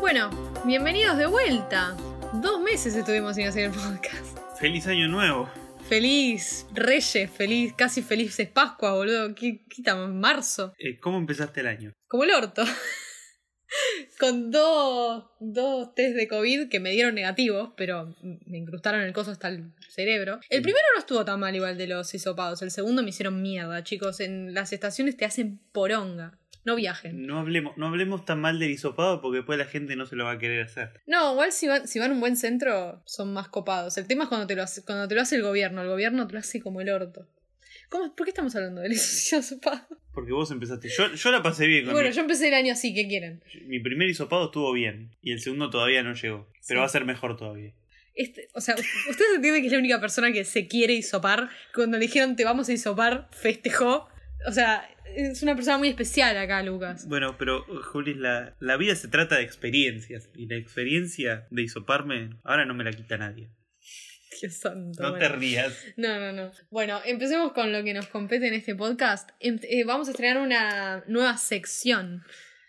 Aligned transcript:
Bueno, 0.00 0.30
bienvenidos 0.64 1.18
de 1.18 1.26
vuelta. 1.26 1.96
Dos 2.34 2.60
meses 2.60 2.94
estuvimos 2.94 3.36
sin 3.36 3.46
hacer 3.46 3.64
el 3.64 3.70
podcast. 3.72 4.38
Feliz 4.58 4.86
año 4.86 5.08
nuevo. 5.08 5.48
Feliz 5.88 6.66
Reyes, 6.72 7.30
feliz, 7.30 7.74
casi 7.76 8.02
feliz 8.02 8.38
es 8.40 8.48
Pascua, 8.48 8.94
boludo. 8.94 9.34
¿Qué, 9.34 9.64
qué 9.68 9.82
estamos? 9.82 10.10
¿Marzo? 10.10 10.72
Eh, 10.78 10.98
¿Cómo 10.98 11.18
empezaste 11.18 11.60
el 11.60 11.66
año? 11.66 11.92
Como 12.08 12.24
el 12.24 12.30
orto. 12.30 12.64
Con 14.18 14.50
dos, 14.50 15.24
dos 15.40 15.94
test 15.94 16.16
de 16.16 16.28
COVID 16.28 16.68
que 16.68 16.80
me 16.80 16.90
dieron 16.90 17.14
negativos, 17.14 17.72
pero 17.76 18.14
me 18.22 18.58
incrustaron 18.58 19.02
el 19.02 19.12
coso 19.12 19.30
hasta 19.30 19.48
el 19.48 19.72
cerebro. 19.88 20.40
El 20.48 20.62
primero 20.62 20.84
no 20.94 21.00
estuvo 21.00 21.24
tan 21.24 21.40
mal 21.40 21.54
igual 21.54 21.76
de 21.76 21.86
los 21.86 22.14
hisopados. 22.14 22.62
El 22.62 22.70
segundo 22.70 23.02
me 23.02 23.10
hicieron 23.10 23.42
mierda, 23.42 23.82
chicos. 23.84 24.20
En 24.20 24.54
las 24.54 24.72
estaciones 24.72 25.16
te 25.16 25.24
hacen 25.24 25.60
poronga. 25.72 26.38
No 26.64 26.74
viajen. 26.74 27.26
No 27.26 27.38
hablemos, 27.38 27.76
no 27.76 27.86
hablemos 27.86 28.24
tan 28.24 28.40
mal 28.40 28.58
del 28.58 28.72
hisopado 28.72 29.20
porque 29.20 29.36
después 29.36 29.56
la 29.56 29.66
gente 29.66 29.94
no 29.94 30.04
se 30.04 30.16
lo 30.16 30.24
va 30.24 30.32
a 30.32 30.38
querer 30.38 30.64
hacer. 30.64 31.00
No, 31.06 31.32
igual 31.32 31.52
si 31.52 31.68
van, 31.68 31.86
si 31.86 32.00
van 32.00 32.10
a 32.10 32.14
un 32.14 32.20
buen 32.20 32.36
centro 32.36 33.02
son 33.04 33.32
más 33.32 33.46
copados. 33.48 33.96
El 33.98 34.08
tema 34.08 34.24
es 34.24 34.28
cuando 34.28 34.48
te 34.48 34.56
lo 34.56 34.64
hace, 34.64 34.84
cuando 34.84 35.06
te 35.06 35.14
lo 35.14 35.20
hace 35.20 35.36
el 35.36 35.42
gobierno. 35.42 35.82
El 35.82 35.88
gobierno 35.88 36.26
te 36.26 36.32
lo 36.32 36.40
hace 36.40 36.60
como 36.60 36.80
el 36.80 36.88
orto. 36.88 37.28
¿Cómo, 37.88 38.14
¿Por 38.14 38.26
qué 38.26 38.30
estamos 38.30 38.54
hablando 38.56 38.80
del 38.80 38.92
hisopado? 38.92 39.86
Porque 40.12 40.32
vos 40.32 40.50
empezaste. 40.50 40.88
Yo, 40.88 41.14
yo 41.14 41.30
la 41.30 41.42
pasé 41.42 41.66
bien 41.66 41.84
con 41.84 41.92
Bueno, 41.94 42.08
mi, 42.08 42.14
yo 42.14 42.20
empecé 42.22 42.48
el 42.48 42.54
año 42.54 42.72
así, 42.72 42.94
¿qué 42.94 43.06
quieren? 43.06 43.42
mi 43.66 43.80
primer 43.80 44.08
hisopado 44.08 44.46
estuvo 44.46 44.72
bien. 44.72 45.10
Y 45.22 45.32
el 45.32 45.40
segundo 45.40 45.70
todavía 45.70 46.02
no 46.02 46.14
llegó. 46.14 46.48
Pero 46.52 46.60
Sí. 46.60 46.74
va 46.76 46.84
a 46.84 46.88
ser 46.88 47.04
mejor 47.04 47.36
todavía. 47.36 47.72
Este, 48.14 48.48
o 48.54 48.60
sea, 48.62 48.74
ustedes 48.74 49.34
entienden 49.36 49.60
que 49.60 49.66
es 49.66 49.72
la 49.72 49.78
única 49.78 50.00
persona 50.00 50.32
que 50.32 50.44
se 50.44 50.66
quiere 50.68 50.94
hisopar. 50.94 51.50
Cuando 51.74 51.98
le 51.98 52.06
dijeron 52.06 52.34
te 52.34 52.44
vamos 52.44 52.68
a 52.68 52.72
hisopar, 52.72 53.28
festejó. 53.30 54.08
O 54.48 54.52
sea, 54.52 54.88
es 55.14 55.42
una 55.42 55.54
persona 55.54 55.76
muy 55.78 55.88
especial 55.88 56.36
acá, 56.38 56.62
Lucas. 56.62 57.06
Bueno, 57.08 57.36
pero 57.38 57.64
Juli, 57.92 58.14
la, 58.14 58.54
la 58.58 58.76
vida 58.78 58.94
se 58.96 59.08
trata 59.08 59.36
de 59.36 59.42
experiencias. 59.42 60.30
Y 60.34 60.46
la 60.46 60.56
experiencia 60.56 61.46
de 61.50 61.62
hisoparme, 61.62 62.30
ahora 62.42 62.64
no 62.64 62.72
me 62.74 62.84
la 62.84 62.92
quita 62.92 63.18
nadie. 63.18 63.48
Dios 64.40 64.54
santo. 64.54 65.02
No 65.02 65.10
bueno. 65.10 65.26
te 65.26 65.32
rías. 65.34 65.72
No, 65.96 66.18
no, 66.18 66.32
no. 66.32 66.50
Bueno, 66.70 67.00
empecemos 67.04 67.52
con 67.52 67.72
lo 67.72 67.82
que 67.84 67.94
nos 67.94 68.06
compete 68.08 68.48
en 68.48 68.54
este 68.54 68.74
podcast. 68.74 69.30
Em- 69.40 69.60
eh, 69.62 69.84
vamos 69.84 70.08
a 70.08 70.10
estrenar 70.12 70.38
una 70.42 71.04
nueva 71.06 71.36
sección, 71.36 72.24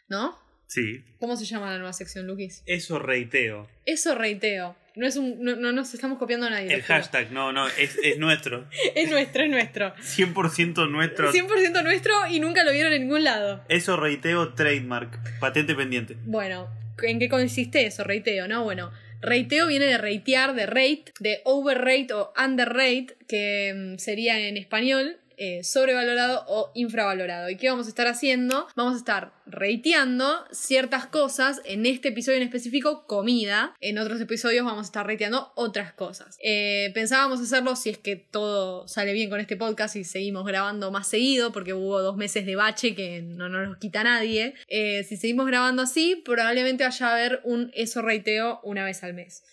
¿no? 0.08 0.38
Sí. 0.68 1.04
¿Cómo 1.20 1.36
se 1.38 1.46
llama 1.46 1.72
la 1.72 1.78
nueva 1.78 1.94
sección, 1.94 2.28
Luquis? 2.28 2.62
Eso 2.66 3.00
reiteo. 3.00 3.70
Eso 3.86 4.16
reiteo. 4.16 4.76
No 4.96 5.06
es 5.08 5.16
un. 5.16 5.42
No, 5.42 5.56
no 5.56 5.72
nos 5.72 5.94
estamos 5.94 6.18
copiando 6.18 6.48
a 6.48 6.50
nadie. 6.50 6.74
El 6.74 6.82
hashtag, 6.82 7.32
no, 7.32 7.54
no, 7.54 7.68
es, 7.68 7.98
es 8.04 8.18
nuestro. 8.18 8.68
Es 8.96 9.10
nuestro, 9.10 9.44
es 9.44 9.50
nuestro. 9.50 9.96
100% 9.96 10.90
nuestro. 10.90 11.32
100% 11.32 11.84
nuestro 11.84 12.14
y 12.30 12.40
nunca 12.40 12.64
lo 12.64 12.72
vieron 12.72 12.92
en 12.94 13.04
ningún 13.04 13.24
lado. 13.24 13.64
Eso 13.70 13.96
reiteo 13.96 14.54
trademark. 14.56 15.40
Patente 15.40 15.76
pendiente. 15.76 16.18
Bueno, 16.26 16.68
¿en 17.02 17.20
qué 17.20 17.30
consiste 17.30 17.86
eso? 17.86 18.04
Reiteo, 18.04 18.48
¿no? 18.48 18.64
Bueno, 18.64 18.92
reiteo 19.22 19.68
viene 19.68 19.86
de 19.86 19.98
reitear, 19.98 20.54
de 20.54 20.66
rate, 20.66 21.14
de 21.20 21.42
overrate 21.44 22.14
o 22.14 22.34
underrate, 22.38 23.16
que 23.28 23.74
mm, 23.76 23.98
sería 24.00 24.40
en 24.40 24.58
español 24.58 25.18
eh, 25.40 25.64
sobrevalorado 25.64 26.44
o 26.48 26.72
infravalorado. 26.74 27.50
¿Y 27.50 27.58
qué 27.58 27.70
vamos 27.70 27.86
a 27.86 27.90
estar 27.90 28.08
haciendo? 28.08 28.68
Vamos 28.76 28.96
a 28.96 28.98
estar 28.98 29.34
reiteando 29.46 30.44
ciertas 30.52 31.06
cosas, 31.06 31.62
en 31.64 31.86
este 31.86 32.10
episodio 32.10 32.38
en 32.38 32.44
específico, 32.44 33.06
comida. 33.06 33.76
En 33.80 34.00
otros 34.00 34.20
episodios 34.20 34.66
vamos 34.66 34.86
a 34.86 34.88
estar 34.88 35.06
reiteando 35.06 35.54
otras 35.56 35.94
cosas. 35.94 36.38
Eh, 36.44 36.92
pensábamos 36.94 37.40
hacerlo 37.40 37.76
si 37.76 37.92
es 37.92 38.00
que 38.00 38.16
todo 38.16 38.88
sale 38.88 39.14
bien 39.14 39.30
con 39.30 39.40
este 39.40 39.56
podcast 39.56 39.96
y 39.96 40.04
seguimos 40.04 40.46
grabando 40.46 40.92
más 40.92 41.08
seguido, 41.08 41.52
porque 41.52 41.74
hubo 41.74 42.02
dos 42.02 42.18
meses 42.18 42.46
de 42.46 42.56
bache 42.56 42.96
que 42.96 43.22
no 43.22 43.48
nos 43.48 43.78
quita 43.78 44.04
nadie. 44.04 44.56
Eh, 44.68 45.04
si 45.04 45.18
seguimos 45.18 45.46
grabando 45.46 45.84
así, 45.84 46.16
probablemente 46.26 46.84
vaya 46.84 47.08
a 47.08 47.14
haber 47.14 47.42
un 47.44 47.72
eso 47.76 48.02
reiteo 48.02 48.60
una 48.64 48.84
vez 48.84 49.04
al 49.04 49.14
mes. 49.14 49.44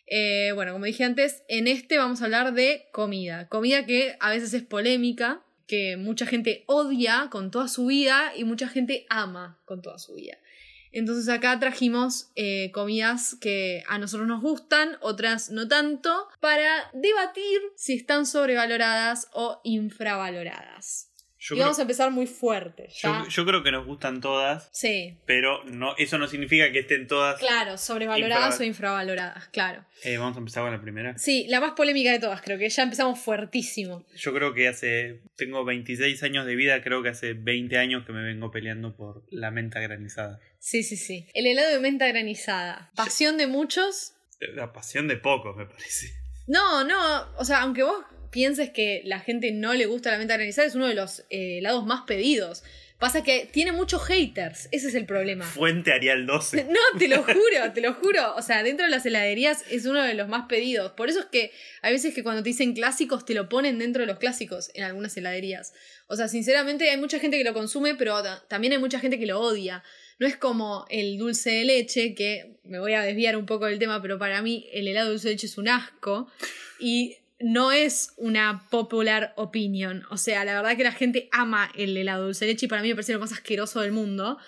Bueno, 0.55 0.72
como 0.72 0.87
dije 0.87 1.05
antes, 1.05 1.43
en 1.49 1.69
este 1.69 1.99
vamos 1.99 2.22
a 2.22 2.25
hablar 2.25 2.55
de 2.55 2.87
comida. 2.93 3.49
Comida 3.49 3.84
que 3.84 4.16
a 4.21 4.31
veces 4.31 4.55
es 4.55 4.62
polémica, 4.62 5.44
que 5.67 5.97
mucha 5.97 6.27
gente 6.27 6.65
odia 6.67 7.29
con 7.31 7.51
toda 7.51 7.69
su 7.69 7.87
vida 7.87 8.33
y 8.37 8.45
mucha 8.45 8.69
gente 8.69 9.07
ama 9.09 9.61
con 9.65 9.83
toda 9.83 9.99
su 9.99 10.15
vida. 10.15 10.39
Entonces 10.93 11.29
acá 11.29 11.59
trajimos 11.59 12.31
eh, 12.37 12.71
comidas 12.71 13.37
que 13.41 13.83
a 13.89 13.99
nosotros 13.99 14.29
nos 14.29 14.41
gustan, 14.41 14.97
otras 15.01 15.51
no 15.51 15.67
tanto, 15.67 16.29
para 16.39 16.89
debatir 16.93 17.61
si 17.75 17.95
están 17.95 18.27
sobrevaloradas 18.27 19.29
o 19.33 19.61
infravaloradas. 19.65 21.11
Yo 21.47 21.55
y 21.55 21.59
creo, 21.59 21.66
vamos 21.66 21.78
a 21.78 21.82
empezar 21.82 22.10
muy 22.10 22.27
fuerte. 22.27 22.88
¿ya? 23.03 23.22
yo- 23.25 23.28
yo 23.28 23.44
creo 23.44 23.62
que 23.62 23.71
nos 23.71 23.84
gustan 23.84 24.21
todas, 24.22 24.71
Sí, 24.72 25.19
pero 25.27 25.62
no, 25.65 25.94
eso 25.99 26.16
no 26.16 26.27
significa 26.27 26.72
que 26.72 26.78
estén 26.78 27.06
todas. 27.06 27.38
claro, 27.38 27.77
sobrevaloradas 27.77 28.59
o 28.60 28.65
infravaloradas, 28.65 29.49
claro. 29.49 29.84
Eh, 30.04 30.16
vamos 30.16 30.37
a 30.37 30.38
empezar 30.38 30.62
con 30.62 30.72
la 30.72 30.81
primera. 30.81 31.19
Sí, 31.19 31.47
la 31.49 31.60
más 31.60 31.72
polémica 31.72 32.10
de 32.12 32.19
todas, 32.19 32.41
creo 32.41 32.59
que 32.59 32.69
ya 32.71 32.83
empezamos 32.83 33.19
fuertísimo. 33.21 34.06
Yo 34.16 34.33
creo 34.33 34.54
que 34.54 34.69
hace. 34.69 35.21
Tengo 35.37 35.65
26 35.65 36.22
años 36.22 36.47
de 36.47 36.54
vida, 36.56 36.83
creo 36.83 37.03
que 37.03 37.10
hace 37.10 37.34
20 37.34 37.77
años 37.77 38.04
que 38.06 38.12
me 38.12 38.22
vengo 38.22 38.50
peleando 38.50 38.97
por 38.97 39.25
la 39.31 39.50
menta 39.50 39.81
granizada. 39.81 40.41
Sí, 40.60 40.83
sí, 40.83 40.97
sí. 40.97 41.27
El 41.34 41.47
helado 41.47 41.71
de 41.72 41.78
menta 41.81 42.06
granizada. 42.09 42.91
Pasión 42.97 43.37
de 43.37 43.47
muchos. 43.47 44.15
La 44.54 44.72
pasión 44.72 45.09
de 45.09 45.16
pocos, 45.19 45.54
me 45.56 45.66
parece. 45.66 46.15
No, 46.47 46.84
no, 46.84 47.27
o 47.38 47.44
sea, 47.44 47.62
aunque 47.62 47.83
vos 47.83 48.04
pienses 48.34 48.71
que 48.71 49.00
la 49.05 49.21
gente 49.21 49.53
no 49.53 49.72
le 49.75 49.87
gusta 49.87 50.11
la 50.11 50.19
menta 50.19 50.34
granizada, 50.34 50.67
es 50.67 50.75
uno 50.75 50.89
de 50.89 50.95
los 50.95 51.21
eh, 51.31 51.59
helados 51.59 51.87
más 51.87 52.03
pedidos. 52.03 52.65
Pasa 52.99 53.22
que 53.22 53.49
tiene 53.53 53.71
muchos 53.72 54.03
haters, 54.05 54.69
ese 54.72 54.89
es 54.89 54.95
el 54.95 55.06
problema. 55.06 55.45
Fuente 55.45 55.93
Arial 55.93 56.27
12. 56.27 56.65
No, 56.69 56.99
te 56.99 57.06
lo 57.09 57.22
juro, 57.22 57.72
te 57.72 57.81
lo 57.81 57.95
juro. 57.95 58.34
O 58.37 58.43
sea, 58.43 58.62
dentro 58.65 58.87
de 58.87 58.91
las 58.91 59.06
heladerías 59.06 59.62
es 59.71 59.87
uno 59.87 60.03
de 60.03 60.15
los 60.15 60.28
más 60.28 60.47
pedidos. 60.49 60.93
Por 60.93 61.09
eso 61.09 61.21
es 61.21 61.27
que 61.27 61.53
hay 61.83 61.93
veces 61.93 62.12
que 62.12 62.22
cuando 62.25 62.43
te 62.43 62.49
dicen 62.50 62.72
clásicos 62.75 63.25
te 63.25 63.34
lo 63.34 63.49
ponen 63.49 63.78
dentro 63.78 64.00
de 64.03 64.06
los 64.06 64.19
clásicos 64.19 64.71
en 64.75 64.83
algunas 64.84 65.16
heladerías. 65.16 65.72
O 66.09 66.16
sea, 66.16 66.27
sinceramente 66.28 66.91
hay 66.91 66.97
mucha 66.97 67.21
gente 67.21 67.39
que 67.39 67.45
lo 67.45 67.55
consume, 67.55 67.95
pero 67.95 68.21
ta- 68.22 68.45
también 68.49 68.72
hay 68.72 68.78
mucha 68.81 68.99
gente 69.01 69.19
que 69.19 69.27
lo 69.27 69.41
odia. 69.41 69.83
No 70.19 70.27
es 70.27 70.37
como 70.37 70.87
el 70.91 71.19
dulce 71.19 71.51
de 71.51 71.65
leche, 71.65 72.15
que 72.15 72.56
me 72.65 72.78
voy 72.78 72.95
a 72.95 73.03
desviar 73.03 73.37
un 73.37 73.47
poco 73.47 73.66
del 73.66 73.78
tema, 73.81 74.01
pero 74.03 74.19
para 74.19 74.41
mí 74.43 74.69
el 74.72 74.87
helado 74.89 75.06
de 75.09 75.12
dulce 75.15 75.28
de 75.28 75.34
leche 75.34 75.47
es 75.49 75.59
un 75.59 75.69
asco. 75.69 76.28
Y 76.78 77.16
no 77.44 77.72
es 77.72 78.15
una 78.16 78.66
popular 78.71 79.34
opinion. 79.37 80.05
O 80.09 80.16
sea, 80.16 80.47
la 80.47 80.55
verdad 80.55 80.78
que 80.78 80.82
la 80.82 80.93
gente 80.93 81.28
ama 81.31 81.71
el 81.77 81.94
helado 81.94 82.25
dulce 82.25 82.47
de 82.47 82.53
leche 82.53 82.65
y 82.65 82.69
para 82.71 82.81
mí 82.81 82.88
me 82.88 82.94
parece 82.94 83.12
lo 83.12 83.21
más 83.21 83.32
asqueroso 83.32 83.82
del 83.82 83.93
mundo 83.93 84.38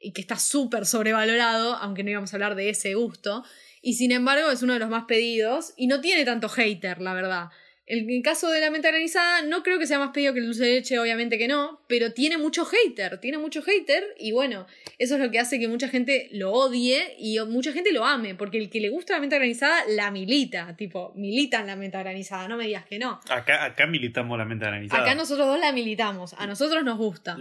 y 0.00 0.12
que 0.12 0.20
está 0.20 0.38
súper 0.38 0.86
sobrevalorado, 0.86 1.74
aunque 1.74 2.04
no 2.04 2.10
íbamos 2.10 2.32
a 2.32 2.36
hablar 2.36 2.54
de 2.54 2.70
ese 2.70 2.94
gusto. 2.94 3.44
Y 3.82 3.94
sin 3.94 4.12
embargo 4.12 4.52
es 4.52 4.62
uno 4.62 4.74
de 4.74 4.78
los 4.78 4.88
más 4.88 5.06
pedidos 5.06 5.74
y 5.76 5.88
no 5.88 6.00
tiene 6.00 6.24
tanto 6.24 6.48
hater, 6.48 7.00
la 7.00 7.14
verdad. 7.14 7.48
En 7.88 8.10
el 8.10 8.22
caso 8.22 8.50
de 8.50 8.60
la 8.60 8.70
menta 8.70 8.88
granizada, 8.88 9.42
no 9.42 9.62
creo 9.62 9.78
que 9.78 9.86
sea 9.86 10.00
más 10.00 10.10
pedido 10.10 10.32
que 10.32 10.40
el 10.40 10.46
dulce 10.46 10.64
de 10.64 10.72
leche, 10.72 10.98
obviamente 10.98 11.38
que 11.38 11.46
no, 11.46 11.80
pero 11.86 12.12
tiene 12.12 12.36
mucho 12.36 12.64
hater, 12.64 13.18
tiene 13.18 13.38
mucho 13.38 13.62
hater 13.62 14.04
y 14.18 14.32
bueno, 14.32 14.66
eso 14.98 15.14
es 15.14 15.20
lo 15.20 15.30
que 15.30 15.38
hace 15.38 15.60
que 15.60 15.68
mucha 15.68 15.88
gente 15.88 16.28
lo 16.32 16.52
odie 16.52 17.14
y 17.18 17.38
mucha 17.46 17.72
gente 17.72 17.92
lo 17.92 18.04
ame, 18.04 18.34
porque 18.34 18.58
el 18.58 18.70
que 18.70 18.80
le 18.80 18.88
gusta 18.88 19.14
la 19.14 19.20
menta 19.20 19.36
granizada 19.36 19.84
la 19.88 20.10
milita, 20.10 20.74
tipo, 20.76 21.12
militan 21.14 21.68
la 21.68 21.76
menta 21.76 22.00
granizada, 22.00 22.48
no 22.48 22.56
me 22.56 22.66
digas 22.66 22.86
que 22.86 22.98
no. 22.98 23.20
Acá, 23.28 23.64
acá 23.64 23.86
militamos 23.86 24.36
la 24.36 24.44
menta 24.44 24.66
granizada. 24.66 25.02
Acá 25.02 25.14
nosotros 25.14 25.46
dos 25.46 25.60
la 25.60 25.70
militamos, 25.70 26.34
a 26.36 26.46
nosotros 26.48 26.82
nos 26.82 26.98
gusta. 26.98 27.36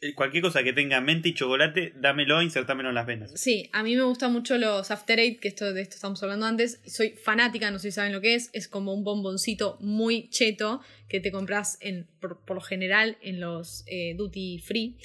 Eh, 0.00 0.14
Cualquier 0.14 0.42
cosa 0.42 0.62
que 0.62 0.72
tenga 0.72 1.00
menta 1.00 1.28
y 1.28 1.34
chocolate, 1.34 1.92
dámelo, 1.96 2.42
insertámelo 2.42 2.90
en 2.90 2.94
las 2.94 3.06
venas. 3.06 3.32
Sí, 3.34 3.68
a 3.72 3.82
mí 3.82 3.96
me 3.96 4.02
gustan 4.02 4.32
mucho 4.32 4.58
los 4.58 4.90
After 4.90 5.18
Eight, 5.18 5.40
que 5.40 5.48
esto, 5.48 5.72
de 5.72 5.82
esto 5.82 5.94
estamos 5.94 6.22
hablando 6.22 6.46
antes. 6.46 6.80
Soy 6.86 7.10
fanática, 7.10 7.70
no 7.70 7.78
sé 7.78 7.90
si 7.90 7.94
saben 7.96 8.12
lo 8.12 8.20
que 8.20 8.34
es. 8.34 8.50
Es 8.52 8.68
como 8.68 8.94
un 8.94 9.04
bomboncito 9.04 9.78
muy 9.80 10.28
cheto 10.30 10.80
que 11.08 11.20
te 11.20 11.30
compras 11.30 11.78
en, 11.80 12.06
por, 12.20 12.44
por 12.44 12.56
lo 12.56 12.62
general 12.62 13.18
en 13.22 13.40
los 13.40 13.84
eh, 13.86 14.14
duty 14.16 14.58
free 14.60 14.96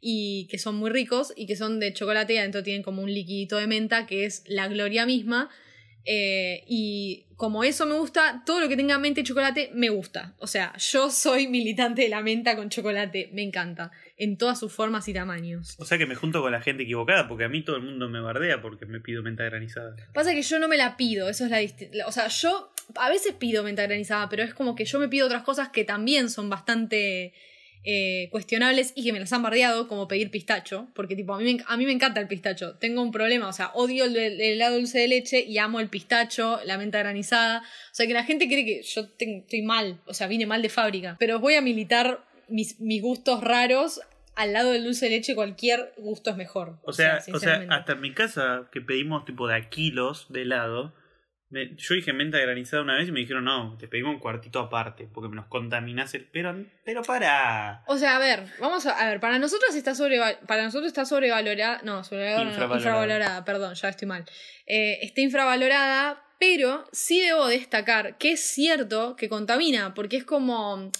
y 0.00 0.46
que 0.50 0.58
son 0.58 0.76
muy 0.76 0.90
ricos 0.90 1.32
y 1.36 1.46
que 1.46 1.56
son 1.56 1.80
de 1.80 1.92
chocolate 1.92 2.34
y 2.34 2.38
adentro 2.38 2.62
tienen 2.62 2.82
como 2.82 3.02
un 3.02 3.12
liquidito 3.12 3.56
de 3.56 3.66
menta 3.66 4.06
que 4.06 4.24
es 4.24 4.44
la 4.46 4.68
gloria 4.68 5.06
misma. 5.06 5.50
Eh, 6.04 6.64
y 6.66 7.26
como 7.36 7.64
eso 7.64 7.84
me 7.84 7.94
gusta, 7.94 8.42
todo 8.46 8.60
lo 8.60 8.68
que 8.68 8.76
tenga 8.76 8.98
menta 8.98 9.20
y 9.20 9.24
chocolate 9.24 9.70
me 9.74 9.90
gusta. 9.90 10.34
O 10.38 10.46
sea, 10.46 10.74
yo 10.78 11.10
soy 11.10 11.48
militante 11.48 12.02
de 12.02 12.08
la 12.08 12.22
menta 12.22 12.56
con 12.56 12.70
chocolate, 12.70 13.28
me 13.32 13.42
encanta, 13.42 13.90
en 14.18 14.36
todas 14.36 14.58
sus 14.58 14.72
formas 14.72 15.08
y 15.08 15.14
tamaños. 15.14 15.76
O 15.78 15.84
sea 15.84 15.96
que 15.96 16.06
me 16.06 16.16
junto 16.16 16.42
con 16.42 16.52
la 16.52 16.60
gente 16.60 16.82
equivocada, 16.82 17.28
porque 17.28 17.44
a 17.44 17.48
mí 17.48 17.62
todo 17.62 17.76
el 17.76 17.82
mundo 17.82 18.08
me 18.08 18.20
bardea 18.20 18.60
porque 18.60 18.84
me 18.84 19.00
pido 19.00 19.22
menta 19.22 19.44
granizada. 19.44 19.94
Pasa 20.12 20.32
que 20.32 20.42
yo 20.42 20.58
no 20.58 20.68
me 20.68 20.76
la 20.76 20.96
pido, 20.96 21.28
eso 21.28 21.44
es 21.44 21.50
la 21.50 21.58
distinción. 21.58 22.06
O 22.06 22.12
sea, 22.12 22.28
yo 22.28 22.72
a 22.96 23.08
veces 23.08 23.34
pido 23.34 23.62
menta 23.62 23.86
granizada, 23.86 24.28
pero 24.28 24.42
es 24.42 24.54
como 24.54 24.74
que 24.74 24.84
yo 24.84 24.98
me 24.98 25.08
pido 25.08 25.26
otras 25.26 25.44
cosas 25.44 25.68
que 25.68 25.84
también 25.84 26.30
son 26.30 26.50
bastante 26.50 27.32
eh, 27.84 28.28
cuestionables 28.32 28.92
y 28.96 29.04
que 29.04 29.12
me 29.12 29.20
las 29.20 29.32
han 29.32 29.42
bardeado, 29.42 29.86
como 29.86 30.08
pedir 30.08 30.32
pistacho, 30.32 30.88
porque 30.94 31.14
tipo, 31.14 31.34
a 31.34 31.38
mí, 31.38 31.54
me, 31.54 31.64
a 31.66 31.76
mí 31.76 31.86
me 31.86 31.92
encanta 31.92 32.20
el 32.20 32.26
pistacho. 32.26 32.74
Tengo 32.74 33.02
un 33.02 33.12
problema, 33.12 33.48
o 33.48 33.52
sea, 33.52 33.70
odio 33.74 34.04
el, 34.04 34.16
el 34.16 34.40
helado 34.40 34.76
dulce 34.76 34.98
de 34.98 35.08
leche 35.08 35.40
y 35.40 35.58
amo 35.58 35.78
el 35.78 35.88
pistacho, 35.88 36.60
la 36.64 36.76
menta 36.76 36.98
granizada. 36.98 37.60
O 37.60 37.94
sea, 37.94 38.06
que 38.08 38.14
la 38.14 38.24
gente 38.24 38.48
cree 38.48 38.64
que 38.64 38.82
yo 38.82 39.02
estoy 39.02 39.62
mal, 39.62 40.00
o 40.06 40.12
sea, 40.12 40.26
vine 40.26 40.44
mal 40.44 40.60
de 40.60 40.68
fábrica. 40.70 41.16
Pero 41.20 41.38
voy 41.38 41.54
a 41.54 41.60
militar 41.60 42.27
mis, 42.48 42.80
mis 42.80 43.02
gustos 43.02 43.42
raros. 43.42 44.00
Al 44.36 44.52
lado 44.52 44.70
del 44.70 44.84
dulce 44.84 45.06
de 45.06 45.16
leche, 45.16 45.34
cualquier 45.34 45.92
gusto 45.96 46.30
es 46.30 46.36
mejor. 46.36 46.78
O 46.84 46.92
sea, 46.92 47.18
o 47.34 47.38
sea, 47.40 47.66
hasta 47.70 47.92
en 47.94 48.00
mi 48.00 48.14
casa, 48.14 48.68
que 48.70 48.80
pedimos 48.80 49.24
tipo 49.24 49.48
de 49.48 49.56
a 49.56 49.68
kilos 49.68 50.26
de 50.28 50.42
helado, 50.42 50.94
me- 51.50 51.74
yo 51.74 51.94
dije 51.96 52.12
menta 52.12 52.38
granizada 52.38 52.82
una 52.84 52.94
vez 52.96 53.08
y 53.08 53.12
me 53.12 53.18
dijeron, 53.18 53.44
no, 53.44 53.76
te 53.78 53.88
pedimos 53.88 54.14
un 54.14 54.20
cuartito 54.20 54.60
aparte, 54.60 55.08
porque 55.12 55.34
nos 55.34 55.46
contaminás 55.46 56.14
el... 56.14 56.26
Pero, 56.26 56.54
pero 56.84 57.02
para... 57.02 57.82
O 57.88 57.96
sea, 57.98 58.14
a 58.14 58.18
ver, 58.20 58.44
vamos 58.60 58.86
a, 58.86 58.92
a 59.04 59.08
ver, 59.10 59.18
para 59.18 59.40
nosotros 59.40 59.74
está 59.74 59.96
sobre 59.96 60.20
para 60.46 60.62
nosotros 60.62 60.86
está 60.86 61.04
sobrevalorada, 61.04 61.80
no, 61.82 62.04
sobrevalorada, 62.04 62.44
no, 62.44 62.50
Infravalorada. 62.50 62.76
infravalorada, 62.78 63.44
perdón, 63.44 63.74
ya 63.74 63.88
estoy 63.88 64.06
mal. 64.06 64.24
Eh, 64.66 64.98
está 65.02 65.20
infravalorada, 65.20 66.22
pero 66.38 66.84
sí 66.92 67.20
debo 67.22 67.48
destacar 67.48 68.18
que 68.18 68.32
es 68.32 68.40
cierto 68.40 69.16
que 69.16 69.28
contamina, 69.28 69.94
porque 69.94 70.18
es 70.18 70.24
como 70.24 70.92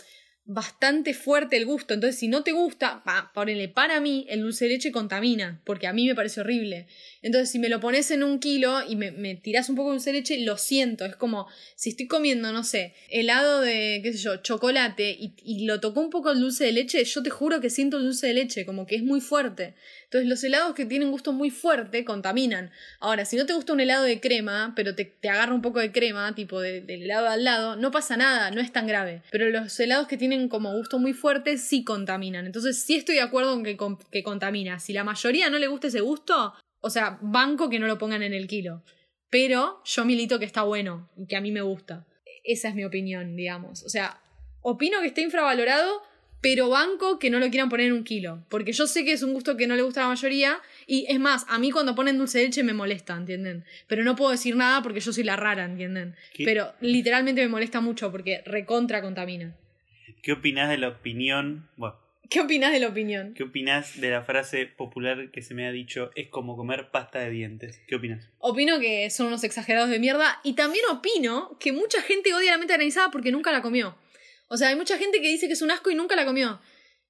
bastante 0.48 1.12
fuerte 1.12 1.58
el 1.58 1.66
gusto. 1.66 1.92
Entonces, 1.92 2.18
si 2.18 2.26
no 2.26 2.42
te 2.42 2.52
gusta, 2.52 3.02
pa, 3.04 3.30
ponele, 3.34 3.68
para 3.68 4.00
mí 4.00 4.26
el 4.30 4.40
dulce 4.40 4.64
de 4.64 4.72
leche 4.72 4.90
contamina, 4.90 5.60
porque 5.64 5.86
a 5.86 5.92
mí 5.92 6.06
me 6.06 6.14
parece 6.14 6.40
horrible. 6.40 6.86
Entonces, 7.20 7.50
si 7.50 7.58
me 7.58 7.68
lo 7.68 7.80
pones 7.80 8.10
en 8.10 8.22
un 8.22 8.40
kilo 8.40 8.80
y 8.88 8.96
me, 8.96 9.10
me 9.12 9.42
un 9.68 9.76
poco 9.76 9.90
de 9.90 9.96
dulce 9.96 10.10
de 10.10 10.18
leche, 10.18 10.40
lo 10.40 10.56
siento. 10.56 11.04
Es 11.04 11.16
como 11.16 11.48
si 11.76 11.90
estoy 11.90 12.06
comiendo, 12.06 12.50
no 12.50 12.64
sé, 12.64 12.94
helado 13.10 13.60
de, 13.60 14.00
qué 14.02 14.12
sé 14.12 14.18
yo, 14.18 14.36
chocolate 14.38 15.18
y 15.20 15.66
lo 15.66 15.80
tocó 15.80 16.00
un 16.00 16.10
poco 16.10 16.30
el 16.30 16.40
dulce 16.40 16.64
de 16.64 16.72
leche, 16.72 17.04
yo 17.04 17.22
te 17.22 17.30
juro 17.30 17.60
que 17.60 17.68
siento 17.68 17.98
el 17.98 18.04
dulce 18.04 18.28
de 18.28 18.34
leche, 18.34 18.64
como 18.64 18.86
que 18.86 18.96
es 18.96 19.02
muy 19.02 19.20
fuerte. 19.20 19.74
Entonces, 20.10 20.26
los 20.28 20.42
helados 20.42 20.74
que 20.74 20.86
tienen 20.86 21.10
gusto 21.10 21.32
muy 21.34 21.50
fuerte 21.50 22.02
contaminan. 22.04 22.70
Ahora, 22.98 23.26
si 23.26 23.36
no 23.36 23.44
te 23.44 23.52
gusta 23.52 23.74
un 23.74 23.80
helado 23.80 24.04
de 24.04 24.20
crema, 24.20 24.72
pero 24.74 24.94
te, 24.94 25.04
te 25.04 25.28
agarra 25.28 25.52
un 25.54 25.60
poco 25.60 25.80
de 25.80 25.92
crema, 25.92 26.34
tipo 26.34 26.60
de- 26.62 26.80
del 26.80 27.02
helado 27.02 27.28
al 27.28 27.44
lado, 27.44 27.76
no 27.76 27.90
pasa 27.90 28.16
nada, 28.16 28.50
no 28.50 28.62
es 28.62 28.72
tan 28.72 28.86
grave. 28.86 29.22
Pero 29.30 29.50
los 29.50 29.78
helados 29.78 30.08
que 30.08 30.16
tienen 30.16 30.48
como 30.48 30.72
gusto 30.72 30.98
muy 30.98 31.12
fuerte 31.12 31.58
sí 31.58 31.84
contaminan. 31.84 32.46
Entonces, 32.46 32.82
sí 32.82 32.96
estoy 32.96 33.16
de 33.16 33.20
acuerdo 33.20 33.52
en 33.52 33.62
que, 33.64 33.76
con- 33.76 33.98
que 34.10 34.22
contamina. 34.22 34.78
Si 34.80 34.94
la 34.94 35.04
mayoría 35.04 35.50
no 35.50 35.58
le 35.58 35.66
gusta 35.66 35.88
ese 35.88 36.00
gusto, 36.00 36.54
o 36.80 36.88
sea, 36.90 37.18
banco 37.20 37.68
que 37.68 37.78
no 37.78 37.86
lo 37.86 37.98
pongan 37.98 38.22
en 38.22 38.32
el 38.32 38.46
kilo. 38.46 38.82
Pero 39.30 39.82
yo 39.84 40.04
milito 40.06 40.38
que 40.38 40.46
está 40.46 40.62
bueno 40.62 41.10
y 41.18 41.26
que 41.26 41.36
a 41.36 41.42
mí 41.42 41.52
me 41.52 41.60
gusta. 41.60 42.06
Esa 42.44 42.68
es 42.70 42.74
mi 42.74 42.84
opinión, 42.86 43.36
digamos. 43.36 43.82
O 43.82 43.90
sea, 43.90 44.18
opino 44.62 45.00
que 45.02 45.08
está 45.08 45.20
infravalorado, 45.20 46.00
pero 46.40 46.68
banco 46.68 47.18
que 47.18 47.30
no 47.30 47.38
lo 47.38 47.48
quieran 47.48 47.68
poner 47.68 47.86
en 47.86 47.92
un 47.92 48.04
kilo. 48.04 48.44
Porque 48.48 48.72
yo 48.72 48.86
sé 48.86 49.04
que 49.04 49.12
es 49.12 49.22
un 49.22 49.32
gusto 49.32 49.56
que 49.56 49.66
no 49.66 49.76
le 49.76 49.82
gusta 49.82 50.00
a 50.00 50.04
la 50.04 50.10
mayoría. 50.10 50.60
Y 50.86 51.06
es 51.08 51.18
más, 51.18 51.44
a 51.48 51.58
mí 51.58 51.70
cuando 51.70 51.94
ponen 51.94 52.18
dulce 52.18 52.38
de 52.38 52.44
leche 52.44 52.62
me 52.62 52.72
molesta, 52.72 53.16
¿entienden? 53.16 53.64
Pero 53.86 54.04
no 54.04 54.16
puedo 54.16 54.30
decir 54.30 54.56
nada 54.56 54.82
porque 54.82 55.00
yo 55.00 55.12
soy 55.12 55.24
la 55.24 55.36
rara, 55.36 55.64
¿entienden? 55.64 56.14
¿Qué? 56.32 56.44
Pero 56.44 56.72
literalmente 56.80 57.42
me 57.42 57.48
molesta 57.48 57.80
mucho 57.80 58.12
porque 58.12 58.42
recontra 58.44 59.02
contamina. 59.02 59.54
¿Qué 60.22 60.32
opinás 60.32 60.68
de 60.68 60.78
la 60.78 60.88
opinión? 60.88 61.68
Bueno, 61.76 61.96
¿Qué 62.28 62.40
opinas 62.40 62.72
de 62.72 62.80
la 62.80 62.88
opinión? 62.88 63.32
¿qué 63.32 63.42
opinás 63.42 63.98
de 63.98 64.10
la 64.10 64.22
frase 64.22 64.66
popular 64.66 65.30
que 65.30 65.40
se 65.40 65.54
me 65.54 65.66
ha 65.66 65.72
dicho 65.72 66.10
es 66.14 66.28
como 66.28 66.56
comer 66.56 66.90
pasta 66.90 67.20
de 67.20 67.30
dientes? 67.30 67.80
¿Qué 67.88 67.96
opinás? 67.96 68.28
Opino 68.38 68.78
que 68.80 69.08
son 69.08 69.28
unos 69.28 69.44
exagerados 69.44 69.88
de 69.88 69.98
mierda 69.98 70.38
y 70.44 70.52
también 70.52 70.84
opino 70.90 71.56
que 71.58 71.72
mucha 71.72 72.02
gente 72.02 72.34
odia 72.34 72.50
la 72.50 72.58
menta 72.58 72.74
granizada 72.74 73.10
porque 73.10 73.32
nunca 73.32 73.50
la 73.50 73.62
comió. 73.62 73.96
O 74.48 74.56
sea, 74.56 74.68
hay 74.68 74.76
mucha 74.76 74.98
gente 74.98 75.20
que 75.20 75.28
dice 75.28 75.46
que 75.46 75.52
es 75.54 75.62
un 75.62 75.70
asco 75.70 75.90
y 75.90 75.94
nunca 75.94 76.16
la 76.16 76.24
comió. 76.24 76.60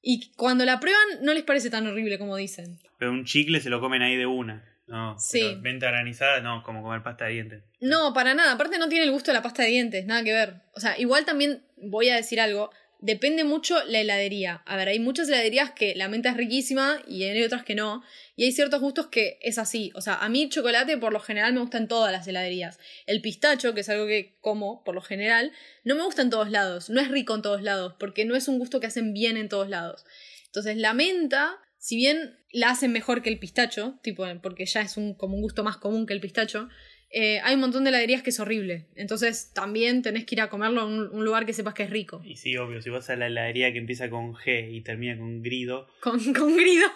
Y 0.01 0.33
cuando 0.35 0.65
la 0.65 0.79
prueban 0.81 1.03
no 1.23 1.35
les 1.35 1.43
parece 1.45 1.71
tan 1.71 1.87
horrible 1.87 2.19
como 2.19 2.37
dicen. 2.37 2.79
Pero 2.99 3.11
un 3.13 3.25
chicle 3.25 3.61
se 3.61 3.71
lo 3.71 3.81
comen 3.81 4.03
ahí 4.03 4.17
de 4.17 4.27
una. 4.27 4.65
No, 4.87 5.19
Sí. 5.19 5.41
pero 5.43 5.61
venta 5.61 5.87
granizada, 5.89 6.41
no, 6.41 6.63
como 6.63 6.83
comer 6.83 7.03
pasta 7.03 7.27
de 7.27 7.33
dientes. 7.33 7.63
No, 7.81 8.15
para 8.15 8.35
nada. 8.35 8.53
Aparte 8.53 8.79
no 8.79 8.89
tiene 8.89 9.05
el 9.05 9.11
gusto 9.11 9.31
de 9.31 9.35
la 9.37 9.43
pasta 9.43 9.63
de 9.63 9.69
dientes, 9.69 10.07
nada 10.07 10.25
que 10.25 10.33
ver. 10.33 10.63
O 10.75 10.81
sea, 10.81 10.99
igual 10.99 11.25
también 11.27 11.63
voy 11.77 12.09
a 12.09 12.17
decir 12.17 12.41
algo. 12.41 12.71
Depende 13.01 13.45
mucho 13.45 13.77
la 13.85 14.01
heladería. 14.01 14.63
A 14.67 14.77
ver, 14.77 14.89
hay 14.89 14.99
muchas 14.99 15.29
heladerías 15.29 15.71
que 15.71 15.95
la 15.95 16.09
menta 16.09 16.31
es 16.31 16.37
riquísima 16.37 17.01
y 17.07 17.23
hay 17.23 17.45
otras 17.45 17.63
que 17.63 17.77
no. 17.77 18.03
Y 18.35 18.45
hay 18.45 18.51
ciertos 18.51 18.81
gustos 18.81 19.07
que 19.07 19.39
es 19.41 19.59
así. 19.59 19.93
O 19.95 20.01
sea, 20.01 20.17
a 20.17 20.29
mí 20.29 20.49
chocolate 20.49 20.99
por 20.99 21.13
lo 21.13 21.21
general 21.21 21.53
me 21.53 21.61
gusta 21.61 21.79
en 21.79 21.87
todas 21.87 22.11
las 22.11 22.27
heladerías. 22.27 22.81
El 23.07 23.21
pistacho, 23.21 23.73
que 23.73 23.83
es 23.83 23.89
algo 23.89 24.07
que 24.07 24.37
como 24.41 24.83
por 24.83 24.97
lo 24.97 25.01
general, 25.01 25.53
no 25.85 25.95
me 25.95 26.03
gusta 26.03 26.23
en 26.23 26.31
todos 26.31 26.51
lados. 26.51 26.91
No 26.91 27.01
es 27.01 27.09
rico 27.09 27.37
en 27.37 27.43
todos 27.43 27.63
lados, 27.63 27.95
porque 28.01 28.25
no 28.25 28.35
es 28.35 28.49
un 28.49 28.59
gusto 28.59 28.81
que 28.81 28.89
hacen 28.89 29.13
bien 29.13 29.37
en 29.37 29.49
todos 29.49 29.69
lados. 29.69 30.05
Entonces, 30.47 30.77
la 30.77 30.93
menta, 30.93 31.57
si 31.79 31.95
bien 31.95 32.37
la 32.51 32.71
hacen 32.71 32.91
mejor 32.91 33.23
que 33.23 33.31
el 33.31 33.39
pistacho, 33.39 34.01
tipo, 34.03 34.25
porque 34.43 34.67
ya 34.67 34.81
es 34.81 34.97
un, 34.97 35.15
como 35.15 35.37
un 35.37 35.43
gusto 35.43 35.63
más 35.63 35.77
común 35.77 36.05
que 36.05 36.15
el 36.15 36.21
pistacho, 36.21 36.69
eh, 37.11 37.41
hay 37.43 37.55
un 37.55 37.61
montón 37.61 37.85
de 37.85 37.91
heladerías 37.91 38.23
que 38.23 38.31
es 38.31 38.41
horrible. 38.41 38.87
Entonces, 38.95 39.53
también 39.55 40.03
tenés 40.03 40.25
que 40.27 40.35
ir 40.35 40.41
a 40.41 40.51
comerlo 40.51 40.87
en 40.87 40.93
un, 40.93 41.09
un 41.11 41.25
lugar 41.25 41.47
que 41.47 41.53
sepas 41.53 41.75
que 41.75 41.85
es 41.85 41.91
rico. 41.91 42.21
Y 42.25 42.37
sí, 42.37 42.57
obvio, 42.57 42.83
si 42.83 42.91
vas 42.91 43.09
a 43.11 43.17
la 43.17 43.27
heladería 43.27 43.73
que 43.73 43.79
empieza 43.79 44.11
con 44.11 44.35
G 44.35 44.71
y 44.73 44.81
termina 44.83 45.17
con 45.17 45.43
grido. 45.43 45.89
Con, 46.01 46.19
con 46.35 46.57
grido. 46.57 46.87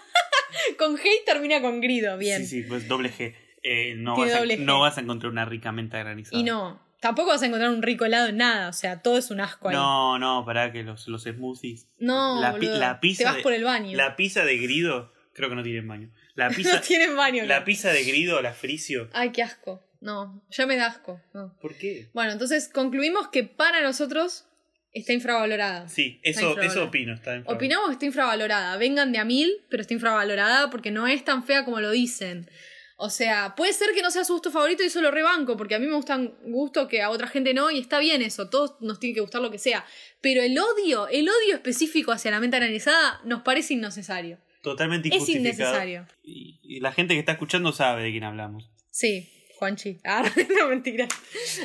con 0.79 0.97
G 0.97 1.03
y 1.05 1.25
termina 1.25 1.61
con 1.63 1.81
grido, 1.81 2.19
bien. 2.19 2.47
Sí, 2.47 2.63
sí, 2.63 2.69
pues 2.69 2.89
doble 2.89 3.11
G. 3.11 3.35
eh, 3.63 3.95
no, 3.97 4.17
vas 4.17 4.33
a, 4.35 4.45
G. 4.45 4.59
no 4.59 4.81
vas 4.81 4.99
a 4.99 5.01
encontrar 5.01 5.33
una 5.33 5.45
rica 5.45 5.73
menta 5.73 5.99
granizada. 5.99 6.39
Y 6.39 6.43
no, 6.45 6.81
tampoco 7.01 7.31
vas 7.31 7.43
a 7.43 7.47
encontrar 7.47 7.71
un 7.71 7.83
rico 7.83 8.05
helado 8.05 8.29
en 8.29 8.37
nada. 8.37 8.69
O 8.69 8.73
sea, 8.75 9.01
todo 9.01 9.17
es 9.17 9.31
un 9.31 9.41
asco 9.41 9.71
ahí. 9.71 9.75
No, 9.75 10.19
no, 10.19 10.45
para 10.45 10.73
que 10.73 10.83
los, 10.83 11.09
los 11.09 11.23
smoothies. 11.23 11.89
No, 11.99 12.39
la, 12.41 12.53
boludo. 12.53 12.79
la 12.79 13.01
pizza 13.01 13.19
te 13.19 13.25
vas 13.25 13.37
de, 13.37 13.43
por 13.43 13.53
el 13.55 13.65
baño. 13.65 13.97
La 13.97 14.15
pizza 14.15 14.45
de 14.45 14.59
grido, 14.59 15.13
creo 15.33 15.49
que 15.49 15.55
no 15.55 15.63
tienen 15.63 15.89
baño. 15.89 16.11
La 16.35 16.49
pizza, 16.55 16.75
no 16.75 16.81
tienen 16.83 17.17
baño. 17.17 17.45
la 17.47 17.61
no. 17.61 17.65
pizza 17.65 17.91
de 17.91 18.05
grido, 18.05 18.43
la 18.43 18.53
fricio. 18.53 19.09
Ay, 19.15 19.31
qué 19.31 19.43
asco. 19.43 19.83
No, 20.03 20.45
ya 20.51 20.67
me 20.67 20.77
da 20.77 20.87
asco. 20.87 21.21
No. 21.33 21.57
¿Por 21.61 21.77
qué? 21.77 22.11
Bueno, 22.13 22.33
entonces 22.33 22.69
concluimos 22.69 23.29
que 23.29 23.45
para 23.45 23.81
nosotros 23.83 24.47
está 24.93 25.13
infravalorada. 25.13 25.89
Sí, 25.89 26.21
eso, 26.25 26.41
infravalorada. 26.41 26.73
eso 26.73 26.85
opino. 26.85 27.15
Está. 27.15 27.43
Opinamos 27.47 27.87
que 27.87 27.93
está 27.93 28.07
infravalorada. 28.07 28.77
Vengan 28.79 29.13
de 29.13 29.19
a 29.19 29.25
mil, 29.25 29.51
pero 29.71 29.81
está 29.81 29.95
infravalorada 29.95 30.71
porque 30.71 30.91
no 30.91 31.07
es 31.07 31.25
tan 31.25 31.45
fea 31.45 31.65
como 31.65 31.81
lo 31.81 31.93
dicen. 31.93 32.51
O 32.97 33.11
sea, 33.11 33.55
puede 33.57 33.73
ser 33.73 33.91
que 33.95 34.03
no 34.03 34.11
sea 34.11 34.25
su 34.25 34.33
gusto 34.35 34.51
favorito 34.51 34.83
y 34.83 34.87
eso 34.87 35.01
lo 35.01 35.11
rebanco, 35.11 35.57
porque 35.57 35.75
a 35.75 35.79
mí 35.79 35.87
me 35.87 35.95
gustan 35.97 36.35
gustos 36.45 36.89
que 36.89 37.01
a 37.03 37.11
otra 37.11 37.27
gente 37.27 37.55
no, 37.55 37.71
y 37.71 37.79
está 37.81 37.99
bien 37.99 38.23
eso, 38.23 38.49
todos 38.49 38.77
nos 38.81 39.01
tiene 39.01 39.15
que 39.15 39.21
gustar 39.21 39.41
lo 39.41 39.51
que 39.51 39.59
sea. 39.59 39.85
Pero 40.21 40.43
el 40.43 40.57
odio, 40.59 41.09
el 41.09 41.29
odio 41.29 41.55
específico 41.55 42.13
hacia 42.13 42.31
la 42.31 42.39
menta 42.39 42.59
granizada 42.59 43.21
nos 43.25 43.43
parece 43.43 43.75
innecesario. 43.75 44.39
Totalmente 44.63 45.09
Es 45.09 45.15
injustificado. 45.15 45.49
innecesario. 45.49 46.07
Y, 46.23 46.61
y 46.63 46.81
la 46.81 46.93
gente 46.93 47.15
que 47.15 47.21
está 47.21 47.33
escuchando 47.33 47.73
sabe 47.73 48.05
de 48.05 48.11
quién 48.13 48.23
hablamos. 48.23 48.71
Sí, 48.91 49.29
Juanchi. 49.63 49.99
Ah, 50.05 50.29
no, 50.59 50.69
mentira. 50.69 51.07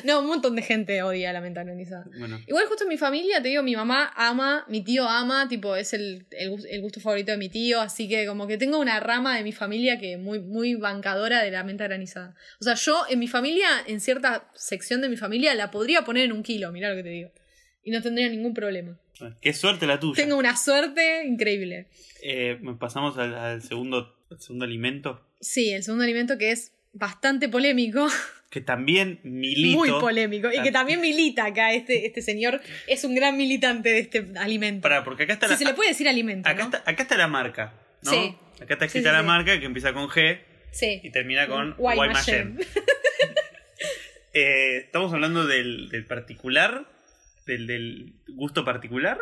No, 0.03 0.19
un 0.19 0.27
montón 0.27 0.55
de 0.55 0.61
gente 0.61 1.01
odia 1.01 1.33
la 1.33 1.41
menta 1.41 1.63
granizada. 1.63 2.05
Bueno, 2.19 2.39
Igual 2.47 2.65
justo 2.67 2.83
en 2.83 2.89
mi 2.89 2.97
familia, 2.97 3.41
te 3.41 3.47
digo, 3.49 3.63
mi 3.63 3.75
mamá 3.75 4.11
ama, 4.15 4.65
mi 4.69 4.81
tío 4.83 5.07
ama, 5.09 5.47
tipo, 5.47 5.75
es 5.75 5.93
el, 5.93 6.27
el, 6.31 6.51
gus- 6.51 6.67
el 6.69 6.81
gusto 6.81 6.99
favorito 6.99 7.31
de 7.31 7.37
mi 7.37 7.49
tío, 7.49 7.81
así 7.81 8.07
que 8.07 8.27
como 8.27 8.45
que 8.45 8.57
tengo 8.59 8.79
una 8.79 8.99
rama 8.99 9.35
de 9.35 9.43
mi 9.43 9.51
familia 9.51 9.97
que 9.97 10.17
muy, 10.17 10.39
muy 10.39 10.75
bancadora 10.75 11.41
de 11.41 11.49
la 11.49 11.63
menta 11.63 11.85
granizada. 11.85 12.35
O 12.59 12.63
sea, 12.63 12.75
yo 12.75 13.03
en 13.09 13.17
mi 13.17 13.27
familia, 13.27 13.67
en 13.87 13.99
cierta 13.99 14.47
sección 14.53 15.01
de 15.01 15.09
mi 15.09 15.17
familia, 15.17 15.55
la 15.55 15.71
podría 15.71 16.03
poner 16.03 16.25
en 16.25 16.33
un 16.33 16.43
kilo, 16.43 16.71
mirá 16.71 16.89
lo 16.91 16.95
que 16.97 17.03
te 17.03 17.09
digo. 17.09 17.31
Y 17.83 17.89
no 17.91 18.01
tendría 18.03 18.29
ningún 18.29 18.53
problema. 18.53 18.99
qué 19.41 19.53
suerte 19.53 19.87
la 19.87 19.99
tuya. 19.99 20.15
Tengo 20.21 20.37
una 20.37 20.55
suerte 20.55 21.25
increíble. 21.25 21.87
Eh, 22.21 22.59
pasamos 22.79 23.17
al, 23.17 23.33
al 23.33 23.61
segundo, 23.63 24.13
al 24.29 24.39
segundo 24.39 24.65
alimento. 24.65 25.25
Sí, 25.39 25.71
el 25.71 25.83
segundo 25.83 26.03
alimento 26.03 26.37
que 26.37 26.51
es 26.51 26.73
bastante 26.97 27.49
polémico, 27.49 28.07
Que 28.49 28.61
también 28.61 29.19
milito. 29.23 29.77
muy 29.77 29.89
polémico, 29.89 30.49
y 30.51 30.61
que 30.63 30.71
también 30.71 31.01
milita 31.01 31.45
acá, 31.45 31.73
este, 31.73 32.05
este 32.05 32.21
señor 32.21 32.61
es 32.87 33.03
un 33.03 33.13
gran 33.15 33.35
militante 33.37 33.89
de 33.89 33.99
este 33.99 34.25
alimento. 34.37 34.81
Pará, 34.83 35.03
porque 35.03 35.23
acá 35.23 35.33
está 35.33 35.47
Si 35.47 35.51
la. 35.53 35.57
se 35.57 35.65
le 35.65 35.73
puede 35.73 35.89
decir 35.89 36.07
alimento, 36.07 36.47
acá, 36.49 36.59
¿no? 36.59 36.65
está, 36.77 36.89
acá 36.89 37.03
está 37.03 37.17
la 37.17 37.27
marca. 37.27 37.73
¿no? 38.03 38.11
Sí. 38.11 38.35
Acá 38.61 38.73
está 38.75 38.85
escrita 38.85 39.09
sí, 39.09 39.15
la 39.15 39.23
marca 39.23 39.59
que 39.59 39.65
empieza 39.65 39.93
con 39.93 40.07
G 40.07 40.39
Sí. 40.71 40.99
y 41.03 41.11
termina 41.11 41.47
con 41.47 41.73
Guaymallén. 41.77 42.55
Guaymallén. 42.55 42.67
Eh, 44.33 44.77
estamos 44.85 45.11
hablando 45.13 45.47
del, 45.47 45.89
del 45.89 46.05
particular, 46.05 46.85
del, 47.47 47.65
del 47.65 48.13
gusto 48.27 48.63
particular. 48.63 49.17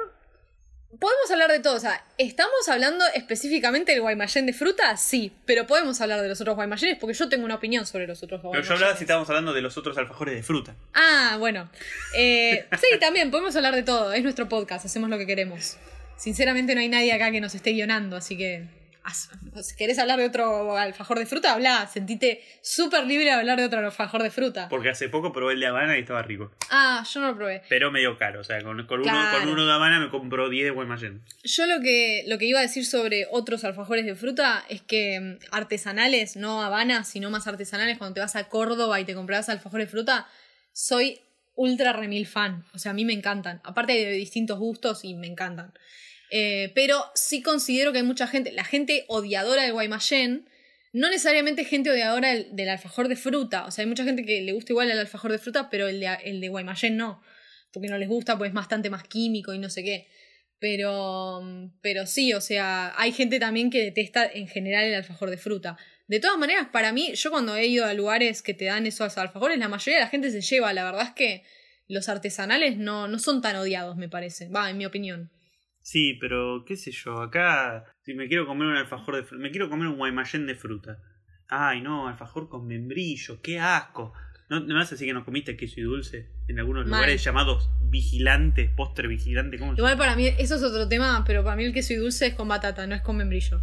Podemos 0.99 1.29
hablar 1.29 1.51
de 1.51 1.59
todo, 1.59 1.75
o 1.75 1.79
sea, 1.79 2.01
¿estamos 2.17 2.69
hablando 2.69 3.03
específicamente 3.15 3.91
del 3.91 4.01
Guaymallén 4.01 4.45
de 4.45 4.53
fruta? 4.53 4.95
Sí, 4.95 5.33
pero 5.45 5.67
podemos 5.67 5.99
hablar 5.99 6.21
de 6.21 6.29
los 6.29 6.39
otros 6.39 6.55
Guaymallenes 6.55 6.97
porque 6.99 7.13
yo 7.13 7.27
tengo 7.27 7.43
una 7.43 7.55
opinión 7.55 7.85
sobre 7.85 8.07
los 8.07 8.23
otros 8.23 8.39
Pero 8.39 8.49
Guaymallenes. 8.49 8.69
yo 8.69 8.73
hablaba 8.75 8.95
si 8.97 9.03
estábamos 9.03 9.27
hablando 9.29 9.51
de 9.53 9.61
los 9.61 9.77
otros 9.77 9.97
alfajores 9.97 10.35
de 10.35 10.43
fruta. 10.43 10.73
Ah, 10.93 11.35
bueno. 11.37 11.69
Eh, 12.17 12.65
sí, 12.79 12.97
también 12.99 13.29
podemos 13.29 13.53
hablar 13.57 13.75
de 13.75 13.83
todo, 13.83 14.13
es 14.13 14.23
nuestro 14.23 14.47
podcast, 14.47 14.85
hacemos 14.85 15.09
lo 15.09 15.17
que 15.17 15.27
queremos. 15.27 15.75
Sinceramente 16.15 16.75
no 16.75 16.81
hay 16.81 16.87
nadie 16.87 17.11
acá 17.11 17.29
que 17.29 17.41
nos 17.41 17.53
esté 17.55 17.71
guionando, 17.71 18.15
así 18.15 18.37
que 18.37 18.65
si 19.13 19.75
querés 19.75 19.99
hablar 19.99 20.19
de 20.19 20.25
otro 20.25 20.77
alfajor 20.77 21.19
de 21.19 21.25
fruta, 21.25 21.53
habla, 21.53 21.87
sentite 21.87 22.43
súper 22.61 23.05
libre 23.05 23.25
de 23.25 23.31
hablar 23.31 23.57
de 23.59 23.65
otro 23.65 23.79
alfajor 23.79 24.23
de 24.23 24.31
fruta. 24.31 24.67
Porque 24.69 24.89
hace 24.89 25.09
poco 25.09 25.31
probé 25.31 25.53
el 25.53 25.59
de 25.59 25.67
Habana 25.67 25.97
y 25.97 26.01
estaba 26.01 26.21
rico. 26.23 26.51
Ah, 26.71 27.03
yo 27.11 27.19
no 27.19 27.27
lo 27.27 27.35
probé. 27.37 27.61
Pero 27.69 27.91
medio 27.91 28.17
caro. 28.17 28.41
O 28.41 28.43
sea, 28.43 28.61
con, 28.63 28.85
con 28.87 29.01
uno, 29.01 29.11
Claro. 29.11 29.39
con 29.39 29.49
uno 29.49 29.65
de 29.65 29.73
Habana 29.73 29.99
me 29.99 30.09
compró 30.09 30.49
10 30.49 30.65
de 30.65 30.71
Guaymallén. 30.71 31.21
Yo 31.43 31.65
lo 31.65 31.81
que, 31.81 32.23
lo 32.27 32.37
que 32.37 32.45
iba 32.45 32.59
a 32.59 32.63
decir 32.63 32.85
sobre 32.85 33.27
otros 33.31 33.63
alfajores 33.63 34.05
de 34.05 34.15
fruta 34.15 34.65
es 34.69 34.81
que 34.81 35.19
mm, 35.19 35.45
artesanales, 35.51 36.35
no 36.35 36.61
Habana, 36.63 37.03
sino 37.03 37.29
más 37.29 37.47
artesanales, 37.47 37.97
cuando 37.97 38.15
te 38.15 38.19
vas 38.21 38.35
a 38.35 38.45
Córdoba 38.49 38.99
y 38.99 39.05
te 39.05 39.13
compras 39.13 39.49
alfajores 39.49 39.87
de 39.87 39.91
fruta, 39.91 40.27
soy 40.73 41.21
ultra 41.53 41.93
remil 41.93 42.27
fan. 42.27 42.65
O 42.73 42.79
sea, 42.79 42.91
a 42.91 42.93
mí 42.93 43.05
me 43.05 43.13
encantan. 43.13 43.61
Aparte 43.63 43.93
de 43.93 44.11
distintos 44.11 44.59
gustos 44.59 45.05
y 45.05 45.13
me 45.13 45.27
encantan. 45.27 45.73
Eh, 46.31 46.71
pero 46.75 47.03
sí 47.13 47.41
considero 47.41 47.91
que 47.91 47.99
hay 47.99 48.03
mucha 48.03 48.27
gente, 48.27 48.51
la 48.51 48.63
gente 48.63 49.05
odiadora 49.07 49.63
del 49.63 49.73
Guaymallén, 49.73 50.49
no 50.93 51.09
necesariamente 51.09 51.65
gente 51.65 51.91
odiadora 51.91 52.33
del, 52.33 52.69
alfajor 52.69 53.07
de 53.07 53.15
fruta. 53.15 53.65
O 53.65 53.71
sea, 53.71 53.83
hay 53.83 53.89
mucha 53.89 54.05
gente 54.05 54.25
que 54.25 54.41
le 54.41 54.53
gusta 54.53 54.71
igual 54.71 54.89
el 54.89 54.99
alfajor 54.99 55.31
de 55.31 55.39
fruta, 55.39 55.69
pero 55.69 55.87
el 55.87 55.99
de, 55.99 56.07
el 56.23 56.39
de 56.39 56.47
Guaymallén 56.47 56.95
no. 56.95 57.21
Porque 57.73 57.89
no 57.89 57.97
les 57.97 58.07
gusta, 58.07 58.37
pues 58.37 58.49
es 58.49 58.53
bastante 58.53 58.89
más 58.89 59.03
químico 59.03 59.53
y 59.53 59.59
no 59.59 59.69
sé 59.69 59.83
qué. 59.83 60.07
Pero, 60.59 61.41
pero 61.81 62.05
sí, 62.05 62.33
o 62.33 62.39
sea, 62.39 62.93
hay 62.97 63.11
gente 63.11 63.39
también 63.39 63.69
que 63.69 63.83
detesta 63.83 64.25
en 64.25 64.47
general 64.47 64.85
el 64.85 64.95
alfajor 64.95 65.29
de 65.29 65.37
fruta. 65.37 65.77
De 66.07 66.19
todas 66.19 66.37
maneras, 66.37 66.67
para 66.71 66.93
mí, 66.93 67.13
yo 67.13 67.29
cuando 67.29 67.55
he 67.55 67.65
ido 67.65 67.85
a 67.85 67.93
lugares 67.93 68.41
que 68.41 68.53
te 68.53 68.65
dan 68.65 68.85
esos 68.85 69.17
alfajores, 69.17 69.57
la 69.57 69.67
mayoría 69.67 69.99
de 69.99 70.05
la 70.05 70.09
gente 70.09 70.31
se 70.31 70.41
lleva. 70.41 70.71
La 70.71 70.85
verdad 70.85 71.07
es 71.07 71.13
que 71.13 71.43
los 71.87 72.09
artesanales 72.09 72.77
no, 72.77 73.07
no 73.07 73.19
son 73.19 73.41
tan 73.41 73.55
odiados, 73.57 73.97
me 73.97 74.07
parece. 74.07 74.47
Va, 74.47 74.69
en 74.69 74.77
mi 74.77 74.85
opinión. 74.85 75.31
Sí, 75.85 76.15
pero 76.19 76.65
qué 76.65 76.77
sé 76.77 76.89
yo. 76.91 77.21
Acá, 77.21 77.85
si 78.01 78.15
me 78.15 78.27
quiero 78.27 78.47
comer 78.47 78.67
un 78.69 78.75
alfajor 78.75 79.17
de 79.17 79.23
fruta, 79.23 79.43
me 79.43 79.51
quiero 79.51 79.69
comer 79.69 79.87
un 79.87 79.97
Guaymallén 79.97 80.47
de 80.47 80.55
fruta. 80.55 80.97
Ay, 81.47 81.81
no, 81.81 82.07
alfajor 82.07 82.49
con 82.49 82.65
membrillo, 82.65 83.39
qué 83.43 83.59
asco. 83.59 84.11
¿No, 84.49 84.59
¿No 84.59 84.67
me 84.67 84.73
vas 84.75 84.87
a 84.89 84.91
decir 84.91 85.07
que 85.07 85.13
no 85.13 85.25
comiste 85.25 85.57
queso 85.57 85.79
y 85.79 85.83
dulce 85.83 86.27
en 86.47 86.59
algunos 86.59 86.85
Mal. 86.85 86.99
lugares 86.99 87.23
llamados 87.23 87.69
vigilantes, 87.81 88.69
postre 88.75 89.07
vigilante? 89.07 89.57
¿Cómo 89.57 89.73
se 89.73 89.81
Igual 89.81 89.97
para 89.97 90.15
mí, 90.15 90.27
eso 90.37 90.55
es 90.55 90.61
otro 90.63 90.87
tema, 90.87 91.23
pero 91.25 91.43
para 91.43 91.55
mí 91.55 91.63
el 91.63 91.73
queso 91.73 91.93
y 91.93 91.95
dulce 91.95 92.27
es 92.27 92.33
con 92.35 92.47
batata, 92.47 92.85
no 92.85 92.93
es 92.95 93.01
con 93.01 93.17
membrillo. 93.17 93.61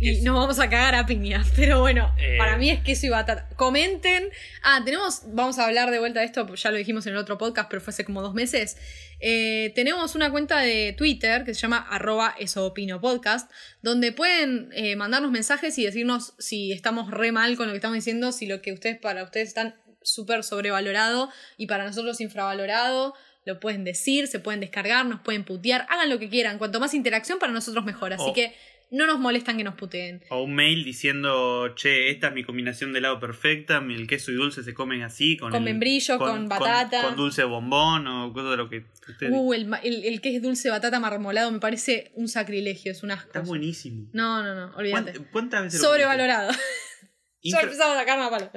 Y 0.00 0.22
nos 0.22 0.34
vamos 0.38 0.58
a 0.60 0.70
cagar 0.70 0.94
a 0.94 1.04
piña. 1.04 1.44
Pero 1.56 1.80
bueno, 1.80 2.14
Eh. 2.18 2.36
para 2.38 2.56
mí 2.56 2.70
es 2.70 2.80
queso 2.82 3.06
y 3.06 3.08
batata. 3.10 3.48
Comenten. 3.56 4.28
Ah, 4.62 4.80
tenemos, 4.84 5.22
vamos 5.34 5.58
a 5.58 5.66
hablar 5.66 5.90
de 5.90 5.98
vuelta 5.98 6.20
de 6.20 6.26
esto, 6.26 6.52
ya 6.54 6.70
lo 6.70 6.76
dijimos 6.78 7.06
en 7.06 7.12
el 7.12 7.18
otro 7.18 7.36
podcast, 7.38 7.68
pero 7.68 7.82
fue 7.82 7.90
hace 7.90 8.04
como 8.04 8.22
dos 8.22 8.34
meses. 8.34 8.76
Eh, 9.20 9.72
tenemos 9.74 10.14
una 10.14 10.30
cuenta 10.30 10.60
de 10.60 10.94
Twitter 10.96 11.44
que 11.44 11.54
se 11.54 11.60
llama 11.60 11.78
arroba 11.90 12.34
eso 12.38 12.64
opino 12.66 13.00
podcast, 13.00 13.50
donde 13.82 14.12
pueden 14.12 14.70
eh, 14.72 14.96
mandarnos 14.96 15.30
mensajes 15.32 15.76
y 15.78 15.84
decirnos 15.84 16.34
si 16.38 16.72
estamos 16.72 17.10
re 17.10 17.32
mal 17.32 17.56
con 17.56 17.66
lo 17.66 17.72
que 17.72 17.76
estamos 17.78 17.96
diciendo, 17.96 18.32
si 18.32 18.46
lo 18.46 18.62
que 18.62 18.72
ustedes 18.72 18.98
para 18.98 19.22
ustedes 19.24 19.48
están 19.48 19.74
súper 20.04 20.44
sobrevalorado 20.44 21.30
y 21.56 21.66
para 21.66 21.84
nosotros 21.84 22.20
infravalorado. 22.20 23.14
Lo 23.46 23.60
pueden 23.60 23.84
decir, 23.84 24.26
se 24.26 24.38
pueden 24.38 24.60
descargar, 24.60 25.04
nos 25.04 25.20
pueden 25.20 25.44
putear, 25.44 25.86
hagan 25.90 26.08
lo 26.08 26.18
que 26.18 26.30
quieran. 26.30 26.56
Cuanto 26.58 26.80
más 26.80 26.94
interacción 26.94 27.38
para 27.38 27.52
nosotros 27.52 27.84
mejor. 27.84 28.12
Así 28.14 28.24
Oh. 28.28 28.32
que 28.32 28.54
no 28.90 29.06
nos 29.06 29.18
molestan 29.18 29.56
que 29.58 29.64
nos 29.64 29.74
puteen. 29.74 30.22
O 30.30 30.44
un 30.44 30.54
mail 30.54 30.82
diciendo, 30.84 31.74
che, 31.74 32.10
esta 32.10 32.28
es 32.28 32.32
mi 32.34 32.42
combinación 32.44 32.92
de 32.92 33.00
helado 33.00 33.18
perfecta, 33.20 33.78
el 33.86 34.06
queso 34.06 34.30
y 34.30 34.34
dulce 34.36 34.62
se 34.62 34.72
comen 34.72 35.02
así, 35.02 35.36
con, 35.36 35.50
Con 35.50 35.58
el- 35.58 35.64
membrillo, 35.64 36.16
con 36.18 36.48
batata. 36.48 37.02
Con, 37.02 37.16
dulce 37.16 37.42
de 37.42 37.48
bombón 37.48 38.06
o 38.06 38.32
cosas 38.32 38.52
de 38.52 38.56
lo 38.56 38.70
que 38.70 38.84
ustedes... 39.08 39.32
Uh, 39.34 39.52
el, 39.52 39.68
el, 39.82 40.04
el 40.04 40.20
que 40.22 40.36
es 40.36 40.40
dulce 40.42 40.70
batata 40.70 40.98
marmolado 41.00 41.50
me 41.50 41.58
parece 41.58 42.12
un 42.14 42.28
sacrilegio, 42.28 42.92
es 42.92 43.02
un 43.02 43.10
asco. 43.10 43.26
Está 43.26 43.40
buenísimo. 43.40 44.08
No, 44.12 44.42
no, 44.42 44.54
no, 44.54 44.74
olvídate. 44.76 45.14
¿Cuánt- 45.18 45.30
¿Cuántas 45.32 45.62
veces 45.64 45.80
lo 45.82 45.88
Sobrevalorado. 45.88 46.50
ya 47.42 47.50
Infra- 47.58 47.62
empezamos 47.64 47.96
a 47.96 48.00
sacarme 48.00 48.24
a 48.24 48.30
palo. 48.30 48.50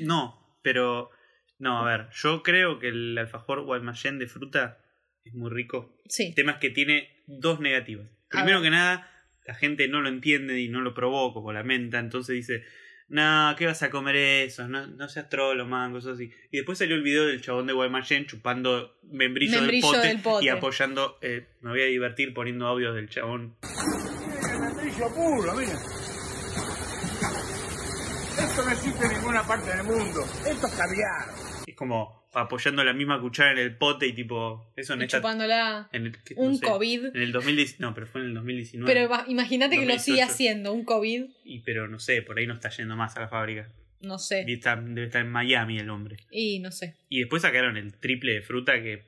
No, 0.00 0.39
pero... 0.62 1.10
No, 1.58 1.86
a 1.86 1.90
ver, 1.90 2.08
yo 2.14 2.42
creo 2.42 2.78
que 2.78 2.88
el 2.88 3.18
alfajor 3.18 3.64
Guaymallén 3.64 4.18
de 4.18 4.26
fruta 4.26 4.78
es 5.24 5.34
muy 5.34 5.50
rico. 5.50 5.94
Sí. 6.08 6.28
El 6.28 6.34
tema 6.34 6.52
es 6.52 6.58
que 6.58 6.70
tiene 6.70 7.22
dos 7.26 7.60
negativas. 7.60 8.08
Primero 8.30 8.62
que 8.62 8.70
nada, 8.70 9.10
la 9.46 9.54
gente 9.54 9.88
no 9.88 10.00
lo 10.00 10.08
entiende 10.08 10.60
y 10.60 10.68
no 10.68 10.80
lo 10.80 10.94
probó 10.94 11.34
como 11.34 11.52
lamenta, 11.52 11.98
entonces 11.98 12.34
dice, 12.34 12.64
no, 13.08 13.54
¿qué 13.58 13.66
vas 13.66 13.82
a 13.82 13.90
comer 13.90 14.16
eso? 14.16 14.68
No, 14.68 14.86
no 14.86 15.08
seas 15.08 15.28
trolo, 15.28 15.66
man, 15.66 15.92
cosas 15.92 16.14
así. 16.14 16.30
Y 16.50 16.58
después 16.58 16.78
salió 16.78 16.94
el 16.94 17.02
video 17.02 17.26
del 17.26 17.42
chabón 17.42 17.66
de 17.66 17.72
Guaymallén 17.72 18.26
chupando 18.26 18.98
membrillo, 19.02 19.58
Membrillo 19.58 19.90
del, 19.90 19.98
pote 19.98 20.08
del 20.08 20.20
pote. 20.20 20.44
y 20.44 20.48
apoyando, 20.48 21.18
eh, 21.20 21.48
me 21.60 21.70
voy 21.70 21.82
a 21.82 21.86
divertir 21.86 22.32
poniendo 22.32 22.66
audios 22.68 22.94
del 22.94 23.08
chabón. 23.08 23.56
membrillo 24.60 25.08
puro, 25.14 25.54
mira. 25.56 25.72
No 28.70 28.76
existe 28.76 29.04
en 29.04 29.12
ninguna 29.14 29.42
parte 29.42 29.68
del 29.76 29.82
mundo. 29.84 30.20
Esto 30.48 30.66
es 30.68 30.74
caviar. 30.74 31.26
Es 31.66 31.74
como 31.74 32.28
apoyando 32.32 32.84
la 32.84 32.92
misma 32.92 33.20
cuchara 33.20 33.50
en 33.50 33.58
el 33.58 33.76
pote 33.76 34.06
y 34.06 34.12
tipo, 34.12 34.72
eso 34.76 34.94
en 34.94 35.00
Y 35.00 35.04
esta... 35.06 35.16
chupándola 35.18 35.88
En 35.92 36.06
el, 36.06 36.12
que- 36.22 36.34
un 36.36 36.52
no 36.52 36.56
sé, 36.56 36.66
COVID. 36.66 37.06
En 37.06 37.16
el 37.22 37.32
2010, 37.32 37.80
no, 37.80 37.92
pero 37.94 38.06
fue 38.06 38.20
en 38.20 38.28
el 38.28 38.34
2019. 38.34 38.92
Pero 38.94 39.24
imagínate 39.26 39.74
que 39.76 39.86
lo 39.86 39.98
sigue 39.98 40.20
2018. 40.20 40.32
haciendo, 40.32 40.72
un 40.72 40.84
COVID. 40.84 41.24
Y 41.44 41.58
pero 41.64 41.88
no 41.88 41.98
sé, 41.98 42.22
por 42.22 42.38
ahí 42.38 42.46
no 42.46 42.54
está 42.54 42.70
yendo 42.70 42.94
más 42.94 43.16
a 43.16 43.20
la 43.22 43.28
fábrica. 43.28 43.68
No 44.02 44.20
sé. 44.20 44.44
Y 44.46 44.52
está- 44.52 44.76
debe 44.76 45.06
estar 45.06 45.22
en 45.22 45.32
Miami 45.32 45.80
el 45.80 45.90
hombre. 45.90 46.18
Y 46.30 46.60
no 46.60 46.70
sé. 46.70 46.94
Y 47.08 47.18
después 47.18 47.42
sacaron 47.42 47.76
el 47.76 47.98
triple 47.98 48.34
de 48.34 48.42
fruta 48.42 48.80
que 48.80 49.02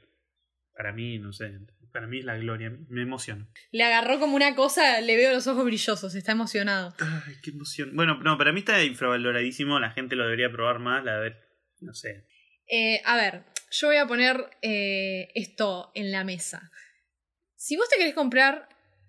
para 0.77 0.93
mí, 0.93 1.21
no 1.21 1.33
sé, 1.33 1.53
para 1.93 2.07
mí 2.07 2.21
es 2.21 2.25
la 2.25 2.37
gloria. 2.37 2.73
Me 2.89 3.03
emociona. 3.03 3.49
Le 3.71 3.85
agarró 3.85 4.19
como 4.19 4.37
una 4.37 4.55
cosa, 4.55 5.01
le 5.01 5.17
veo 5.17 5.33
los 5.33 5.47
ojos 5.47 5.65
brillosos, 5.65 6.15
está 6.15 6.33
emocionado. 6.33 6.95
Ay, 6.99 7.35
qué 7.43 7.51
emoción. 7.51 7.91
Bueno, 7.95 8.19
no, 8.23 8.39
para 8.39 8.53
mí 8.53 8.61
está 8.61 8.83
infravaloradísimo. 8.83 9.79
La 9.79 9.91
gente 9.91 10.17
lo 10.17 10.25
debería 10.25 10.51
probar 10.51 10.79
más. 10.79 11.05
La 11.05 11.19
ver, 11.19 11.39
no 11.81 11.95
sé. 11.95 12.27
Eh, 12.69 13.03
a 13.05 13.17
ver, 13.17 13.45
yo 13.71 13.89
voy 13.89 13.97
a 13.97 14.07
poner 14.07 14.51
eh, 14.63 15.29
esto 15.35 15.93
en 15.95 16.11
la 16.11 16.25
mesa. 16.25 16.71
Si 17.57 17.77
vos 17.77 17.89
te 17.89 17.97
querés 17.97 18.15
comprar 18.15 18.69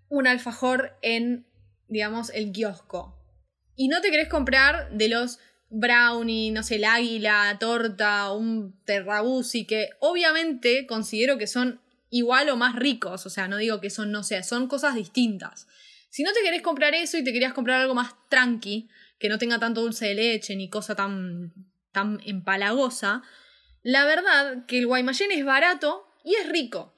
un 0.09 0.27
alfajor 0.27 0.97
en, 1.01 1.47
digamos, 1.87 2.29
el 2.31 2.51
kiosco 2.51 3.19
y 3.75 3.87
no 3.87 4.01
te 4.01 4.11
querés 4.11 4.29
comprar 4.29 4.91
de 4.91 5.09
los 5.09 5.39
brownie, 5.73 6.51
no 6.51 6.61
sé, 6.61 6.75
el 6.75 6.85
águila, 6.85 7.57
torta, 7.59 8.31
un 8.31 8.79
terrabusi, 8.85 9.65
que 9.65 9.89
obviamente 9.99 10.85
considero 10.85 11.37
que 11.37 11.47
son 11.47 11.81
igual 12.13 12.47
o 12.49 12.55
más 12.55 12.75
ricos, 12.75 13.25
o 13.25 13.29
sea, 13.31 13.47
no 13.47 13.57
digo 13.57 13.81
que 13.81 13.89
son, 13.89 14.11
no 14.11 14.21
sé, 14.21 14.43
son 14.43 14.67
cosas 14.67 14.93
distintas. 14.93 15.67
Si 16.09 16.21
no 16.21 16.31
te 16.31 16.41
querés 16.43 16.61
comprar 16.61 16.93
eso 16.93 17.17
y 17.17 17.23
te 17.23 17.33
querías 17.33 17.53
comprar 17.53 17.81
algo 17.81 17.95
más 17.95 18.13
tranqui, 18.29 18.87
que 19.17 19.29
no 19.29 19.39
tenga 19.39 19.57
tanto 19.57 19.81
dulce 19.81 20.09
de 20.09 20.13
leche 20.13 20.55
ni 20.55 20.69
cosa 20.69 20.93
tan, 20.93 21.51
tan 21.91 22.19
empalagosa, 22.23 23.23
la 23.81 24.05
verdad 24.05 24.63
que 24.67 24.77
el 24.77 24.85
Guaymallén 24.85 25.31
es 25.31 25.43
barato 25.43 26.07
y 26.23 26.35
es 26.35 26.47
rico. 26.47 26.93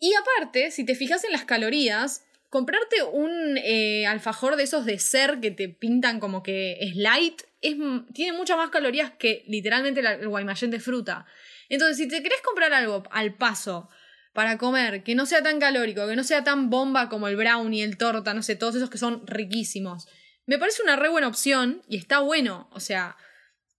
Y 0.00 0.14
aparte, 0.14 0.70
si 0.70 0.86
te 0.86 0.94
fijas 0.94 1.24
en 1.24 1.32
las 1.32 1.44
calorías, 1.44 2.24
comprarte 2.48 3.02
un 3.02 3.58
eh, 3.58 4.06
alfajor 4.06 4.56
de 4.56 4.62
esos 4.62 4.86
de 4.86 4.98
ser 4.98 5.40
que 5.40 5.50
te 5.50 5.68
pintan 5.68 6.18
como 6.18 6.42
que 6.42 6.78
es 6.80 6.96
light, 6.96 7.42
tiene 7.60 8.32
muchas 8.32 8.56
más 8.56 8.70
calorías 8.70 9.10
que 9.18 9.44
literalmente 9.48 10.00
el 10.00 10.28
Guaymallén 10.28 10.70
de 10.70 10.80
fruta. 10.80 11.26
Entonces, 11.68 11.98
si 11.98 12.08
te 12.08 12.22
querés 12.22 12.40
comprar 12.40 12.72
algo 12.72 13.02
al 13.10 13.34
paso 13.34 13.90
para 14.36 14.58
comer, 14.58 15.02
que 15.02 15.14
no 15.14 15.24
sea 15.24 15.42
tan 15.42 15.58
calórico, 15.58 16.06
que 16.06 16.14
no 16.14 16.22
sea 16.22 16.44
tan 16.44 16.68
bomba 16.68 17.08
como 17.08 17.26
el 17.26 17.36
brownie, 17.36 17.82
el 17.82 17.96
torta, 17.96 18.34
no 18.34 18.42
sé, 18.42 18.54
todos 18.54 18.74
esos 18.74 18.90
que 18.90 18.98
son 18.98 19.26
riquísimos, 19.26 20.06
me 20.44 20.58
parece 20.58 20.82
una 20.82 20.94
re 20.94 21.08
buena 21.08 21.26
opción 21.26 21.80
y 21.88 21.96
está 21.96 22.20
bueno. 22.20 22.68
O 22.72 22.80
sea, 22.80 23.16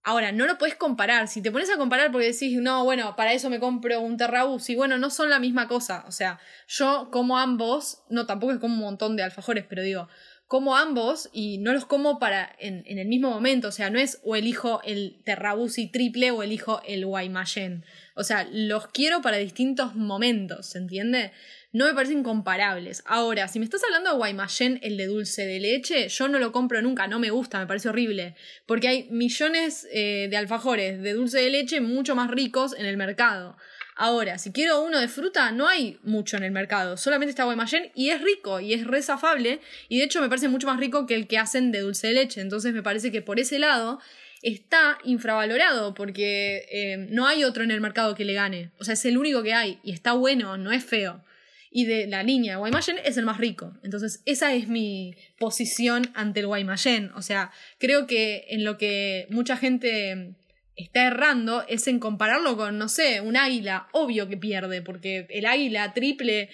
Ahora, 0.04 0.32
no 0.32 0.46
lo 0.46 0.56
puedes 0.56 0.74
comparar. 0.74 1.28
Si 1.28 1.42
te 1.42 1.52
pones 1.52 1.68
a 1.68 1.76
comparar 1.76 2.10
porque 2.10 2.32
decís, 2.32 2.56
no, 2.62 2.82
bueno, 2.82 3.14
para 3.14 3.34
eso 3.34 3.50
me 3.50 3.60
compro 3.60 4.00
un 4.00 4.16
Terrabus 4.16 4.70
y 4.70 4.74
bueno, 4.74 4.96
no 4.96 5.10
son 5.10 5.28
la 5.28 5.38
misma 5.38 5.68
cosa. 5.68 6.04
O 6.06 6.12
sea, 6.12 6.38
yo 6.66 7.10
como 7.12 7.36
ambos, 7.36 8.04
no, 8.08 8.24
tampoco 8.24 8.52
es 8.52 8.58
como 8.58 8.72
un 8.72 8.80
montón 8.80 9.16
de 9.16 9.22
alfajores, 9.22 9.66
pero 9.68 9.82
digo, 9.82 10.08
como 10.46 10.76
ambos 10.76 11.28
y 11.30 11.58
no 11.58 11.74
los 11.74 11.84
como 11.84 12.18
para 12.18 12.56
en, 12.58 12.84
en 12.86 12.98
el 12.98 13.06
mismo 13.06 13.28
momento. 13.28 13.68
O 13.68 13.72
sea, 13.72 13.90
no 13.90 13.98
es 13.98 14.18
o 14.24 14.34
elijo 14.34 14.80
el 14.82 15.20
Terrabusi 15.24 15.88
triple 15.88 16.30
o 16.30 16.42
elijo 16.42 16.80
el 16.86 17.04
Guaymallén. 17.04 17.84
O 18.18 18.24
sea, 18.24 18.48
los 18.52 18.88
quiero 18.88 19.22
para 19.22 19.36
distintos 19.36 19.94
momentos, 19.94 20.66
¿se 20.66 20.78
entiende? 20.78 21.30
No 21.72 21.86
me 21.86 21.94
parecen 21.94 22.24
comparables. 22.24 23.04
Ahora, 23.06 23.46
si 23.46 23.60
me 23.60 23.64
estás 23.64 23.84
hablando 23.84 24.10
de 24.10 24.16
Guaymallén, 24.16 24.80
el 24.82 24.96
de 24.96 25.06
dulce 25.06 25.46
de 25.46 25.60
leche, 25.60 26.08
yo 26.08 26.26
no 26.26 26.40
lo 26.40 26.50
compro 26.50 26.82
nunca, 26.82 27.06
no 27.06 27.20
me 27.20 27.30
gusta, 27.30 27.60
me 27.60 27.68
parece 27.68 27.90
horrible. 27.90 28.34
Porque 28.66 28.88
hay 28.88 29.08
millones 29.10 29.86
eh, 29.92 30.26
de 30.28 30.36
alfajores 30.36 31.00
de 31.00 31.12
dulce 31.12 31.38
de 31.38 31.50
leche 31.50 31.80
mucho 31.80 32.16
más 32.16 32.28
ricos 32.28 32.74
en 32.76 32.86
el 32.86 32.96
mercado. 32.96 33.56
Ahora, 33.94 34.38
si 34.38 34.50
quiero 34.50 34.82
uno 34.82 34.98
de 34.98 35.06
fruta, 35.06 35.52
no 35.52 35.68
hay 35.68 36.00
mucho 36.02 36.36
en 36.36 36.42
el 36.42 36.50
mercado. 36.50 36.96
Solamente 36.96 37.30
está 37.30 37.44
Guaymallén 37.44 37.92
y 37.94 38.10
es 38.10 38.20
rico 38.20 38.58
y 38.58 38.74
es 38.74 38.84
resafable. 38.84 39.60
Y 39.88 39.98
de 39.98 40.04
hecho 40.06 40.20
me 40.20 40.28
parece 40.28 40.48
mucho 40.48 40.66
más 40.66 40.80
rico 40.80 41.06
que 41.06 41.14
el 41.14 41.28
que 41.28 41.38
hacen 41.38 41.70
de 41.70 41.80
dulce 41.80 42.08
de 42.08 42.14
leche. 42.14 42.40
Entonces 42.40 42.74
me 42.74 42.82
parece 42.82 43.12
que 43.12 43.22
por 43.22 43.38
ese 43.38 43.60
lado 43.60 44.00
está 44.42 44.98
infravalorado 45.04 45.94
porque 45.94 46.66
eh, 46.70 47.06
no 47.10 47.26
hay 47.26 47.44
otro 47.44 47.64
en 47.64 47.70
el 47.70 47.80
mercado 47.80 48.14
que 48.14 48.24
le 48.24 48.34
gane. 48.34 48.70
O 48.78 48.84
sea, 48.84 48.94
es 48.94 49.04
el 49.04 49.18
único 49.18 49.42
que 49.42 49.54
hay 49.54 49.78
y 49.82 49.92
está 49.92 50.12
bueno, 50.12 50.56
no 50.56 50.72
es 50.72 50.84
feo. 50.84 51.24
Y 51.70 51.84
de 51.84 52.06
la 52.06 52.22
línea 52.22 52.56
Guaymallén 52.56 52.96
es 53.04 53.16
el 53.18 53.26
más 53.26 53.38
rico. 53.38 53.74
Entonces, 53.82 54.22
esa 54.24 54.54
es 54.54 54.68
mi 54.68 55.14
posición 55.38 56.10
ante 56.14 56.40
el 56.40 56.46
Guaymallén. 56.46 57.10
O 57.14 57.22
sea, 57.22 57.50
creo 57.78 58.06
que 58.06 58.46
en 58.48 58.64
lo 58.64 58.78
que 58.78 59.26
mucha 59.30 59.56
gente 59.56 60.34
está 60.76 61.06
errando 61.08 61.66
es 61.68 61.86
en 61.88 61.98
compararlo 61.98 62.56
con, 62.56 62.78
no 62.78 62.88
sé, 62.88 63.20
un 63.20 63.36
águila. 63.36 63.88
Obvio 63.92 64.28
que 64.28 64.38
pierde, 64.38 64.80
porque 64.80 65.26
el 65.28 65.44
águila 65.44 65.92
triple 65.92 66.48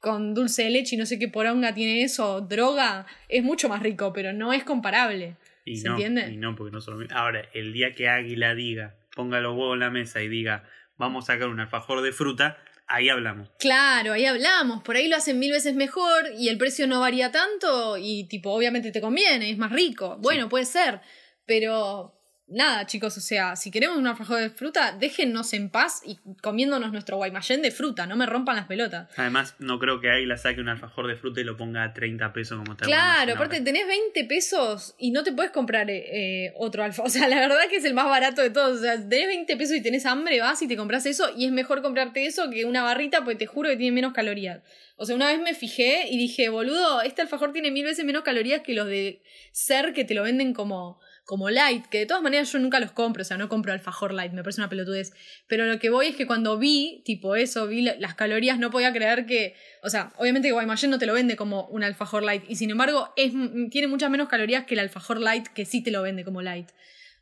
con 0.00 0.34
dulce 0.34 0.64
de 0.64 0.70
leche 0.70 0.96
y 0.96 0.98
no 0.98 1.06
sé 1.06 1.18
qué 1.18 1.28
poronga 1.28 1.74
tiene 1.74 2.02
eso, 2.02 2.40
droga, 2.40 3.06
es 3.28 3.42
mucho 3.42 3.68
más 3.68 3.82
rico, 3.82 4.12
pero 4.12 4.32
no 4.32 4.52
es 4.52 4.64
comparable. 4.64 5.36
Y 5.66 5.78
¿Se 5.78 5.88
no, 5.88 5.94
entiende? 5.94 6.32
Y 6.32 6.36
no, 6.36 6.54
porque 6.54 6.72
no 6.72 6.80
solo. 6.80 7.04
Ahora, 7.10 7.42
el 7.52 7.72
día 7.72 7.92
que 7.92 8.08
Águila 8.08 8.54
diga, 8.54 8.94
ponga 9.16 9.40
los 9.40 9.56
huevos 9.56 9.74
en 9.74 9.80
la 9.80 9.90
mesa 9.90 10.22
y 10.22 10.28
diga, 10.28 10.62
vamos 10.96 11.24
a 11.24 11.34
sacar 11.34 11.48
un 11.48 11.58
alfajor 11.58 12.02
de 12.02 12.12
fruta, 12.12 12.56
ahí 12.86 13.08
hablamos. 13.08 13.50
Claro, 13.58 14.12
ahí 14.12 14.26
hablamos, 14.26 14.84
por 14.84 14.94
ahí 14.94 15.08
lo 15.08 15.16
hacen 15.16 15.40
mil 15.40 15.50
veces 15.50 15.74
mejor 15.74 16.30
y 16.38 16.50
el 16.50 16.56
precio 16.56 16.86
no 16.86 17.00
varía 17.00 17.32
tanto 17.32 17.96
y 17.98 18.28
tipo, 18.28 18.52
obviamente 18.52 18.92
te 18.92 19.00
conviene, 19.00 19.50
es 19.50 19.58
más 19.58 19.72
rico. 19.72 20.18
Bueno, 20.20 20.48
puede 20.48 20.66
ser, 20.66 21.00
pero 21.46 22.15
nada, 22.48 22.86
chicos, 22.86 23.16
o 23.16 23.20
sea, 23.20 23.56
si 23.56 23.70
queremos 23.70 23.96
un 23.96 24.06
alfajor 24.06 24.40
de 24.40 24.50
fruta, 24.50 24.96
déjennos 24.98 25.52
en 25.52 25.70
paz 25.70 26.02
y 26.04 26.18
comiéndonos 26.42 26.92
nuestro 26.92 27.16
guaymallén 27.16 27.62
de 27.62 27.70
fruta, 27.70 28.06
no 28.06 28.16
me 28.16 28.26
rompan 28.26 28.56
las 28.56 28.66
pelotas. 28.66 29.08
Además, 29.16 29.54
no 29.58 29.78
creo 29.78 30.00
que 30.00 30.10
Águila 30.10 30.36
saque 30.36 30.60
un 30.60 30.68
alfajor 30.68 31.08
de 31.08 31.16
fruta 31.16 31.40
y 31.40 31.44
lo 31.44 31.56
ponga 31.56 31.82
a 31.84 31.92
30 31.92 32.32
pesos 32.32 32.58
como 32.58 32.72
el 32.72 32.78
Claro, 32.78 33.34
aparte 33.34 33.60
tenés 33.60 33.86
20 33.86 34.24
pesos 34.24 34.94
y 34.98 35.10
no 35.10 35.24
te 35.24 35.32
puedes 35.32 35.50
comprar 35.50 35.90
eh, 35.90 36.52
otro 36.56 36.84
alfajor. 36.84 37.06
O 37.06 37.10
sea, 37.10 37.28
la 37.28 37.36
verdad 37.36 37.68
que 37.70 37.76
es 37.76 37.84
el 37.84 37.94
más 37.94 38.06
barato 38.06 38.42
de 38.42 38.50
todos. 38.50 38.78
O 38.78 38.82
sea, 38.82 38.96
tenés 38.96 39.28
20 39.28 39.56
pesos 39.56 39.76
y 39.76 39.82
tenés 39.82 40.06
hambre, 40.06 40.40
vas 40.40 40.60
y 40.60 40.68
te 40.68 40.76
compras 40.76 41.06
eso 41.06 41.30
y 41.36 41.46
es 41.46 41.52
mejor 41.52 41.80
comprarte 41.80 42.26
eso 42.26 42.50
que 42.50 42.64
una 42.64 42.82
barrita 42.82 43.20
porque 43.20 43.36
te 43.36 43.46
juro 43.46 43.68
que 43.70 43.76
tiene 43.76 43.92
menos 43.92 44.12
calorías. 44.12 44.60
O 44.96 45.04
sea, 45.04 45.14
una 45.14 45.28
vez 45.28 45.40
me 45.40 45.54
fijé 45.54 46.08
y 46.10 46.16
dije, 46.16 46.48
boludo, 46.48 47.02
este 47.02 47.22
alfajor 47.22 47.52
tiene 47.52 47.70
mil 47.70 47.84
veces 47.84 48.04
menos 48.04 48.22
calorías 48.22 48.62
que 48.62 48.74
los 48.74 48.86
de 48.86 49.22
ser 49.52 49.92
que 49.92 50.04
te 50.04 50.14
lo 50.14 50.22
venden 50.22 50.54
como, 50.54 51.00
como 51.26 51.50
light, 51.50 51.84
que 51.86 51.98
de 51.98 52.06
todas 52.06 52.22
maneras 52.22 52.50
yo 52.52 52.58
nunca 52.60 52.78
los 52.80 52.92
compro, 52.92 53.20
o 53.22 53.24
sea, 53.24 53.36
no 53.36 53.48
compro 53.48 53.72
alfajor 53.72 54.14
light, 54.14 54.32
me 54.32 54.42
parece 54.44 54.60
una 54.60 54.68
pelotudez. 54.70 55.12
Pero 55.48 55.66
lo 55.66 55.78
que 55.80 55.90
voy 55.90 56.06
es 56.06 56.16
que 56.16 56.24
cuando 56.26 56.56
vi, 56.56 57.02
tipo 57.04 57.34
eso, 57.36 57.66
vi 57.66 57.82
la- 57.82 57.96
las 57.96 58.14
calorías, 58.14 58.58
no 58.60 58.70
podía 58.70 58.92
creer 58.92 59.26
que, 59.26 59.54
o 59.82 59.90
sea, 59.90 60.12
obviamente 60.18 60.52
Guaymallén 60.52 60.90
no 60.90 60.98
te 60.98 61.06
lo 61.06 61.12
vende 61.14 61.34
como 61.36 61.66
un 61.66 61.82
alfajor 61.82 62.22
light, 62.22 62.44
y 62.48 62.54
sin 62.54 62.70
embargo 62.70 63.12
es, 63.16 63.32
tiene 63.70 63.88
muchas 63.88 64.08
menos 64.08 64.28
calorías 64.28 64.64
que 64.66 64.74
el 64.74 64.80
alfajor 64.80 65.20
light 65.20 65.48
que 65.48 65.64
sí 65.66 65.82
te 65.82 65.90
lo 65.90 66.00
vende 66.02 66.24
como 66.24 66.42
light. 66.42 66.68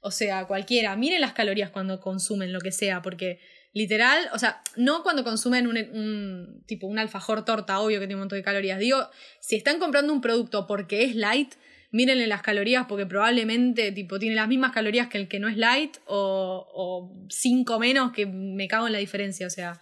O 0.01 0.11
sea, 0.11 0.45
cualquiera, 0.47 0.95
miren 0.97 1.23
las 1.23 1.33
calorías 1.33 1.71
cuando 1.71 1.99
consumen 1.99 2.53
lo 2.53 2.61
que 2.61 2.73
sea, 2.73 3.01
porque 3.01 3.41
literal, 3.73 4.29
o 4.35 4.39
sea, 4.39 4.61
no 4.77 5.03
cuando 5.03 5.25
consumen 5.25 5.67
un, 5.67 5.79
un- 5.79 6.63
tipo 6.67 6.87
un 6.87 6.99
alfajor 6.99 7.47
torta, 7.47 7.81
obvio 7.81 8.01
que 8.01 8.07
tiene 8.07 8.17
un 8.17 8.21
montón 8.21 8.39
de 8.39 8.45
calorías. 8.45 8.79
Digo, 8.79 9.09
si 9.41 9.57
están 9.57 9.79
comprando 9.79 10.13
un 10.13 10.21
producto 10.21 10.67
porque 10.67 11.05
es 11.05 11.17
light, 11.17 11.55
mírenle 11.95 12.27
las 12.27 12.43
calorías 12.43 12.87
porque 12.89 13.07
probablemente 13.07 13.93
tipo 13.93 14.19
tiene 14.19 14.35
las 14.35 14.49
mismas 14.49 14.73
calorías 14.73 15.09
que 15.09 15.17
el 15.19 15.29
que 15.29 15.39
no 15.39 15.49
es 15.49 15.57
light 15.57 15.97
o, 16.07 16.67
o 16.75 17.27
cinco 17.31 17.79
menos 17.79 18.13
que 18.13 18.27
me 18.27 18.67
cago 18.69 18.87
en 18.89 18.93
la 18.93 18.99
diferencia. 18.99 19.47
O 19.47 19.51
sea, 19.51 19.81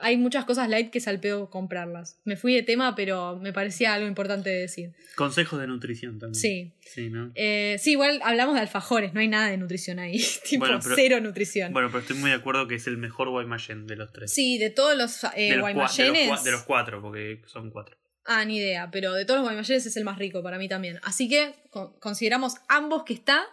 hay 0.00 0.16
muchas 0.16 0.46
cosas 0.46 0.70
light 0.70 0.90
que 0.90 0.96
es 0.96 1.06
al 1.08 1.20
pedo 1.20 1.50
comprarlas. 1.50 2.18
Me 2.24 2.36
fui 2.36 2.54
de 2.54 2.62
tema, 2.62 2.94
pero 2.94 3.36
me 3.36 3.52
parecía 3.52 3.92
algo 3.92 4.08
importante 4.08 4.48
de 4.48 4.60
decir. 4.60 4.92
Consejos 5.14 5.60
de 5.60 5.66
nutrición 5.66 6.18
también. 6.18 6.34
Sí. 6.40 6.72
Sí, 6.80 7.10
¿no? 7.10 7.30
Eh, 7.34 7.76
sí, 7.78 7.90
igual 7.90 8.20
hablamos 8.24 8.54
de 8.54 8.60
alfajores, 8.62 9.12
no 9.12 9.20
hay 9.20 9.28
nada 9.28 9.50
de 9.50 9.58
nutrición 9.58 9.98
ahí. 9.98 10.18
tipo, 10.48 10.64
Bueno, 10.64 10.80
pero- 10.82 10.94
cero 10.96 11.20
nutrición. 11.20 11.74
Bueno, 11.74 11.88
pero 11.88 12.00
estoy 12.00 12.16
muy 12.16 12.30
de 12.30 12.36
acuerdo 12.36 12.66
que 12.66 12.76
es 12.76 12.86
el 12.86 12.96
mejor 12.96 13.28
Guaymallén 13.28 13.86
de 13.86 13.96
los 13.96 14.10
tres. 14.12 14.32
Sí, 14.32 14.56
de 14.56 14.70
todos 14.70 14.96
los 14.96 15.24
eh, 15.36 15.50
de, 15.50 15.56
los 15.58 15.66
cua- 15.66 15.68
de, 15.68 15.74
los 15.74 15.96
guaymallenes. 15.96 16.30
cua- 16.30 16.42
de 16.42 16.50
los 16.52 16.62
cuatro, 16.62 17.02
porque 17.02 17.42
son 17.46 17.70
cuatro. 17.70 17.98
Ah, 18.24 18.44
ni 18.44 18.58
idea, 18.58 18.90
pero 18.90 19.12
de 19.14 19.24
todos 19.24 19.38
los 19.40 19.46
guaymallenes 19.46 19.84
es 19.86 19.96
el 19.96 20.04
más 20.04 20.18
rico 20.18 20.42
para 20.42 20.58
mí 20.58 20.68
también. 20.68 20.98
Así 21.02 21.28
que 21.28 21.54
con- 21.70 21.98
consideramos 21.98 22.54
ambos 22.68 23.02
que 23.04 23.14
está 23.14 23.44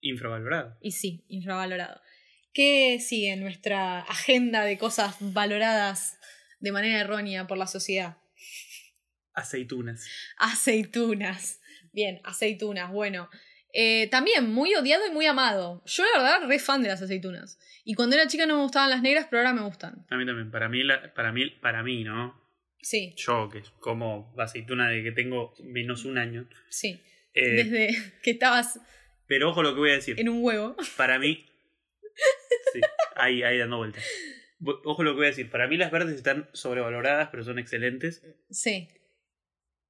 Infravalorado. 0.00 0.76
y 0.80 0.92
sí, 0.92 1.24
infravalorado. 1.28 2.00
¿Qué 2.52 3.00
sigue 3.00 3.32
en 3.32 3.40
nuestra 3.40 4.00
agenda 4.00 4.64
de 4.64 4.78
cosas 4.78 5.16
valoradas 5.20 6.18
de 6.60 6.70
manera 6.72 7.00
errónea 7.00 7.46
por 7.46 7.58
la 7.58 7.66
sociedad? 7.66 8.18
Aceitunas. 9.32 10.06
Aceitunas. 10.38 11.60
Bien, 11.92 12.20
aceitunas. 12.24 12.92
Bueno, 12.92 13.28
eh, 13.72 14.08
también 14.10 14.52
muy 14.52 14.74
odiado 14.76 15.04
y 15.06 15.10
muy 15.10 15.26
amado. 15.26 15.82
Yo 15.86 16.04
la 16.14 16.22
verdad 16.22 16.46
re 16.48 16.58
fan 16.60 16.82
de 16.82 16.88
las 16.88 17.02
aceitunas. 17.02 17.58
Y 17.84 17.94
cuando 17.94 18.14
era 18.14 18.28
chica 18.28 18.46
no 18.46 18.56
me 18.56 18.62
gustaban 18.62 18.90
las 18.90 19.02
negras, 19.02 19.26
pero 19.28 19.40
ahora 19.40 19.52
me 19.52 19.62
gustan. 19.62 20.06
A 20.10 20.16
mí 20.16 20.24
también. 20.24 20.50
Para 20.52 20.68
mí, 20.68 20.84
la- 20.84 21.12
para 21.14 21.32
mí, 21.32 21.50
para 21.60 21.82
mí, 21.82 22.04
¿no? 22.04 22.43
Sí, 22.84 23.14
Yo, 23.16 23.48
que 23.48 23.62
como 23.80 24.34
aceituna 24.38 24.90
de 24.90 25.02
que 25.02 25.10
tengo 25.12 25.54
menos 25.64 26.04
un 26.04 26.18
año. 26.18 26.46
sí. 26.68 27.00
eh, 27.32 27.64
Desde 27.64 27.96
que 28.22 28.32
estabas 28.32 28.78
pero 29.26 29.48
ojo 29.50 29.62
lo 29.62 29.72
que 29.72 29.80
voy 29.80 29.90
a 29.90 29.94
decir. 29.94 30.20
en 30.20 30.28
un 30.28 30.44
huevo. 30.44 30.76
Para 30.98 31.18
mí. 31.18 31.46
Sí, 32.74 32.80
ahí, 33.16 33.42
ahí 33.42 33.56
dando 33.58 33.78
vueltas. 33.78 34.04
Ojo 34.84 35.02
lo 35.02 35.12
que 35.12 35.16
voy 35.16 35.24
a 35.26 35.30
decir. 35.30 35.50
Para 35.50 35.66
mí 35.66 35.76
las 35.78 35.90
verdes 35.90 36.14
están 36.14 36.48
sobrevaloradas, 36.52 37.28
pero 37.30 37.42
son 37.42 37.58
excelentes. 37.58 38.22
Sí. 38.50 38.88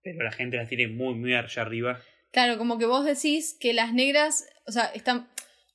Pero 0.02 0.22
la 0.22 0.30
gente 0.32 0.56
las 0.56 0.68
tiene 0.68 0.86
muy, 0.88 1.14
muy 1.14 1.34
allá 1.34 1.62
arriba. 1.62 2.00
Claro, 2.32 2.58
como 2.58 2.78
que 2.78 2.86
vos 2.86 3.04
decís 3.04 3.56
que 3.60 3.72
las 3.72 3.92
negras, 3.92 4.46
o 4.66 4.72
sea, 4.72 4.84
están 4.86 5.28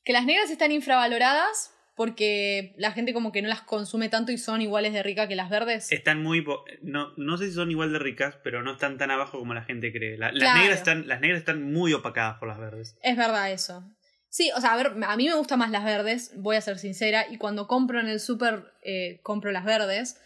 que 0.06 0.14
las 0.14 0.26
negras 0.26 0.50
están 0.50 0.72
infravaloradas 0.72 1.74
porque 2.00 2.76
la 2.78 2.94
gente 2.94 3.12
como 3.12 3.34
que 3.34 3.42
no 3.42 3.50
las 3.50 3.62
consume 3.62 4.08
tanto 4.08 4.32
y 4.32 4.38
son 4.38 4.62
iguales 4.62 4.94
de 4.94 5.04
rica 5.04 5.28
que 5.28 5.36
las 5.36 5.50
verdes. 5.50 5.92
Están 5.92 6.24
muy. 6.24 6.46
No, 6.82 7.10
no 7.18 7.38
sé 7.38 7.48
si 7.48 7.52
son 7.52 7.72
igual 7.72 7.92
de 7.92 8.00
ricas, 8.00 8.36
pero 8.42 8.64
no 8.64 8.72
están 8.72 8.98
tan 8.98 9.12
abajo 9.12 9.38
como 9.38 9.54
la 9.54 9.64
gente 9.64 9.92
cree. 9.92 10.18
La- 10.18 10.32
las, 10.32 10.56
negras 10.56 10.78
están, 10.78 11.10
las 11.10 11.20
negras 11.20 11.40
están 11.40 11.74
muy 11.74 11.92
opacadas 11.92 12.40
por 12.40 12.48
las 12.48 12.58
verdes. 12.58 12.96
Es 13.04 13.18
verdad 13.18 13.52
eso. 13.52 13.84
Sí, 14.30 14.50
o 14.56 14.62
sea, 14.62 14.76
a 14.76 14.78
ver, 14.78 14.94
a 15.06 15.18
mí 15.18 15.28
me 15.28 15.34
gustan 15.36 15.60
más 15.60 15.72
las 15.72 15.84
verdes, 15.84 16.32
voy 16.38 16.56
a 16.56 16.62
ser 16.62 16.80
sincera, 16.80 17.26
y 17.30 17.36
cuando 17.38 17.68
compro 17.68 18.00
en 18.00 18.08
el 18.08 18.22
súper 18.22 18.64
eh, 18.82 19.20
compro 19.22 19.52
las 19.52 19.66
verdes, 19.66 20.22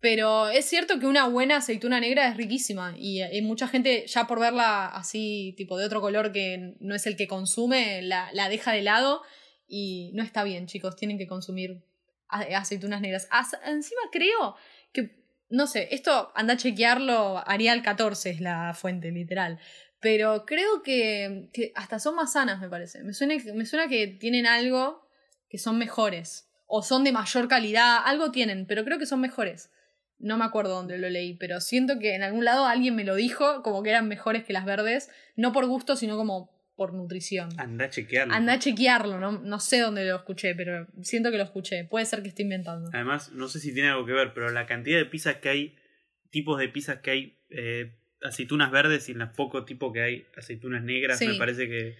pero 0.00 0.50
es 0.50 0.66
cierto 0.66 1.00
que 1.00 1.06
una 1.06 1.26
buena 1.26 1.56
aceituna 1.56 2.00
negra 2.00 2.28
es 2.28 2.36
riquísima 2.36 2.94
y 2.98 3.22
hay 3.22 3.40
mucha 3.40 3.66
gente 3.66 4.04
ya 4.08 4.26
por 4.26 4.40
verla 4.40 4.88
así, 4.88 5.54
tipo 5.56 5.78
de 5.78 5.86
otro 5.86 6.02
color 6.02 6.32
que 6.32 6.74
no 6.80 6.94
es 6.94 7.06
el 7.06 7.16
que 7.16 7.28
consume, 7.28 8.02
la, 8.02 8.28
la 8.34 8.50
deja 8.50 8.72
de 8.72 8.82
lado 8.82 9.22
y 9.66 10.12
no 10.14 10.22
está 10.22 10.44
bien, 10.44 10.66
chicos, 10.66 10.96
tienen 10.96 11.18
que 11.18 11.26
consumir 11.26 11.82
aceitunas 12.28 13.00
negras. 13.00 13.28
As- 13.30 13.56
encima 13.66 14.00
creo 14.10 14.56
que, 14.92 15.24
no 15.50 15.66
sé, 15.66 15.88
esto 15.94 16.32
anda 16.34 16.54
a 16.54 16.56
chequearlo, 16.56 17.42
Arial 17.46 17.82
14 17.82 18.30
es 18.30 18.40
la 18.40 18.74
fuente, 18.74 19.10
literal. 19.10 19.58
Pero 20.00 20.44
creo 20.44 20.82
que, 20.82 21.48
que 21.52 21.72
hasta 21.74 21.98
son 21.98 22.16
más 22.16 22.32
sanas, 22.32 22.60
me 22.60 22.68
parece. 22.68 23.02
Me 23.04 23.14
suena, 23.14 23.36
me 23.54 23.64
suena 23.64 23.88
que 23.88 24.06
tienen 24.06 24.46
algo 24.46 25.08
que 25.48 25.58
son 25.58 25.78
mejores. 25.78 26.50
O 26.66 26.82
son 26.82 27.04
de 27.04 27.12
mayor 27.12 27.48
calidad. 27.48 27.98
Algo 28.04 28.30
tienen, 28.30 28.66
pero 28.66 28.84
creo 28.84 28.98
que 28.98 29.06
son 29.06 29.20
mejores. 29.20 29.70
No 30.18 30.36
me 30.36 30.44
acuerdo 30.44 30.74
dónde 30.74 30.98
lo 30.98 31.08
leí, 31.08 31.34
pero 31.34 31.60
siento 31.60 31.98
que 31.98 32.14
en 32.14 32.22
algún 32.22 32.44
lado 32.44 32.66
alguien 32.66 32.94
me 32.94 33.04
lo 33.04 33.14
dijo, 33.14 33.62
como 33.62 33.82
que 33.82 33.90
eran 33.90 34.06
mejores 34.08 34.44
que 34.44 34.52
las 34.52 34.64
verdes. 34.64 35.10
No 35.36 35.52
por 35.52 35.66
gusto, 35.66 35.96
sino 35.96 36.16
como 36.16 36.53
por 36.76 36.92
nutrición. 36.92 37.48
Anda 37.58 37.86
a 37.86 37.90
chequearlo. 37.90 38.34
Anda 38.34 38.54
a 38.54 38.58
chequearlo, 38.58 39.18
no, 39.20 39.32
no 39.32 39.60
sé 39.60 39.80
dónde 39.80 40.04
lo 40.04 40.16
escuché, 40.16 40.54
pero 40.54 40.86
siento 41.02 41.30
que 41.30 41.38
lo 41.38 41.44
escuché. 41.44 41.84
Puede 41.84 42.04
ser 42.06 42.22
que 42.22 42.28
esté 42.28 42.42
inventando. 42.42 42.90
Además, 42.92 43.32
no 43.32 43.48
sé 43.48 43.60
si 43.60 43.72
tiene 43.72 43.90
algo 43.90 44.06
que 44.06 44.12
ver, 44.12 44.34
pero 44.34 44.50
la 44.50 44.66
cantidad 44.66 44.98
de 44.98 45.06
pizzas 45.06 45.36
que 45.36 45.48
hay, 45.48 45.76
tipos 46.30 46.58
de 46.58 46.68
pizzas 46.68 46.98
que 46.98 47.10
hay, 47.10 47.38
eh, 47.50 47.96
aceitunas 48.22 48.70
verdes 48.70 49.08
y 49.08 49.12
en 49.12 49.18
los 49.18 49.30
pocos 49.30 49.66
tipos 49.66 49.92
que 49.92 50.00
hay 50.02 50.26
aceitunas 50.36 50.82
negras, 50.82 51.18
Sí. 51.18 51.26
me 51.28 51.34
parece 51.34 51.68
que. 51.68 51.96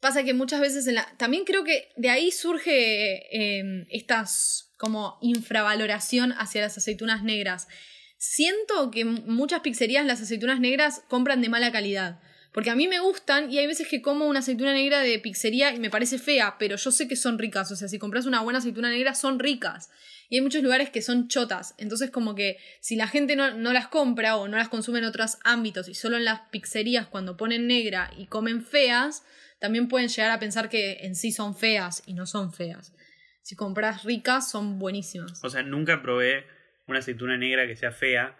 Pasa 0.00 0.24
que 0.24 0.34
muchas 0.34 0.60
veces 0.60 0.86
en 0.86 0.94
la. 0.96 1.06
También 1.16 1.44
creo 1.44 1.64
que 1.64 1.88
de 1.96 2.10
ahí 2.10 2.30
surge 2.30 3.26
eh, 3.36 3.86
estas 3.90 4.72
como 4.78 5.18
infravaloración 5.20 6.32
hacia 6.32 6.62
las 6.62 6.76
aceitunas 6.78 7.22
negras. 7.22 7.68
Siento 8.16 8.90
que 8.90 9.04
muchas 9.04 9.60
pizzerías 9.60 10.04
las 10.04 10.20
aceitunas 10.20 10.60
negras 10.60 11.04
compran 11.08 11.40
de 11.42 11.48
mala 11.48 11.70
calidad. 11.72 12.20
Porque 12.52 12.70
a 12.70 12.74
mí 12.74 12.88
me 12.88 12.98
gustan 12.98 13.50
y 13.50 13.58
hay 13.58 13.66
veces 13.66 13.86
que 13.86 14.02
como 14.02 14.26
una 14.26 14.40
aceituna 14.40 14.72
negra 14.72 15.00
de 15.00 15.18
pizzería 15.18 15.72
y 15.72 15.78
me 15.78 15.90
parece 15.90 16.18
fea, 16.18 16.56
pero 16.58 16.76
yo 16.76 16.90
sé 16.90 17.06
que 17.06 17.16
son 17.16 17.38
ricas. 17.38 17.70
O 17.70 17.76
sea, 17.76 17.88
si 17.88 17.98
compras 17.98 18.26
una 18.26 18.40
buena 18.40 18.58
aceituna 18.58 18.90
negra, 18.90 19.14
son 19.14 19.38
ricas. 19.38 19.90
Y 20.28 20.36
hay 20.36 20.40
muchos 20.42 20.62
lugares 20.62 20.90
que 20.90 21.02
son 21.02 21.28
chotas. 21.28 21.74
Entonces, 21.78 22.10
como 22.10 22.34
que 22.34 22.58
si 22.80 22.96
la 22.96 23.06
gente 23.06 23.36
no, 23.36 23.54
no 23.54 23.72
las 23.72 23.88
compra 23.88 24.36
o 24.36 24.48
no 24.48 24.56
las 24.56 24.68
consume 24.68 24.98
en 24.98 25.04
otros 25.04 25.38
ámbitos 25.44 25.88
y 25.88 25.94
solo 25.94 26.16
en 26.16 26.24
las 26.24 26.40
pizzerías 26.50 27.06
cuando 27.06 27.36
ponen 27.36 27.66
negra 27.66 28.10
y 28.16 28.26
comen 28.26 28.64
feas, 28.64 29.24
también 29.60 29.88
pueden 29.88 30.08
llegar 30.08 30.30
a 30.30 30.40
pensar 30.40 30.68
que 30.68 30.98
en 31.02 31.14
sí 31.14 31.32
son 31.32 31.56
feas 31.56 32.02
y 32.06 32.14
no 32.14 32.26
son 32.26 32.52
feas. 32.52 32.94
Si 33.42 33.56
compras 33.56 34.04
ricas, 34.04 34.50
son 34.50 34.78
buenísimas. 34.78 35.42
O 35.44 35.50
sea, 35.50 35.62
nunca 35.62 36.02
probé 36.02 36.46
una 36.86 37.00
aceituna 37.00 37.36
negra 37.36 37.66
que 37.66 37.76
sea 37.76 37.92
fea, 37.92 38.38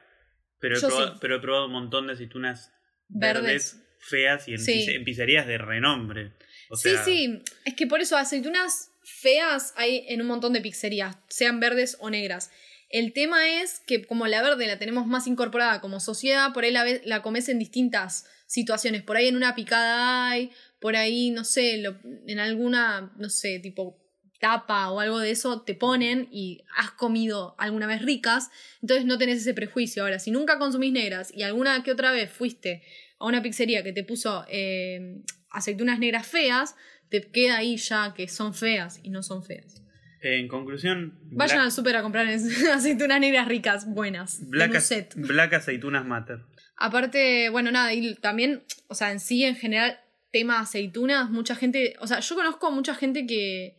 pero 0.59 0.77
he, 0.77 0.81
probado, 0.81 1.13
sí. 1.13 1.19
pero 1.21 1.37
he 1.37 1.41
probado 1.41 1.67
un 1.67 1.73
montón 1.73 2.07
de 2.07 2.15
aceitunas 2.15 2.73
verdes, 3.09 3.43
Verdes. 3.43 3.90
Feas 4.01 4.49
y 4.49 4.55
en, 4.55 4.59
Sí. 4.61 4.73
pizze- 4.73 4.95
en 4.97 5.05
pizzerías 5.05 5.47
de 5.47 5.59
renombre. 5.59 6.33
O 6.69 6.77
sí, 6.77 6.91
sea, 6.91 7.05
sí. 7.05 7.43
Es 7.65 7.75
que 7.75 7.87
por 7.87 8.01
eso 8.01 8.17
aceitunas 8.17 8.91
feas 9.03 9.73
hay 9.77 10.05
en 10.09 10.21
un 10.21 10.27
montón 10.27 10.53
de 10.53 10.61
pizzerías, 10.61 11.17
sean 11.29 11.61
verdes 11.61 11.97
o 12.01 12.11
negras. 12.11 12.51
El 12.89 13.13
tema 13.13 13.61
es 13.61 13.81
que 13.87 14.05
como 14.05 14.27
la 14.27 14.43
verde 14.43 14.67
la 14.67 14.79
tenemos 14.79 15.07
más 15.07 15.27
incorporada 15.27 15.81
como 15.81 16.01
sociedad, 16.01 16.53
por 16.53 16.65
ahí 16.65 16.73
la, 16.73 16.85
la 17.05 17.23
comes 17.23 17.49
en 17.49 17.59
distintas 17.59 18.27
situaciones. 18.47 19.03
Por 19.03 19.17
ahí 19.17 19.29
en 19.29 19.37
una 19.37 19.55
picada 19.55 20.29
hay, 20.31 20.51
por 20.81 20.97
ahí, 20.97 21.31
no 21.31 21.45
sé, 21.45 21.79
lo- 21.79 21.99
en 22.27 22.39
alguna, 22.41 23.13
no 23.17 23.29
sé, 23.31 23.61
tipo 23.61 23.97
tapa 24.41 24.91
o 24.91 25.01
algo 25.01 25.19
de 25.19 25.31
eso 25.31 25.61
te 25.63 25.75
ponen 25.75 26.27
y 26.33 26.63
has 26.77 26.91
comido 26.93 27.55
alguna 27.59 27.87
vez 27.87 28.01
ricas, 28.03 28.49
entonces 28.81 29.05
no 29.05 29.19
tenés 29.19 29.39
ese 29.39 29.53
prejuicio. 29.55 30.03
Ahora, 30.03 30.19
si 30.19 30.31
nunca 30.31 30.59
consumís 30.59 30.93
negras 30.93 31.31
y 31.35 31.43
alguna 31.43 31.83
que 31.83 31.93
otra 31.93 32.11
vez 32.11 32.31
fuiste 32.33 32.83
a 33.21 33.27
una 33.27 33.43
pizzería 33.43 33.85
que 33.85 33.93
te 33.93 34.03
puso 34.03 34.45
eh, 34.49 35.23
aceitunas 35.51 35.99
negras 35.99 36.27
feas, 36.27 36.75
te 37.11 37.21
queda 37.31 37.59
ahí 37.59 37.77
ya 37.77 38.15
que 38.15 38.27
son 38.29 38.55
feas 38.55 38.99
y 39.03 39.11
no 39.11 39.23
son 39.23 39.45
feas. 39.45 39.83
En 40.23 40.49
conclusión, 40.49 41.19
Vayan 41.31 41.57
black, 41.57 41.65
al 41.67 41.73
súper 41.73 41.97
a 41.97 42.03
comprar 42.03 42.27
aceitunas 42.75 43.21
negras 43.21 43.47
ricas, 43.47 43.87
buenas. 43.87 44.41
en 44.41 44.51
black 44.51 44.81
set. 44.81 45.15
black 45.17 45.55
aceitunas 45.55 46.05
matter. 46.05 46.41
Aparte, 46.77 47.49
bueno, 47.51 47.71
nada, 47.71 47.93
y 47.93 48.15
también, 48.17 48.65
o 48.89 48.95
sea, 48.95 49.13
en 49.13 49.21
sí, 49.21 49.45
en 49.45 49.55
general, 49.55 50.01
tema 50.31 50.61
aceitunas, 50.61 51.31
mucha 51.31 51.55
gente, 51.55 51.97
o 52.01 52.07
sea, 52.07 52.21
yo 52.21 52.35
conozco 52.35 52.71
mucha 52.71 52.95
gente 52.95 53.27
que, 53.27 53.77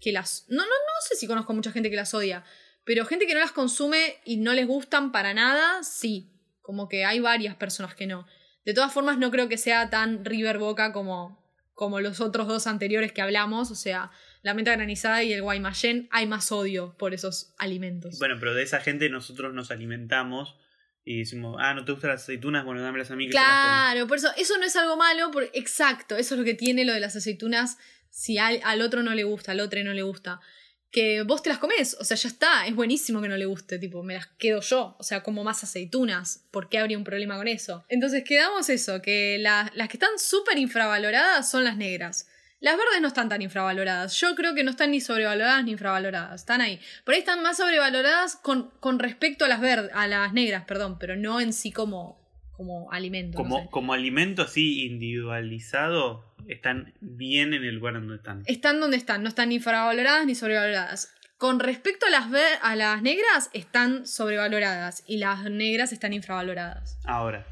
que 0.00 0.12
las... 0.12 0.46
No, 0.48 0.62
no, 0.62 0.62
no 0.64 1.08
sé 1.08 1.16
si 1.16 1.26
conozco 1.26 1.52
mucha 1.52 1.72
gente 1.72 1.90
que 1.90 1.96
las 1.96 2.14
odia, 2.14 2.44
pero 2.84 3.04
gente 3.04 3.26
que 3.26 3.34
no 3.34 3.40
las 3.40 3.52
consume 3.52 4.16
y 4.24 4.36
no 4.36 4.52
les 4.52 4.66
gustan 4.66 5.10
para 5.12 5.34
nada, 5.34 5.82
sí. 5.82 6.30
Como 6.60 6.88
que 6.88 7.04
hay 7.04 7.20
varias 7.20 7.54
personas 7.54 7.94
que 7.94 8.06
no. 8.06 8.26
De 8.68 8.74
todas 8.74 8.92
formas, 8.92 9.16
no 9.16 9.30
creo 9.30 9.48
que 9.48 9.56
sea 9.56 9.88
tan 9.88 10.26
River 10.26 10.58
Boca 10.58 10.92
como, 10.92 11.42
como 11.72 12.02
los 12.02 12.20
otros 12.20 12.46
dos 12.46 12.66
anteriores 12.66 13.12
que 13.12 13.22
hablamos, 13.22 13.70
o 13.70 13.74
sea, 13.74 14.10
la 14.42 14.52
menta 14.52 14.72
granizada 14.72 15.22
y 15.22 15.32
el 15.32 15.40
guaymallén, 15.40 16.06
hay 16.10 16.26
más 16.26 16.52
odio 16.52 16.94
por 16.98 17.14
esos 17.14 17.54
alimentos. 17.56 18.18
Bueno, 18.18 18.36
pero 18.38 18.52
de 18.52 18.62
esa 18.62 18.80
gente 18.80 19.08
nosotros 19.08 19.54
nos 19.54 19.70
alimentamos 19.70 20.54
y 21.02 21.20
decimos, 21.20 21.56
ah, 21.58 21.72
no 21.72 21.86
te 21.86 21.92
gustan 21.92 22.10
las 22.10 22.24
aceitunas, 22.24 22.66
bueno, 22.66 22.82
dámelas 22.82 23.10
a 23.10 23.16
mí 23.16 23.26
que 23.26 23.32
las. 23.32 23.42
Claro, 23.42 24.06
por 24.06 24.18
eso, 24.18 24.28
eso 24.36 24.58
no 24.58 24.66
es 24.66 24.76
algo 24.76 24.98
malo, 24.98 25.30
por, 25.30 25.44
exacto, 25.54 26.18
eso 26.18 26.34
es 26.34 26.38
lo 26.38 26.44
que 26.44 26.52
tiene 26.52 26.84
lo 26.84 26.92
de 26.92 27.00
las 27.00 27.16
aceitunas, 27.16 27.78
si 28.10 28.36
al, 28.36 28.60
al 28.64 28.82
otro 28.82 29.02
no 29.02 29.14
le 29.14 29.24
gusta, 29.24 29.52
al 29.52 29.60
otro 29.60 29.82
no 29.82 29.94
le 29.94 30.02
gusta. 30.02 30.40
Que 30.90 31.22
vos 31.22 31.42
te 31.42 31.50
las 31.50 31.58
comes, 31.58 31.96
o 32.00 32.04
sea, 32.04 32.16
ya 32.16 32.28
está, 32.28 32.66
es 32.66 32.74
buenísimo 32.74 33.20
que 33.20 33.28
no 33.28 33.36
le 33.36 33.44
guste, 33.44 33.78
tipo, 33.78 34.02
me 34.02 34.14
las 34.14 34.26
quedo 34.38 34.60
yo, 34.62 34.96
o 34.98 35.02
sea, 35.02 35.22
como 35.22 35.44
más 35.44 35.62
aceitunas, 35.62 36.44
¿por 36.50 36.68
qué 36.70 36.78
habría 36.78 36.96
un 36.96 37.04
problema 37.04 37.36
con 37.36 37.46
eso? 37.46 37.84
Entonces 37.90 38.24
quedamos 38.24 38.70
eso, 38.70 39.02
que 39.02 39.36
la- 39.38 39.70
las 39.74 39.88
que 39.88 39.98
están 39.98 40.18
súper 40.18 40.56
infravaloradas 40.58 41.50
son 41.50 41.64
las 41.64 41.76
negras. 41.76 42.26
Las 42.60 42.76
verdes 42.76 43.00
no 43.00 43.06
están 43.08 43.28
tan 43.28 43.40
infravaloradas. 43.40 44.14
Yo 44.18 44.34
creo 44.34 44.52
que 44.54 44.64
no 44.64 44.70
están 44.72 44.90
ni 44.90 45.00
sobrevaloradas 45.00 45.62
ni 45.64 45.70
infravaloradas. 45.72 46.40
Están 46.40 46.60
ahí. 46.60 46.80
Por 47.04 47.14
ahí 47.14 47.20
están 47.20 47.40
más 47.40 47.56
sobrevaloradas 47.58 48.34
con, 48.34 48.70
con 48.80 48.98
respecto 48.98 49.44
a 49.44 49.48
las 49.48 49.60
a 49.94 50.06
las 50.08 50.32
negras, 50.32 50.64
perdón, 50.64 50.98
pero 50.98 51.14
no 51.14 51.40
en 51.40 51.52
sí 51.52 51.70
como, 51.70 52.17
como 52.58 52.92
alimento. 52.92 53.38
no 53.38 53.42
Como, 53.44 53.62
sé. 53.62 53.68
como 53.70 53.92
alimento 53.94 54.42
así 54.42 54.84
individualizado, 54.84 56.24
están 56.48 56.92
bien 57.00 57.54
en 57.54 57.64
el 57.64 57.76
lugar 57.76 57.94
donde 57.94 58.16
están. 58.16 58.42
Están 58.46 58.80
donde 58.80 58.96
están, 58.98 59.22
no 59.22 59.28
están 59.30 59.48
ni 59.48 59.54
infravaloradas 59.56 60.26
ni 60.26 60.34
sobrevaloradas. 60.34 61.14
Con 61.38 61.60
respecto 61.60 62.04
a 62.06 62.10
las, 62.10 62.26
a 62.62 62.74
las 62.76 63.00
negras, 63.00 63.48
están 63.52 64.06
sobrevaloradas 64.06 65.04
y 65.06 65.18
las 65.18 65.44
negras 65.50 65.92
están 65.92 66.12
infravaloradas. 66.12 66.98
Ahora, 67.04 67.46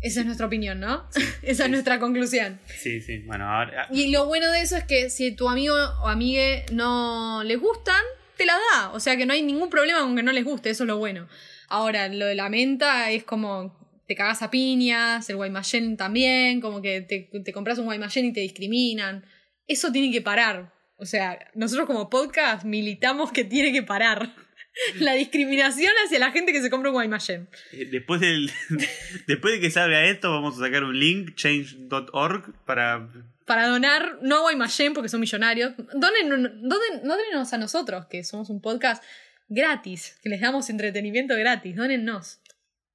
Esa 0.00 0.20
es 0.20 0.26
nuestra 0.26 0.46
opinión, 0.46 0.80
¿no? 0.80 1.06
Esa 1.42 1.64
es 1.66 1.70
nuestra 1.70 1.98
conclusión. 2.00 2.58
sí, 2.66 3.00
sí, 3.02 3.18
bueno, 3.26 3.46
ahora... 3.48 3.88
Y 3.90 4.10
lo 4.10 4.26
bueno 4.26 4.50
de 4.50 4.62
eso 4.62 4.76
es 4.76 4.84
que 4.84 5.10
si 5.10 5.32
tu 5.32 5.48
amigo 5.50 5.74
o 6.02 6.08
amigue 6.08 6.64
no 6.72 7.42
les 7.44 7.60
gustan, 7.60 8.00
te 8.38 8.46
las 8.46 8.56
da. 8.72 8.90
O 8.92 9.00
sea 9.00 9.16
que 9.18 9.26
no 9.26 9.34
hay 9.34 9.42
ningún 9.42 9.68
problema 9.68 10.00
con 10.00 10.16
que 10.16 10.22
no 10.22 10.32
les 10.32 10.44
guste, 10.44 10.70
eso 10.70 10.84
es 10.84 10.88
lo 10.88 10.96
bueno. 10.96 11.28
Ahora, 11.68 12.08
lo 12.08 12.24
de 12.26 12.36
la 12.36 12.48
menta 12.48 13.10
es 13.10 13.24
como 13.24 13.76
te 14.06 14.14
cagas 14.14 14.42
a 14.42 14.50
piñas, 14.50 15.28
el 15.28 15.36
guaymallén 15.36 15.96
también, 15.96 16.60
como 16.60 16.80
que 16.80 17.00
te, 17.00 17.28
te 17.44 17.52
compras 17.52 17.78
un 17.78 17.86
guaymallén 17.86 18.26
y 18.26 18.32
te 18.32 18.40
discriminan. 18.40 19.24
Eso 19.66 19.90
tiene 19.90 20.12
que 20.12 20.22
parar. 20.22 20.72
O 20.96 21.04
sea, 21.04 21.38
nosotros 21.54 21.86
como 21.86 22.08
podcast 22.08 22.64
militamos 22.64 23.32
que 23.32 23.44
tiene 23.44 23.72
que 23.72 23.82
parar. 23.82 24.34
La 25.00 25.14
discriminación 25.14 25.92
hacia 26.04 26.18
la 26.18 26.32
gente 26.32 26.52
que 26.52 26.60
se 26.60 26.68
compra 26.68 26.90
un 26.90 26.94
guaymallén. 26.94 27.48
Eh, 27.72 27.86
Después, 27.90 28.20
del, 28.20 28.50
después 29.26 29.54
de 29.54 29.60
que 29.60 29.70
salga 29.70 30.04
esto, 30.04 30.30
vamos 30.30 30.56
a 30.56 30.66
sacar 30.66 30.84
un 30.84 30.98
link, 30.98 31.34
change.org, 31.34 32.54
para... 32.66 33.08
Para 33.46 33.68
donar, 33.68 34.18
no 34.22 34.38
a 34.38 34.40
Guaymallén 34.40 34.92
porque 34.92 35.08
son 35.08 35.20
millonarios. 35.20 35.72
Donen, 35.94 36.28
donen, 36.28 37.02
donenos 37.04 37.52
a 37.52 37.58
nosotros, 37.58 38.06
que 38.06 38.24
somos 38.24 38.50
un 38.50 38.60
podcast 38.60 39.02
gratis, 39.48 40.18
que 40.22 40.28
les 40.28 40.40
damos 40.40 40.68
entretenimiento 40.68 41.36
gratis. 41.36 41.76
Dónennos. 41.76 42.40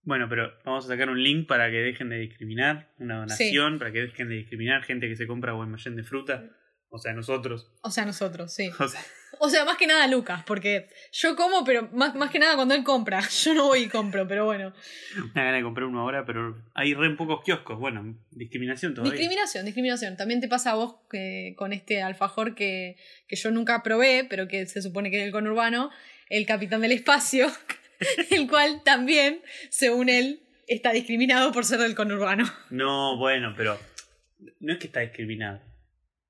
Bueno, 0.04 0.28
pero 0.30 0.52
vamos 0.66 0.86
a 0.86 0.88
sacar 0.88 1.10
un 1.10 1.22
link 1.22 1.48
para 1.48 1.70
que 1.70 1.78
dejen 1.78 2.10
de 2.10 2.18
discriminar, 2.18 2.92
una 2.98 3.20
donación, 3.20 3.78
para 3.78 3.92
que 3.92 4.02
dejen 4.02 4.30
de 4.30 4.36
discriminar 4.36 4.84
gente 4.84 5.08
que 5.08 5.16
se 5.16 5.28
compra 5.28 5.54
guaymallén 5.54 5.96
de 5.96 6.04
fruta, 6.04 6.50
o 6.94 6.98
sea, 6.98 7.14
nosotros. 7.14 7.72
O 7.84 7.90
sea, 7.90 8.06
nosotros, 8.06 8.54
sí. 8.54 8.70
O 8.80 8.88
sea, 8.88 9.02
O 9.40 9.50
sea, 9.50 9.64
más 9.64 9.78
que 9.78 9.88
nada 9.88 10.08
Lucas, 10.08 10.44
porque 10.46 10.90
yo 11.14 11.38
como, 11.38 11.64
pero 11.64 11.90
más, 11.94 12.14
más 12.16 12.30
que 12.30 12.38
nada 12.38 12.56
cuando 12.56 12.76
él 12.76 12.84
compra. 12.84 13.22
Yo 13.44 13.54
no 13.54 13.68
voy 13.68 13.84
y 13.84 13.88
compro, 13.88 14.28
pero 14.28 14.46
bueno. 14.46 14.74
una 15.16 15.44
gana 15.44 15.58
de 15.58 15.64
comprar 15.64 15.88
uno 15.88 16.02
ahora, 16.02 16.26
pero 16.26 16.62
hay 16.76 16.94
re 16.94 17.10
pocos 17.16 17.44
kioscos. 17.44 17.80
Bueno, 17.80 18.20
discriminación 18.30 18.94
todavía. 18.94 19.14
Discriminación, 19.14 19.66
discriminación. 19.66 20.18
También 20.18 20.42
te 20.42 20.50
pasa 20.50 20.72
a 20.72 20.76
vos 20.76 20.96
que, 21.10 21.56
con 21.58 21.72
este 21.72 22.04
alfajor 22.04 22.56
que, 22.56 22.98
que 23.28 23.36
yo 23.38 23.52
nunca 23.52 23.82
probé, 23.84 24.28
pero 24.30 24.48
que 24.48 24.66
se 24.66 24.82
supone 24.82 25.10
que 25.10 25.22
es 25.22 25.26
el 25.26 25.32
conurbano, 25.32 25.90
el 26.30 26.46
capitán 26.46 26.82
del 26.82 26.92
espacio, 26.92 27.48
el 28.32 28.48
cual 28.48 28.82
también, 28.84 29.42
según 29.70 30.10
él, 30.10 30.42
está 30.68 30.92
discriminado 30.92 31.52
por 31.52 31.66
ser 31.66 31.80
del 31.80 31.96
conurbano. 31.96 32.46
No, 32.70 33.18
bueno, 33.18 33.54
pero 33.58 33.78
no 34.60 34.74
es 34.74 34.80
que 34.80 34.88
está 34.88 35.02
discriminado. 35.02 35.60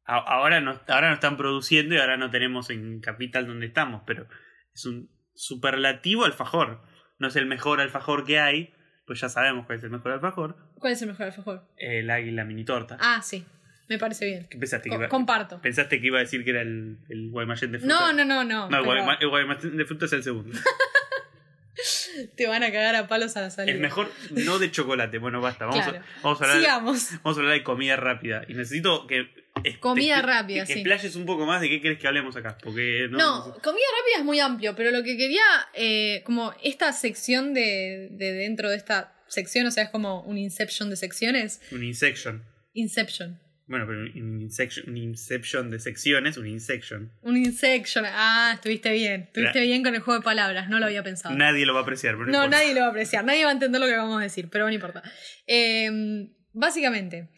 A- 0.06 0.18
Ahora 0.18 0.60
no, 0.62 0.80
ahora 0.88 1.10
no 1.10 1.14
están 1.16 1.38
produciendo 1.38 1.96
y 1.96 2.00
ahora 2.00 2.18
no 2.18 2.32
tenemos 2.32 2.70
en 2.70 3.00
Capital 3.02 3.48
donde 3.48 3.68
estamos, 3.68 4.04
pero 4.06 4.28
es 4.74 4.86
un 4.86 5.10
superlativo 5.36 6.26
alfajor. 6.26 6.82
No 7.20 7.28
es 7.28 7.36
el 7.36 7.46
mejor 7.46 7.80
alfajor 7.82 8.26
que 8.26 8.40
hay, 8.40 8.74
pues 9.06 9.22
ya 9.22 9.30
sabemos 9.30 9.66
cuál 9.66 9.78
es 9.78 9.84
el 9.84 9.92
mejor 9.92 10.12
alfajor. 10.14 10.58
¿Cuál 10.76 10.94
es 10.94 11.02
el 11.02 11.10
mejor 11.10 11.28
alfajor? 11.28 11.68
El 11.78 12.10
águila 12.10 12.44
mini 12.46 12.66
torta. 12.66 12.98
Ah, 13.00 13.22
sí, 13.22 13.46
me 13.88 14.00
parece 14.00 14.26
bien. 14.26 14.48
¿Qué 14.50 14.58
pensaste 14.58 14.90
que 14.90 14.96
iba, 14.96 15.08
comparto. 15.08 15.62
¿Pensaste 15.62 16.02
que 16.02 16.08
iba 16.08 16.18
a 16.18 16.22
decir 16.22 16.44
que 16.44 16.50
era 16.50 16.62
el, 16.62 16.98
el 17.10 17.30
guaymallén 17.30 17.72
de 17.74 17.80
fruta? 17.80 17.94
No, 17.94 18.12
no, 18.14 18.26
no, 18.26 18.44
no. 18.44 18.70
No, 18.70 18.78
el, 18.80 18.84
pero 18.84 19.04
guayma- 19.04 19.18
el 19.22 19.30
guaymallén 19.30 19.78
de 19.78 19.86
fruta 19.86 20.06
es 20.06 20.14
el 20.14 20.24
segundo. 20.24 20.58
Te 22.36 22.48
van 22.48 22.64
a 22.64 22.72
cagar 22.72 22.96
a 22.96 23.08
palos 23.08 23.36
a 23.38 23.42
la 23.42 23.50
salida. 23.50 23.74
el 23.74 23.80
mejor 23.80 24.12
no 24.32 24.60
de 24.60 24.72
chocolate. 24.72 25.18
Bueno, 25.18 25.42
basta. 25.42 25.66
Vamos, 25.66 25.84
Claro. 25.84 26.00
a, 26.00 26.22
vamos, 26.24 26.42
a 26.42 26.46
hablar, 26.46 26.60
Sigamos. 26.60 27.10
vamos 27.24 27.38
a 27.38 27.42
hablar 27.42 27.54
de 27.56 27.64
comida 27.64 27.96
rápida. 27.96 28.44
Y 28.48 28.54
necesito 28.54 29.08
que... 29.08 29.28
Comida 29.80 30.22
rápida, 30.22 30.66
que 30.66 30.74
sí. 30.74 30.80
explayes 30.80 31.16
un 31.16 31.26
poco 31.26 31.46
más 31.46 31.60
de 31.62 31.70
qué 31.70 31.82
querés 31.82 32.00
que 32.00 32.08
hablemos 32.08 32.36
acá. 32.36 32.58
Porque 32.64 33.08
no... 33.10 33.18
No, 33.18 33.44
comida 33.62 33.84
rápida 34.00 34.18
es 34.20 34.24
muy 34.24 34.40
amplio, 34.40 34.76
pero 34.76 34.92
lo 34.92 35.04
que 35.04 35.18
quería, 35.18 35.44
eh, 35.74 36.24
como 36.26 36.54
esta 36.64 36.92
sección 36.94 37.54
de, 37.54 38.08
de 38.12 38.32
dentro 38.34 38.70
de 38.70 38.78
esta 38.78 39.14
sección, 39.28 39.68
o 39.68 39.72
sea, 39.72 39.84
es 39.84 39.90
como 39.90 40.22
un 40.22 40.38
inception 40.38 40.90
de 40.90 40.96
secciones. 40.96 41.62
Un 41.72 41.84
insection. 41.84 42.44
Inception. 42.74 43.40
Bueno, 43.72 43.86
pero 43.88 44.02
un 44.02 44.42
insection, 44.42 44.90
un 44.90 44.98
inception 44.98 45.72
de 45.72 45.80
secciones, 45.80 46.36
un 46.36 46.46
insection. 46.46 47.10
Un 47.22 47.38
insection. 47.38 48.04
Ah, 48.06 48.52
estuviste 48.56 48.92
bien. 48.92 49.22
Estuviste 49.22 49.54
Claro. 49.54 49.66
bien 49.66 49.82
con 49.82 49.96
el 49.96 50.02
juego 50.02 50.20
de 50.20 50.24
palabras, 50.26 50.68
no 50.68 50.78
lo 50.78 50.88
había 50.88 51.04
pensado. 51.04 51.34
Nadie 51.36 51.66
lo 51.66 51.74
va 51.74 51.80
a 51.80 51.84
apreciar, 51.84 52.16
pero 52.18 52.26
no, 52.26 52.32
No, 52.44 52.48
nadie 52.50 52.74
lo 52.74 52.82
va 52.82 52.88
a 52.88 52.90
apreciar, 52.90 53.24
nadie 53.24 53.46
va 53.46 53.50
a 53.50 53.54
entender 53.54 53.80
lo 53.80 53.88
que 53.88 53.96
vamos 53.96 54.20
a 54.20 54.24
decir, 54.24 54.50
pero 54.52 54.66
no 54.68 54.74
importa. 54.74 55.02
Eh, 55.48 56.28
básicamente, 56.52 57.30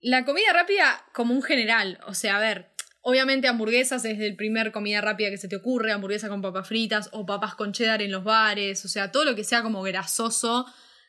la 0.00 0.24
comida 0.24 0.52
rápida 0.52 1.04
como 1.12 1.34
un 1.34 1.42
general, 1.42 1.98
o 2.06 2.14
sea, 2.14 2.36
a 2.36 2.40
ver, 2.40 2.70
obviamente 3.00 3.48
hamburguesas 3.48 4.04
es 4.04 4.20
el 4.20 4.36
primer 4.36 4.70
comida 4.70 5.00
rápida 5.00 5.28
que 5.30 5.38
se 5.38 5.48
te 5.48 5.56
ocurre, 5.56 5.90
hamburguesa 5.90 6.28
con 6.28 6.40
papas 6.40 6.68
fritas 6.68 7.08
o 7.12 7.26
papas 7.26 7.56
con 7.56 7.72
cheddar 7.72 8.00
en 8.00 8.12
los 8.12 8.22
bares, 8.22 8.84
o 8.84 8.88
sea, 8.88 9.10
todo 9.10 9.24
lo 9.24 9.34
que 9.34 9.42
sea 9.42 9.62
como 9.62 9.82
grasoso, 9.82 10.66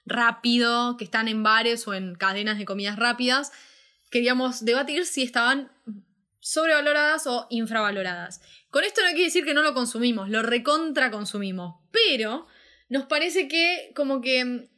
rápido, 0.08 0.98
que 0.98 1.04
están 1.04 1.28
en 1.28 1.44
bares 1.44 1.88
o 1.88 1.94
en 1.94 2.16
cadenas 2.16 2.58
de 2.58 2.66
comidas 2.66 2.98
rápidas, 2.98 3.52
queríamos 4.12 4.64
debatir 4.64 5.06
si 5.06 5.24
estaban 5.24 5.72
sobrevaloradas 6.40 7.26
o 7.28 7.48
infravaloradas. 7.50 8.42
Con 8.70 8.84
esto 8.84 9.02
no 9.02 9.08
quiere 9.10 9.26
decir 9.26 9.46
que 9.46 9.54
no 9.54 9.64
lo 9.64 9.74
consumimos, 9.74 10.30
lo 10.30 10.44
recontra 10.44 11.10
consumimos, 11.10 11.76
pero 11.92 12.48
nos 12.90 13.06
parece 13.06 13.48
que 13.48 13.92
como 13.96 14.22
que 14.22 14.44
mm, 14.44 14.70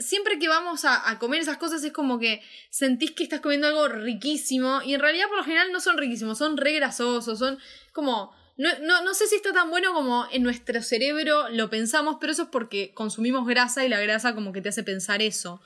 siempre 0.00 0.38
que 0.38 0.48
vamos 0.48 0.84
a, 0.84 1.08
a 1.08 1.18
comer 1.18 1.40
esas 1.40 1.58
cosas 1.58 1.84
es 1.84 1.92
como 1.92 2.18
que 2.18 2.42
sentís 2.70 3.12
que 3.12 3.24
estás 3.24 3.40
comiendo 3.40 3.66
algo 3.66 3.88
riquísimo 3.88 4.80
y 4.82 4.94
en 4.94 5.00
realidad 5.00 5.28
por 5.28 5.38
lo 5.38 5.44
general 5.44 5.70
no 5.70 5.80
son 5.80 5.98
riquísimos, 5.98 6.38
son 6.38 6.56
re 6.56 6.72
grasosos, 6.72 7.38
son 7.38 7.58
como... 7.92 8.34
No, 8.56 8.70
no, 8.82 9.02
no 9.02 9.14
sé 9.14 9.26
si 9.26 9.34
está 9.34 9.52
tan 9.52 9.68
bueno 9.68 9.92
como 9.92 10.28
en 10.30 10.44
nuestro 10.44 10.80
cerebro 10.80 11.48
lo 11.48 11.68
pensamos, 11.70 12.18
pero 12.20 12.30
eso 12.30 12.44
es 12.44 12.48
porque 12.50 12.94
consumimos 12.94 13.48
grasa 13.48 13.84
y 13.84 13.88
la 13.88 14.00
grasa 14.00 14.32
como 14.36 14.52
que 14.52 14.60
te 14.60 14.68
hace 14.68 14.84
pensar 14.84 15.22
eso. 15.22 15.60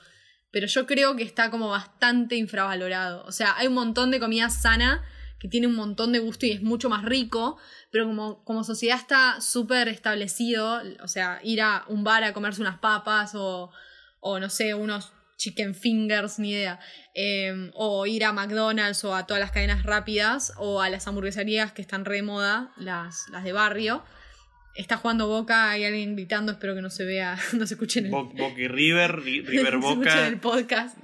Pero 0.51 0.67
yo 0.67 0.85
creo 0.85 1.15
que 1.15 1.23
está 1.23 1.51
como 1.51 1.69
bastante 1.69 2.35
infravalorado. 2.35 3.23
O 3.25 3.31
sea, 3.31 3.55
hay 3.57 3.67
un 3.67 3.73
montón 3.73 4.11
de 4.11 4.19
comida 4.19 4.49
sana 4.49 5.03
que 5.39 5.47
tiene 5.47 5.67
un 5.67 5.75
montón 5.75 6.11
de 6.11 6.19
gusto 6.19 6.45
y 6.45 6.51
es 6.51 6.61
mucho 6.61 6.89
más 6.89 7.05
rico, 7.05 7.57
pero 7.91 8.05
como, 8.05 8.43
como 8.43 8.63
sociedad 8.63 8.97
está 8.97 9.39
súper 9.39 9.87
establecido, 9.87 10.81
o 11.01 11.07
sea, 11.07 11.39
ir 11.43 11.61
a 11.61 11.85
un 11.87 12.03
bar 12.03 12.23
a 12.23 12.33
comerse 12.33 12.61
unas 12.61 12.79
papas 12.79 13.35
o, 13.35 13.71
o 14.19 14.39
no 14.39 14.49
sé, 14.49 14.73
unos 14.73 15.13
chicken 15.37 15.73
fingers, 15.73 16.37
ni 16.37 16.51
idea, 16.51 16.79
eh, 17.15 17.71
o 17.73 18.05
ir 18.05 18.25
a 18.25 18.33
McDonald's 18.33 19.03
o 19.05 19.15
a 19.15 19.25
todas 19.25 19.39
las 19.39 19.51
cadenas 19.51 19.83
rápidas 19.83 20.53
o 20.57 20.81
a 20.81 20.89
las 20.89 21.07
hamburgueserías 21.07 21.71
que 21.71 21.81
están 21.81 22.03
re 22.05 22.17
de 22.17 22.23
moda, 22.23 22.73
las, 22.75 23.29
las 23.29 23.45
de 23.45 23.53
barrio. 23.53 24.03
Está 24.79 24.95
jugando 24.95 25.27
Boca, 25.27 25.71
hay 25.71 25.83
alguien 25.83 26.15
gritando, 26.15 26.53
espero 26.53 26.73
que 26.73 26.81
no 26.81 26.89
se 26.89 27.03
vea, 27.03 27.37
no 27.53 27.67
se 27.67 27.73
escuche 27.73 27.99
en 27.99 28.05
el, 28.05 28.11
Bo- 28.11 28.25
Boca 28.33 28.59
y 28.61 28.67
River, 28.67 29.17
Ri- 29.17 29.45
River 29.45 29.73
no 29.77 29.89
se 29.89 29.95
Boca. 29.95 30.27
el 30.27 30.39
podcast. 30.39 30.97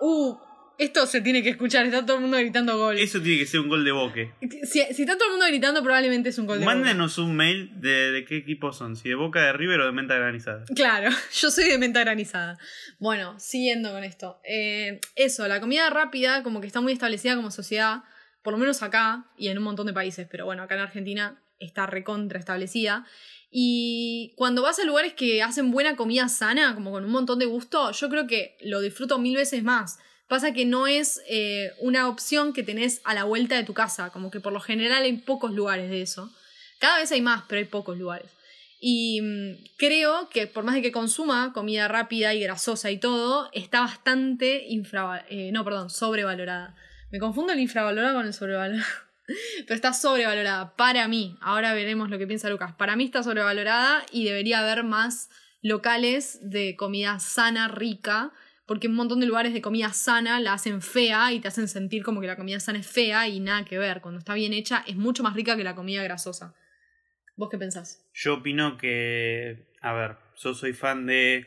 Uh, 0.00 0.36
esto 0.78 1.06
se 1.06 1.20
tiene 1.22 1.42
que 1.42 1.48
escuchar, 1.48 1.86
está 1.86 2.04
todo 2.04 2.16
el 2.16 2.22
mundo 2.22 2.36
gritando 2.36 2.76
gol. 2.78 2.98
Eso 2.98 3.20
tiene 3.20 3.38
que 3.38 3.46
ser 3.46 3.60
un 3.60 3.68
gol 3.70 3.84
de 3.84 3.92
Boque. 3.92 4.32
Si, 4.64 4.82
si 4.94 5.02
está 5.02 5.16
todo 5.16 5.24
el 5.26 5.30
mundo 5.32 5.46
gritando, 5.48 5.82
probablemente 5.82 6.28
es 6.28 6.38
un 6.38 6.46
gol 6.46 6.58
de 6.60 6.64
Boca. 6.66 6.76
Mándenos 6.76 7.16
un 7.18 7.34
mail 7.34 7.72
de, 7.80 8.12
de 8.12 8.24
qué 8.24 8.36
equipo 8.36 8.72
son, 8.72 8.94
si 8.94 9.08
de 9.08 9.14
Boca, 9.14 9.40
de 9.42 9.52
River 9.54 9.80
o 9.80 9.86
de 9.86 9.92
Menta 9.92 10.14
Granizada. 10.14 10.64
Claro, 10.74 11.10
yo 11.32 11.50
soy 11.50 11.64
de 11.64 11.78
menta 11.78 12.00
granizada. 12.00 12.58
Bueno, 12.98 13.34
siguiendo 13.40 13.90
con 13.90 14.04
esto. 14.04 14.38
Eh, 14.44 15.00
eso, 15.14 15.48
la 15.48 15.60
comida 15.60 15.88
rápida 15.90 16.42
como 16.42 16.60
que 16.60 16.66
está 16.66 16.80
muy 16.82 16.92
establecida 16.92 17.34
como 17.36 17.50
sociedad, 17.50 18.04
por 18.42 18.52
lo 18.52 18.58
menos 18.58 18.82
acá 18.82 19.24
y 19.36 19.48
en 19.48 19.58
un 19.58 19.64
montón 19.64 19.86
de 19.86 19.92
países, 19.94 20.28
pero 20.30 20.44
bueno, 20.44 20.62
acá 20.62 20.74
en 20.76 20.82
Argentina 20.82 21.42
está 21.58 21.86
recontra 21.86 22.38
establecida. 22.38 23.06
Y 23.50 24.34
cuando 24.36 24.62
vas 24.62 24.78
a 24.78 24.84
lugares 24.84 25.14
que 25.14 25.42
hacen 25.42 25.70
buena 25.70 25.96
comida 25.96 26.28
sana, 26.28 26.74
como 26.74 26.90
con 26.90 27.04
un 27.04 27.10
montón 27.10 27.38
de 27.38 27.46
gusto, 27.46 27.90
yo 27.92 28.08
creo 28.08 28.26
que 28.26 28.56
lo 28.60 28.80
disfruto 28.80 29.18
mil 29.18 29.36
veces 29.36 29.62
más. 29.62 29.98
Pasa 30.28 30.52
que 30.52 30.64
no 30.64 30.86
es 30.86 31.22
eh, 31.28 31.72
una 31.80 32.08
opción 32.08 32.52
que 32.52 32.64
tenés 32.64 33.00
a 33.04 33.14
la 33.14 33.24
vuelta 33.24 33.54
de 33.56 33.62
tu 33.64 33.74
casa, 33.74 34.10
como 34.10 34.30
que 34.30 34.40
por 34.40 34.52
lo 34.52 34.60
general 34.60 35.04
hay 35.04 35.16
pocos 35.18 35.52
lugares 35.52 35.88
de 35.88 36.02
eso. 36.02 36.30
Cada 36.80 36.98
vez 36.98 37.12
hay 37.12 37.20
más, 37.20 37.44
pero 37.48 37.60
hay 37.60 37.64
pocos 37.64 37.96
lugares. 37.96 38.30
Y 38.80 39.20
mm, 39.20 39.76
creo 39.78 40.28
que 40.28 40.46
por 40.46 40.64
más 40.64 40.74
de 40.74 40.82
que 40.82 40.92
consuma 40.92 41.52
comida 41.52 41.88
rápida 41.88 42.34
y 42.34 42.40
grasosa 42.40 42.90
y 42.90 42.98
todo, 42.98 43.48
está 43.52 43.80
bastante 43.80 44.66
infra, 44.68 45.24
eh, 45.30 45.50
no, 45.52 45.64
perdón, 45.64 45.90
sobrevalorada. 45.90 46.74
Me 47.10 47.20
confundo 47.20 47.52
el 47.52 47.60
infravalorado 47.60 48.16
con 48.16 48.26
el 48.26 48.34
sobrevalorado. 48.34 49.05
Pero 49.66 49.74
está 49.74 49.92
sobrevalorada 49.92 50.76
para 50.76 51.08
mí. 51.08 51.36
Ahora 51.40 51.74
veremos 51.74 52.10
lo 52.10 52.18
que 52.18 52.26
piensa 52.26 52.48
Lucas. 52.48 52.74
Para 52.74 52.96
mí 52.96 53.04
está 53.04 53.22
sobrevalorada 53.22 54.04
y 54.12 54.24
debería 54.24 54.60
haber 54.60 54.84
más 54.84 55.28
locales 55.62 56.38
de 56.42 56.76
comida 56.76 57.18
sana, 57.18 57.68
rica, 57.68 58.32
porque 58.66 58.88
un 58.88 58.94
montón 58.94 59.20
de 59.20 59.26
lugares 59.26 59.52
de 59.52 59.62
comida 59.62 59.92
sana 59.92 60.40
la 60.40 60.52
hacen 60.52 60.82
fea 60.82 61.32
y 61.32 61.40
te 61.40 61.48
hacen 61.48 61.68
sentir 61.68 62.02
como 62.02 62.20
que 62.20 62.26
la 62.26 62.36
comida 62.36 62.60
sana 62.60 62.78
es 62.78 62.86
fea 62.86 63.28
y 63.28 63.40
nada 63.40 63.64
que 63.64 63.78
ver. 63.78 64.00
Cuando 64.00 64.18
está 64.18 64.34
bien 64.34 64.52
hecha 64.52 64.84
es 64.86 64.96
mucho 64.96 65.22
más 65.22 65.34
rica 65.34 65.56
que 65.56 65.64
la 65.64 65.74
comida 65.74 66.02
grasosa. 66.02 66.54
¿Vos 67.36 67.48
qué 67.50 67.58
pensás? 67.58 68.04
Yo 68.14 68.34
opino 68.34 68.78
que, 68.78 69.68
a 69.82 69.92
ver, 69.92 70.16
yo 70.36 70.54
soy 70.54 70.72
fan 70.72 71.06
de 71.06 71.46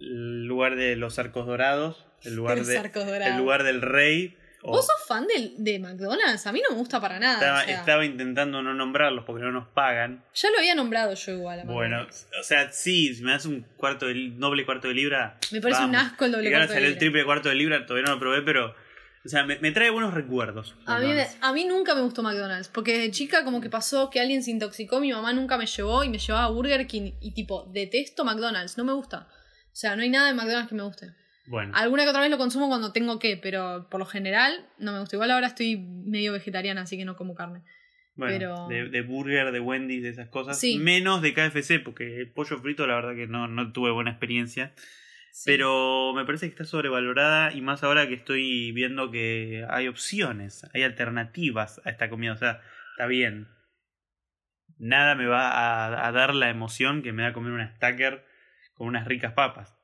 el 0.00 0.46
lugar 0.46 0.76
de 0.76 0.96
los 0.96 1.18
arcos 1.18 1.46
dorados, 1.46 2.06
el 2.22 2.34
lugar, 2.34 2.64
de, 2.64 2.78
arcos 2.78 3.06
dorados. 3.06 3.28
el 3.28 3.36
lugar 3.36 3.62
del 3.62 3.82
rey. 3.82 4.36
O- 4.62 4.72
¿Vos 4.72 4.86
sos 4.86 5.06
fan 5.06 5.26
de, 5.26 5.54
de 5.56 5.78
McDonald's? 5.78 6.46
A 6.46 6.52
mí 6.52 6.60
no 6.62 6.74
me 6.74 6.80
gusta 6.80 7.00
para 7.00 7.18
nada. 7.18 7.34
estaba, 7.34 7.62
o 7.62 7.64
sea, 7.64 7.78
estaba 7.80 8.04
intentando 8.04 8.62
no 8.62 8.74
nombrarlos 8.74 9.24
porque 9.24 9.42
no 9.42 9.52
nos 9.52 9.68
pagan. 9.68 10.22
Ya 10.34 10.50
lo 10.50 10.58
había 10.58 10.74
nombrado 10.74 11.14
yo 11.14 11.32
igual. 11.32 11.60
a 11.60 11.64
Bueno, 11.64 12.06
o 12.38 12.42
sea, 12.42 12.70
sí, 12.72 13.14
si 13.14 13.22
me 13.22 13.32
das 13.32 13.46
un 13.46 13.62
cuarto 13.76 14.06
de 14.06 14.32
doble 14.36 14.64
cuarto 14.66 14.88
de 14.88 14.94
libra. 14.94 15.38
Me 15.50 15.60
parece 15.60 15.84
un 15.84 15.96
asco 15.96 16.24
el 16.24 16.32
doble 16.32 16.48
Y 16.48 16.52
cuarto 16.52 16.68
de 16.68 16.74
salió 16.74 16.86
el 16.88 16.92
libra. 16.94 16.98
triple 17.00 17.24
cuarto 17.24 17.48
de 17.48 17.54
libra, 17.54 17.86
todavía 17.86 18.06
no 18.06 18.14
lo 18.14 18.20
probé, 18.20 18.42
pero. 18.42 18.74
O 19.22 19.28
sea, 19.28 19.44
me, 19.44 19.58
me 19.58 19.70
trae 19.70 19.90
buenos 19.90 20.14
recuerdos. 20.14 20.74
A 20.86 20.98
mí, 20.98 21.12
a 21.42 21.52
nunca 21.68 21.94
me 21.94 22.00
gustó 22.00 22.22
McDonald's, 22.22 22.68
porque 22.68 22.98
de 22.98 23.10
chica 23.10 23.44
como 23.44 23.60
que 23.60 23.68
pasó 23.68 24.08
que 24.08 24.18
alguien 24.18 24.42
se 24.42 24.50
intoxicó, 24.50 24.98
mi 24.98 25.12
mamá 25.12 25.34
nunca 25.34 25.58
me 25.58 25.66
llevó 25.66 26.02
y 26.04 26.08
me 26.08 26.16
llevaba 26.18 26.46
a 26.46 26.48
Burger 26.48 26.86
King 26.86 27.12
y 27.20 27.32
tipo, 27.34 27.68
detesto 27.70 28.24
McDonald's, 28.24 28.78
no 28.78 28.84
me 28.84 28.94
gusta. 28.94 29.28
O 29.72 29.76
sea, 29.76 29.94
no 29.94 30.02
hay 30.02 30.08
nada 30.08 30.28
de 30.28 30.34
McDonald's 30.34 30.70
que 30.70 30.74
me 30.74 30.82
guste. 30.84 31.12
Bueno, 31.50 31.72
Alguna 31.74 32.04
que 32.04 32.10
otra 32.10 32.20
vez 32.20 32.30
lo 32.30 32.38
consumo 32.38 32.68
cuando 32.68 32.92
tengo 32.92 33.18
que, 33.18 33.36
pero 33.36 33.88
por 33.90 33.98
lo 33.98 34.06
general 34.06 34.68
no 34.78 34.92
me 34.92 35.00
gusta. 35.00 35.16
Igual 35.16 35.32
ahora 35.32 35.48
estoy 35.48 35.76
medio 35.78 36.32
vegetariana, 36.32 36.82
así 36.82 36.96
que 36.96 37.04
no 37.04 37.16
como 37.16 37.34
carne. 37.34 37.62
bueno 38.14 38.32
pero- 38.32 38.68
de, 38.68 38.88
de 38.88 39.02
burger, 39.02 39.50
de 39.50 39.58
Wendy, 39.58 39.98
de 39.98 40.10
esas 40.10 40.28
cosas. 40.28 40.60
Sí. 40.60 40.78
Menos 40.78 41.22
de 41.22 41.34
KFC, 41.34 41.80
porque 41.84 42.18
el 42.20 42.30
pollo 42.32 42.56
frito, 42.60 42.86
la 42.86 42.94
verdad 42.94 43.16
que 43.16 43.26
no, 43.26 43.48
no 43.48 43.72
tuve 43.72 43.90
buena 43.90 44.10
experiencia. 44.12 44.72
Sí. 45.32 45.42
Pero 45.50 46.12
me 46.14 46.24
parece 46.24 46.46
que 46.46 46.50
está 46.52 46.64
sobrevalorada 46.64 47.52
y 47.52 47.62
más 47.62 47.82
ahora 47.82 48.06
que 48.06 48.14
estoy 48.14 48.70
viendo 48.70 49.10
que 49.10 49.66
hay 49.68 49.88
opciones, 49.88 50.64
hay 50.72 50.84
alternativas 50.84 51.80
a 51.84 51.90
esta 51.90 52.08
comida. 52.10 52.32
O 52.32 52.36
sea, 52.36 52.60
está 52.92 53.06
bien. 53.06 53.48
Nada 54.78 55.14
me 55.16 55.26
va 55.26 55.50
a, 55.50 56.06
a 56.06 56.12
dar 56.12 56.32
la 56.34 56.48
emoción 56.48 57.02
que 57.02 57.12
me 57.12 57.22
da 57.24 57.32
comer 57.32 57.52
una 57.52 57.74
stacker 57.74 58.24
con 58.74 58.86
unas 58.86 59.04
ricas 59.06 59.32
papas. 59.32 59.76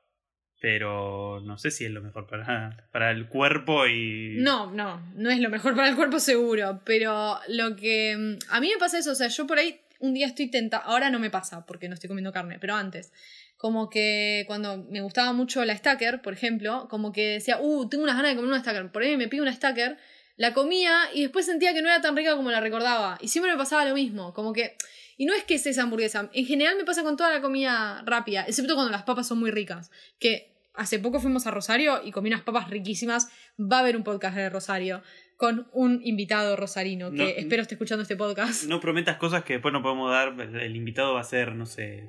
Pero 0.61 1.41
no 1.41 1.59
sé 1.59 1.71
si 1.71 1.85
es 1.85 1.91
lo 1.91 2.01
mejor 2.01 2.27
para, 2.27 2.87
para 2.93 3.11
el 3.11 3.29
cuerpo 3.29 3.87
y... 3.87 4.37
No, 4.39 4.71
no, 4.71 5.01
no 5.15 5.31
es 5.31 5.41
lo 5.41 5.51
mejor 5.51 5.75
para 5.75 5.89
el 5.89 5.97
cuerpo 5.97 6.19
seguro, 6.19 6.81
pero 6.85 7.39
lo 7.49 7.77
que 7.77 8.17
mm, 8.17 8.39
a 8.51 8.61
mí 8.61 8.71
me 8.73 8.79
pasa 8.79 8.99
eso, 8.99 9.13
o 9.13 9.15
sea, 9.15 9.29
yo 9.29 9.47
por 9.47 9.59
ahí 9.59 9.81
un 9.99 10.15
día 10.15 10.27
estoy 10.27 10.51
tentada, 10.51 10.85
ahora 10.85 11.11
no 11.11 11.19
me 11.19 11.31
pasa 11.31 11.65
porque 11.67 11.89
no 11.89 11.95
estoy 11.95 12.09
comiendo 12.09 12.33
carne, 12.33 12.59
pero 12.59 12.75
antes, 12.75 13.13
como 13.57 13.89
que 13.89 14.45
cuando 14.47 14.85
me 14.91 15.01
gustaba 15.01 15.33
mucho 15.33 15.65
la 15.65 15.77
stacker, 15.77 16.23
por 16.23 16.33
ejemplo, 16.33 16.87
como 16.91 17.13
que 17.13 17.29
decía, 17.29 17.59
uh, 17.61 17.89
tengo 17.89 18.05
unas 18.05 18.17
ganas 18.17 18.33
de 18.33 18.37
comer 18.37 18.51
una 18.51 18.61
stacker, 18.61 18.91
por 18.93 19.03
ahí 19.03 19.17
me 19.17 19.29
pido 19.29 19.43
una 19.43 19.53
stacker, 19.53 19.97
la 20.37 20.53
comía 20.53 21.09
y 21.15 21.23
después 21.23 21.47
sentía 21.47 21.73
que 21.73 21.81
no 21.81 21.89
era 21.89 22.01
tan 22.01 22.17
rica 22.17 22.37
como 22.37 22.51
la 22.51 22.61
recordaba, 22.61 23.19
y 23.21 23.29
siempre 23.29 23.53
me 23.53 23.59
pasaba 23.59 23.85
lo 23.85 23.95
mismo, 23.95 24.33
como 24.33 24.53
que... 24.53 24.77
Y 25.17 25.25
no 25.27 25.33
es 25.35 25.45
que 25.45 25.55
es 25.55 25.67
esa 25.67 25.83
hamburguesa, 25.83 26.29
en 26.33 26.45
general 26.47 26.77
me 26.77 26.85
pasa 26.85 27.03
con 27.03 27.17
toda 27.17 27.31
la 27.33 27.41
comida 27.41 28.03
rápida, 28.05 28.45
excepto 28.47 28.75
cuando 28.75 28.93
las 28.93 29.03
papas 29.05 29.27
son 29.27 29.39
muy 29.39 29.51
ricas, 29.51 29.91
que 30.19 30.53
hace 30.75 30.99
poco 30.99 31.21
fuimos 31.21 31.47
a 31.47 31.51
Rosario 31.51 32.03
y 32.05 32.11
comí 32.13 32.29
unas 32.29 32.43
papas 32.43 32.69
riquísimas. 32.69 33.31
Va 33.59 33.79
a 33.79 33.81
haber 33.81 33.97
un 33.97 34.05
podcast 34.05 34.37
de 34.37 34.51
Rosario 34.51 35.03
con 35.39 35.69
un 35.73 36.01
invitado 36.05 36.55
rosarino 36.57 37.11
que 37.13 37.17
No- 37.17 37.25
espero 37.25 37.63
esté 37.63 37.75
escuchando 37.77 38.03
este 38.03 38.17
podcast. 38.17 38.65
No 38.65 38.79
prometas 38.81 39.17
cosas 39.17 39.43
que 39.43 39.55
después 39.55 39.73
no 39.73 39.83
podemos 39.83 40.11
dar. 40.11 40.39
El, 40.39 40.55
el 40.57 40.77
invitado 40.77 41.15
va 41.15 41.21
a 41.21 41.25
ser, 41.25 41.55
no 41.55 41.65
sé, 41.65 42.05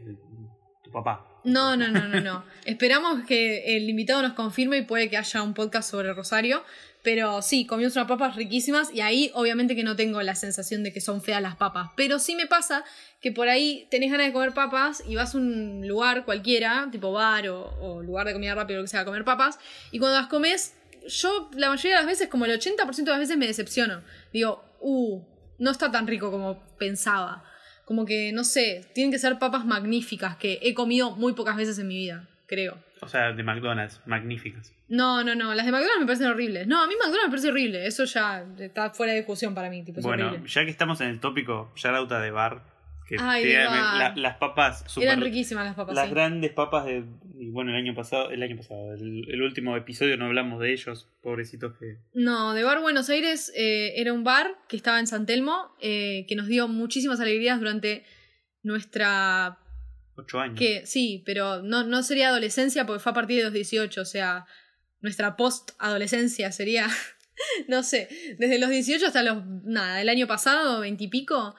tu 0.88 0.92
papá. 0.94 1.26
No, 1.44 1.78
no, 1.78 1.88
no, 1.88 2.08
no, 2.08 2.20
no. 2.20 2.44
Esperamos 2.66 3.26
que 3.26 3.78
el 3.78 3.90
invitado 3.90 4.22
nos 4.22 4.34
confirme 4.34 4.78
y 4.78 4.82
puede 4.82 5.10
que 5.10 5.18
haya 5.18 5.42
un 5.44 5.54
podcast 5.54 5.90
sobre 5.90 6.14
Rosario. 6.14 6.64
Pero 7.04 7.42
sí, 7.42 7.66
comimos 7.66 7.96
unas 7.96 8.10
papas 8.10 8.36
riquísimas 8.36 8.94
y 8.94 9.00
ahí 9.00 9.32
obviamente 9.34 9.78
que 9.78 9.84
no 9.84 9.96
tengo 9.96 10.22
la 10.24 10.36
sensación 10.36 10.84
de 10.84 10.92
que 10.92 11.00
son 11.00 11.22
feas 11.22 11.42
las 11.42 11.56
papas. 11.56 11.92
Pero 11.96 12.20
sí 12.20 12.36
me 12.36 12.48
pasa 12.48 12.84
que 13.22 13.32
por 13.32 13.48
ahí 13.48 13.88
tenés 13.90 14.12
ganas 14.12 14.28
de 14.28 14.34
comer 14.34 14.54
papas 14.54 15.02
y 15.08 15.16
vas 15.16 15.34
a 15.34 15.38
un 15.38 15.88
lugar 15.88 16.26
cualquiera, 16.26 16.90
tipo 16.92 17.14
bar 17.14 17.48
o, 17.48 18.02
lugar 18.02 18.28
de 18.28 18.34
comida 18.34 18.56
rápida 18.56 18.78
o 18.78 18.82
lo 18.82 18.84
que 18.84 18.90
sea, 18.90 19.02
a 19.02 19.06
comer 19.06 19.24
papas. 19.24 19.58
Y 19.92 20.00
cuando 20.00 20.18
las 20.18 20.28
comes, 20.28 20.76
yo 21.08 21.50
la 21.54 21.70
mayoría 21.70 21.96
de 21.96 22.02
las 22.02 22.08
veces, 22.08 22.28
como 22.28 22.44
el 22.44 22.60
80% 22.60 22.96
de 22.96 23.12
las 23.12 23.20
veces 23.20 23.38
me 23.38 23.48
decepciono. 23.48 24.02
Digo, 24.34 24.66
uh, 24.82 25.24
no 25.60 25.72
está 25.72 25.92
tan 25.92 26.08
rico 26.08 26.30
como 26.30 26.60
pensaba. 26.78 27.46
Como 27.88 28.06
que, 28.06 28.34
no 28.34 28.44
sé, 28.44 28.84
tienen 28.94 29.14
que 29.14 29.18
ser 29.18 29.40
papas 29.40 29.66
magníficas 29.66 30.36
que 30.36 30.60
he 30.62 30.74
comido 30.74 31.16
muy 31.16 31.32
pocas 31.32 31.56
veces 31.56 31.80
en 31.80 31.88
mi 31.88 31.96
vida, 31.96 32.28
creo. 32.46 32.78
O 33.00 33.08
sea, 33.08 33.32
de 33.32 33.44
McDonald's, 33.44 34.02
magníficas. 34.06 34.74
No, 34.90 35.24
no, 35.24 35.36
no, 35.36 35.54
las 35.56 35.66
de 35.66 35.72
McDonald's 35.72 36.02
me 36.02 36.06
parecen 36.06 36.28
horribles. 36.28 36.68
No, 36.68 36.84
a 36.84 36.88
mí 36.88 36.96
McDonald's 36.96 37.28
me 37.28 37.30
parece 37.30 37.48
horrible. 37.48 37.88
Eso 37.88 38.04
ya 38.04 38.44
está 38.60 38.90
fuera 38.90 39.14
de 39.14 39.20
discusión 39.20 39.56
para 39.56 39.70
mí, 39.70 39.86
tipo, 39.86 40.02
bueno, 40.02 40.46
ya 40.46 40.66
que 40.66 40.70
estamos 40.70 41.00
en 41.00 41.08
el 41.08 41.22
tópico, 41.22 41.72
Yarauta 41.78 42.20
de 42.20 42.30
bar. 42.30 42.62
Que 43.08 43.16
Ay, 43.20 43.54
la- 43.54 44.14
las 44.18 44.36
papas 44.38 44.84
super, 44.88 45.08
Eran 45.08 45.22
riquísimas 45.22 45.66
las 45.66 45.76
papas, 45.76 45.96
Las 45.96 46.08
sí. 46.08 46.12
grandes 46.14 46.52
papas 46.52 46.86
de. 46.86 47.06
Y 47.40 47.50
bueno, 47.52 47.72
el 47.72 47.78
año 47.78 47.96
pasado, 47.96 48.32
el 48.32 48.44
año 48.44 48.58
pasado, 48.58 48.94
el, 48.96 49.24
el 49.30 49.42
último 49.42 49.78
episodio 49.78 50.18
no 50.18 50.26
hablamos 50.26 50.60
de 50.60 50.74
ellos, 50.74 51.08
pobrecitos 51.22 51.78
que. 51.78 52.00
No, 52.14 52.54
de 52.54 52.64
Bar 52.64 52.82
Buenos 52.82 53.10
Aires 53.10 53.52
eh, 53.56 53.94
era 53.96 54.12
un 54.12 54.24
bar 54.26 54.58
que 54.68 54.76
estaba 54.76 55.00
en 55.00 55.08
San 55.08 55.26
Telmo, 55.26 55.74
eh, 55.82 56.26
que 56.28 56.36
nos 56.36 56.48
dio 56.48 56.68
muchísimas 56.68 57.20
alegrías 57.22 57.60
durante 57.60 58.04
nuestra 58.64 59.58
Ocho 60.16 60.40
años. 60.40 60.58
Que 60.60 60.86
sí, 60.86 61.24
pero 61.26 61.62
no, 61.62 61.84
no 61.84 62.04
sería 62.04 62.30
adolescencia 62.30 62.86
porque 62.86 63.00
fue 63.02 63.12
a 63.12 63.16
partir 63.16 63.38
de 63.38 63.44
los 63.46 63.54
18, 63.54 64.02
o 64.02 64.06
sea, 64.06 64.46
nuestra 65.00 65.36
post-adolescencia 65.38 66.52
sería, 66.52 66.88
no 67.68 67.84
sé, 67.84 68.10
desde 68.40 68.60
los 68.60 68.70
18 68.70 69.06
hasta 69.08 69.24
los, 69.24 69.46
nada, 69.64 70.02
el 70.02 70.10
año 70.10 70.28
pasado, 70.28 70.82
20 70.82 71.04
y 71.04 71.08
pico, 71.08 71.56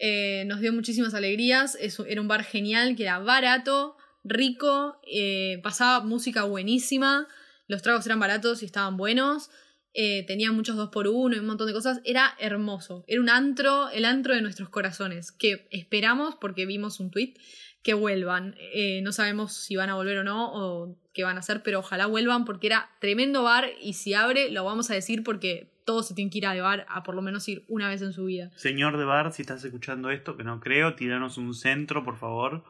eh, 0.00 0.44
nos 0.46 0.60
dio 0.60 0.72
muchísimas 0.72 1.14
alegrías, 1.14 1.76
era 2.06 2.20
un 2.20 2.28
bar 2.28 2.42
genial, 2.42 2.96
que 2.96 3.02
era 3.04 3.18
barato, 3.18 3.96
rico, 4.24 5.00
eh, 5.06 5.60
pasaba 5.62 6.00
música 6.04 6.44
buenísima, 6.44 7.28
los 7.68 7.82
tragos 7.82 8.04
eran 8.06 8.18
baratos 8.18 8.62
y 8.62 8.66
estaban 8.66 8.96
buenos. 8.96 9.50
eh, 9.92 10.24
tenía 10.26 10.52
muchos 10.52 10.76
dos 10.76 10.90
por 10.90 11.08
uno 11.08 11.34
y 11.34 11.40
un 11.40 11.46
montón 11.46 11.66
de 11.66 11.72
cosas. 11.72 12.00
Era 12.04 12.36
hermoso. 12.38 13.04
Era 13.08 13.20
un 13.20 13.28
antro, 13.28 13.88
el 13.90 14.04
antro 14.04 14.34
de 14.34 14.40
nuestros 14.40 14.68
corazones. 14.68 15.32
Que 15.32 15.66
esperamos, 15.72 16.36
porque 16.40 16.64
vimos 16.64 17.00
un 17.00 17.10
tweet, 17.10 17.34
que 17.82 17.94
vuelvan. 17.94 18.54
Eh, 18.72 19.00
no 19.02 19.12
sabemos 19.12 19.52
si 19.54 19.76
van 19.76 19.90
a 19.90 19.94
volver 19.94 20.18
o 20.18 20.24
no, 20.24 20.52
o 20.52 20.96
qué 21.12 21.24
van 21.24 21.36
a 21.36 21.40
hacer, 21.40 21.62
pero 21.62 21.80
ojalá 21.80 22.06
vuelvan 22.06 22.44
porque 22.44 22.68
era 22.68 22.90
tremendo 23.00 23.42
bar 23.42 23.68
y 23.80 23.94
si 23.94 24.14
abre 24.14 24.50
lo 24.50 24.64
vamos 24.64 24.90
a 24.90 24.94
decir 24.94 25.22
porque 25.24 25.72
todos 25.90 26.06
se 26.06 26.14
tienen 26.14 26.30
que 26.30 26.38
ir 26.38 26.46
a 26.46 26.54
de 26.54 26.60
bar 26.60 26.86
a 26.88 27.02
por 27.02 27.16
lo 27.16 27.22
menos 27.22 27.48
ir 27.48 27.64
una 27.66 27.88
vez 27.88 28.00
en 28.00 28.12
su 28.12 28.26
vida. 28.26 28.52
Señor 28.54 28.96
de 28.96 29.04
bar, 29.04 29.32
si 29.32 29.42
estás 29.42 29.64
escuchando 29.64 30.10
esto, 30.10 30.36
que 30.36 30.44
no 30.44 30.60
creo, 30.60 30.94
tiranos 30.94 31.36
un 31.36 31.52
centro, 31.52 32.04
por 32.04 32.16
favor. 32.16 32.62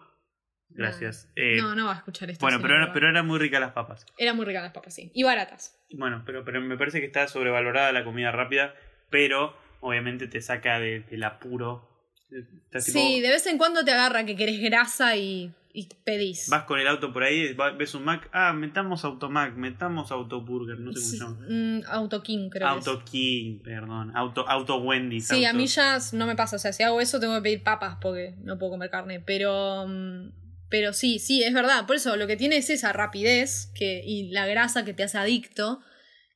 Gracias. 0.71 1.31
Eh, 1.37 1.57
no, 1.61 1.75
no 1.75 1.85
va 1.87 1.93
a 1.93 1.97
escuchar 1.97 2.31
esto. 2.31 2.43
bueno, 2.43 2.59
pero, 2.63 2.77
era, 2.77 2.93
pero 2.95 3.09
eran 3.11 3.27
muy 3.27 3.39
ricas 3.39 3.61
las 3.61 3.73
papas. 3.73 4.07
Eran 4.17 4.37
muy 4.37 4.47
ricas 4.47 4.63
las 4.63 4.73
papas, 4.73 4.95
sí. 4.95 5.11
Y 5.15 5.23
baratas. 5.23 5.79
Bueno, 5.93 6.23
pero, 6.25 6.45
pero 6.45 6.63
me 6.63 6.79
parece 6.79 7.01
que 7.01 7.07
está 7.07 7.29
sobrevalorada 7.29 7.93
la 7.93 8.05
comida 8.05 8.31
rápida, 8.33 8.75
pero 9.11 9.55
obviamente 9.81 10.29
te 10.29 10.41
saca 10.41 10.79
de- 10.81 11.01
del 11.01 11.25
apuro. 11.25 11.90
Tipo- 12.31 12.81
Sí, 12.81 13.21
de 13.21 13.29
vez 13.29 13.47
en 13.47 13.59
cuando 13.59 13.85
te 13.85 13.91
agarra 13.91 14.25
que 14.25 14.37
querés 14.37 14.61
grasa 14.61 15.17
y, 15.17 15.53
y 15.73 15.89
pedís. 16.05 16.49
Vas 16.49 16.65
con 16.65 16.79
el 16.81 16.87
auto 16.87 17.13
por 17.13 17.23
ahí, 17.25 17.55
ves 17.79 17.95
un 17.95 18.05
Mac, 18.05 18.29
ah, 18.33 18.53
metamos 18.53 19.05
Automac, 19.05 19.55
metamos 19.57 20.11
Autoburger, 20.13 20.79
no 20.79 20.93
sé 20.93 21.01
cómo 21.01 21.11
se 21.11 21.19
llama. 21.19 21.47
Mm, 21.49 21.83
Auto 21.89 22.23
King, 22.23 22.49
creo. 22.51 22.69
que. 22.69 22.73
Auto 22.75 23.05
King, 23.05 23.59
perdón, 23.63 24.13
Auto, 24.17 24.49
Auto 24.49 24.77
Wendy's. 24.79 25.27
Sí, 25.27 25.45
a 25.45 25.53
mí 25.53 25.67
ya 25.67 25.99
no 26.13 26.27
me 26.27 26.37
pasa. 26.37 26.57
O 26.57 26.59
sea, 26.59 26.73
si 26.73 26.83
hago 26.83 27.01
eso 27.01 27.19
tengo 27.21 27.35
que 27.37 27.43
pedir 27.43 27.63
papas 27.63 27.97
porque 28.01 28.35
no 28.43 28.59
puedo 28.59 28.73
comer 28.73 28.91
carne. 28.91 29.21
Pero. 29.21 29.87
mm, 29.89 30.33
Pero 30.69 30.93
sí, 30.93 31.19
sí, 31.19 31.43
es 31.43 31.53
verdad. 31.53 31.85
Por 31.87 31.97
eso 31.97 32.17
lo 32.17 32.29
que 32.29 32.37
tiene 32.37 32.57
es 32.57 32.71
esa 32.71 32.93
rapidez 32.93 33.73
que, 33.75 34.03
y 34.05 34.31
la 34.31 34.47
grasa 34.47 34.85
que 34.85 34.95
te 34.95 35.03
hace 35.03 35.19
adicto, 35.19 35.81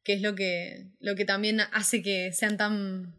que 0.02 0.14
es 0.14 0.22
lo 0.22 0.34
que, 0.34 0.88
lo 0.98 1.14
que 1.14 1.24
también 1.24 1.60
hace 1.72 2.02
que 2.02 2.32
sean 2.32 2.56
tan. 2.56 3.14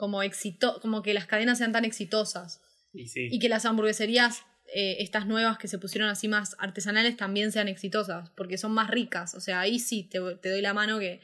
Como 0.00 0.22
éxito, 0.22 0.80
como 0.80 1.02
que 1.02 1.12
las 1.12 1.26
cadenas 1.26 1.58
sean 1.58 1.72
tan 1.72 1.84
exitosas. 1.84 2.62
Y 2.94 3.06
sí. 3.06 3.28
Y 3.30 3.38
que 3.38 3.50
las 3.50 3.66
hamburgueserías, 3.66 4.44
eh, 4.74 4.96
estas 5.00 5.26
nuevas 5.26 5.58
que 5.58 5.68
se 5.68 5.78
pusieron 5.78 6.08
así 6.08 6.26
más 6.26 6.56
artesanales, 6.58 7.18
también 7.18 7.52
sean 7.52 7.68
exitosas, 7.68 8.30
porque 8.30 8.56
son 8.56 8.72
más 8.72 8.88
ricas. 8.88 9.34
O 9.34 9.40
sea, 9.40 9.60
ahí 9.60 9.78
sí 9.78 10.08
te, 10.10 10.18
te 10.36 10.48
doy 10.48 10.62
la 10.62 10.72
mano 10.72 10.98
que 10.98 11.20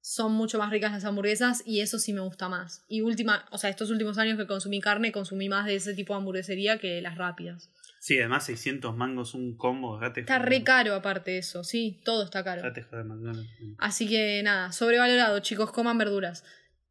son 0.00 0.32
mucho 0.32 0.58
más 0.58 0.70
ricas 0.70 0.90
las 0.90 1.04
hamburguesas 1.04 1.62
y 1.64 1.80
eso 1.80 2.00
sí 2.00 2.12
me 2.12 2.20
gusta 2.20 2.48
más. 2.48 2.84
Y 2.88 3.02
última, 3.02 3.46
o 3.52 3.58
sea, 3.58 3.70
estos 3.70 3.90
últimos 3.90 4.18
años 4.18 4.36
que 4.36 4.48
consumí 4.48 4.80
carne, 4.80 5.12
consumí 5.12 5.48
más 5.48 5.66
de 5.66 5.76
ese 5.76 5.94
tipo 5.94 6.12
de 6.12 6.18
hamburguesería 6.18 6.78
que 6.78 7.00
las 7.00 7.16
rápidas. 7.16 7.70
Sí, 8.00 8.18
además 8.18 8.46
600 8.46 8.96
mangos 8.96 9.34
un 9.34 9.56
combo, 9.56 9.98
dejate 9.98 10.20
Está 10.20 10.40
re 10.40 10.64
caro 10.64 10.94
aparte 10.94 11.32
de 11.32 11.38
eso, 11.38 11.62
sí, 11.62 12.00
todo 12.04 12.24
está 12.24 12.42
caro. 12.42 12.62
Joder. 12.62 13.46
Así 13.78 14.08
que 14.08 14.40
nada, 14.42 14.72
sobrevalorado, 14.72 15.38
chicos, 15.40 15.70
coman 15.70 15.98
verduras. 15.98 16.44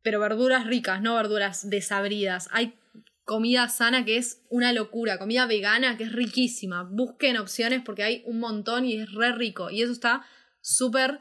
Pero 0.07 0.21
verduras 0.21 0.65
ricas, 0.65 1.01
no 1.01 1.15
verduras 1.15 1.69
desabridas. 1.69 2.47
Hay 2.53 2.79
comida 3.25 3.67
sana 3.67 4.05
que 4.05 4.15
es 4.15 4.41
una 4.47 4.71
locura, 4.71 5.19
comida 5.19 5.45
vegana 5.45 5.97
que 5.97 6.05
es 6.05 6.13
riquísima. 6.13 6.87
Busquen 6.89 7.35
opciones 7.35 7.81
porque 7.83 8.03
hay 8.03 8.23
un 8.25 8.39
montón 8.39 8.85
y 8.85 9.01
es 9.01 9.11
re 9.11 9.33
rico. 9.33 9.69
Y 9.69 9.81
eso 9.81 9.91
está 9.91 10.25
súper 10.61 11.19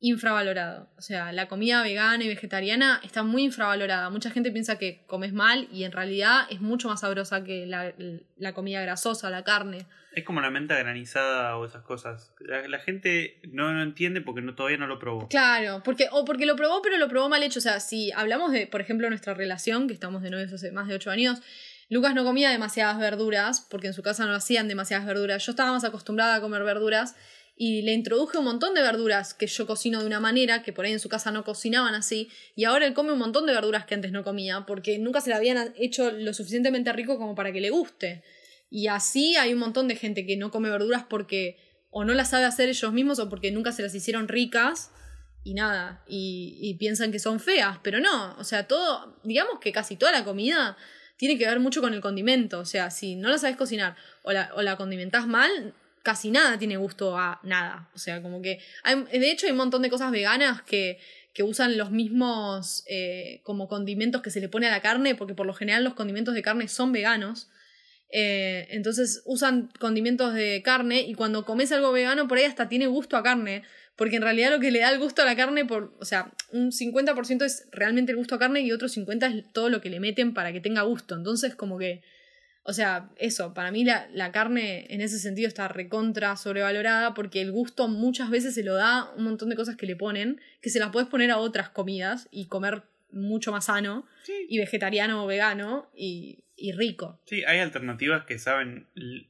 infravalorado. 0.00 0.90
O 0.98 1.00
sea, 1.00 1.32
la 1.32 1.48
comida 1.48 1.82
vegana 1.82 2.22
y 2.22 2.28
vegetariana 2.28 3.00
está 3.02 3.22
muy 3.22 3.44
infravalorada. 3.44 4.10
Mucha 4.10 4.30
gente 4.30 4.50
piensa 4.50 4.78
que 4.78 5.04
comes 5.06 5.32
mal 5.32 5.68
y 5.72 5.84
en 5.84 5.92
realidad 5.92 6.46
es 6.50 6.60
mucho 6.60 6.88
más 6.88 7.00
sabrosa 7.00 7.44
que 7.44 7.66
la, 7.66 7.94
la 8.36 8.52
comida 8.52 8.82
grasosa, 8.82 9.30
la 9.30 9.42
carne. 9.44 9.86
Es 10.12 10.24
como 10.24 10.40
la 10.40 10.50
menta 10.50 10.78
granizada 10.78 11.56
o 11.56 11.66
esas 11.66 11.82
cosas. 11.82 12.32
La, 12.40 12.66
la 12.68 12.78
gente 12.78 13.40
no 13.48 13.72
lo 13.72 13.82
entiende 13.82 14.20
porque 14.20 14.42
no, 14.42 14.54
todavía 14.54 14.78
no 14.78 14.86
lo 14.86 14.98
probó. 14.98 15.28
Claro, 15.28 15.82
porque, 15.84 16.08
o 16.10 16.24
porque 16.24 16.46
lo 16.46 16.56
probó, 16.56 16.82
pero 16.82 16.98
lo 16.98 17.08
probó 17.08 17.28
mal 17.28 17.42
hecho. 17.42 17.58
O 17.58 17.62
sea, 17.62 17.80
si 17.80 18.12
hablamos 18.12 18.52
de, 18.52 18.66
por 18.66 18.80
ejemplo, 18.80 19.08
nuestra 19.08 19.34
relación, 19.34 19.88
que 19.88 19.94
estamos 19.94 20.22
de 20.22 20.30
novios 20.30 20.52
hace 20.52 20.72
más 20.72 20.88
de 20.88 20.94
ocho 20.94 21.10
años, 21.10 21.42
Lucas 21.88 22.14
no 22.14 22.24
comía 22.24 22.50
demasiadas 22.50 22.98
verduras, 22.98 23.60
porque 23.60 23.86
en 23.88 23.94
su 23.94 24.02
casa 24.02 24.26
no 24.26 24.34
hacían 24.34 24.68
demasiadas 24.68 25.06
verduras. 25.06 25.44
Yo 25.44 25.52
estaba 25.52 25.70
más 25.70 25.84
acostumbrada 25.84 26.34
a 26.34 26.40
comer 26.40 26.64
verduras 26.64 27.14
y 27.56 27.80
le 27.82 27.94
introduje 27.94 28.36
un 28.36 28.44
montón 28.44 28.74
de 28.74 28.82
verduras 28.82 29.32
que 29.32 29.46
yo 29.46 29.66
cocino 29.66 30.00
de 30.00 30.06
una 30.06 30.20
manera, 30.20 30.62
que 30.62 30.74
por 30.74 30.84
ahí 30.84 30.92
en 30.92 31.00
su 31.00 31.08
casa 31.08 31.30
no 31.30 31.42
cocinaban 31.42 31.94
así, 31.94 32.28
y 32.54 32.64
ahora 32.64 32.86
él 32.86 32.92
come 32.92 33.12
un 33.12 33.18
montón 33.18 33.46
de 33.46 33.54
verduras 33.54 33.86
que 33.86 33.94
antes 33.94 34.12
no 34.12 34.22
comía, 34.22 34.66
porque 34.66 34.98
nunca 34.98 35.22
se 35.22 35.30
le 35.30 35.36
habían 35.36 35.72
hecho 35.78 36.10
lo 36.10 36.34
suficientemente 36.34 36.92
rico 36.92 37.16
como 37.16 37.34
para 37.34 37.52
que 37.52 37.62
le 37.62 37.70
guste. 37.70 38.22
Y 38.68 38.88
así 38.88 39.36
hay 39.36 39.54
un 39.54 39.60
montón 39.60 39.88
de 39.88 39.96
gente 39.96 40.26
que 40.26 40.36
no 40.36 40.50
come 40.50 40.68
verduras 40.68 41.04
porque 41.08 41.56
o 41.90 42.04
no 42.04 42.12
las 42.12 42.30
sabe 42.30 42.44
hacer 42.44 42.68
ellos 42.68 42.92
mismos 42.92 43.18
o 43.20 43.30
porque 43.30 43.50
nunca 43.50 43.72
se 43.72 43.82
las 43.82 43.94
hicieron 43.94 44.28
ricas 44.28 44.90
y 45.42 45.54
nada, 45.54 46.02
y, 46.06 46.58
y 46.60 46.74
piensan 46.74 47.10
que 47.10 47.20
son 47.20 47.40
feas, 47.40 47.78
pero 47.82 48.00
no, 48.00 48.36
o 48.36 48.44
sea, 48.44 48.66
todo, 48.66 49.16
digamos 49.22 49.60
que 49.60 49.72
casi 49.72 49.96
toda 49.96 50.12
la 50.12 50.24
comida 50.24 50.76
tiene 51.16 51.38
que 51.38 51.46
ver 51.46 51.60
mucho 51.60 51.80
con 51.80 51.94
el 51.94 52.00
condimento, 52.00 52.58
o 52.58 52.64
sea, 52.64 52.90
si 52.90 53.14
no 53.14 53.28
la 53.28 53.38
sabes 53.38 53.56
cocinar 53.56 53.96
o 54.22 54.32
la, 54.32 54.50
o 54.56 54.62
la 54.62 54.76
condimentás 54.76 55.26
mal, 55.26 55.72
casi 56.06 56.30
nada 56.30 56.56
tiene 56.56 56.76
gusto 56.76 57.18
a 57.18 57.40
nada, 57.42 57.90
o 57.92 57.98
sea, 57.98 58.22
como 58.22 58.40
que, 58.40 58.60
de 59.12 59.28
hecho 59.28 59.46
hay 59.46 59.50
un 59.50 59.58
montón 59.58 59.82
de 59.82 59.90
cosas 59.90 60.12
veganas 60.12 60.62
que, 60.62 61.00
que 61.34 61.42
usan 61.42 61.76
los 61.76 61.90
mismos 61.90 62.84
eh, 62.88 63.40
como 63.42 63.66
condimentos 63.66 64.22
que 64.22 64.30
se 64.30 64.38
le 64.38 64.48
pone 64.48 64.68
a 64.68 64.70
la 64.70 64.80
carne, 64.80 65.16
porque 65.16 65.34
por 65.34 65.46
lo 65.46 65.52
general 65.52 65.82
los 65.82 65.94
condimentos 65.94 66.32
de 66.32 66.42
carne 66.42 66.68
son 66.68 66.92
veganos, 66.92 67.48
eh, 68.12 68.68
entonces 68.70 69.20
usan 69.24 69.68
condimentos 69.80 70.32
de 70.32 70.62
carne 70.62 71.00
y 71.00 71.14
cuando 71.14 71.44
comes 71.44 71.72
algo 71.72 71.90
vegano 71.90 72.28
por 72.28 72.38
ahí 72.38 72.44
hasta 72.44 72.68
tiene 72.68 72.86
gusto 72.86 73.16
a 73.16 73.24
carne, 73.24 73.64
porque 73.96 74.14
en 74.14 74.22
realidad 74.22 74.52
lo 74.52 74.60
que 74.60 74.70
le 74.70 74.78
da 74.78 74.92
el 74.92 75.00
gusto 75.00 75.22
a 75.22 75.24
la 75.24 75.34
carne, 75.34 75.64
por, 75.64 75.92
o 75.98 76.04
sea, 76.04 76.32
un 76.52 76.70
50% 76.70 77.44
es 77.44 77.66
realmente 77.72 78.12
el 78.12 78.18
gusto 78.18 78.36
a 78.36 78.38
carne 78.38 78.60
y 78.60 78.70
otro 78.70 78.86
50% 78.86 79.38
es 79.38 79.52
todo 79.52 79.70
lo 79.70 79.80
que 79.80 79.90
le 79.90 79.98
meten 79.98 80.34
para 80.34 80.52
que 80.52 80.60
tenga 80.60 80.82
gusto. 80.82 81.16
Entonces 81.16 81.56
como 81.56 81.78
que, 81.78 82.04
o 82.66 82.72
sea, 82.72 83.10
eso, 83.16 83.54
para 83.54 83.70
mí 83.70 83.84
la, 83.84 84.08
la 84.12 84.32
carne 84.32 84.86
en 84.92 85.00
ese 85.00 85.18
sentido 85.18 85.48
está 85.48 85.68
recontra 85.68 86.36
sobrevalorada 86.36 87.14
porque 87.14 87.40
el 87.40 87.52
gusto 87.52 87.88
muchas 87.88 88.28
veces 88.30 88.54
se 88.54 88.62
lo 88.64 88.74
da 88.74 89.10
un 89.16 89.24
montón 89.24 89.48
de 89.48 89.56
cosas 89.56 89.76
que 89.76 89.86
le 89.86 89.96
ponen, 89.96 90.40
que 90.60 90.70
se 90.70 90.78
las 90.80 90.90
puedes 90.90 91.08
poner 91.08 91.30
a 91.30 91.38
otras 91.38 91.68
comidas 91.70 92.28
y 92.30 92.46
comer 92.48 92.82
mucho 93.10 93.52
más 93.52 93.66
sano 93.66 94.06
Sí. 94.24 94.32
y 94.48 94.58
vegetariano 94.58 95.22
o 95.24 95.26
vegano 95.26 95.88
y, 95.96 96.44
y 96.56 96.72
rico. 96.72 97.20
Sí, 97.26 97.44
hay 97.44 97.60
alternativas 97.60 98.24
que 98.24 98.38
saben, 98.38 98.88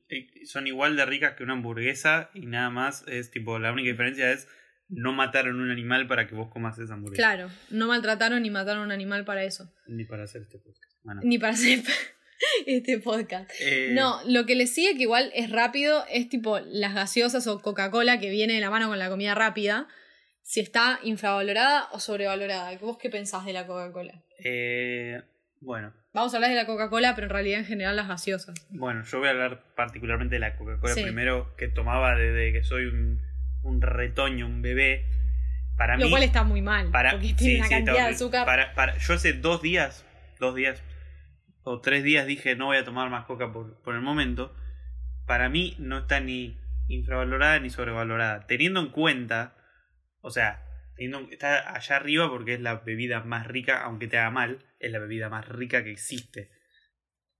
eh, 0.08 0.28
son 0.46 0.66
igual 0.66 0.96
de 0.96 1.04
ricas 1.04 1.34
que 1.36 1.44
una 1.44 1.52
hamburguesa 1.52 2.30
y 2.34 2.46
nada 2.46 2.70
más 2.70 3.04
es 3.06 3.30
tipo, 3.30 3.58
la 3.58 3.72
única 3.72 3.90
diferencia 3.90 4.32
es 4.32 4.48
no 4.88 5.12
mataron 5.12 5.60
un 5.60 5.70
animal 5.70 6.06
para 6.06 6.26
que 6.28 6.34
vos 6.34 6.48
comas 6.50 6.78
esa 6.78 6.94
hamburguesa. 6.94 7.20
Claro, 7.20 7.50
no 7.70 7.88
maltrataron 7.88 8.42
ni 8.42 8.50
mataron 8.50 8.84
un 8.84 8.92
animal 8.92 9.24
para 9.24 9.42
eso. 9.44 9.70
Ni 9.86 10.04
para 10.04 10.24
hacer 10.24 10.42
este 10.42 10.58
podcast. 10.58 10.94
Ni 11.22 11.38
para 11.38 11.52
hacer 11.52 11.80
este 12.66 12.98
podcast. 12.98 13.50
eh, 13.60 13.90
No, 13.92 14.20
lo 14.26 14.46
que 14.46 14.54
le 14.54 14.66
sigue, 14.66 14.94
que 14.96 15.02
igual 15.02 15.30
es 15.34 15.50
rápido, 15.50 16.04
es 16.10 16.28
tipo 16.28 16.58
las 16.60 16.94
gaseosas 16.94 17.46
o 17.46 17.60
Coca-Cola 17.60 18.18
que 18.18 18.30
viene 18.30 18.54
de 18.54 18.60
la 18.60 18.70
mano 18.70 18.88
con 18.88 18.98
la 18.98 19.08
comida 19.08 19.34
rápida. 19.34 19.88
Si 20.42 20.60
está 20.60 21.00
infravalorada 21.02 21.88
o 21.92 21.98
sobrevalorada. 22.00 22.76
¿Vos 22.78 22.98
qué 22.98 23.10
pensás 23.10 23.44
de 23.44 23.52
la 23.52 23.66
Coca-Cola? 23.66 24.22
eh, 24.44 25.22
bueno, 25.60 25.92
Vamos 26.12 26.32
a 26.32 26.36
hablar 26.38 26.50
de 26.50 26.56
la 26.56 26.66
Coca-Cola, 26.66 27.14
pero 27.14 27.26
en 27.26 27.30
realidad 27.32 27.58
en 27.60 27.66
general 27.66 27.94
las 27.96 28.08
gaseosas. 28.08 28.54
bueno, 28.70 29.02
yo 29.04 29.18
voy 29.18 29.28
a 29.28 29.32
hablar 29.32 29.62
particularmente 29.74 30.36
de 30.36 30.38
la 30.40 30.56
Coca-Cola 30.56 30.94
Sí. 30.94 31.02
primero, 31.02 31.54
que 31.56 31.68
tomaba 31.68 32.14
desde 32.14 32.52
que 32.52 32.62
soy 32.62 32.86
un, 32.86 33.20
un 33.62 33.82
retoño, 33.82 34.46
un 34.46 34.62
bebé. 34.62 35.04
Para 35.76 35.96
Lo 35.98 36.04
mí, 36.06 36.10
cual 36.10 36.22
está 36.22 36.42
muy 36.42 36.62
mal, 36.62 36.90
para, 36.90 37.10
porque 37.12 37.26
sí, 37.28 37.34
tiene 37.34 37.56
una 37.58 37.66
sí, 37.68 37.74
cantidad 37.74 38.08
de 38.08 38.14
azúcar. 38.14 38.46
Para, 38.46 38.72
para- 38.74 38.96
yo 38.96 39.12
hace 39.14 39.34
dos 39.34 39.60
días, 39.60 40.06
dos 40.40 40.54
días 40.54 40.82
o 41.68 41.80
tres 41.80 42.04
días 42.04 42.26
dije 42.26 42.54
no 42.54 42.66
voy 42.66 42.76
a 42.76 42.84
tomar 42.84 43.10
más 43.10 43.24
coca 43.26 43.52
por, 43.52 43.82
por 43.82 43.94
el 43.96 44.00
momento. 44.00 44.54
Para 45.26 45.48
mí 45.48 45.74
no 45.78 45.98
está 45.98 46.20
ni 46.20 46.56
infravalorada 46.88 47.58
ni 47.58 47.70
sobrevalorada. 47.70 48.46
Teniendo 48.46 48.78
en 48.80 48.90
cuenta, 48.90 49.56
o 50.20 50.30
sea, 50.30 50.62
teniendo- 50.94 51.28
está 51.32 51.74
allá 51.74 51.96
arriba 51.96 52.28
porque 52.30 52.54
es 52.54 52.60
la 52.60 52.76
bebida 52.76 53.20
más 53.24 53.48
rica, 53.48 53.82
aunque 53.82 54.06
te 54.06 54.16
haga 54.16 54.30
mal, 54.30 54.64
es 54.78 54.92
la 54.92 55.00
bebida 55.00 55.28
más 55.28 55.48
rica 55.48 55.82
que 55.82 55.90
existe. 55.90 56.50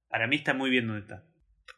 Para 0.08 0.26
mí 0.26 0.36
está 0.36 0.54
muy 0.54 0.70
bien 0.70 0.88
donde 0.88 1.02
está, 1.02 1.22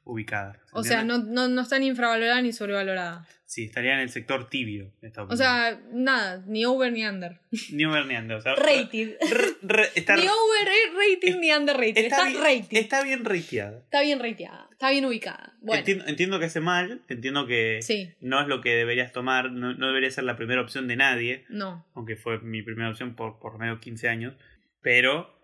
ubicada. 0.04 0.60
O 0.72 0.82
sea, 0.84 1.04
no, 1.04 1.18
no, 1.18 1.48
no 1.48 1.60
está 1.62 1.78
ni 1.78 1.86
infravalorada 1.88 2.40
ni 2.42 2.52
sobrevalorada. 2.52 3.26
Sí, 3.44 3.64
estaría 3.64 3.94
en 3.94 4.00
el 4.00 4.10
sector 4.10 4.50
tibio. 4.50 4.92
esta 5.00 5.22
O 5.22 5.34
sea, 5.36 5.80
nada, 5.92 6.42
ni 6.46 6.66
over 6.66 6.92
ni 6.92 7.06
under. 7.06 7.40
ni 7.72 7.84
overneando, 7.86 8.36
o 8.36 8.40
sea, 8.42 8.54
Rated. 8.54 9.16
r- 9.20 9.56
r- 9.62 9.88
está, 9.94 10.16
Ni 10.16 10.26
overrated 10.28 11.38
ni 11.40 11.52
underrated. 11.52 11.96
Está, 12.04 12.24
bien, 12.26 12.42
rated. 12.42 12.78
está 12.78 13.02
bien 13.02 13.24
rateada. 13.24 13.78
Está 13.78 14.02
bien 14.02 14.18
rateada. 14.18 14.68
Está 14.70 14.90
bien 14.90 15.04
ubicada. 15.06 15.54
Bueno, 15.60 15.78
Entiendo, 15.80 16.04
entiendo 16.06 16.38
que 16.38 16.44
hace 16.46 16.60
mal, 16.60 17.02
entiendo 17.08 17.46
que 17.46 17.80
sí, 17.82 18.10
no 18.20 18.40
es 18.40 18.48
lo 18.48 18.60
que 18.60 18.70
deberías 18.74 19.12
tomar, 19.12 19.50
no, 19.50 19.74
no 19.74 19.86
debería 19.88 20.10
ser 20.10 20.24
la 20.24 20.36
primera 20.36 20.60
opción 20.60 20.86
de 20.86 20.96
nadie, 20.96 21.44
no. 21.48 21.86
aunque 21.94 22.16
fue 22.16 22.38
mi 22.40 22.62
primera 22.62 22.90
opción 22.90 23.16
por 23.16 23.38
por 23.40 23.58
menos 23.58 23.80
15 23.80 24.08
años, 24.08 24.34
pero 24.82 25.34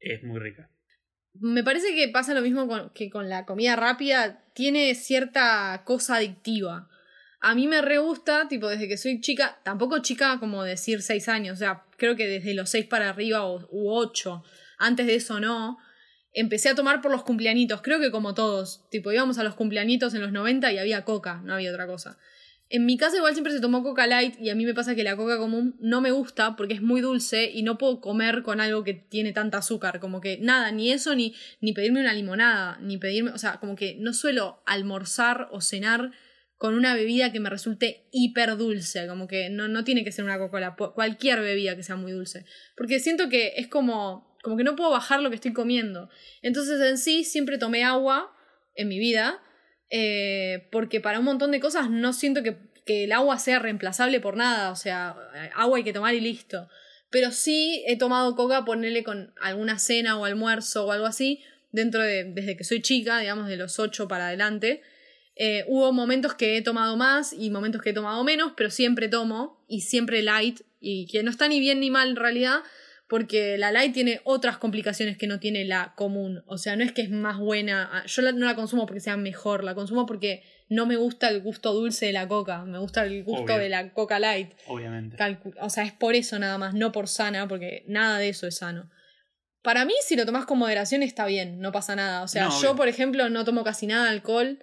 es 0.00 0.22
muy 0.24 0.38
rica. 0.40 0.68
Me 1.34 1.64
parece 1.64 1.94
que 1.94 2.08
pasa 2.08 2.32
lo 2.32 2.42
mismo 2.42 2.68
con, 2.68 2.90
que 2.90 3.10
con 3.10 3.28
la 3.28 3.44
comida 3.44 3.76
rápida. 3.76 4.42
Tiene 4.54 4.94
cierta 4.94 5.82
cosa 5.84 6.16
adictiva. 6.16 6.88
A 7.40 7.54
mí 7.54 7.66
me 7.66 7.82
re 7.82 7.98
gusta, 7.98 8.48
tipo, 8.48 8.68
desde 8.68 8.88
que 8.88 8.96
soy 8.96 9.20
chica, 9.20 9.58
tampoco 9.64 9.98
chica 9.98 10.38
como 10.40 10.62
decir 10.62 11.02
6 11.02 11.28
años, 11.28 11.54
o 11.54 11.58
sea, 11.58 11.84
creo 11.98 12.16
que 12.16 12.26
desde 12.26 12.54
los 12.54 12.70
6 12.70 12.86
para 12.86 13.10
arriba 13.10 13.44
o, 13.44 13.68
u 13.70 13.92
8. 13.92 14.42
Antes 14.78 15.06
de 15.06 15.16
eso 15.16 15.40
no. 15.40 15.76
Empecé 16.32 16.70
a 16.70 16.74
tomar 16.74 17.00
por 17.00 17.10
los 17.12 17.22
cumpleañitos, 17.22 17.82
creo 17.82 18.00
que 18.00 18.10
como 18.10 18.34
todos. 18.34 18.88
Tipo, 18.90 19.12
íbamos 19.12 19.38
a 19.38 19.44
los 19.44 19.54
cumpleañitos 19.54 20.14
en 20.14 20.22
los 20.22 20.32
90 20.32 20.72
y 20.72 20.78
había 20.78 21.04
coca, 21.04 21.42
no 21.44 21.54
había 21.54 21.70
otra 21.70 21.86
cosa. 21.86 22.18
En 22.70 22.86
mi 22.86 22.96
casa 22.96 23.16
igual 23.16 23.34
siempre 23.34 23.52
se 23.52 23.60
tomó 23.60 23.82
Coca 23.82 24.06
Light 24.06 24.40
y 24.40 24.48
a 24.48 24.54
mí 24.54 24.64
me 24.64 24.74
pasa 24.74 24.94
que 24.94 25.04
la 25.04 25.16
Coca 25.16 25.36
común 25.36 25.76
no 25.80 26.00
me 26.00 26.10
gusta 26.10 26.56
porque 26.56 26.74
es 26.74 26.82
muy 26.82 27.02
dulce 27.02 27.50
y 27.52 27.62
no 27.62 27.76
puedo 27.76 28.00
comer 28.00 28.42
con 28.42 28.60
algo 28.60 28.84
que 28.84 28.94
tiene 28.94 29.32
tanta 29.32 29.58
azúcar, 29.58 30.00
como 30.00 30.20
que 30.20 30.38
nada, 30.38 30.72
ni 30.72 30.90
eso, 30.90 31.14
ni, 31.14 31.34
ni 31.60 31.72
pedirme 31.72 32.00
una 32.00 32.14
limonada, 32.14 32.78
ni 32.80 32.96
pedirme, 32.96 33.30
o 33.32 33.38
sea, 33.38 33.60
como 33.60 33.76
que 33.76 33.96
no 34.00 34.14
suelo 34.14 34.62
almorzar 34.66 35.48
o 35.52 35.60
cenar 35.60 36.12
con 36.56 36.74
una 36.74 36.94
bebida 36.94 37.30
que 37.30 37.40
me 37.40 37.50
resulte 37.50 38.08
hiper 38.10 38.56
dulce, 38.56 39.06
como 39.06 39.28
que 39.28 39.50
no, 39.50 39.68
no 39.68 39.84
tiene 39.84 40.02
que 40.02 40.12
ser 40.12 40.24
una 40.24 40.38
Coca-Cola, 40.38 40.76
cualquier 40.94 41.40
bebida 41.40 41.76
que 41.76 41.82
sea 41.82 41.96
muy 41.96 42.12
dulce, 42.12 42.46
porque 42.76 43.00
siento 43.00 43.28
que 43.28 43.54
es 43.56 43.68
como, 43.68 44.38
como 44.42 44.56
que 44.56 44.64
no 44.64 44.74
puedo 44.74 44.90
bajar 44.90 45.20
lo 45.20 45.28
que 45.28 45.36
estoy 45.36 45.52
comiendo. 45.52 46.08
Entonces 46.40 46.80
en 46.80 46.96
sí 46.96 47.24
siempre 47.24 47.58
tomé 47.58 47.84
agua 47.84 48.34
en 48.74 48.88
mi 48.88 48.98
vida, 48.98 49.42
eh, 49.90 50.68
porque 50.70 51.00
para 51.00 51.18
un 51.18 51.24
montón 51.24 51.50
de 51.50 51.60
cosas 51.60 51.90
no 51.90 52.12
siento 52.12 52.42
que, 52.42 52.56
que 52.84 53.04
el 53.04 53.12
agua 53.12 53.38
sea 53.38 53.58
reemplazable 53.58 54.20
por 54.20 54.36
nada, 54.36 54.70
o 54.70 54.76
sea, 54.76 55.16
agua 55.54 55.78
hay 55.78 55.84
que 55.84 55.92
tomar 55.92 56.14
y 56.14 56.20
listo. 56.20 56.68
Pero 57.10 57.30
sí 57.30 57.84
he 57.86 57.96
tomado 57.96 58.34
coca, 58.34 58.64
ponerle 58.64 59.04
con 59.04 59.32
alguna 59.40 59.78
cena 59.78 60.18
o 60.18 60.24
almuerzo 60.24 60.86
o 60.86 60.92
algo 60.92 61.06
así, 61.06 61.42
dentro 61.70 62.02
de, 62.02 62.24
desde 62.24 62.56
que 62.56 62.64
soy 62.64 62.82
chica, 62.82 63.18
digamos, 63.18 63.48
de 63.48 63.56
los 63.56 63.78
8 63.78 64.08
para 64.08 64.28
adelante. 64.28 64.82
Eh, 65.36 65.64
hubo 65.66 65.92
momentos 65.92 66.34
que 66.34 66.56
he 66.56 66.62
tomado 66.62 66.96
más 66.96 67.32
y 67.32 67.50
momentos 67.50 67.82
que 67.82 67.90
he 67.90 67.94
tomado 67.94 68.22
menos, 68.22 68.52
pero 68.56 68.70
siempre 68.70 69.08
tomo 69.08 69.64
y 69.68 69.80
siempre 69.80 70.22
light, 70.22 70.60
y 70.80 71.06
que 71.06 71.22
no 71.22 71.30
está 71.30 71.48
ni 71.48 71.60
bien 71.60 71.80
ni 71.80 71.90
mal 71.90 72.10
en 72.10 72.16
realidad, 72.16 72.60
porque 73.08 73.58
la 73.58 73.70
light 73.70 73.92
tiene 73.92 74.20
otras 74.24 74.58
complicaciones 74.58 75.18
que 75.18 75.26
no 75.26 75.38
tiene 75.38 75.64
la 75.64 75.94
común. 75.96 76.42
O 76.46 76.58
sea, 76.58 76.76
no 76.76 76.84
es 76.84 76.92
que 76.92 77.02
es 77.02 77.10
más 77.10 77.38
buena. 77.38 77.90
Ah, 77.92 78.06
yo 78.06 78.22
no 78.32 78.46
la 78.46 78.56
consumo 78.56 78.86
porque 78.86 79.00
sea 79.00 79.16
mejor, 79.16 79.62
la 79.62 79.74
consumo 79.74 80.06
porque 80.06 80.42
no 80.68 80.86
me 80.86 80.96
gusta 80.96 81.28
el 81.28 81.42
gusto 81.42 81.72
dulce 81.72 82.06
de 82.06 82.12
la 82.12 82.26
coca, 82.26 82.64
me 82.64 82.78
gusta 82.78 83.04
el 83.04 83.22
gusto 83.22 83.58
de 83.58 83.68
la 83.68 83.92
coca 83.92 84.18
light. 84.18 84.52
Obviamente. 84.66 85.16
o 85.60 85.70
sea, 85.70 85.84
es 85.84 85.92
por 85.92 86.14
eso 86.14 86.38
nada 86.38 86.56
más, 86.56 86.74
no 86.74 86.92
por 86.92 87.08
sana, 87.08 87.46
porque 87.46 87.84
nada 87.86 88.18
de 88.18 88.30
eso 88.30 88.46
es 88.46 88.56
sano. 88.56 88.90
Para 89.62 89.84
mí, 89.84 89.94
si 90.02 90.16
lo 90.16 90.26
tomas 90.26 90.44
con 90.44 90.58
moderación, 90.58 91.02
está 91.02 91.26
bien, 91.26 91.58
no 91.60 91.72
pasa 91.72 91.96
nada. 91.96 92.22
O 92.22 92.28
sea, 92.28 92.48
yo, 92.60 92.76
por 92.76 92.88
ejemplo, 92.88 93.28
no 93.30 93.44
tomo 93.44 93.64
casi 93.64 93.86
nada 93.86 94.04
de 94.04 94.10
alcohol 94.10 94.58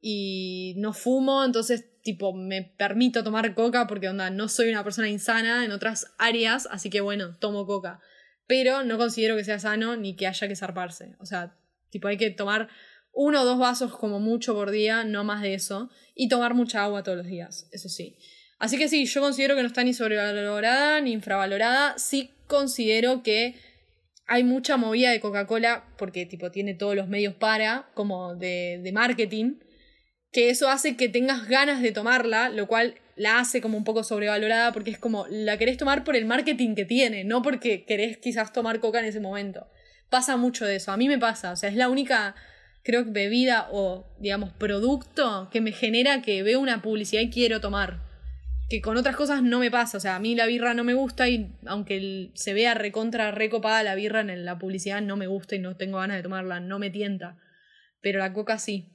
y 0.00 0.74
no 0.78 0.92
fumo, 0.92 1.44
entonces 1.44 1.90
tipo 2.06 2.32
me 2.32 2.62
permito 2.62 3.24
tomar 3.24 3.52
coca 3.54 3.88
porque 3.88 4.08
onda 4.08 4.30
no 4.30 4.48
soy 4.48 4.70
una 4.70 4.84
persona 4.84 5.08
insana 5.08 5.64
en 5.64 5.72
otras 5.72 6.14
áreas, 6.18 6.68
así 6.70 6.88
que 6.88 7.00
bueno, 7.00 7.36
tomo 7.36 7.66
coca, 7.66 8.00
pero 8.46 8.84
no 8.84 8.96
considero 8.96 9.36
que 9.36 9.42
sea 9.42 9.58
sano 9.58 9.96
ni 9.96 10.14
que 10.14 10.28
haya 10.28 10.46
que 10.46 10.54
zarparse, 10.54 11.16
o 11.18 11.26
sea, 11.26 11.56
tipo 11.90 12.06
hay 12.06 12.16
que 12.16 12.30
tomar 12.30 12.68
uno 13.12 13.42
o 13.42 13.44
dos 13.44 13.58
vasos 13.58 13.96
como 13.96 14.20
mucho 14.20 14.54
por 14.54 14.70
día, 14.70 15.02
no 15.02 15.24
más 15.24 15.42
de 15.42 15.54
eso, 15.54 15.90
y 16.14 16.28
tomar 16.28 16.54
mucha 16.54 16.84
agua 16.84 17.02
todos 17.02 17.18
los 17.18 17.26
días, 17.26 17.66
eso 17.72 17.88
sí. 17.88 18.16
Así 18.60 18.78
que 18.78 18.88
sí, 18.88 19.04
yo 19.04 19.20
considero 19.20 19.56
que 19.56 19.62
no 19.62 19.66
está 19.66 19.82
ni 19.82 19.92
sobrevalorada 19.92 21.00
ni 21.00 21.10
infravalorada, 21.10 21.98
sí 21.98 22.30
considero 22.46 23.24
que 23.24 23.56
hay 24.28 24.44
mucha 24.44 24.76
movida 24.76 25.10
de 25.10 25.18
Coca-Cola 25.18 25.88
porque 25.98 26.24
tipo 26.24 26.52
tiene 26.52 26.74
todos 26.74 26.94
los 26.94 27.08
medios 27.08 27.34
para, 27.34 27.90
como 27.94 28.36
de, 28.36 28.80
de 28.80 28.92
marketing, 28.92 29.56
que 30.36 30.50
eso 30.50 30.68
hace 30.68 30.98
que 30.98 31.08
tengas 31.08 31.48
ganas 31.48 31.80
de 31.80 31.92
tomarla, 31.92 32.50
lo 32.50 32.66
cual 32.66 32.96
la 33.16 33.38
hace 33.38 33.62
como 33.62 33.78
un 33.78 33.84
poco 33.84 34.04
sobrevalorada 34.04 34.70
porque 34.70 34.90
es 34.90 34.98
como 34.98 35.26
la 35.30 35.56
querés 35.56 35.78
tomar 35.78 36.04
por 36.04 36.14
el 36.14 36.26
marketing 36.26 36.74
que 36.74 36.84
tiene, 36.84 37.24
no 37.24 37.40
porque 37.40 37.86
querés 37.86 38.18
quizás 38.18 38.52
tomar 38.52 38.78
coca 38.78 38.98
en 38.98 39.06
ese 39.06 39.18
momento. 39.18 39.66
Pasa 40.10 40.36
mucho 40.36 40.66
de 40.66 40.76
eso, 40.76 40.92
a 40.92 40.98
mí 40.98 41.08
me 41.08 41.18
pasa, 41.18 41.52
o 41.52 41.56
sea, 41.56 41.70
es 41.70 41.74
la 41.74 41.88
única, 41.88 42.34
creo 42.84 43.06
que 43.06 43.12
bebida 43.12 43.68
o, 43.72 44.14
digamos, 44.20 44.52
producto 44.52 45.48
que 45.50 45.62
me 45.62 45.72
genera 45.72 46.20
que 46.20 46.42
veo 46.42 46.60
una 46.60 46.82
publicidad 46.82 47.22
y 47.22 47.30
quiero 47.30 47.62
tomar. 47.62 48.02
Que 48.68 48.82
con 48.82 48.98
otras 48.98 49.16
cosas 49.16 49.42
no 49.42 49.58
me 49.58 49.70
pasa, 49.70 49.96
o 49.96 50.00
sea, 50.00 50.16
a 50.16 50.20
mí 50.20 50.34
la 50.34 50.44
birra 50.44 50.74
no 50.74 50.84
me 50.84 50.92
gusta 50.92 51.30
y 51.30 51.50
aunque 51.64 52.30
se 52.34 52.52
vea 52.52 52.74
recontra 52.74 53.30
recopada 53.30 53.82
la 53.82 53.94
birra 53.94 54.20
en 54.20 54.44
la 54.44 54.58
publicidad, 54.58 55.00
no 55.00 55.16
me 55.16 55.28
gusta 55.28 55.54
y 55.54 55.60
no 55.60 55.78
tengo 55.78 55.96
ganas 55.96 56.18
de 56.18 56.24
tomarla, 56.24 56.60
no 56.60 56.78
me 56.78 56.90
tienta. 56.90 57.38
Pero 58.02 58.18
la 58.18 58.34
coca 58.34 58.58
sí. 58.58 58.92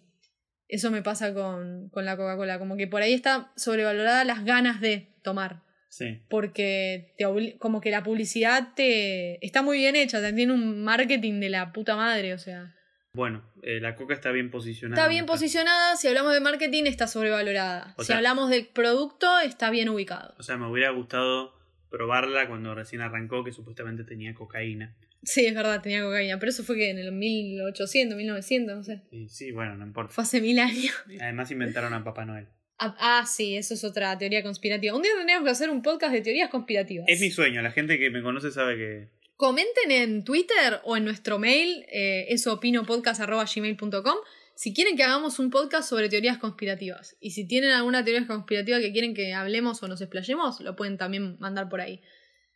Eso 0.71 0.89
me 0.89 1.01
pasa 1.01 1.33
con, 1.33 1.89
con 1.89 2.05
la 2.05 2.15
Coca-Cola, 2.15 2.57
como 2.57 2.77
que 2.77 2.87
por 2.87 3.01
ahí 3.01 3.13
está 3.13 3.51
sobrevalorada 3.57 4.23
las 4.23 4.45
ganas 4.45 4.79
de 4.79 5.09
tomar. 5.21 5.61
Sí. 5.89 6.21
Porque 6.29 7.13
te 7.17 7.25
como 7.59 7.81
que 7.81 7.91
la 7.91 8.03
publicidad 8.03 8.69
te 8.73 9.45
está 9.45 9.61
muy 9.61 9.77
bien 9.77 9.97
hecha, 9.97 10.21
tiene 10.33 10.53
un 10.53 10.85
marketing 10.85 11.41
de 11.41 11.49
la 11.49 11.73
puta 11.73 11.97
madre, 11.97 12.33
o 12.33 12.37
sea. 12.37 12.73
Bueno, 13.13 13.43
eh, 13.61 13.81
la 13.81 13.95
coca 13.95 14.13
está 14.13 14.31
bien 14.31 14.49
posicionada. 14.49 15.01
Está 15.01 15.09
bien 15.09 15.25
posicionada, 15.25 15.97
si 15.97 16.07
hablamos 16.07 16.31
de 16.31 16.39
marketing 16.39 16.85
está 16.85 17.07
sobrevalorada. 17.07 17.93
si 17.99 18.13
hablamos 18.13 18.49
del 18.49 18.67
producto 18.67 19.39
está 19.39 19.69
bien 19.69 19.89
ubicado. 19.89 20.33
O 20.39 20.43
sea, 20.43 20.55
me 20.55 20.67
hubiera 20.67 20.91
gustado 20.91 21.53
probarla 21.89 22.47
cuando 22.47 22.73
recién 22.73 23.01
arrancó, 23.01 23.43
que 23.43 23.51
supuestamente 23.51 24.05
tenía 24.05 24.33
cocaína. 24.33 24.95
Sí, 25.23 25.45
es 25.45 25.53
verdad, 25.53 25.81
tenía 25.81 26.01
cocaína, 26.01 26.39
pero 26.39 26.49
eso 26.49 26.63
fue 26.63 26.75
que 26.75 26.89
en 26.89 26.97
el 26.97 27.11
1800, 27.11 28.17
1900, 28.17 28.75
no 28.75 28.83
sé. 28.83 29.01
Sí, 29.27 29.51
bueno, 29.51 29.77
no 29.77 29.85
importa. 29.85 30.13
Fue 30.13 30.23
hace 30.23 30.41
mil 30.41 30.59
años. 30.59 30.93
Además 31.21 31.51
inventaron 31.51 31.93
a 31.93 32.03
Papá 32.03 32.25
Noel. 32.25 32.47
Ah, 32.79 32.95
ah, 32.99 33.25
sí, 33.27 33.55
eso 33.55 33.75
es 33.75 33.83
otra 33.83 34.17
teoría 34.17 34.41
conspirativa. 34.41 34.95
Un 34.95 35.03
día 35.03 35.11
tendríamos 35.15 35.45
que 35.45 35.51
hacer 35.51 35.69
un 35.69 35.83
podcast 35.83 36.13
de 36.13 36.21
teorías 36.21 36.49
conspirativas. 36.49 37.05
Es 37.07 37.21
mi 37.21 37.29
sueño, 37.29 37.61
la 37.61 37.71
gente 37.71 37.99
que 37.99 38.09
me 38.09 38.23
conoce 38.23 38.49
sabe 38.49 38.75
que... 38.75 39.09
Comenten 39.35 39.91
en 39.91 40.23
Twitter 40.23 40.79
o 40.83 40.97
en 40.97 41.05
nuestro 41.05 41.37
mail, 41.37 41.85
eh, 41.91 42.25
esoopinopodcast.gmail.com, 42.29 44.17
si 44.55 44.73
quieren 44.73 44.97
que 44.97 45.03
hagamos 45.03 45.37
un 45.37 45.51
podcast 45.51 45.87
sobre 45.89 46.09
teorías 46.09 46.39
conspirativas. 46.39 47.17
Y 47.19 47.31
si 47.31 47.47
tienen 47.47 47.71
alguna 47.71 48.03
teoría 48.03 48.25
conspirativa 48.25 48.79
que 48.79 48.91
quieren 48.91 49.13
que 49.13 49.33
hablemos 49.33 49.81
o 49.83 49.87
nos 49.87 50.01
explayemos, 50.01 50.59
lo 50.61 50.75
pueden 50.75 50.97
también 50.97 51.37
mandar 51.39 51.69
por 51.69 51.81
ahí. 51.81 52.01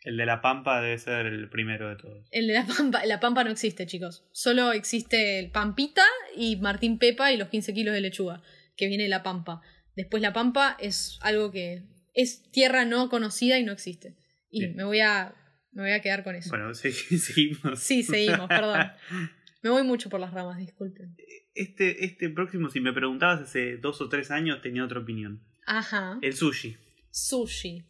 El 0.06 0.18
de 0.18 0.26
la 0.26 0.42
Pampa 0.42 0.82
debe 0.82 0.98
ser 0.98 1.26
el 1.26 1.50
primero 1.50 1.90
de 1.90 1.96
todos. 1.96 2.28
El 2.32 2.48
de 2.48 2.54
la 2.54 2.66
Pampa, 2.66 3.06
la 3.06 3.20
Pampa 3.20 3.44
no 3.44 3.52
existe, 3.52 3.88
chicos. 3.88 4.24
Solo 4.32 4.72
existe 4.72 5.40
el 5.40 5.52
Pampita 5.52 6.04
y 6.38 6.58
Martín 6.58 7.00
Pepa 7.00 7.32
y 7.32 7.38
los 7.38 7.50
15 7.50 7.74
kilos 7.74 7.94
de 7.94 8.02
lechuga, 8.02 8.42
que 8.78 8.88
viene 8.88 9.04
de 9.04 9.10
la 9.10 9.24
Pampa. 9.24 9.62
Después 9.96 10.22
la 10.22 10.32
Pampa 10.32 10.78
es 10.80 11.18
algo 11.22 11.52
que 11.52 11.84
es 12.14 12.50
tierra 12.52 12.86
no 12.86 13.10
conocida 13.10 13.58
y 13.58 13.64
no 13.64 13.72
existe. 13.72 14.16
Y 14.50 14.68
me 14.68 14.84
voy 14.84 15.00
a 15.00 15.36
me 15.76 15.82
voy 15.82 15.92
a 15.92 16.02
quedar 16.02 16.24
con 16.24 16.36
eso. 16.36 16.50
Bueno, 16.50 16.74
seguimos. 16.74 17.80
Sí, 17.80 18.02
seguimos, 18.04 18.48
perdón. 18.48 18.92
Me 19.62 19.72
voy 19.72 19.82
mucho 19.82 20.12
por 20.12 20.20
las 20.20 20.32
ramas, 20.32 20.60
disculpen. 20.60 21.18
Este, 21.56 22.06
este 22.06 22.30
próximo, 22.30 22.70
si 22.70 22.82
me 22.82 22.94
preguntabas 22.94 23.42
hace 23.42 23.78
dos 23.78 24.00
o 24.00 24.10
tres 24.10 24.30
años, 24.30 24.62
tenía 24.62 24.86
otra 24.86 25.00
opinión. 25.00 25.42
Ajá. 25.66 26.20
El 26.22 26.36
sushi. 26.36 26.78
Sushi. 27.10 27.84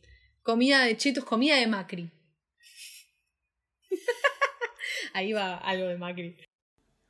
Comida 0.45 0.83
de 0.83 0.95
chetos, 0.95 1.25
comida 1.25 1.55
de 1.55 1.65
Macri. 1.65 2.07
Ahí 5.13 5.33
va 5.33 5.57
algo 5.57 5.87
de 5.87 5.97
Macri. 5.97 6.37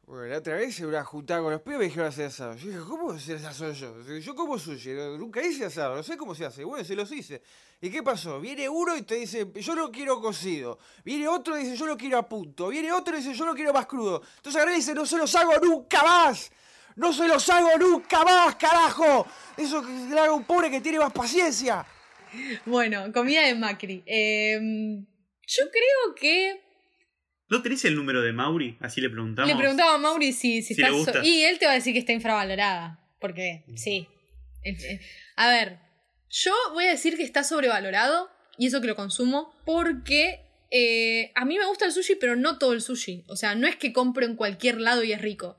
Bueno, 0.03 0.27
la 0.27 0.38
otra 0.38 0.55
vez 0.55 0.73
se 0.73 0.86
una 0.86 1.03
juntada 1.03 1.41
con 1.41 1.51
los 1.51 1.61
pibes 1.61 1.75
y 1.75 1.79
me 1.79 1.86
dijeron 1.86 2.07
hacer 2.07 2.27
asado. 2.27 2.55
Yo 2.55 2.69
dije, 2.69 2.79
¿cómo 2.88 3.11
hacer 3.11 3.45
asado 3.45 3.73
yo? 3.73 4.19
Yo 4.19 4.36
como 4.36 4.57
sushi, 4.57 4.91
nunca 5.19 5.45
hice 5.45 5.65
asado, 5.65 5.97
no 5.97 6.03
sé 6.03 6.15
cómo 6.15 6.33
se 6.33 6.45
hace. 6.45 6.63
Bueno, 6.63 6.86
se 6.86 6.95
los 6.95 7.11
hice. 7.11 7.41
¿Y 7.81 7.89
qué 7.89 8.01
pasó? 8.01 8.39
Viene 8.39 8.69
uno 8.69 8.95
y 8.95 9.01
te 9.01 9.15
dice, 9.15 9.51
yo 9.53 9.75
lo 9.75 9.91
quiero 9.91 10.21
cocido. 10.21 10.79
Viene 11.03 11.27
otro 11.27 11.59
y 11.59 11.63
dice, 11.65 11.75
yo 11.75 11.88
lo 11.88 11.97
quiero 11.97 12.17
a 12.17 12.29
punto. 12.29 12.69
Viene 12.69 12.93
otro 12.93 13.17
y 13.17 13.21
dice, 13.21 13.33
yo 13.33 13.45
lo 13.45 13.53
quiero 13.53 13.73
más 13.73 13.86
crudo. 13.86 14.21
Entonces 14.38 14.61
agarré 14.61 14.77
dice, 14.77 14.93
no 14.95 15.05
se 15.05 15.17
los 15.17 15.36
hago 15.36 15.57
nunca 15.61 16.01
más. 16.03 16.49
No 16.95 17.11
se 17.11 17.27
los 17.27 17.49
hago 17.49 17.77
nunca 17.77 18.23
más, 18.23 18.55
carajo. 18.55 19.27
Eso 19.57 19.86
que 19.86 20.17
haga 20.17 20.31
un 20.31 20.45
pobre 20.45 20.71
que 20.71 20.79
tiene 20.79 20.99
más 20.99 21.11
paciencia. 21.11 21.86
Bueno, 22.65 23.11
comida 23.13 23.45
de 23.45 23.55
Macri. 23.55 24.03
Em, 24.05 25.05
yo 25.47 25.63
creo 25.71 26.15
que. 26.15 26.61
¿No 27.49 27.61
tenés 27.61 27.86
el 27.86 27.95
número 27.95 28.21
de 28.21 28.33
Mauri? 28.33 28.77
Así 28.81 29.01
le 29.01 29.09
preguntamos. 29.09 29.49
Le 29.49 29.57
preguntaba 29.57 29.95
a 29.95 29.97
Mauri 29.97 30.33
si, 30.33 30.61
si, 30.61 30.73
está. 30.73 31.23
y 31.23 31.43
él 31.43 31.59
te 31.59 31.65
va 31.65 31.73
a 31.73 31.75
decir 31.75 31.93
que 31.93 31.99
está 31.99 32.13
infravalorada. 32.13 32.99
Porque, 33.19 33.63
mm. 33.67 33.77
sí. 33.77 34.07
A 35.36 35.49
ver, 35.49 35.79
yo 36.29 36.53
voy 36.73 36.86
a 36.86 36.91
decir 36.91 37.17
que 37.17 37.23
está 37.23 37.43
sobrevalorado. 37.43 38.29
Y 38.57 38.67
eso 38.67 38.81
que 38.81 38.88
lo 38.88 38.95
consumo. 38.95 39.53
Porque 39.65 40.39
eh, 40.71 41.31
a 41.36 41.45
mí 41.45 41.57
me 41.57 41.65
gusta 41.65 41.86
el 41.86 41.91
sushi, 41.91 42.15
pero 42.15 42.36
no 42.36 42.57
todo 42.57 42.73
el 42.73 42.81
sushi. 42.81 43.23
O 43.27 43.36
sea, 43.36 43.55
no 43.55 43.67
es 43.67 43.75
que 43.75 43.93
compro 43.93 44.25
en 44.25 44.36
cualquier 44.36 44.81
lado 44.81 45.03
y 45.03 45.13
es 45.13 45.21
rico. 45.21 45.57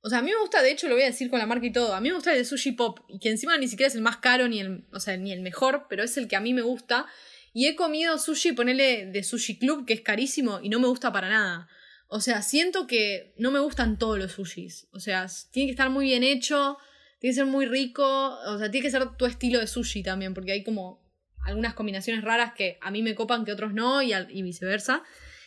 O 0.00 0.08
sea, 0.08 0.18
a 0.18 0.22
mí 0.22 0.30
me 0.30 0.40
gusta, 0.40 0.62
de 0.62 0.70
hecho 0.70 0.88
lo 0.88 0.94
voy 0.94 1.02
a 1.02 1.06
decir 1.06 1.28
con 1.28 1.38
la 1.38 1.46
marca 1.46 1.66
y 1.66 1.72
todo, 1.72 1.94
a 1.94 2.00
mí 2.00 2.08
me 2.08 2.14
gusta 2.14 2.32
el 2.32 2.38
de 2.38 2.44
Sushi 2.44 2.72
Pop, 2.72 3.00
y 3.08 3.18
que 3.18 3.30
encima 3.30 3.58
ni 3.58 3.66
siquiera 3.66 3.88
es 3.88 3.94
el 3.94 4.00
más 4.00 4.18
caro 4.18 4.46
ni 4.48 4.60
el, 4.60 4.86
o 4.92 5.00
sea, 5.00 5.16
ni 5.16 5.32
el 5.32 5.40
mejor, 5.40 5.86
pero 5.88 6.04
es 6.04 6.16
el 6.16 6.28
que 6.28 6.36
a 6.36 6.40
mí 6.40 6.54
me 6.54 6.62
gusta. 6.62 7.06
Y 7.52 7.66
he 7.66 7.74
comido 7.74 8.18
sushi, 8.18 8.52
ponele 8.52 9.06
de 9.06 9.22
Sushi 9.24 9.58
Club, 9.58 9.86
que 9.86 9.94
es 9.94 10.00
carísimo, 10.02 10.60
y 10.62 10.68
no 10.68 10.78
me 10.78 10.86
gusta 10.86 11.12
para 11.12 11.28
nada. 11.28 11.68
O 12.06 12.20
sea, 12.20 12.42
siento 12.42 12.86
que 12.86 13.34
no 13.36 13.50
me 13.50 13.58
gustan 13.58 13.98
todos 13.98 14.18
los 14.18 14.32
sushis. 14.32 14.86
O 14.92 15.00
sea, 15.00 15.26
tiene 15.50 15.66
que 15.66 15.72
estar 15.72 15.90
muy 15.90 16.06
bien 16.06 16.22
hecho, 16.22 16.78
tiene 17.18 17.32
que 17.32 17.40
ser 17.40 17.46
muy 17.46 17.66
rico, 17.66 18.04
o 18.04 18.58
sea, 18.58 18.70
tiene 18.70 18.84
que 18.84 18.90
ser 18.90 19.16
tu 19.16 19.26
estilo 19.26 19.58
de 19.58 19.66
sushi 19.66 20.02
también, 20.02 20.34
porque 20.34 20.52
hay 20.52 20.62
como 20.62 21.02
algunas 21.44 21.74
combinaciones 21.74 22.22
raras 22.22 22.52
que 22.54 22.78
a 22.80 22.90
mí 22.90 23.02
me 23.02 23.14
copan 23.14 23.44
que 23.44 23.52
otros 23.52 23.74
no, 23.74 24.02
y, 24.02 24.12
y 24.12 24.42
viceversa. 24.42 25.02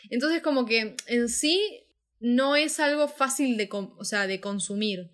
Entonces, 0.10 0.42
como 0.42 0.66
que 0.66 0.96
en 1.08 1.30
sí 1.30 1.86
no 2.22 2.56
es 2.56 2.80
algo 2.80 3.08
fácil 3.08 3.58
de, 3.58 3.68
o 3.72 4.06
sea, 4.06 4.28
de 4.28 4.40
consumir. 4.40 5.10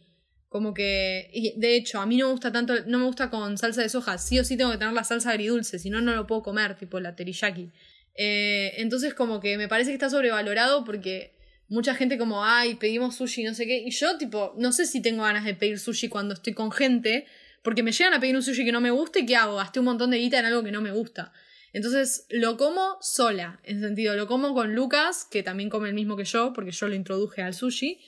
Como 0.49 0.73
que, 0.73 1.29
y 1.33 1.59
de 1.59 1.75
hecho, 1.75 1.99
a 1.99 2.05
mí 2.05 2.17
no 2.17 2.27
me 2.27 2.31
gusta 2.33 2.51
tanto, 2.51 2.73
no 2.85 2.99
me 2.99 3.05
gusta 3.05 3.29
con 3.29 3.57
salsa 3.57 3.81
de 3.81 3.89
soja. 3.89 4.17
Sí 4.17 4.39
o 4.39 4.43
sí 4.43 4.55
tengo 4.55 4.71
que 4.71 4.77
tener 4.77 4.93
la 4.93 5.03
salsa 5.03 5.31
agridulce, 5.31 5.79
si 5.79 5.89
no, 5.89 6.01
no 6.01 6.15
lo 6.15 6.27
puedo 6.27 6.43
comer, 6.43 6.75
tipo 6.77 6.99
la 6.99 7.15
teriyaki. 7.15 7.71
Eh, 8.15 8.73
entonces, 8.77 9.13
como 9.13 9.39
que 9.39 9.57
me 9.57 9.67
parece 9.67 9.89
que 9.91 9.95
está 9.95 10.09
sobrevalorado 10.09 10.83
porque 10.83 11.37
mucha 11.69 11.95
gente 11.95 12.17
como, 12.17 12.43
ay, 12.43 12.75
pedimos 12.75 13.15
sushi, 13.15 13.43
no 13.43 13.53
sé 13.53 13.65
qué. 13.65 13.79
Y 13.79 13.91
yo, 13.91 14.17
tipo, 14.17 14.53
no 14.57 14.71
sé 14.71 14.85
si 14.85 15.01
tengo 15.01 15.23
ganas 15.23 15.45
de 15.45 15.53
pedir 15.53 15.79
sushi 15.79 16.09
cuando 16.09 16.33
estoy 16.33 16.53
con 16.53 16.71
gente, 16.71 17.25
porque 17.61 17.83
me 17.83 17.91
llegan 17.91 18.13
a 18.13 18.19
pedir 18.19 18.35
un 18.35 18.43
sushi 18.43 18.65
que 18.65 18.71
no 18.71 18.81
me 18.81 18.91
gusta 18.91 19.19
y 19.19 19.25
¿qué 19.25 19.35
hago? 19.35 19.57
Gasté 19.57 19.79
un 19.79 19.85
montón 19.85 20.11
de 20.11 20.17
guita 20.17 20.39
en 20.39 20.45
algo 20.45 20.63
que 20.63 20.71
no 20.71 20.81
me 20.81 20.91
gusta. 20.91 21.33
Entonces, 21.73 22.25
lo 22.29 22.57
como 22.57 22.97
sola, 23.01 23.59
en 23.63 23.81
sentido, 23.81 24.15
lo 24.15 24.27
como 24.27 24.53
con 24.53 24.73
Lucas, 24.73 25.27
que 25.29 25.43
también 25.43 25.69
come 25.69 25.89
el 25.89 25.95
mismo 25.95 26.15
que 26.15 26.23
yo, 26.25 26.53
porque 26.53 26.71
yo 26.71 26.87
lo 26.87 26.95
introduje 26.95 27.41
al 27.41 27.53
sushi. 27.53 27.99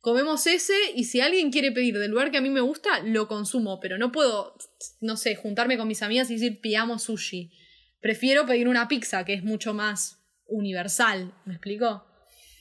Comemos 0.00 0.46
ese 0.46 0.74
y 0.96 1.04
si 1.04 1.20
alguien 1.20 1.52
quiere 1.52 1.70
pedir 1.70 1.96
del 1.98 2.10
lugar 2.10 2.30
que 2.30 2.38
a 2.38 2.40
mí 2.40 2.50
me 2.50 2.60
gusta, 2.60 3.00
lo 3.04 3.28
consumo, 3.28 3.78
pero 3.80 3.98
no 3.98 4.10
puedo, 4.10 4.56
no 5.00 5.16
sé, 5.16 5.36
juntarme 5.36 5.76
con 5.78 5.86
mis 5.86 6.02
amigas 6.02 6.28
y 6.30 6.34
decir, 6.34 6.60
pidamos 6.60 7.04
sushi. 7.04 7.52
Prefiero 8.00 8.44
pedir 8.46 8.66
una 8.66 8.88
pizza, 8.88 9.24
que 9.24 9.34
es 9.34 9.44
mucho 9.44 9.74
más 9.74 10.18
universal, 10.46 11.32
¿me 11.44 11.54
explico? 11.54 12.04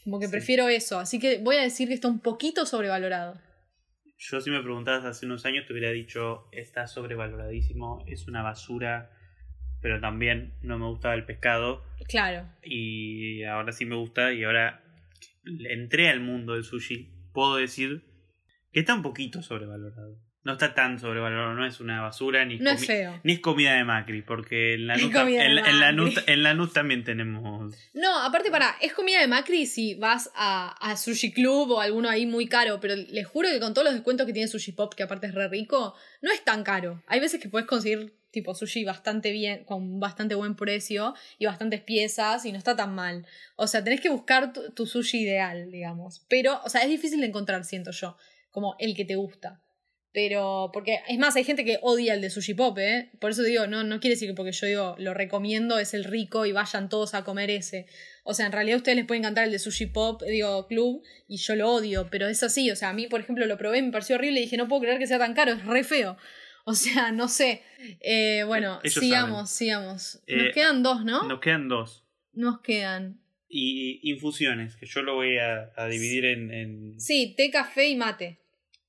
Como 0.03 0.19
que 0.19 0.27
Sí. 0.27 0.31
prefiero 0.31 0.67
eso, 0.67 0.99
así 0.99 1.17
que 1.19 1.39
voy 1.39 1.55
a 1.55 1.61
decir 1.61 1.87
que 1.87 1.95
está 1.95 2.07
un 2.07 2.19
poquito 2.19 2.65
sobrevalorado. 2.65 3.39
Yo 4.17 4.39
si 4.39 4.51
me 4.51 4.61
preguntabas 4.61 5.05
hace 5.05 5.25
unos 5.25 5.45
años 5.45 5.65
te 5.65 5.73
hubiera 5.73 5.89
dicho, 5.91 6.47
está 6.51 6.85
sobrevaloradísimo, 6.85 8.03
es 8.07 8.27
una 8.27 8.43
basura, 8.43 9.09
pero 9.81 9.99
también 9.99 10.53
no 10.61 10.77
me 10.77 10.85
gustaba 10.87 11.13
el 11.15 11.25
pescado 11.25 11.83
Claro, 12.07 12.47
y 12.63 13.43
ahora 13.43 13.71
sí 13.71 13.85
me 13.85 13.95
gusta 13.95 14.33
y 14.33 14.43
ahora 14.43 14.83
entré 15.69 16.09
al 16.09 16.19
mundo 16.19 16.53
del 16.53 16.63
sushi, 16.63 17.09
puedo 17.33 17.55
decir 17.57 18.03
que 18.71 18.79
está 18.81 18.93
un 18.93 19.01
poquito 19.01 19.41
sobrevalorado. 19.41 20.17
No 20.43 20.53
está 20.53 20.73
tan 20.73 20.97
sobrevalorado, 20.99 21.53
no 21.53 21.67
es 21.67 21.79
una 21.79 22.01
basura 22.01 22.43
ni, 22.45 22.57
no 22.57 22.71
es 22.71 22.87
feo. 22.87 23.19
ni 23.23 23.33
es 23.33 23.39
comida 23.41 23.73
de 23.75 23.83
Macri, 23.83 24.23
porque 24.23 24.73
en 24.73 24.87
la 24.87 24.97
NUS, 24.97 25.15
en, 26.25 26.41
la- 26.41 26.49
en 26.51 26.69
también 26.73 27.03
tenemos... 27.03 27.75
No, 27.93 28.23
aparte 28.23 28.49
para, 28.49 28.75
es 28.81 28.91
comida 28.93 29.21
de 29.21 29.27
Macri 29.27 29.67
si 29.67 29.93
vas 29.95 30.31
a, 30.35 30.69
a 30.81 30.97
Sushi 30.97 31.31
Club 31.31 31.69
o 31.69 31.79
alguno 31.79 32.09
ahí 32.09 32.25
muy 32.25 32.47
caro, 32.47 32.79
pero 32.79 32.95
les 32.95 33.27
juro 33.27 33.49
que 33.49 33.59
con 33.59 33.75
todos 33.75 33.85
los 33.85 33.93
descuentos 33.93 34.25
que 34.25 34.33
tiene 34.33 34.47
Sushi 34.47 34.71
Pop, 34.71 34.95
que 34.95 35.03
aparte 35.03 35.27
es 35.27 35.35
re 35.35 35.47
rico, 35.47 35.93
no 36.23 36.31
es 36.31 36.43
tan 36.43 36.63
caro. 36.63 37.03
Hay 37.05 37.19
veces 37.19 37.39
que 37.39 37.47
puedes 37.49 37.67
conseguir 37.67 38.11
tipo 38.31 38.55
sushi 38.55 38.83
bastante 38.83 39.31
bien, 39.31 39.63
con 39.65 39.99
bastante 39.99 40.35
buen 40.35 40.55
precio 40.55 41.13
y 41.37 41.45
bastantes 41.45 41.81
piezas 41.81 42.45
y 42.45 42.51
no 42.51 42.57
está 42.57 42.75
tan 42.75 42.95
mal. 42.95 43.25
O 43.55 43.67
sea, 43.67 43.83
tenés 43.83 44.01
que 44.01 44.09
buscar 44.09 44.53
tu, 44.53 44.85
sushi 44.85 45.21
ideal, 45.21 45.69
digamos. 45.69 46.25
Pero, 46.27 46.59
o 46.63 46.69
sea, 46.69 46.81
es 46.81 46.89
difícil 46.89 47.19
de 47.21 47.27
encontrar, 47.27 47.63
siento 47.65 47.91
yo, 47.91 48.17
como 48.49 48.75
el 48.79 48.95
que 48.95 49.05
te 49.05 49.15
gusta. 49.15 49.61
Pero, 50.13 50.71
porque, 50.73 50.99
es 51.07 51.17
más, 51.17 51.37
hay 51.37 51.45
gente 51.45 51.63
que 51.63 51.79
odia 51.81 52.13
el 52.13 52.19
de 52.19 52.29
Sushi 52.29 52.53
Pop, 52.53 52.77
¿eh? 52.79 53.11
Por 53.21 53.31
eso 53.31 53.43
digo, 53.43 53.65
no, 53.67 53.85
no 53.85 54.01
quiere 54.01 54.15
decir 54.15 54.27
que 54.27 54.33
porque 54.33 54.51
yo 54.51 54.67
digo, 54.67 54.95
lo 54.97 55.13
recomiendo, 55.13 55.79
es 55.79 55.93
el 55.93 56.03
rico 56.03 56.45
y 56.45 56.51
vayan 56.51 56.89
todos 56.89 57.13
a 57.13 57.23
comer 57.23 57.49
ese. 57.49 57.85
O 58.25 58.33
sea, 58.33 58.45
en 58.45 58.51
realidad 58.51 58.75
a 58.75 58.77
ustedes 58.79 58.97
les 58.97 59.05
puede 59.05 59.19
encantar 59.19 59.45
el 59.45 59.51
de 59.51 59.59
Sushi 59.59 59.85
Pop, 59.85 60.21
digo, 60.23 60.67
Club, 60.67 61.01
y 61.29 61.37
yo 61.37 61.55
lo 61.55 61.71
odio, 61.71 62.09
pero 62.11 62.27
es 62.27 62.43
así. 62.43 62.69
O 62.71 62.75
sea, 62.75 62.89
a 62.89 62.93
mí, 62.93 63.07
por 63.07 63.21
ejemplo, 63.21 63.45
lo 63.45 63.57
probé, 63.57 63.81
me 63.81 63.91
pareció 63.91 64.17
horrible 64.17 64.41
y 64.41 64.43
dije, 64.43 64.57
no 64.57 64.67
puedo 64.67 64.81
creer 64.81 64.99
que 64.99 65.07
sea 65.07 65.17
tan 65.17 65.33
caro, 65.33 65.53
es 65.53 65.65
re 65.65 65.85
feo. 65.85 66.17
O 66.65 66.73
sea, 66.73 67.11
no 67.11 67.27
sé. 67.27 67.63
Eh, 68.01 68.43
bueno, 68.45 68.79
Ellos 68.83 68.93
sigamos, 69.03 69.49
sigamos. 69.49 70.21
Nos 70.27 70.45
Eh, 70.47 70.51
quedan 70.53 70.83
dos, 70.83 71.03
¿no? 71.03 71.23
Nos 71.27 71.39
quedan 71.39 71.67
dos. 71.67 72.05
Nos 72.33 72.61
quedan. 72.61 73.19
Y 73.49 73.99
infusiones, 74.11 74.75
que 74.77 74.85
yo 74.85 75.01
lo 75.01 75.15
voy 75.15 75.37
a, 75.39 75.71
a 75.75 75.87
dividir 75.87 76.25
en, 76.25 76.53
en- 76.53 76.99
Sí, 76.99 77.33
té, 77.35 77.49
café 77.51 77.89
y 77.89 77.95
mate. 77.95 78.37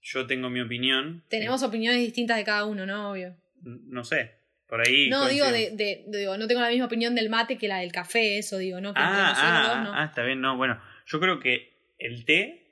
Yo 0.03 0.27
tengo 0.27 0.51
mi 0.51 0.61
opinión. 0.61 1.25
Tenemos 1.29 1.63
opiniones 1.63 2.01
distintas 2.01 2.37
de 2.37 2.45
cada 2.45 2.67
uno, 2.67 2.85
¿no? 2.87 3.11
Obvio. 3.13 3.37
No 3.63 4.05
sé, 4.05 4.33
por 4.67 4.81
ahí... 4.87 5.09
No, 5.09 5.29
digo, 5.29 5.47
de, 5.51 6.05
digo, 6.09 6.37
no 6.37 6.47
tengo 6.47 6.61
la 6.61 6.69
misma 6.69 6.87
opinión 6.87 7.15
del 7.15 7.31
mate 7.31 7.57
que 7.57 7.69
la 7.69 7.79
del 7.79 7.91
café, 7.93 8.39
eso 8.39 8.59
digo, 8.59 8.81
¿no? 8.81 8.93
Que 8.95 9.01
Ah, 9.01 9.33
ah, 9.37 9.69
dos, 9.77 9.85
no. 9.85 9.95
ah, 9.95 10.05
está 10.05 10.23
bien, 10.25 10.41
no, 10.41 10.57
bueno, 10.57 10.81
yo 11.07 11.19
creo 11.21 11.41
que 11.41 11.95
el 11.99 12.25
té 12.25 12.67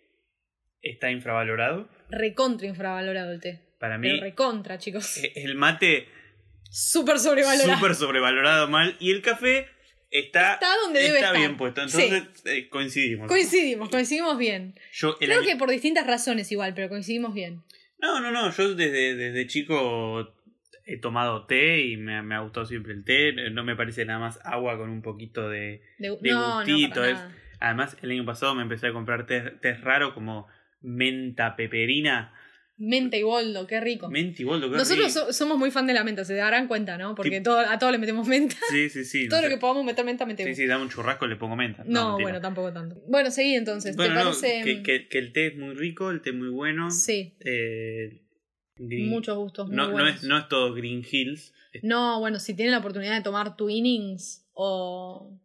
está 0.83 1.11
infravalorado. 1.11 1.89
Recontra 2.11 2.67
infravalorado 2.67 3.33
el 3.33 3.41
té. 3.41 3.61
Para 3.81 3.99
mí, 3.99 4.09
Pero 4.11 4.23
recontra, 4.23 4.79
chicos. 4.79 5.17
eh, 5.17 5.33
el 5.37 5.57
mate 5.57 6.07
Súper 6.71 7.19
sobrevalorado. 7.19 7.75
súper 7.79 7.95
sobrevalorado 7.97 8.69
mal 8.69 8.95
y 9.01 9.11
el 9.11 9.23
café 9.23 9.67
está, 10.11 10.55
Está 10.55 10.77
donde 10.85 11.01
debe 11.01 11.15
está 11.19 11.27
estar. 11.29 11.37
bien 11.39 11.57
puesto. 11.57 11.89
Sí. 11.89 12.03
Entonces 12.03 12.43
eh, 12.47 12.69
coincidimos. 12.69 13.27
Coincidimos, 13.27 13.89
coincidimos 13.89 14.39
bien. 14.39 14.75
yo 14.93 15.17
Creo 15.19 15.39
año- 15.41 15.49
que 15.49 15.57
por 15.57 15.71
distintas 15.71 16.07
razones 16.07 16.53
igual, 16.53 16.75
pero 16.75 16.89
coincidimos 16.89 17.35
bien. 17.35 17.63
No, 17.99 18.21
no, 18.21 18.31
no, 18.31 18.51
yo 18.53 18.75
desde, 18.75 19.17
desde 19.17 19.47
chico 19.47 20.35
he 20.87 20.99
tomado 20.99 21.47
té 21.47 21.81
y 21.83 21.97
me, 21.97 22.23
me 22.23 22.35
ha 22.35 22.41
gustado 22.41 22.67
siempre 22.67 22.93
el 22.93 23.05
té. 23.05 23.33
No 23.51 23.65
me 23.65 23.77
parece 23.77 24.05
nada 24.05 24.19
más 24.21 24.39
agua 24.45 24.77
con 24.79 24.91
un 24.91 25.03
poquito 25.03 25.49
de... 25.49 25.83
De, 25.99 26.17
De 26.21 26.31
no, 26.31 26.57
gustito, 26.57 27.01
no, 27.01 27.07
es-. 27.07 27.19
Además, 27.61 27.97
el 28.03 28.11
año 28.13 28.25
pasado 28.25 28.55
me 28.55 28.63
empecé 28.63 28.87
a 28.89 28.93
comprar 28.93 29.27
té, 29.27 29.41
té 29.61 29.75
raro 29.75 30.15
como 30.15 30.47
menta 30.81 31.57
peperina. 31.57 32.33
Menta 32.83 33.17
y 33.19 33.23
boldo, 33.23 33.67
qué 33.67 33.79
rico. 33.79 34.09
Menta 34.09 34.41
y 34.41 34.45
boldo, 34.47 34.71
qué 34.71 34.77
Nosotros 34.79 35.09
rico. 35.15 35.27
so- 35.27 35.33
somos 35.35 35.59
muy 35.59 35.71
fan 35.71 35.87
de 35.87 35.93
la 35.93 36.03
menta, 36.03 36.25
se 36.25 36.35
darán 36.35 36.67
cuenta, 36.67 36.97
¿no? 36.97 37.15
Porque 37.15 37.41
Tip- 37.41 37.45
todo, 37.45 37.59
a 37.59 37.79
todo 37.79 37.91
le 37.93 37.99
metemos 37.99 38.27
menta. 38.27 38.57
Sí, 38.71 38.89
sí, 38.89 39.05
sí. 39.05 39.29
todo 39.29 39.41
no 39.43 39.47
lo 39.49 39.55
que 39.55 39.59
podamos 39.61 39.85
meter 39.85 40.03
menta, 40.05 40.25
metemos. 40.25 40.57
Sí, 40.57 40.63
sí, 40.63 40.67
dame 40.67 40.85
un 40.85 40.89
churrasco 40.89 41.27
y 41.27 41.29
le 41.29 41.37
pongo 41.37 41.57
menta. 41.57 41.85
no, 41.87 42.19
bueno, 42.19 42.41
tampoco 42.41 42.73
tanto. 42.73 42.97
Bueno, 43.07 43.31
seguí 43.31 43.55
entonces. 43.55 43.95
Bueno, 43.97 44.15
¿Te 44.15 44.19
no, 44.21 44.25
parece? 44.31 44.63
que, 44.65 44.83
que- 44.83 45.09
que 45.09 45.19
el 45.19 45.33
té 45.35 45.49
es 45.49 45.57
muy 45.59 45.75
rico, 45.75 46.11
el 46.11 46.23
té 46.23 46.33
muy 46.33 46.49
bueno. 46.49 46.91
Sí, 46.91 47.35
Eh, 47.41 48.23
green- 48.77 49.11
muchos 49.11 49.37
gustos 49.37 49.67
muy 49.69 49.77
no, 49.77 50.07
es, 50.09 50.23
no 50.23 50.39
es 50.39 50.49
todo 50.49 50.73
Green 50.73 51.05
Hills. 51.09 51.53
No, 51.83 52.19
bueno, 52.19 52.41
si 52.41 52.55
tienen 52.55 52.73
la 52.73 52.79
oportunidad 52.79 53.15
de 53.15 53.23
tomar 53.23 53.57
Twinnings 53.57 54.47
o... 54.55 55.39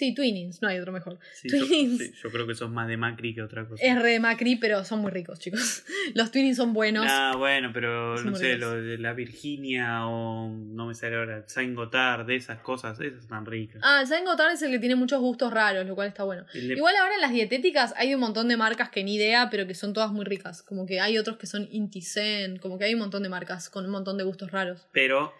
Sí, 0.00 0.14
Twinnings, 0.14 0.62
no 0.62 0.68
hay 0.68 0.78
otro 0.78 0.92
mejor. 0.92 1.18
sí, 1.34 1.48
yo, 1.50 1.62
sí, 1.66 2.10
yo 2.22 2.30
creo 2.30 2.46
que 2.46 2.54
sos 2.54 2.70
más 2.70 2.88
de 2.88 2.96
Macri 2.96 3.34
que 3.34 3.42
otra 3.42 3.66
cosa. 3.68 3.84
Es 3.84 4.00
re 4.00 4.12
de 4.12 4.18
Macri, 4.20 4.56
pero 4.56 4.82
son 4.82 5.00
muy 5.00 5.10
ricos, 5.10 5.38
chicos. 5.38 5.84
Los 6.14 6.30
Twinnings 6.32 6.56
son 6.56 6.72
buenos. 6.72 7.04
Ah, 7.06 7.34
bueno, 7.36 7.70
pero 7.74 8.16
Son 8.16 8.30
no 8.30 8.36
sé, 8.36 8.54
ricos. 8.54 8.60
lo 8.60 8.82
de 8.82 8.96
la 8.96 9.12
Virginia 9.12 10.06
o 10.06 10.48
no 10.50 10.86
me 10.86 10.94
sale 10.94 11.16
ahora, 11.16 11.44
Saint 11.48 11.76
Gothard, 11.76 12.24
de 12.24 12.36
esas 12.36 12.60
cosas, 12.60 12.98
esas 12.98 13.24
están 13.24 13.44
ricas. 13.44 13.82
Ah, 13.84 14.00
el 14.00 14.06
Saint 14.06 14.26
Gothard 14.26 14.52
es 14.52 14.62
el 14.62 14.70
que 14.70 14.78
tiene 14.78 14.94
muchos 14.96 15.20
gustos 15.20 15.52
raros, 15.52 15.86
lo 15.86 15.94
cual 15.94 16.08
está 16.08 16.24
bueno. 16.24 16.46
De- 16.54 16.60
Igual 16.74 16.96
ahora 16.96 17.16
en 17.16 17.20
las 17.20 17.32
dietéticas 17.32 17.92
hay 17.98 18.14
un 18.14 18.20
montón 18.20 18.48
de 18.48 18.56
marcas 18.56 18.88
que 18.88 19.04
ni 19.04 19.16
idea, 19.16 19.48
pero 19.50 19.66
que 19.66 19.74
son 19.74 19.92
todas 19.92 20.10
muy 20.12 20.24
ricas. 20.24 20.62
Como 20.62 20.86
que 20.86 20.98
hay 21.00 21.18
otros 21.18 21.36
que 21.36 21.46
son 21.46 21.68
Intisen, 21.70 22.56
como 22.58 22.78
que 22.78 22.86
hay 22.86 22.94
un 22.94 23.00
montón 23.00 23.22
de 23.22 23.28
marcas 23.28 23.68
con 23.68 23.84
un 23.84 23.90
montón 23.90 24.16
de 24.16 24.24
gustos 24.24 24.50
raros. 24.50 24.86
Pero 24.92 25.34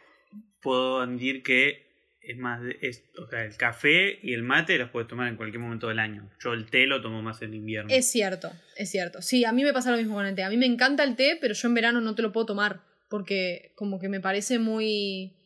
puedo 0.60 1.06
decir 1.06 1.42
que 1.42 1.89
es 2.22 2.36
más, 2.36 2.62
de- 2.62 2.78
es, 2.82 3.04
o 3.18 3.26
sea, 3.28 3.44
el 3.44 3.56
café 3.56 4.18
y 4.22 4.34
el 4.34 4.42
mate 4.42 4.76
los 4.78 4.90
puedes 4.90 5.08
tomar 5.08 5.28
en 5.28 5.36
cualquier 5.36 5.60
momento 5.60 5.88
del 5.88 5.98
año. 5.98 6.30
Yo 6.42 6.52
el 6.52 6.66
té 6.70 6.86
lo 6.86 7.00
tomo 7.02 7.22
más 7.22 7.40
en 7.42 7.54
invierno. 7.54 7.90
Es 7.92 8.10
cierto, 8.10 8.52
es 8.76 8.90
cierto. 8.90 9.22
Sí, 9.22 9.44
a 9.44 9.52
mí 9.52 9.64
me 9.64 9.72
pasa 9.72 9.90
lo 9.90 9.96
mismo 9.96 10.14
con 10.14 10.26
el 10.26 10.34
té. 10.34 10.42
A 10.42 10.50
mí 10.50 10.56
me 10.56 10.66
encanta 10.66 11.02
el 11.04 11.16
té, 11.16 11.38
pero 11.40 11.54
yo 11.54 11.68
en 11.68 11.74
verano 11.74 12.00
no 12.00 12.14
te 12.14 12.22
lo 12.22 12.32
puedo 12.32 12.46
tomar. 12.46 12.82
Porque 13.08 13.72
como 13.74 13.98
que 13.98 14.08
me 14.08 14.20
parece 14.20 14.58
muy... 14.58 15.36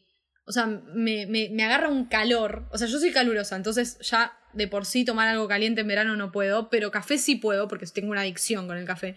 O 0.47 0.53
sea, 0.53 0.67
me, 0.67 1.25
me, 1.27 1.49
me 1.51 1.63
agarra 1.65 1.89
un 1.89 2.05
calor. 2.07 2.69
O 2.71 2.77
sea, 2.77 2.87
yo 2.89 2.99
soy 2.99 3.11
calurosa, 3.13 3.57
entonces 3.57 3.99
ya 4.01 4.37
de 4.53 4.69
por 4.69 4.85
sí 4.85 5.05
tomar 5.07 5.29
algo 5.29 5.49
caliente 5.49 5.81
en 5.81 5.89
verano 5.89 6.15
no 6.17 6.31
puedo, 6.31 6.69
pero 6.69 6.91
café 6.91 7.17
sí 7.17 7.37
puedo 7.37 7.67
porque 7.67 7.87
tengo 7.87 8.11
una 8.11 8.21
adicción 8.21 8.67
con 8.67 8.77
el 8.77 8.85
café. 8.85 9.17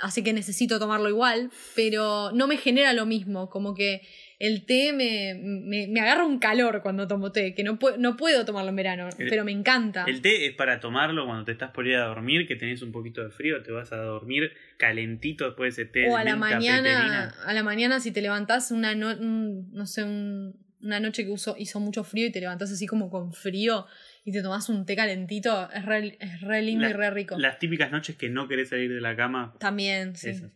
Así 0.00 0.24
que 0.24 0.32
necesito 0.32 0.78
tomarlo 0.80 1.08
igual, 1.08 1.50
pero 1.76 2.32
no 2.32 2.48
me 2.48 2.56
genera 2.56 2.92
lo 2.92 3.06
mismo. 3.06 3.48
Como 3.48 3.74
que 3.74 4.02
el 4.38 4.66
té 4.66 4.92
me, 4.92 5.34
me, 5.34 5.86
me 5.88 6.00
agarra 6.00 6.24
un 6.24 6.38
calor 6.38 6.82
cuando 6.82 7.06
tomo 7.08 7.32
té, 7.32 7.54
que 7.54 7.64
no, 7.64 7.78
puedo 7.78 7.96
no 7.96 8.16
puedo 8.16 8.44
tomarlo 8.44 8.70
en 8.70 8.76
verano, 8.76 9.08
El- 9.18 9.28
pero 9.30 9.44
me 9.44 9.52
encanta. 9.52 10.04
El 10.06 10.20
té 10.22 10.46
es 10.46 10.52
para 10.54 10.78
tomarlo 10.80 11.24
cuando 11.26 11.44
te 11.44 11.52
estás 11.52 11.70
por 11.70 11.86
ir 11.86 11.96
a 11.96 12.04
dormir, 12.04 12.46
que 12.46 12.56
tenés 12.56 12.82
un 12.82 12.92
poquito 12.92 13.22
de 13.24 13.30
frío, 13.30 13.62
te 13.62 13.72
vas 13.72 13.92
a 13.92 13.96
dormir 13.96 14.52
calentito 14.76 15.46
después 15.46 15.74
de 15.76 15.82
ese 15.82 15.90
té. 15.90 16.08
O 16.08 16.16
a 16.16 16.24
la 16.24 16.36
menta, 16.36 16.56
mañana, 16.56 16.82
peperina. 16.82 17.34
a 17.46 17.52
la 17.54 17.62
mañana 17.62 18.00
si 18.00 18.12
te 18.12 18.20
levantás 18.22 18.70
una 18.70 18.94
no, 18.94 19.08
un- 19.10 19.72
no 19.72 19.86
sé, 19.86 20.04
un- 20.04 20.54
una 20.82 21.00
noche 21.00 21.24
que 21.24 21.30
uso, 21.30 21.56
hizo 21.58 21.80
mucho 21.80 22.04
frío 22.04 22.26
y 22.26 22.30
te 22.30 22.38
levantás 22.40 22.70
así 22.70 22.86
como 22.86 23.08
con 23.10 23.32
frío 23.32 23.86
y 24.24 24.32
te 24.32 24.42
tomás 24.42 24.68
un 24.68 24.84
té 24.84 24.94
calentito, 24.94 25.68
es 25.72 25.84
re, 25.84 26.18
es 26.20 26.40
re 26.42 26.60
lindo 26.62 26.82
La- 26.84 26.90
y 26.90 26.92
re 26.92 27.10
rico. 27.10 27.38
Las 27.38 27.58
típicas 27.58 27.90
noches 27.90 28.16
que 28.16 28.28
no 28.28 28.46
querés 28.46 28.68
salir 28.68 28.92
de 28.92 29.00
la 29.00 29.16
cama. 29.16 29.54
También, 29.58 30.14
sí. 30.14 30.28
esas. 30.28 30.52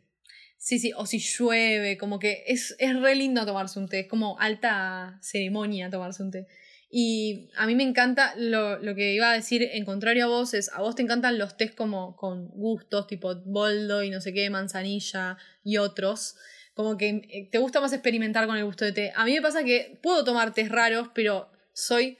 Sí, 0.62 0.78
sí, 0.78 0.92
o 0.94 1.06
si 1.06 1.18
llueve, 1.18 1.96
como 1.96 2.18
que 2.18 2.44
es, 2.46 2.76
es 2.78 2.94
re 3.00 3.14
lindo 3.14 3.46
tomarse 3.46 3.78
un 3.78 3.88
té, 3.88 4.00
es 4.00 4.08
como 4.08 4.38
alta 4.38 5.18
ceremonia 5.22 5.88
tomarse 5.88 6.22
un 6.22 6.30
té. 6.30 6.46
Y 6.90 7.48
a 7.56 7.66
mí 7.66 7.74
me 7.74 7.82
encanta, 7.82 8.34
lo, 8.36 8.78
lo 8.78 8.94
que 8.94 9.14
iba 9.14 9.30
a 9.30 9.34
decir 9.34 9.62
en 9.62 9.86
contrario 9.86 10.26
a 10.26 10.28
vos 10.28 10.52
es, 10.52 10.70
a 10.74 10.82
vos 10.82 10.94
te 10.94 11.00
encantan 11.00 11.38
los 11.38 11.56
tés 11.56 11.72
como 11.74 12.14
con 12.14 12.48
gustos, 12.48 13.06
tipo 13.06 13.34
boldo 13.46 14.02
y 14.02 14.10
no 14.10 14.20
sé 14.20 14.34
qué, 14.34 14.50
manzanilla 14.50 15.38
y 15.64 15.78
otros. 15.78 16.36
Como 16.74 16.98
que 16.98 17.08
eh, 17.30 17.48
te 17.50 17.56
gusta 17.56 17.80
más 17.80 17.94
experimentar 17.94 18.46
con 18.46 18.58
el 18.58 18.66
gusto 18.66 18.84
de 18.84 18.92
té. 18.92 19.12
A 19.16 19.24
mí 19.24 19.32
me 19.32 19.40
pasa 19.40 19.64
que 19.64 19.98
puedo 20.02 20.24
tomar 20.24 20.52
tés 20.52 20.68
raros, 20.68 21.08
pero 21.14 21.50
soy 21.72 22.18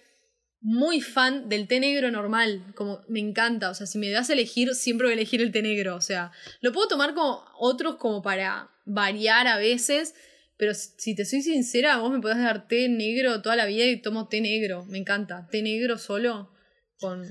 muy 0.61 1.01
fan 1.01 1.49
del 1.49 1.67
té 1.67 1.81
negro 1.81 2.11
normal, 2.11 2.63
como 2.75 3.03
me 3.09 3.21
encanta, 3.21 3.71
o 3.71 3.75
sea, 3.75 3.87
si 3.87 3.99
me 3.99 4.11
das 4.11 4.29
a 4.29 4.35
elegir, 4.35 4.75
siempre 4.75 5.07
voy 5.07 5.13
a 5.13 5.17
elegir 5.17 5.41
el 5.41 5.53
té 5.53 5.63
negro, 5.63 5.97
o 5.97 6.01
sea, 6.01 6.33
lo 6.61 6.73
puedo 6.73 6.89
tomar 6.89 7.15
como 7.15 7.43
otros 7.59 7.97
como 7.97 8.21
para 8.21 8.71
variar 8.85 9.47
a 9.47 9.57
veces, 9.57 10.15
pero 10.59 10.75
si 10.75 11.15
te 11.15 11.25
soy 11.25 11.41
sincera, 11.41 11.97
vos 11.97 12.13
me 12.13 12.21
podés 12.21 12.37
dar 12.37 12.69
té 12.69 12.89
negro 12.89 13.41
toda 13.41 13.57
la 13.57 13.65
vida 13.65 13.87
y 13.87 14.03
tomo 14.03 14.29
té 14.29 14.43
negro, 14.43 14.85
me 14.85 14.99
encanta, 14.99 15.49
té 15.51 15.63
negro 15.63 15.97
solo 15.97 16.53
con, 16.99 17.25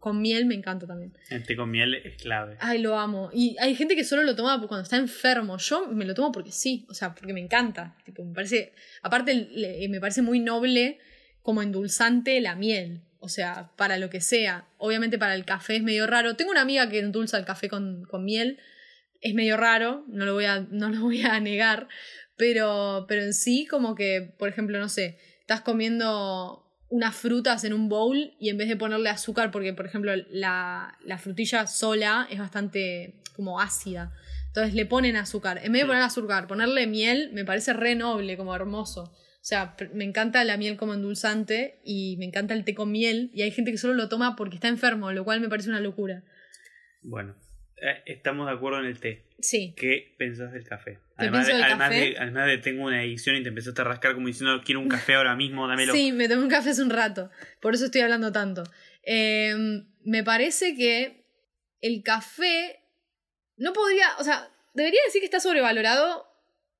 con 0.00 0.22
miel 0.22 0.46
me 0.46 0.54
encanta 0.54 0.86
también. 0.86 1.12
El 1.28 1.44
té 1.44 1.54
con 1.54 1.70
miel 1.70 1.94
es 1.94 2.16
clave. 2.16 2.56
Ay, 2.60 2.78
lo 2.78 2.98
amo. 2.98 3.28
Y 3.34 3.56
hay 3.60 3.74
gente 3.74 3.94
que 3.94 4.04
solo 4.04 4.22
lo 4.22 4.34
toma 4.34 4.58
cuando 4.66 4.84
está 4.84 4.96
enfermo. 4.96 5.58
Yo 5.58 5.86
me 5.88 6.06
lo 6.06 6.14
tomo 6.14 6.32
porque 6.32 6.50
sí, 6.50 6.86
o 6.88 6.94
sea, 6.94 7.14
porque 7.14 7.34
me 7.34 7.40
encanta. 7.40 7.94
Tipo, 8.04 8.24
me 8.24 8.32
parece, 8.32 8.72
aparte 9.02 9.50
me 9.90 10.00
parece 10.00 10.22
muy 10.22 10.40
noble 10.40 10.98
como 11.42 11.62
endulzante 11.62 12.40
la 12.40 12.54
miel. 12.54 13.02
O 13.18 13.28
sea, 13.28 13.70
para 13.76 13.98
lo 13.98 14.10
que 14.10 14.20
sea. 14.20 14.66
Obviamente 14.78 15.18
para 15.18 15.34
el 15.34 15.44
café 15.44 15.76
es 15.76 15.82
medio 15.82 16.06
raro. 16.06 16.34
Tengo 16.34 16.50
una 16.50 16.62
amiga 16.62 16.88
que 16.88 16.98
endulza 16.98 17.38
el 17.38 17.44
café 17.44 17.68
con, 17.68 18.04
con 18.04 18.24
miel. 18.24 18.58
Es 19.20 19.34
medio 19.34 19.56
raro, 19.56 20.04
no 20.08 20.24
lo 20.24 20.34
voy 20.34 20.46
a, 20.46 20.66
no 20.70 20.88
lo 20.88 21.02
voy 21.02 21.22
a 21.22 21.38
negar. 21.38 21.88
Pero, 22.36 23.04
pero 23.08 23.22
en 23.22 23.34
sí, 23.34 23.66
como 23.66 23.94
que, 23.94 24.34
por 24.38 24.48
ejemplo, 24.48 24.78
no 24.80 24.88
sé, 24.88 25.18
estás 25.40 25.60
comiendo 25.60 26.62
unas 26.88 27.16
frutas 27.16 27.64
en 27.64 27.72
un 27.72 27.88
bowl 27.88 28.34
y 28.38 28.50
en 28.50 28.58
vez 28.58 28.68
de 28.68 28.76
ponerle 28.76 29.08
azúcar, 29.08 29.50
porque 29.50 29.72
por 29.72 29.86
ejemplo 29.86 30.12
la, 30.28 30.98
la 31.04 31.16
frutilla 31.16 31.66
sola 31.66 32.28
es 32.30 32.38
bastante 32.38 33.22
como 33.34 33.60
ácida. 33.60 34.12
Entonces 34.48 34.74
le 34.74 34.84
ponen 34.84 35.16
azúcar. 35.16 35.60
En 35.64 35.72
vez 35.72 35.82
de 35.82 35.86
poner 35.86 36.02
azúcar, 36.02 36.46
ponerle 36.46 36.86
miel 36.86 37.30
me 37.32 37.46
parece 37.46 37.72
re 37.72 37.94
noble, 37.94 38.36
como 38.36 38.54
hermoso. 38.54 39.10
O 39.42 39.44
sea, 39.44 39.74
me 39.92 40.04
encanta 40.04 40.44
la 40.44 40.56
miel 40.56 40.76
como 40.76 40.94
endulzante 40.94 41.80
y 41.84 42.16
me 42.18 42.26
encanta 42.26 42.54
el 42.54 42.64
té 42.64 42.76
con 42.76 42.92
miel. 42.92 43.28
Y 43.34 43.42
hay 43.42 43.50
gente 43.50 43.72
que 43.72 43.76
solo 43.76 43.94
lo 43.94 44.08
toma 44.08 44.36
porque 44.36 44.54
está 44.54 44.68
enfermo, 44.68 45.10
lo 45.10 45.24
cual 45.24 45.40
me 45.40 45.48
parece 45.48 45.68
una 45.68 45.80
locura. 45.80 46.22
Bueno, 47.02 47.34
eh, 47.76 48.04
estamos 48.06 48.46
de 48.46 48.52
acuerdo 48.52 48.78
en 48.78 48.84
el 48.84 49.00
té. 49.00 49.26
Sí. 49.40 49.74
¿Qué 49.76 50.14
pensás 50.16 50.52
del 50.52 50.62
café? 50.62 51.00
¿Qué 51.18 51.24
Además, 51.24 51.48
de, 51.48 51.54
del 51.54 51.62
además, 51.64 51.88
café? 51.88 52.00
de, 52.00 52.18
además 52.18 52.46
de 52.46 52.58
tengo 52.58 52.84
una 52.84 53.02
edición 53.02 53.34
y 53.34 53.42
te 53.42 53.48
empezaste 53.48 53.80
a 53.80 53.84
rascar 53.84 54.14
como 54.14 54.28
diciendo 54.28 54.60
quiero 54.64 54.78
un 54.78 54.88
café 54.88 55.14
ahora 55.14 55.34
mismo, 55.34 55.66
dámelo. 55.66 55.92
Sí, 55.92 56.12
me 56.12 56.28
tomé 56.28 56.42
un 56.44 56.48
café 56.48 56.70
hace 56.70 56.82
un 56.82 56.90
rato. 56.90 57.28
Por 57.60 57.74
eso 57.74 57.86
estoy 57.86 58.02
hablando 58.02 58.30
tanto. 58.30 58.62
Eh, 59.04 59.56
me 60.04 60.22
parece 60.22 60.76
que 60.76 61.26
el 61.80 62.04
café 62.04 62.78
no 63.56 63.72
podría, 63.72 64.06
o 64.20 64.22
sea, 64.22 64.48
debería 64.74 65.00
decir 65.04 65.20
que 65.20 65.26
está 65.26 65.40
sobrevalorado, 65.40 66.31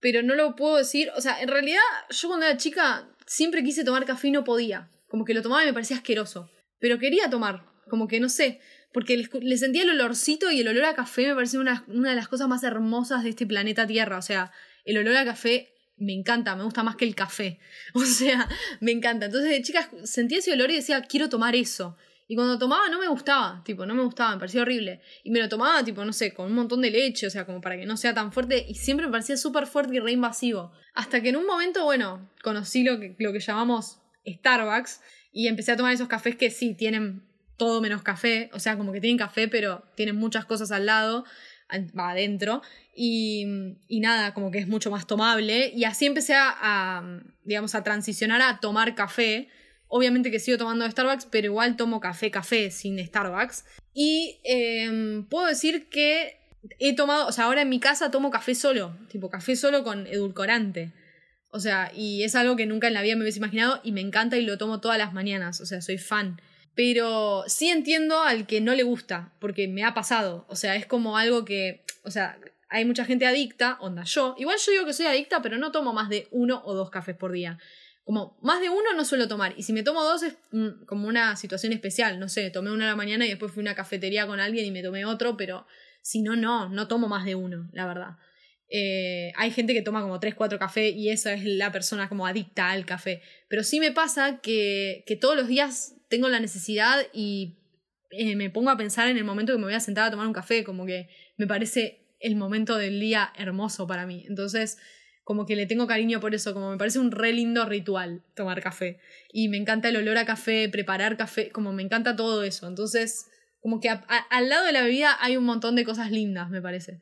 pero 0.03 0.23
no 0.23 0.35
lo 0.35 0.55
puedo 0.57 0.77
decir. 0.77 1.11
O 1.17 1.21
sea, 1.23 1.41
en 1.41 1.49
realidad 1.49 1.81
yo 2.11 2.29
cuando 2.29 2.45
era 2.45 2.59
chica 2.59 3.09
siempre 3.25 3.63
quise 3.63 3.85
tomar 3.85 4.05
café 4.05 4.29
y 4.29 4.33
no 4.33 4.45
podía. 4.45 4.91
Como 5.09 5.25
que 5.25 5.33
lo 5.33 5.43
tomaba 5.43 5.63
y 5.63 5.67
me 5.67 5.73
parecía 5.73 5.97
asqueroso. 5.97 6.51
Pero 6.81 6.99
quería 6.99 7.31
tomar, 7.31 7.65
como 7.89 8.09
que 8.09 8.19
no 8.19 8.29
sé. 8.29 8.61
Porque 8.93 9.17
le, 9.17 9.57
sentía 9.57 9.85
el 9.85 9.91
olorcito 9.91 10.51
y 10.51 10.61
el 10.61 10.69
olor 10.69 10.85
a 10.85 10.95
café 10.95 11.29
me 11.29 11.35
parecía 11.35 11.61
una, 11.61 11.85
una 11.87 12.11
de 12.11 12.17
las 12.17 12.29
cosas 12.29 12.49
más 12.49 12.65
hermosas 12.65 13.23
de 13.23 13.31
este 13.31 13.47
planeta 13.47 13.87
Tierra. 13.87 14.19
O 14.19 14.23
sea, 14.23 14.53
el 14.85 14.99
olor 14.99 15.17
a 15.17 15.25
café 15.25 15.73
me 15.97 16.13
encanta, 16.13 16.57
me 16.57 16.65
gusta 16.65 16.83
más 16.83 16.97
que 16.97 17.05
el 17.05 17.15
café. 17.15 17.61
O 17.95 18.05
sea, 18.05 18.49
me 18.81 18.91
encanta. 18.91 19.27
Entonces 19.27 19.51
de 19.51 19.63
chica 19.63 19.89
sentía 20.03 20.39
ese 20.39 20.53
olor 20.53 20.71
y 20.73 20.77
decía, 20.77 21.01
quiero 21.03 21.29
tomar 21.29 21.55
eso. 21.55 21.97
Y 22.33 22.35
cuando 22.35 22.59
tomaba 22.59 22.89
no 22.89 22.99
me 22.99 23.09
gustaba, 23.09 23.61
tipo, 23.63 23.85
no 23.85 23.95
me 23.95 24.03
gustaba, 24.03 24.31
me 24.31 24.39
parecía 24.39 24.63
horrible. 24.63 25.03
Y 25.23 25.31
me 25.31 25.39
lo 25.39 25.51
tomaba, 25.51 25.85
tipo, 25.85 26.03
no 26.03 26.15
sé, 26.15 26.33
con 26.33 26.47
un 26.47 26.55
montón 26.55 26.81
de 26.81 26.91
leche, 26.91 27.27
o 27.27 27.31
sea, 27.31 27.45
como 27.45 27.61
para 27.61 27.77
que 27.77 27.85
no 27.85 27.99
sea 27.99 28.15
tan 28.15 28.33
fuerte. 28.33 28.65
Y 28.67 28.77
siempre 28.77 29.05
me 29.05 29.13
parecía 29.13 29.37
súper 29.37 29.67
fuerte 29.67 29.97
y 29.97 29.99
re 29.99 30.13
invasivo. 30.13 30.73
Hasta 30.95 31.21
que 31.21 31.29
en 31.29 31.37
un 31.37 31.47
momento, 31.47 31.85
bueno, 31.85 32.31
conocí 32.43 32.85
lo 32.85 32.99
que, 32.99 33.15
lo 33.19 33.35
que 33.35 33.41
llamamos 33.41 33.99
Starbucks 34.27 35.03
y 35.31 35.47
empecé 35.47 35.73
a 35.73 35.77
tomar 35.77 35.93
esos 35.93 36.09
cafés 36.09 36.35
que 36.35 36.49
sí 36.49 36.73
tienen 36.73 37.23
todo 37.59 37.83
menos 37.83 38.01
café, 38.01 38.49
o 38.55 38.59
sea, 38.59 38.79
como 38.79 38.93
que 38.93 39.03
tienen 39.03 39.19
café, 39.19 39.47
pero 39.47 39.85
tienen 39.95 40.17
muchas 40.17 40.47
cosas 40.47 40.73
al 40.73 40.87
lado, 40.87 41.27
va 41.71 42.13
adentro, 42.13 42.63
y, 42.97 43.77
y 43.89 44.01
nada, 44.01 44.33
como 44.33 44.51
que 44.51 44.59
es 44.59 44.69
mucho 44.69 44.91
más 44.91 45.07
tomable. 45.07 45.71
Y 45.75 45.85
así 45.85 46.07
empecé 46.07 46.33
a, 46.33 46.49
a, 46.59 47.21
digamos, 47.45 47.75
a 47.75 47.85
transicionar 47.85 48.41
a 48.41 48.59
tomar 48.59 48.95
café. 48.95 49.51
Obviamente 49.95 50.31
que 50.31 50.39
sigo 50.39 50.57
tomando 50.57 50.91
Starbucks, 50.91 51.27
pero 51.27 51.49
igual 51.49 51.77
tomo 51.77 52.01
café, 52.01 52.31
café 52.31 52.71
sin 52.71 52.99
Starbucks. 52.99 53.67
Y 53.93 54.41
em, 54.43 55.27
puedo 55.27 55.45
decir 55.45 55.91
que 55.91 56.39
he 56.79 56.97
tomado, 56.97 57.27
o 57.27 57.33
sea, 57.33 57.45
ahora 57.45 57.61
en 57.61 57.69
mi 57.69 57.79
casa 57.79 58.11
tomo 58.11 58.31
café 58.31 58.55
solo, 58.55 58.97
tipo 59.11 59.29
café 59.29 59.55
solo 59.55 59.85
con 59.85 60.07
edulcorante. 60.07 60.95
O 61.51 61.61
sea, 61.61 61.93
y 61.95 62.23
es 62.23 62.35
algo 62.35 62.57
que 62.57 62.65
nunca 62.65 62.87
en 62.87 62.95
la 62.95 63.03
vida 63.03 63.17
me 63.17 63.21
hubiese 63.21 63.39
imaginado 63.39 63.83
y 63.85 63.93
me 63.93 64.01
encanta 64.01 64.39
y 64.39 64.47
lo 64.47 64.57
tomo 64.57 64.81
todas 64.81 64.97
las 64.97 65.13
mañanas, 65.13 65.61
o 65.61 65.67
sea, 65.67 65.83
soy 65.83 65.99
fan. 65.99 66.41
Pero 66.75 67.45
sí 67.47 67.69
entiendo 67.69 68.23
al 68.23 68.47
que 68.47 68.63
no 68.63 68.75
le 68.75 68.85
gusta, 68.85 69.35
porque 69.41 69.69
me 69.69 69.85
ha 69.85 69.93
pasado. 69.93 70.47
O 70.49 70.57
sea, 70.57 70.75
es 70.75 70.87
como 70.87 71.19
algo 71.19 71.45
que, 71.45 71.85
o 72.03 72.11
sea, 72.11 72.39
hay 72.71 72.87
mucha 72.87 73.05
gente 73.05 73.27
adicta, 73.27 73.77
onda 73.79 74.05
yo. 74.05 74.37
Igual 74.39 74.57
yo 74.57 74.73
digo 74.73 74.87
que 74.87 74.95
soy 74.95 75.05
adicta, 75.05 75.43
pero 75.43 75.59
no 75.59 75.71
tomo 75.71 75.93
más 75.93 76.09
de 76.09 76.29
uno 76.31 76.63
o 76.65 76.73
dos 76.73 76.89
cafés 76.89 77.15
por 77.15 77.33
día. 77.33 77.59
Como 78.05 78.39
más 78.43 78.61
de 78.61 78.69
uno 78.69 78.93
no 78.97 79.05
suelo 79.05 79.29
tomar. 79.29 79.55
Y 79.57 79.63
si 79.63 79.73
me 79.73 79.83
tomo 79.83 80.03
dos 80.03 80.23
es 80.23 80.37
mm, 80.51 80.85
como 80.87 81.09
una 81.09 81.37
situación 81.37 81.73
especial. 81.73 82.19
No 82.19 82.29
sé, 82.29 82.51
tomé 82.51 82.71
uno 82.71 82.85
a 82.85 82.89
la 82.89 82.97
mañana 82.97 83.27
y 83.27 83.29
después 83.29 83.53
fui 83.53 83.61
a 83.61 83.65
una 83.65 83.75
cafetería 83.75 84.27
con 84.27 84.41
alguien 84.41 84.67
y 84.67 84.71
me 84.71 84.83
tomé 84.83 85.05
otro, 85.05 85.37
pero 85.37 85.67
si 86.03 86.23
no, 86.23 86.37
no, 86.37 86.69
no 86.69 86.89
tomo 86.89 87.09
más 87.09 87.25
de 87.25 87.35
uno, 87.35 87.71
la 87.73 87.87
verdad. 87.87 88.17
Eh, 88.69 89.33
hay 89.37 89.51
gente 89.51 89.75
que 89.75 89.83
toma 89.83 90.01
como 90.01 90.19
3, 90.19 90.35
4 90.35 90.59
café 90.59 90.89
y 90.89 91.11
esa 91.11 91.35
es 91.35 91.45
la 91.45 91.71
persona 91.71 92.09
como 92.09 92.27
adicta 92.27 92.71
al 92.71 92.87
café. 92.87 93.23
Pero 93.49 93.63
sí 93.63 93.81
me 93.81 93.93
pasa 93.93 94.41
que, 94.41 95.05
que 95.07 95.17
todos 95.17 95.37
los 95.37 95.47
días 95.47 95.95
tengo 96.09 96.29
la 96.29 96.41
necesidad 96.41 97.07
y 97.13 97.59
eh, 98.11 98.37
me 98.37 98.51
pongo 98.51 98.71
a 98.71 98.77
pensar 98.77 99.09
en 99.09 99.17
el 99.17 99.25
momento 99.25 99.53
que 99.53 99.59
me 99.59 99.65
voy 99.65 99.75
a 99.75 99.81
sentar 99.81 100.07
a 100.07 100.11
tomar 100.11 100.27
un 100.27 100.33
café, 100.33 100.65
como 100.65 100.85
que 100.87 101.09
me 101.37 101.47
parece 101.47 102.17
el 102.21 102.37
momento 102.37 102.77
del 102.77 103.01
día 103.01 103.33
hermoso 103.37 103.87
para 103.87 104.07
mí. 104.07 104.25
Entonces, 104.29 104.79
como 105.25 105.47
que 105.47 105.57
le 105.57 105.67
tengo 105.67 105.87
cariño 105.87 106.21
por 106.21 106.35
eso, 106.35 106.53
como 106.53 106.71
me 106.71 106.79
parece 106.79 106.99
un 106.99 107.11
re 107.11 107.33
lindo 107.33 107.65
ritual 107.65 108.23
tomar 108.35 108.61
café. 108.61 108.99
Y 109.33 109.49
me 109.49 109.57
encanta 109.57 109.89
el 109.89 109.97
olor 109.97 110.19
a 110.19 110.27
café, 110.27 110.69
preparar 110.69 111.17
café, 111.17 111.51
como 111.51 111.73
me 111.73 111.83
encanta 111.83 112.17
todo 112.17 112.43
eso. 112.43 112.67
Entonces, 112.67 113.27
como 113.61 113.81
que 113.81 113.89
al 113.89 114.49
lado 114.49 114.67
de 114.67 114.73
la 114.73 114.83
bebida 114.83 115.17
hay 115.21 115.37
un 115.37 115.45
montón 115.45 115.77
de 115.77 115.85
cosas 115.85 116.11
lindas, 116.11 116.51
me 116.51 116.61
parece. 116.61 117.01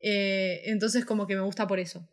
Eh, 0.00 0.62
entonces 0.64 1.04
como 1.04 1.26
que 1.26 1.34
me 1.34 1.42
gusta 1.42 1.66
por 1.66 1.78
eso. 1.78 2.08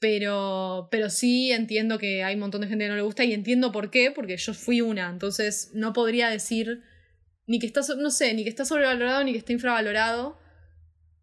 Pero, 0.00 0.88
pero 0.90 1.10
sí 1.10 1.52
entiendo 1.52 1.98
que 1.98 2.22
hay 2.22 2.34
un 2.34 2.40
montón 2.40 2.62
de 2.62 2.68
gente 2.68 2.84
que 2.84 2.88
no 2.88 2.96
le 2.96 3.02
gusta 3.02 3.24
y 3.24 3.34
entiendo 3.34 3.72
por 3.72 3.90
qué, 3.90 4.10
porque 4.10 4.36
yo 4.36 4.54
fui 4.54 4.80
una. 4.80 5.10
Entonces 5.10 5.72
no 5.74 5.92
podría 5.92 6.30
decir 6.30 6.82
ni 7.46 7.58
que 7.58 7.66
está, 7.66 7.82
no 7.98 8.10
sé, 8.10 8.32
ni 8.34 8.44
que 8.44 8.50
está 8.50 8.64
sobrevalorado 8.64 9.24
ni 9.24 9.32
que 9.32 9.38
está 9.38 9.52
infravalorado. 9.52 10.38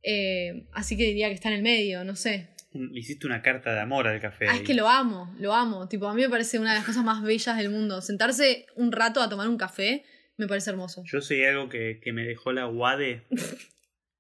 Eh, 0.04 0.68
así 0.74 0.96
que 0.98 1.06
diría 1.06 1.30
que 1.30 1.36
está 1.36 1.50
en 1.50 1.56
el 1.56 1.64
medio, 1.64 2.04
no 2.04 2.16
sé. 2.16 2.55
Le 2.76 3.00
hiciste 3.00 3.26
una 3.26 3.42
carta 3.42 3.74
de 3.74 3.80
amor 3.80 4.08
al 4.08 4.20
café. 4.20 4.48
Ah, 4.50 4.56
es 4.56 4.62
que 4.62 4.74
lo 4.74 4.88
amo, 4.90 5.34
lo 5.40 5.54
amo. 5.54 5.88
Tipo, 5.88 6.08
a 6.08 6.14
mí 6.14 6.22
me 6.22 6.30
parece 6.30 6.60
una 6.60 6.72
de 6.74 6.78
las 6.80 6.86
cosas 6.86 7.04
más 7.04 7.24
bellas 7.24 7.58
del 7.58 7.70
mundo. 7.70 8.02
Sentarse 8.02 8.66
un 8.76 8.92
rato 8.92 9.22
a 9.22 9.30
tomar 9.30 9.48
un 9.48 9.58
café 9.58 10.04
me 10.38 10.48
parece 10.48 10.70
hermoso. 10.72 11.02
Yo 11.06 11.22
soy 11.22 11.44
algo 11.46 11.70
que, 11.70 12.00
que 12.04 12.12
me 12.12 12.24
dejó 12.26 12.52
la 12.52 12.68
UADE. 12.68 13.24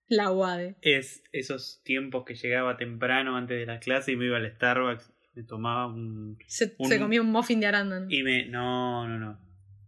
La 0.07 0.29
guade. 0.29 0.75
Es 0.81 1.23
esos 1.31 1.81
tiempos 1.83 2.25
que 2.25 2.35
llegaba 2.35 2.77
temprano 2.77 3.35
antes 3.37 3.57
de 3.57 3.65
la 3.65 3.79
clase 3.79 4.11
y 4.11 4.15
me 4.15 4.25
iba 4.25 4.37
al 4.37 4.51
Starbucks. 4.55 5.11
Me 5.33 5.41
tomaba 5.43 5.87
un. 5.87 6.37
Se, 6.47 6.75
Un- 6.77 6.87
se 6.89 6.99
comió 6.99 7.23
un 7.23 7.31
muffin 7.31 7.59
de 7.59 7.65
arándano. 7.65 8.05
Y 8.09 8.21
me. 8.21 8.45
No, 8.45 9.07
no, 9.07 9.17
no. 9.17 9.39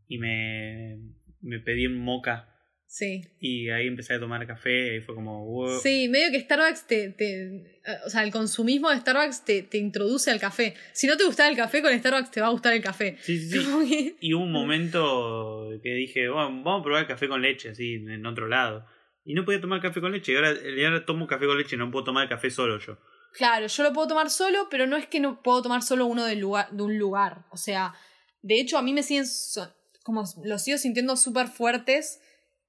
Y 0.07 0.18
me. 0.18 0.97
Me 1.41 1.59
pedí 1.59 1.86
un 1.86 1.99
moca. 2.03 2.49
Sí. 2.90 3.22
Y 3.42 3.70
ahí 3.70 3.86
empecé 3.86 4.14
a 4.14 4.20
tomar 4.20 4.48
café 4.48 4.96
y 4.96 5.02
fue 5.02 5.14
como. 5.14 5.46
wow. 5.46 5.80
Sí, 5.82 6.08
medio 6.08 6.32
que 6.32 6.40
Starbucks 6.40 6.88
te, 6.88 7.10
te- 7.10 7.82
O 8.06 8.10
sea, 8.10 8.24
el 8.24 8.32
consumismo 8.32 8.90
de 8.90 8.98
Starbucks 8.98 9.44
te, 9.44 9.62
te 9.64 9.78
introduce 9.78 10.32
al 10.32 10.40
café. 10.40 10.74
Si 10.94 11.06
no 11.06 11.18
te 11.18 11.26
gustaba 11.26 11.50
el 11.50 11.58
café, 11.58 11.82
con 11.82 11.92
Starbucks 11.98 12.32
te 12.32 12.40
va 12.42 12.48
a 12.48 12.52
gustar 12.52 12.74
el 12.74 12.82
café. 12.82 13.18
Sí, 13.22 13.38
sí, 13.40 13.50
sí. 13.60 13.88
Que- 13.90 14.16
Y 14.22 14.34
hubo 14.34 14.44
un 14.46 14.52
momento 14.54 15.70
que 15.84 15.90
dije, 15.94 16.30
bueno, 16.30 16.50
vamos 16.64 16.80
a 16.82 16.84
probar 16.84 17.02
el 17.02 17.08
café 17.08 17.28
con 17.28 17.42
leche, 17.42 17.70
así, 17.70 17.96
en 17.96 18.26
otro 18.26 18.48
lado. 18.48 18.86
Y 19.26 19.34
no 19.34 19.44
podía 19.44 19.60
tomar 19.60 19.82
café 19.82 20.00
con 20.00 20.12
leche. 20.14 20.32
Y 20.32 20.36
ahora, 20.36 20.54
y 20.54 20.84
ahora 20.86 21.06
tomo 21.06 21.28
café 21.28 21.46
con 21.46 21.58
leche, 21.58 21.76
no 21.78 21.92
puedo 21.92 22.06
tomar 22.06 22.30
café 22.30 22.50
solo 22.50 22.80
yo. 22.80 22.98
Claro, 23.34 23.68
yo 23.68 23.84
lo 23.84 23.92
puedo 23.94 24.08
tomar 24.08 24.30
solo, 24.30 24.68
pero 24.72 24.88
no 24.88 24.96
es 24.96 25.06
que 25.08 25.20
no 25.20 25.44
puedo 25.44 25.62
tomar 25.62 25.82
solo 25.84 26.06
uno 26.06 26.24
del 26.26 26.40
lugar, 26.40 26.72
de 26.72 26.84
un 26.84 26.98
lugar. 26.98 27.46
O 27.52 27.58
sea, 27.58 27.94
de 28.42 28.60
hecho, 28.62 28.78
a 28.78 28.82
mí 28.82 28.94
me 28.94 29.04
siguen. 29.04 29.28
so- 29.28 29.74
como 30.04 30.24
los 30.46 30.64
sigo 30.64 30.78
sintiendo 30.78 31.18
súper 31.18 31.48
fuertes 31.50 32.22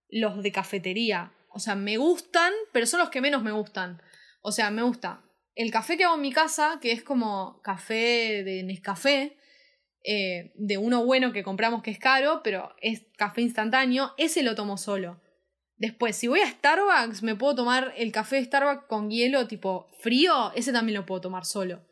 los 0.08 0.42
de 0.42 0.52
cafetería. 0.52 1.32
O 1.50 1.58
sea, 1.58 1.74
me 1.74 1.96
gustan, 1.96 2.52
pero 2.72 2.86
son 2.86 3.00
los 3.00 3.10
que 3.10 3.20
menos 3.20 3.42
me 3.42 3.52
gustan. 3.52 4.02
O 4.42 4.52
sea, 4.52 4.70
me 4.70 4.82
gusta 4.82 5.22
el 5.58 5.72
café 5.72 5.96
que 5.96 6.04
hago 6.04 6.14
en 6.14 6.20
mi 6.20 6.32
casa, 6.32 6.78
que 6.80 6.92
es 6.92 7.02
como 7.02 7.60
café 7.62 8.44
de 8.44 8.62
Nescafé, 8.62 9.36
eh, 10.04 10.52
de 10.54 10.78
uno 10.78 11.04
bueno 11.04 11.32
que 11.32 11.42
compramos 11.42 11.82
que 11.82 11.90
es 11.90 11.98
caro, 11.98 12.42
pero 12.44 12.76
es 12.80 13.06
café 13.16 13.42
instantáneo, 13.42 14.14
ese 14.18 14.44
lo 14.44 14.54
tomo 14.54 14.76
solo. 14.76 15.20
Después, 15.76 16.14
si 16.14 16.28
voy 16.28 16.42
a 16.42 16.48
Starbucks, 16.48 17.24
me 17.24 17.34
puedo 17.34 17.56
tomar 17.56 17.92
el 17.96 18.12
café 18.12 18.36
de 18.36 18.44
Starbucks 18.44 18.86
con 18.86 19.10
hielo 19.10 19.48
tipo 19.48 19.88
frío, 19.98 20.52
ese 20.54 20.72
también 20.72 20.96
lo 20.96 21.06
puedo 21.06 21.22
tomar 21.22 21.44
solo. 21.44 21.84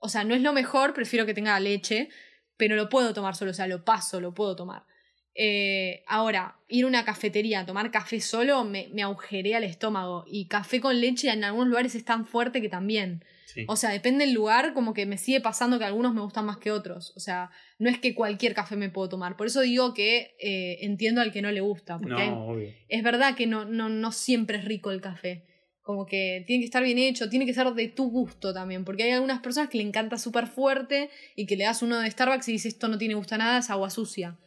O 0.00 0.08
sea, 0.08 0.24
no 0.24 0.34
es 0.34 0.42
lo 0.42 0.52
mejor, 0.52 0.92
prefiero 0.92 1.24
que 1.24 1.34
tenga 1.34 1.60
leche, 1.60 2.08
pero 2.56 2.74
lo 2.74 2.88
puedo 2.88 3.14
tomar 3.14 3.36
solo, 3.36 3.52
o 3.52 3.54
sea, 3.54 3.68
lo 3.68 3.84
paso, 3.84 4.20
lo 4.20 4.34
puedo 4.34 4.56
tomar. 4.56 4.86
Eh, 5.34 6.02
ahora, 6.06 6.56
ir 6.68 6.84
a 6.84 6.88
una 6.88 7.04
cafetería 7.04 7.60
a 7.60 7.66
tomar 7.66 7.90
café 7.90 8.20
solo 8.20 8.62
me, 8.64 8.88
me 8.92 9.02
agujerea 9.02 9.58
el 9.58 9.64
estómago. 9.64 10.24
Y 10.28 10.46
café 10.46 10.80
con 10.80 11.00
leche 11.00 11.30
en 11.30 11.44
algunos 11.44 11.68
lugares 11.68 11.94
es 11.94 12.04
tan 12.04 12.26
fuerte 12.26 12.60
que 12.60 12.68
también. 12.68 13.24
Sí. 13.46 13.64
O 13.68 13.76
sea, 13.76 13.90
depende 13.90 14.24
del 14.24 14.34
lugar, 14.34 14.74
como 14.74 14.94
que 14.94 15.06
me 15.06 15.16
sigue 15.18 15.40
pasando 15.40 15.78
que 15.78 15.84
algunos 15.84 16.12
me 16.14 16.20
gustan 16.20 16.44
más 16.46 16.56
que 16.58 16.70
otros. 16.72 17.12
O 17.16 17.20
sea, 17.20 17.50
no 17.78 17.88
es 17.90 17.98
que 17.98 18.14
cualquier 18.14 18.54
café 18.54 18.76
me 18.76 18.90
puedo 18.90 19.08
tomar. 19.08 19.36
Por 19.36 19.46
eso 19.46 19.60
digo 19.60 19.94
que 19.94 20.34
eh, 20.40 20.78
entiendo 20.82 21.20
al 21.20 21.32
que 21.32 21.42
no 21.42 21.50
le 21.52 21.60
gusta. 21.60 21.98
Porque 21.98 22.20
hay- 22.22 22.30
no, 22.30 22.46
obvio. 22.46 22.72
es 22.88 23.02
verdad 23.02 23.34
que 23.36 23.46
no, 23.46 23.64
no, 23.64 23.88
no 23.88 24.12
siempre 24.12 24.58
es 24.58 24.64
rico 24.64 24.90
el 24.90 25.00
café. 25.00 25.44
Como 25.82 26.06
que 26.06 26.42
tiene 26.46 26.62
que 26.62 26.66
estar 26.66 26.82
bien 26.82 26.96
hecho, 26.98 27.28
tiene 27.28 27.44
que 27.44 27.52
ser 27.52 27.66
de 27.74 27.88
tu 27.88 28.10
gusto 28.10 28.54
también. 28.54 28.84
Porque 28.84 29.02
hay 29.02 29.10
algunas 29.10 29.40
personas 29.40 29.68
que 29.68 29.78
le 29.78 29.84
encanta 29.84 30.16
súper 30.16 30.46
fuerte 30.46 31.10
y 31.36 31.46
que 31.46 31.56
le 31.56 31.64
das 31.64 31.82
uno 31.82 32.00
de 32.00 32.10
Starbucks 32.10 32.48
y 32.48 32.52
dices 32.52 32.72
esto 32.74 32.88
no 32.88 32.96
tiene 32.98 33.14
gusto 33.14 33.34
a 33.34 33.38
nada, 33.38 33.58
es 33.58 33.68
agua 33.70 33.90
sucia. 33.90 34.38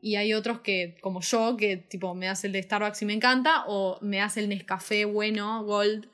Y 0.00 0.16
hay 0.16 0.32
otros 0.34 0.60
que, 0.60 0.96
como 1.00 1.20
yo, 1.22 1.56
que 1.56 1.76
tipo 1.76 2.14
me 2.14 2.28
hace 2.28 2.46
el 2.46 2.52
de 2.52 2.62
Starbucks 2.62 3.02
y 3.02 3.04
me 3.04 3.14
encanta, 3.14 3.64
o 3.66 3.98
me 4.00 4.20
hace 4.20 4.40
el 4.40 4.48
Nescafé 4.48 5.04
bueno, 5.04 5.64
Gold, 5.64 6.08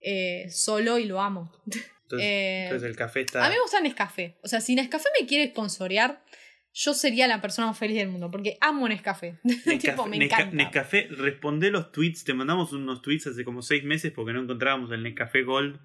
eh, 0.00 0.46
solo 0.50 0.98
y 0.98 1.04
lo 1.04 1.20
amo. 1.20 1.52
Entonces, 2.10 2.26
Eh, 2.26 2.64
entonces 2.64 2.88
el 2.88 2.96
café 2.96 3.20
está. 3.20 3.44
A 3.44 3.48
mí 3.50 3.54
me 3.54 3.60
gusta 3.60 3.80
Nescafé. 3.82 4.38
O 4.42 4.48
sea, 4.48 4.62
si 4.62 4.74
Nescafé 4.74 5.08
me 5.20 5.26
quiere 5.26 5.50
sponsorear, 5.50 6.24
yo 6.72 6.94
sería 6.94 7.26
la 7.28 7.42
persona 7.42 7.66
más 7.68 7.76
feliz 7.78 7.96
del 7.98 8.08
mundo, 8.08 8.30
porque 8.30 8.56
amo 8.62 8.88
Nescafé. 8.88 9.38
tipo, 9.78 10.06
me 10.06 10.16
Nesca- 10.16 10.24
encanta. 10.24 10.56
Nescafé, 10.56 11.08
responde 11.10 11.70
los 11.70 11.92
tweets. 11.92 12.24
Te 12.24 12.32
mandamos 12.32 12.72
unos 12.72 13.02
tweets 13.02 13.26
hace 13.26 13.44
como 13.44 13.60
seis 13.60 13.84
meses 13.84 14.10
porque 14.14 14.32
no 14.32 14.40
encontrábamos 14.40 14.90
el 14.90 15.02
Nescafé 15.02 15.42
Gold. 15.42 15.78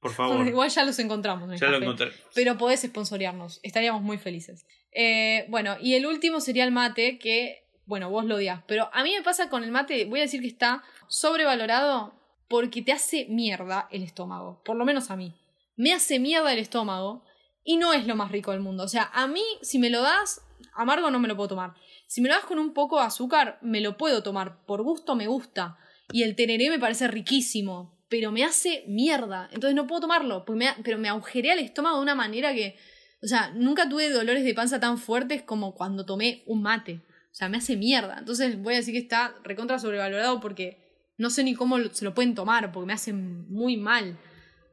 Por 0.00 0.12
favor. 0.14 0.44
Igual 0.48 0.68
ya 0.68 0.84
los 0.84 0.98
encontramos. 0.98 1.60
ya 1.60 1.68
lo 1.68 1.76
encontré. 1.76 2.10
Pero 2.34 2.58
podés 2.58 2.80
sponsorearnos. 2.82 3.60
Estaríamos 3.62 4.02
muy 4.02 4.18
felices. 4.18 4.66
Eh, 4.92 5.46
bueno, 5.48 5.76
y 5.80 5.94
el 5.94 6.06
último 6.06 6.40
sería 6.40 6.64
el 6.64 6.72
mate, 6.72 7.18
que, 7.18 7.64
bueno, 7.86 8.10
vos 8.10 8.24
lo 8.24 8.36
odias. 8.36 8.62
Pero 8.66 8.90
a 8.92 9.02
mí 9.02 9.12
me 9.14 9.22
pasa 9.22 9.48
con 9.48 9.64
el 9.64 9.70
mate, 9.70 10.04
voy 10.06 10.20
a 10.20 10.22
decir 10.22 10.40
que 10.40 10.48
está 10.48 10.82
sobrevalorado 11.08 12.14
porque 12.48 12.82
te 12.82 12.92
hace 12.92 13.26
mierda 13.28 13.88
el 13.90 14.02
estómago. 14.02 14.62
Por 14.64 14.76
lo 14.76 14.84
menos 14.84 15.10
a 15.10 15.16
mí. 15.16 15.34
Me 15.76 15.92
hace 15.92 16.18
mierda 16.18 16.52
el 16.52 16.58
estómago 16.58 17.22
y 17.62 17.76
no 17.76 17.92
es 17.92 18.06
lo 18.06 18.16
más 18.16 18.32
rico 18.32 18.50
del 18.50 18.60
mundo. 18.60 18.84
O 18.84 18.88
sea, 18.88 19.10
a 19.12 19.26
mí, 19.26 19.44
si 19.62 19.78
me 19.78 19.90
lo 19.90 20.02
das, 20.02 20.40
amargo 20.74 21.10
no 21.10 21.20
me 21.20 21.28
lo 21.28 21.36
puedo 21.36 21.50
tomar. 21.50 21.74
Si 22.06 22.22
me 22.22 22.28
lo 22.28 22.34
das 22.34 22.46
con 22.46 22.58
un 22.58 22.72
poco 22.72 22.98
de 22.98 23.04
azúcar, 23.04 23.58
me 23.60 23.80
lo 23.80 23.96
puedo 23.98 24.22
tomar. 24.22 24.64
Por 24.64 24.82
gusto 24.82 25.14
me 25.14 25.26
gusta. 25.26 25.78
Y 26.10 26.22
el 26.22 26.34
tereré 26.34 26.70
me 26.70 26.78
parece 26.78 27.06
riquísimo. 27.06 27.94
Pero 28.08 28.32
me 28.32 28.44
hace 28.44 28.84
mierda. 28.88 29.50
Entonces 29.52 29.74
no 29.74 29.86
puedo 29.86 30.00
tomarlo. 30.00 30.44
pero 30.46 30.98
me 30.98 31.08
agujerea 31.08 31.52
el 31.52 31.60
estómago 31.60 31.96
de 31.96 32.02
una 32.02 32.14
manera 32.14 32.54
que. 32.54 32.78
O 33.22 33.26
sea, 33.26 33.50
nunca 33.54 33.88
tuve 33.88 34.10
dolores 34.10 34.44
de 34.44 34.54
panza 34.54 34.80
tan 34.80 34.98
fuertes 34.98 35.42
como 35.42 35.74
cuando 35.74 36.06
tomé 36.06 36.42
un 36.46 36.62
mate. 36.62 37.00
O 37.30 37.34
sea, 37.34 37.48
me 37.48 37.58
hace 37.58 37.76
mierda. 37.76 38.16
Entonces 38.18 38.60
voy 38.60 38.74
a 38.74 38.78
decir 38.78 38.94
que 38.94 39.00
está 39.00 39.34
recontra 39.44 39.78
sobrevalorado 39.78 40.40
porque 40.40 41.12
no 41.16 41.30
sé 41.30 41.44
ni 41.44 41.54
cómo 41.54 41.78
se 41.90 42.04
lo 42.04 42.14
pueden 42.14 42.34
tomar, 42.34 42.72
porque 42.72 42.86
me 42.86 42.92
hace 42.92 43.12
muy 43.12 43.76
mal. 43.76 44.16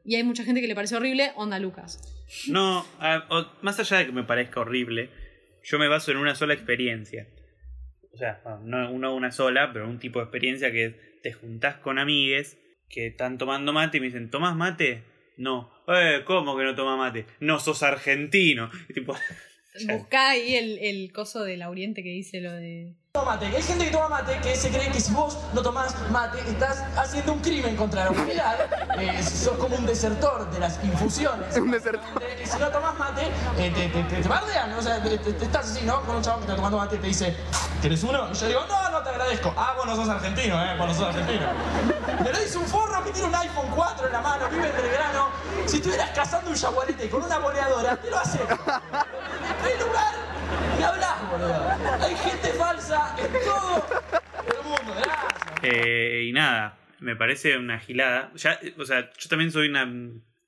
Y 0.04 0.14
hay 0.14 0.22
mucha 0.22 0.44
gente 0.44 0.60
que 0.60 0.68
le 0.68 0.74
parece 0.74 0.96
horrible, 0.96 1.32
onda 1.34 1.58
Lucas. 1.58 2.00
No, 2.48 2.86
más 3.62 3.78
allá 3.80 3.98
de 3.98 4.06
que 4.06 4.12
me 4.12 4.22
parezca 4.22 4.60
horrible, 4.60 5.10
yo 5.64 5.78
me 5.78 5.88
baso 5.88 6.12
en 6.12 6.16
una 6.18 6.34
sola 6.34 6.54
experiencia. 6.54 7.28
O 8.12 8.16
sea, 8.16 8.40
no 8.62 8.90
no 8.90 9.14
una 9.14 9.32
sola, 9.32 9.72
pero 9.72 9.88
un 9.88 9.98
tipo 9.98 10.20
de 10.20 10.24
experiencia 10.24 10.70
que 10.70 11.18
te 11.22 11.32
juntás 11.32 11.76
con 11.76 11.98
amigues 11.98 12.58
que 12.88 13.08
están 13.08 13.36
tomando 13.36 13.72
mate 13.72 13.98
y 13.98 14.00
me 14.00 14.06
dicen, 14.06 14.30
¿tomás 14.30 14.56
mate? 14.56 15.02
No. 15.36 15.70
Eh, 15.88 16.22
¿cómo 16.24 16.56
que 16.56 16.64
no 16.64 16.74
toma 16.74 16.96
mate? 16.96 17.26
No, 17.40 17.60
sos 17.60 17.82
argentino. 17.82 18.70
Tipo, 18.94 19.16
Buscá 19.86 20.30
ahí 20.30 20.54
el, 20.54 20.78
el 20.78 21.12
coso 21.12 21.44
del 21.44 21.62
Oriente 21.62 22.02
que 22.02 22.08
dice 22.10 22.40
lo 22.40 22.52
de. 22.52 22.94
Mate, 23.24 23.46
hay 23.46 23.62
gente 23.62 23.86
que 23.86 23.90
toma 23.90 24.08
mate 24.08 24.38
que 24.40 24.54
se 24.54 24.70
cree 24.70 24.90
que 24.90 25.00
si 25.00 25.12
vos 25.12 25.36
no 25.52 25.62
tomás 25.62 25.94
mate 26.10 26.38
estás 26.48 26.84
haciendo 26.96 27.32
un 27.32 27.40
crimen 27.40 27.74
contra 27.74 28.04
la 28.04 28.10
humanidad, 28.10 28.56
eh, 28.98 29.22
sos 29.22 29.56
como 29.58 29.74
un 29.76 29.86
desertor 29.86 30.48
de 30.50 30.60
las 30.60 30.78
infusiones. 30.84 31.56
Un 31.56 31.70
desertor. 31.70 32.20
Que 32.20 32.46
si 32.46 32.58
no 32.58 32.68
tomás 32.68 32.96
mate, 32.98 33.22
eh, 33.58 33.72
te, 33.74 33.88
te, 33.88 34.02
te, 34.04 34.22
te 34.22 34.28
bardean, 34.28 34.72
o 34.74 34.82
sea, 34.82 35.02
te, 35.02 35.14
estás 35.14 35.70
así, 35.70 35.84
¿no? 35.84 36.02
Con 36.02 36.16
un 36.16 36.22
chavo 36.22 36.36
que 36.36 36.42
está 36.42 36.56
tomando 36.56 36.78
mate 36.78 36.96
y 36.96 36.98
te 36.98 37.06
dice, 37.08 37.36
¿querés 37.82 38.02
uno? 38.04 38.28
Y 38.30 38.34
yo 38.34 38.46
digo, 38.46 38.60
no, 38.68 38.90
no 38.90 39.02
te 39.02 39.10
agradezco. 39.10 39.52
Ah, 39.56 39.74
vos 39.76 39.86
no 39.86 39.96
sos 39.96 40.08
argentino, 40.08 40.62
¿eh? 40.64 40.76
Vos 40.78 40.88
no 40.88 40.94
sos 40.94 41.08
argentino. 41.08 41.46
Me 42.22 42.32
lo 42.32 42.38
dice 42.38 42.58
un 42.58 42.66
forro 42.66 43.02
que 43.02 43.10
tiene 43.10 43.28
un 43.28 43.34
iPhone 43.34 43.66
4 43.74 44.06
en 44.06 44.12
la 44.12 44.20
mano, 44.20 44.48
vive 44.50 44.68
en 44.68 44.76
Belgrano. 44.76 45.28
Si 45.66 45.76
estuvieras 45.76 46.10
cazando 46.10 46.50
un 46.50 46.56
jaguarete 46.56 47.10
con 47.10 47.22
una 47.22 47.38
boleadora, 47.38 47.96
te 47.96 48.10
lo 48.10 48.18
hace. 48.18 48.38
Hay 48.38 49.78
lugar, 49.78 50.14
ni 50.78 50.84
hablas, 50.84 51.30
boludo. 51.30 52.04
Hay 52.04 52.16
gente 52.16 52.48
falsa 52.52 53.14
en 53.18 53.32
todo 53.44 53.84
el 54.46 54.64
mundo, 54.64 54.94
gracias. 54.94 55.55
Eh, 55.66 56.24
y 56.28 56.32
nada, 56.32 56.78
me 57.00 57.16
parece 57.16 57.56
una 57.56 57.78
gilada. 57.78 58.32
Ya, 58.36 58.58
o 58.78 58.84
sea, 58.84 59.10
yo 59.18 59.28
también 59.28 59.50
soy 59.52 59.68
una. 59.68 59.90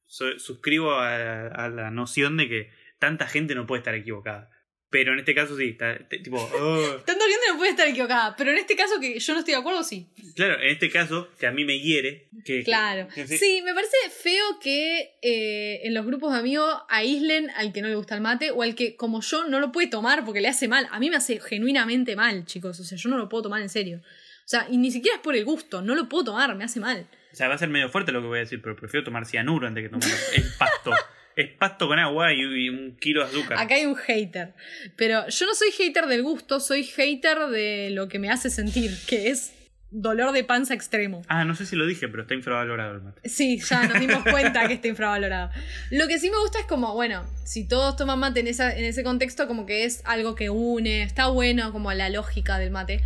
soy- 0.07 0.39
suscribo 0.39 0.93
a, 0.93 1.47
a 1.49 1.69
la 1.69 1.91
noción 1.91 2.37
de 2.37 2.49
que 2.49 2.71
tanta 2.99 3.27
gente 3.27 3.55
no 3.55 3.67
puede 3.67 3.81
estar 3.81 3.95
equivocada. 3.95 4.51
Pero 4.91 5.13
en 5.13 5.19
este 5.19 5.35
caso 5.35 5.55
sí, 5.55 5.69
está, 5.69 5.99
te- 6.09 6.19
tipo. 6.21 6.39
oh. 6.61 6.81
Tanta 7.05 7.25
gente 7.25 7.47
no 7.51 7.59
puede 7.59 7.73
estar 7.73 7.87
equivocada, 7.87 8.35
pero 8.37 8.51
en 8.53 8.57
este 8.57 8.75
caso 8.75 8.99
que 8.99 9.19
yo 9.19 9.33
no 9.35 9.41
estoy 9.41 9.53
de 9.53 9.61
acuerdo, 9.61 9.83
sí. 9.85 10.07
Claro, 10.35 10.59
en 10.63 10.69
este 10.69 10.89
caso, 10.89 11.29
que 11.39 11.47
a 11.47 11.51
mí 11.51 11.67
me 11.67 11.79
hiere. 11.79 12.31
Que, 12.43 12.65
Claro. 12.65 13.07
que- 13.15 13.27
Sí, 13.29 13.61
me 13.63 13.75
parece 13.75 13.97
feo 14.11 14.59
que 14.63 15.19
eh, 15.21 15.81
en 15.85 15.93
los 15.93 16.07
grupos 16.07 16.33
de 16.33 16.39
amigos 16.39 16.75
aíslen 16.89 17.51
al 17.51 17.75
que 17.75 17.83
no 17.83 17.89
le 17.89 17.97
gusta 17.97 18.15
el 18.15 18.23
mate 18.23 18.51
o 18.51 18.63
al 18.63 18.75
que, 18.75 18.97
como 18.97 19.21
yo, 19.21 19.47
no 19.47 19.61
lo 19.61 19.73
puede 19.73 19.89
tomar 19.89 20.25
porque 20.25 20.41
le 20.41 20.49
hace 20.49 20.69
mal. 20.69 20.89
A 20.91 20.99
mí 20.99 21.11
me 21.11 21.17
hace 21.17 21.39
genuinamente 21.39 22.17
mal, 22.17 22.47
chicos. 22.47 22.81
O 22.81 22.85
sea, 22.85 22.97
yo 22.97 23.11
no 23.11 23.19
lo 23.19 23.29
puedo 23.29 23.43
tomar 23.43 23.61
en 23.61 23.69
serio. 23.69 24.01
O 24.49 24.51
sea, 24.51 24.67
y 24.71 24.79
ni 24.79 24.91
siquiera 24.91 25.17
es 25.17 25.23
por 25.23 25.37
el 25.37 25.45
gusto, 25.45 25.83
no 25.83 25.95
lo 25.95 26.09
puedo 26.09 26.25
tomar, 26.25 26.57
me 26.57 26.65
hace 26.65 26.81
mal. 26.81 27.07
O 27.31 27.37
sea, 27.37 27.49
va 27.49 27.55
a 27.57 27.59
ser 27.59 27.69
medio 27.69 27.91
fuerte 27.91 28.13
lo 28.13 28.23
que 28.23 28.29
voy 28.29 28.39
a 28.39 28.41
decir, 28.41 28.63
pero 28.63 28.75
prefiero 28.77 29.05
tomar 29.05 29.27
cianuro 29.27 29.67
antes 29.67 29.85
que 29.85 29.91
tomar 29.91 30.09
el 30.35 30.45
pasto. 30.59 30.91
es 31.37 31.51
pasto 31.51 31.87
con 31.87 31.99
agua 31.99 32.33
y, 32.33 32.41
y 32.41 32.71
un 32.71 32.97
kilo 32.97 33.21
de 33.21 33.27
azúcar. 33.27 33.59
Acá 33.59 33.75
hay 33.75 33.85
un 33.85 33.95
hater. 33.95 34.55
Pero 34.97 35.29
yo 35.29 35.45
no 35.45 35.55
soy 35.55 35.71
hater 35.73 36.07
del 36.07 36.23
gusto, 36.23 36.61
soy 36.61 36.83
hater 36.83 37.49
de 37.49 37.91
lo 37.91 38.09
que 38.09 38.19
me 38.19 38.31
hace 38.31 38.49
sentir, 38.49 38.91
que 39.07 39.29
es 39.29 39.53
dolor 39.91 40.33
de 40.33 40.45
panza 40.45 40.73
extremo. 40.73 41.21
Ah, 41.29 41.45
no 41.45 41.55
sé 41.55 41.67
si 41.67 41.77
lo 41.77 41.87
dije, 41.87 42.09
pero 42.09 42.23
está 42.23 42.33
infravalorado 42.33 42.95
el 42.95 43.03
mate. 43.03 43.29
Sí, 43.29 43.59
ya 43.59 43.87
nos 43.87 44.01
dimos 44.01 44.23
cuenta 44.31 44.67
que 44.67 44.73
está 44.73 44.89
infravalorado. 44.89 45.51
Lo 45.91 46.09
que 46.09 46.19
sí 46.19 46.31
me 46.31 46.39
gusta 46.39 46.61
es 46.61 46.67
como, 46.67 46.95
bueno, 46.95 47.23
si 47.45 47.69
todos 47.69 47.97
toman 47.97 48.19
mate 48.19 48.41
en, 48.41 48.47
esa, 48.47 48.75
en 48.75 48.87
ese 48.87 49.05
contexto, 49.05 49.47
como 49.47 49.67
que 49.67 49.85
es 49.85 50.01
algo 50.07 50.35
que 50.35 50.49
une, 50.49 51.03
está 51.03 51.27
bueno 51.27 51.71
como 51.71 51.93
la 51.93 52.09
lógica 52.09 52.59
del 52.59 52.71
mate. 52.71 53.03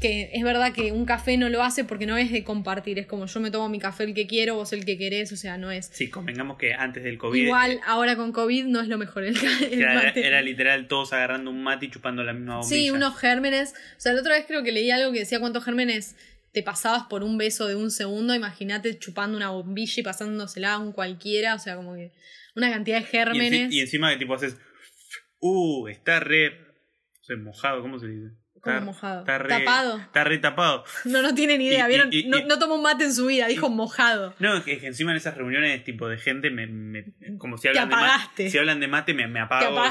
Que 0.00 0.30
es 0.32 0.42
verdad 0.42 0.72
que 0.72 0.92
un 0.92 1.04
café 1.04 1.36
no 1.36 1.50
lo 1.50 1.62
hace 1.62 1.84
porque 1.84 2.06
no 2.06 2.16
es 2.16 2.32
de 2.32 2.42
compartir, 2.42 2.98
es 2.98 3.06
como 3.06 3.26
yo 3.26 3.38
me 3.40 3.50
tomo 3.50 3.68
mi 3.68 3.78
café 3.78 4.04
el 4.04 4.14
que 4.14 4.26
quiero, 4.26 4.54
vos 4.54 4.72
el 4.72 4.86
que 4.86 4.96
querés, 4.96 5.30
o 5.32 5.36
sea, 5.36 5.58
no 5.58 5.70
es. 5.70 5.90
Sí, 5.92 6.08
convengamos 6.08 6.56
que 6.56 6.72
antes 6.72 7.04
del 7.04 7.18
COVID. 7.18 7.42
Igual 7.42 7.80
ahora 7.84 8.16
con 8.16 8.32
COVID 8.32 8.64
no 8.64 8.80
es 8.80 8.88
lo 8.88 8.96
mejor 8.96 9.24
el, 9.24 9.36
el 9.70 9.80
Era, 9.82 9.94
mate. 9.94 10.26
era 10.26 10.40
literal 10.40 10.88
todos 10.88 11.12
agarrando 11.12 11.50
un 11.50 11.62
mate 11.62 11.84
y 11.86 11.90
chupando 11.90 12.24
la 12.24 12.32
misma 12.32 12.56
bombilla. 12.60 12.74
Sí, 12.82 12.90
unos 12.90 13.18
gérmenes. 13.18 13.74
O 13.98 14.00
sea, 14.00 14.14
la 14.14 14.20
otra 14.22 14.36
vez 14.36 14.46
creo 14.46 14.62
que 14.62 14.72
leí 14.72 14.90
algo 14.90 15.12
que 15.12 15.18
decía 15.18 15.38
cuántos 15.38 15.64
gérmenes 15.64 16.16
te 16.52 16.62
pasabas 16.62 17.02
por 17.10 17.22
un 17.22 17.36
beso 17.36 17.68
de 17.68 17.74
un 17.74 17.90
segundo. 17.90 18.34
Imagínate 18.34 18.98
chupando 18.98 19.36
una 19.36 19.50
bombilla 19.50 19.94
y 20.00 20.02
pasándosela 20.02 20.72
a 20.72 20.78
un 20.78 20.92
cualquiera. 20.92 21.54
O 21.54 21.58
sea, 21.58 21.76
como 21.76 21.94
que 21.94 22.12
una 22.56 22.70
cantidad 22.70 22.96
de 23.00 23.02
Y, 23.02 23.06
enci- 23.06 23.10
gérmenes. 23.10 23.72
y 23.74 23.80
encima 23.80 24.10
que 24.10 24.16
tipo 24.16 24.32
haces. 24.32 24.56
Uh, 25.40 25.88
está 25.88 26.20
re. 26.20 26.50
no 26.58 27.22
sé, 27.22 27.36
mojado, 27.36 27.82
¿cómo 27.82 27.98
se 27.98 28.06
dice? 28.08 28.34
Como 28.60 28.74
Está- 28.76 28.84
mojado. 28.84 29.20
Está 29.20 29.38
re, 29.38 29.48
Tapado. 29.48 29.98
Está 29.98 30.24
re 30.24 30.38
tapado. 30.38 30.84
No, 31.06 31.22
no 31.22 31.34
tiene 31.34 31.56
ni 31.56 31.66
idea. 31.68 31.86
Y- 31.86 31.88
¿Vieron? 31.88 32.08
y- 32.12 32.18
y- 32.20 32.28
no, 32.28 32.44
no 32.46 32.58
tomó 32.58 32.74
un 32.74 32.82
mate 32.82 33.04
en 33.04 33.14
su 33.14 33.26
vida, 33.26 33.46
dijo 33.48 33.70
mojado. 33.70 34.34
No, 34.38 34.56
es 34.58 34.64
que, 34.64 34.86
encima 34.86 35.12
en 35.12 35.16
esas 35.16 35.36
reuniones 35.36 35.82
tipo 35.84 36.08
de 36.08 36.18
gente, 36.18 36.50
me, 36.50 36.66
me- 36.66 37.04
como 37.38 37.56
si 37.56 37.62
Te 37.62 37.68
hablan, 37.70 37.88
de 37.88 37.94
mate, 37.96 38.06
apagaste. 38.06 38.50
si 38.50 38.58
hablan 38.58 38.80
de 38.80 38.88
mate, 38.88 39.14
me, 39.14 39.26
me 39.28 39.40
apago. 39.40 39.82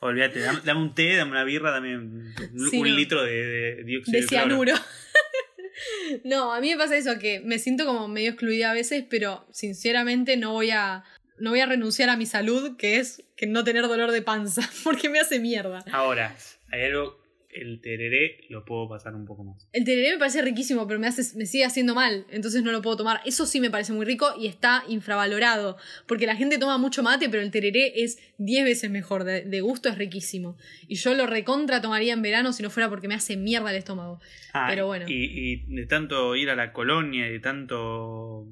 Olvídate, 0.00 0.40
dame, 0.40 0.60
dame 0.64 0.80
un 0.80 0.94
té, 0.96 1.14
dame 1.14 1.30
una 1.30 1.44
birra, 1.44 1.70
dame 1.70 1.96
un, 1.96 2.34
Sí, 2.70 2.80
un 2.80 2.88
no. 2.88 2.94
litro 2.96 3.22
de, 3.22 3.32
de 3.76 3.84
dióxido 3.84 4.20
De 4.20 4.26
cianuro. 4.26 4.74
no, 6.24 6.52
a 6.52 6.60
mí 6.60 6.70
me 6.70 6.76
pasa 6.76 6.96
eso, 6.96 7.18
que 7.18 7.40
me 7.40 7.58
siento 7.58 7.84
como 7.86 8.08
medio 8.08 8.30
excluida 8.30 8.70
a 8.70 8.74
veces, 8.74 9.04
pero 9.08 9.46
sinceramente 9.52 10.36
no 10.36 10.52
voy 10.52 10.70
a. 10.70 11.04
No 11.38 11.50
voy 11.50 11.60
a 11.60 11.66
renunciar 11.66 12.08
a 12.08 12.16
mi 12.16 12.26
salud, 12.26 12.76
que 12.76 12.98
es 12.98 13.24
que 13.36 13.46
no 13.46 13.64
tener 13.64 13.82
dolor 13.88 14.10
de 14.12 14.22
panza, 14.22 14.62
porque 14.84 15.08
me 15.08 15.18
hace 15.18 15.38
mierda. 15.40 15.84
Ahora, 15.92 16.36
hay 16.70 16.82
algo, 16.84 17.20
el 17.52 17.80
tereré 17.80 18.38
lo 18.48 18.64
puedo 18.64 18.88
pasar 18.88 19.14
un 19.14 19.26
poco 19.26 19.44
más. 19.44 19.68
El 19.72 19.84
tereré 19.84 20.12
me 20.12 20.18
parece 20.18 20.42
riquísimo, 20.42 20.86
pero 20.86 20.98
me, 20.98 21.06
hace, 21.06 21.36
me 21.36 21.46
sigue 21.46 21.64
haciendo 21.64 21.94
mal, 21.94 22.26
entonces 22.30 22.62
no 22.62 22.72
lo 22.72 22.82
puedo 22.82 22.96
tomar. 22.96 23.20
Eso 23.24 23.46
sí 23.46 23.60
me 23.60 23.70
parece 23.70 23.92
muy 23.92 24.06
rico 24.06 24.34
y 24.38 24.46
está 24.46 24.84
infravalorado, 24.88 25.76
porque 26.06 26.26
la 26.26 26.36
gente 26.36 26.58
toma 26.58 26.78
mucho 26.78 27.02
mate, 27.02 27.28
pero 27.28 27.42
el 27.42 27.50
tereré 27.50 28.02
es 28.02 28.18
10 28.38 28.64
veces 28.64 28.90
mejor, 28.90 29.24
de, 29.24 29.42
de 29.42 29.60
gusto 29.60 29.88
es 29.88 29.98
riquísimo. 29.98 30.56
Y 30.88 30.96
yo 30.96 31.14
lo 31.14 31.26
recontra 31.26 31.80
tomaría 31.80 32.12
en 32.12 32.22
verano 32.22 32.52
si 32.52 32.62
no 32.62 32.70
fuera 32.70 32.88
porque 32.88 33.08
me 33.08 33.14
hace 33.14 33.36
mierda 33.36 33.70
el 33.70 33.76
estómago. 33.76 34.20
Ah, 34.52 34.66
Pero 34.68 34.86
bueno. 34.86 35.06
Y, 35.08 35.24
y 35.24 35.74
de 35.74 35.86
tanto 35.86 36.34
ir 36.36 36.50
a 36.50 36.56
la 36.56 36.72
colonia 36.72 37.28
y 37.28 37.32
de 37.32 37.40
tanto 37.40 38.46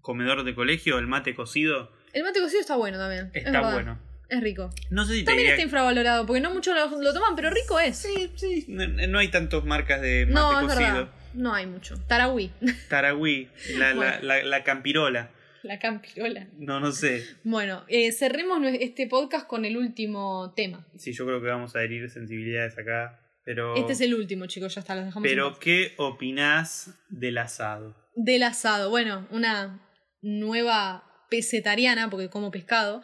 comedor 0.00 0.44
de 0.44 0.54
colegio, 0.54 0.98
el 0.98 1.06
mate 1.06 1.34
cocido 1.34 1.90
El 2.12 2.22
mate 2.22 2.40
cocido 2.40 2.60
está 2.60 2.76
bueno 2.76 2.98
también. 2.98 3.30
es 3.34 3.44
está 3.44 3.72
bueno. 3.72 3.98
Es 4.28 4.40
rico. 4.40 4.70
No 4.90 5.04
sé 5.04 5.14
si 5.14 5.18
te 5.20 5.26
También 5.26 5.44
diría... 5.44 5.54
está 5.54 5.62
infravalorado, 5.64 6.26
porque 6.26 6.40
no 6.40 6.52
muchos 6.52 6.74
lo, 6.74 7.00
lo 7.00 7.14
toman, 7.14 7.36
pero 7.36 7.50
rico 7.50 7.78
es. 7.78 7.96
Sí, 7.96 8.32
sí. 8.36 8.64
No, 8.68 8.86
no 8.86 9.18
hay 9.18 9.28
tantas 9.28 9.64
marcas 9.64 10.00
de 10.00 10.26
mate 10.26 10.34
no, 10.34 10.60
es 10.60 10.66
cocido. 10.74 10.92
verdad. 10.94 11.08
No 11.34 11.54
hay 11.54 11.66
mucho. 11.66 11.98
Tarahui. 12.08 12.50
Taragüí, 12.88 13.48
la, 13.76 13.90
la, 13.90 13.94
Bueno. 13.94 14.16
la, 14.22 14.42
la 14.44 14.64
campirola. 14.64 15.30
La 15.62 15.78
campirola. 15.78 16.46
No, 16.58 16.80
no 16.80 16.92
sé. 16.92 17.24
Bueno, 17.44 17.84
eh, 17.88 18.12
cerremos 18.12 18.58
este 18.80 19.06
podcast 19.06 19.46
con 19.46 19.64
el 19.64 19.76
último 19.76 20.52
tema. 20.56 20.86
Sí, 20.96 21.12
yo 21.12 21.26
creo 21.26 21.40
que 21.40 21.48
vamos 21.48 21.74
a 21.76 21.82
herir 21.82 22.08
sensibilidades 22.08 22.78
acá. 22.78 23.20
Pero, 23.44 23.76
Este 23.76 23.92
es 23.92 24.00
el 24.00 24.14
último, 24.14 24.46
chicos, 24.46 24.74
ya 24.74 24.80
está, 24.80 24.96
los 24.96 25.04
dejamos 25.04 25.28
pero. 25.28 25.56
¿qué 25.60 25.92
opinás 25.98 26.90
del 27.08 27.38
asado? 27.38 27.94
Del 28.16 28.42
asado. 28.42 28.90
Bueno, 28.90 29.26
una 29.30 29.80
nueva 30.20 31.04
pesetariana, 31.30 32.10
porque 32.10 32.28
como 32.28 32.50
pescado, 32.50 33.02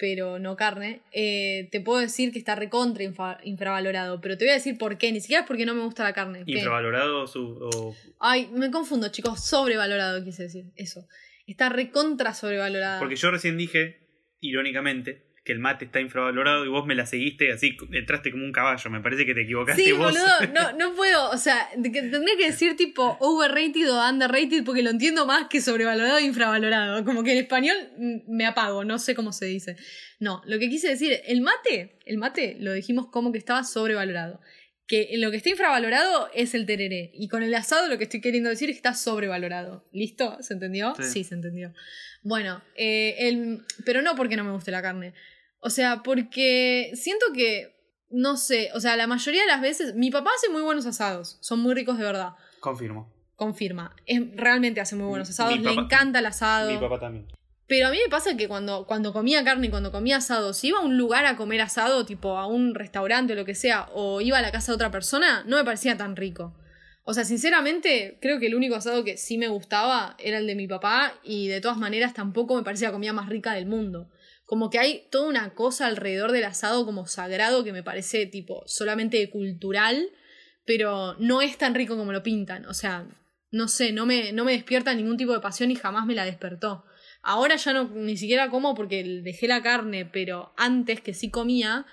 pero 0.00 0.38
no 0.38 0.56
carne. 0.56 1.02
eh, 1.12 1.68
te 1.70 1.80
puedo 1.82 2.00
decir 2.00 2.32
que 2.32 2.38
está 2.38 2.54
recontra 2.54 3.04
infravalorado, 3.44 4.22
pero 4.22 4.38
te 4.38 4.46
voy 4.46 4.52
a 4.52 4.54
decir 4.54 4.78
por 4.78 4.96
qué. 4.96 5.12
Ni 5.12 5.20
siquiera 5.20 5.42
es 5.42 5.46
porque 5.46 5.66
no 5.66 5.74
me 5.74 5.82
gusta 5.82 6.02
la 6.02 6.14
carne. 6.14 6.42
¿Infravalorado 6.46 7.26
su, 7.26 7.58
o 7.60 7.94
Ay, 8.18 8.48
me 8.54 8.70
confundo, 8.70 9.10
chicos. 9.10 9.44
Sobrevalorado, 9.44 10.24
quise 10.24 10.44
decir. 10.44 10.64
Eso. 10.74 11.06
Está 11.46 11.68
recontra 11.68 12.32
sobrevalorado. 12.32 12.98
Porque 12.98 13.16
yo 13.16 13.30
recién 13.30 13.58
dije, 13.58 14.08
irónicamente, 14.40 15.29
que 15.44 15.52
el 15.52 15.58
mate 15.58 15.86
está 15.86 16.00
infravalorado 16.00 16.64
y 16.66 16.68
vos 16.68 16.84
me 16.86 16.94
la 16.94 17.06
seguiste 17.06 17.50
así, 17.52 17.76
entraste 17.92 18.30
como 18.30 18.44
un 18.44 18.52
caballo. 18.52 18.90
Me 18.90 19.00
parece 19.00 19.24
que 19.24 19.34
te 19.34 19.42
equivocaste 19.42 19.82
Sí, 19.82 19.92
vos. 19.92 20.12
boludo, 20.12 20.52
no, 20.52 20.72
no 20.78 20.94
puedo, 20.94 21.30
o 21.30 21.38
sea, 21.38 21.68
tendría 21.72 22.36
que 22.36 22.46
decir 22.46 22.76
tipo 22.76 23.16
overrated 23.20 23.90
o 23.90 24.08
underrated 24.08 24.64
porque 24.64 24.82
lo 24.82 24.90
entiendo 24.90 25.24
más 25.26 25.48
que 25.48 25.60
sobrevalorado 25.60 26.18
e 26.18 26.24
infravalorado. 26.24 27.04
Como 27.04 27.22
que 27.22 27.32
en 27.32 27.38
español 27.38 27.76
mm, 27.96 28.16
me 28.28 28.46
apago, 28.46 28.84
no 28.84 28.98
sé 28.98 29.14
cómo 29.14 29.32
se 29.32 29.46
dice. 29.46 29.76
No, 30.18 30.42
lo 30.44 30.58
que 30.58 30.68
quise 30.68 30.88
decir, 30.88 31.18
el 31.26 31.40
mate, 31.40 31.98
el 32.04 32.18
mate 32.18 32.56
lo 32.60 32.74
dijimos 32.74 33.06
como 33.06 33.32
que 33.32 33.38
estaba 33.38 33.64
sobrevalorado. 33.64 34.40
Que 34.90 35.08
lo 35.18 35.30
que 35.30 35.36
está 35.36 35.50
infravalorado 35.50 36.28
es 36.34 36.52
el 36.52 36.66
tereré. 36.66 37.12
Y 37.14 37.28
con 37.28 37.44
el 37.44 37.54
asado 37.54 37.86
lo 37.86 37.96
que 37.96 38.02
estoy 38.04 38.20
queriendo 38.20 38.50
decir 38.50 38.68
es 38.70 38.74
que 38.74 38.78
está 38.78 38.94
sobrevalorado. 38.94 39.84
¿Listo? 39.92 40.36
¿Se 40.40 40.52
entendió? 40.52 40.94
Sí. 41.00 41.22
se 41.22 41.36
entendió. 41.36 41.72
Bueno, 42.24 42.60
eh, 42.74 43.14
el, 43.20 43.64
pero 43.84 44.02
no 44.02 44.16
porque 44.16 44.36
no 44.36 44.42
me 44.42 44.50
guste 44.50 44.72
la 44.72 44.82
carne. 44.82 45.14
O 45.60 45.70
sea, 45.70 46.02
porque 46.02 46.90
siento 46.94 47.26
que, 47.32 47.72
no 48.10 48.36
sé, 48.36 48.70
o 48.74 48.80
sea, 48.80 48.96
la 48.96 49.06
mayoría 49.06 49.42
de 49.42 49.46
las 49.46 49.60
veces, 49.60 49.94
mi 49.94 50.10
papá 50.10 50.30
hace 50.36 50.50
muy 50.50 50.62
buenos 50.62 50.86
asados, 50.86 51.38
son 51.40 51.60
muy 51.60 51.72
ricos 51.74 51.96
de 51.96 52.02
verdad, 52.04 52.32
Confirmo. 52.58 53.12
confirma. 53.36 53.94
Es, 54.06 54.20
realmente 54.34 54.80
hace 54.80 54.96
muy 54.96 55.06
buenos 55.06 55.30
asados, 55.30 55.56
le 55.60 55.70
encanta 55.70 56.18
el 56.18 56.26
asado. 56.26 56.72
Mi 56.72 56.78
papá 56.78 56.98
también. 56.98 57.26
Pero 57.70 57.86
a 57.86 57.90
mí 57.92 57.98
me 58.04 58.10
pasa 58.10 58.36
que 58.36 58.48
cuando, 58.48 58.84
cuando 58.84 59.12
comía 59.12 59.44
carne 59.44 59.70
cuando 59.70 59.92
comía 59.92 60.16
asado, 60.16 60.52
si 60.54 60.66
iba 60.66 60.80
a 60.80 60.84
un 60.84 60.96
lugar 60.96 61.24
a 61.24 61.36
comer 61.36 61.60
asado, 61.60 62.04
tipo 62.04 62.36
a 62.36 62.48
un 62.48 62.74
restaurante 62.74 63.34
o 63.34 63.36
lo 63.36 63.44
que 63.44 63.54
sea, 63.54 63.88
o 63.94 64.20
iba 64.20 64.38
a 64.38 64.42
la 64.42 64.50
casa 64.50 64.72
de 64.72 64.74
otra 64.74 64.90
persona, 64.90 65.44
no 65.46 65.56
me 65.56 65.64
parecía 65.64 65.96
tan 65.96 66.16
rico. 66.16 66.52
O 67.04 67.14
sea, 67.14 67.24
sinceramente, 67.24 68.18
creo 68.20 68.40
que 68.40 68.48
el 68.48 68.56
único 68.56 68.74
asado 68.74 69.04
que 69.04 69.16
sí 69.16 69.38
me 69.38 69.46
gustaba 69.46 70.16
era 70.18 70.38
el 70.38 70.48
de 70.48 70.56
mi 70.56 70.66
papá 70.66 71.14
y 71.22 71.46
de 71.46 71.60
todas 71.60 71.78
maneras 71.78 72.12
tampoco 72.12 72.56
me 72.56 72.64
parecía 72.64 72.88
la 72.88 72.92
comida 72.92 73.12
más 73.12 73.28
rica 73.28 73.52
del 73.52 73.66
mundo. 73.66 74.10
Como 74.46 74.68
que 74.68 74.80
hay 74.80 75.06
toda 75.08 75.28
una 75.28 75.54
cosa 75.54 75.86
alrededor 75.86 76.32
del 76.32 76.46
asado 76.46 76.84
como 76.84 77.06
sagrado 77.06 77.62
que 77.62 77.72
me 77.72 77.84
parece 77.84 78.26
tipo 78.26 78.64
solamente 78.66 79.30
cultural, 79.30 80.10
pero 80.66 81.14
no 81.20 81.40
es 81.40 81.56
tan 81.56 81.76
rico 81.76 81.96
como 81.96 82.10
lo 82.10 82.24
pintan. 82.24 82.66
O 82.66 82.74
sea, 82.74 83.06
no 83.52 83.68
sé, 83.68 83.92
no 83.92 84.06
me, 84.06 84.32
no 84.32 84.44
me 84.44 84.54
despierta 84.54 84.92
ningún 84.92 85.16
tipo 85.16 85.32
de 85.34 85.40
pasión 85.40 85.70
y 85.70 85.76
jamás 85.76 86.04
me 86.04 86.16
la 86.16 86.24
despertó. 86.24 86.84
Ahora 87.22 87.56
ya 87.56 87.72
no 87.72 87.84
ni 87.84 88.16
siquiera 88.16 88.50
como 88.50 88.74
porque 88.74 89.04
dejé 89.22 89.46
la 89.46 89.62
carne, 89.62 90.06
pero 90.06 90.52
antes 90.56 91.00
que 91.00 91.12
sí 91.12 91.30
comía, 91.30 91.86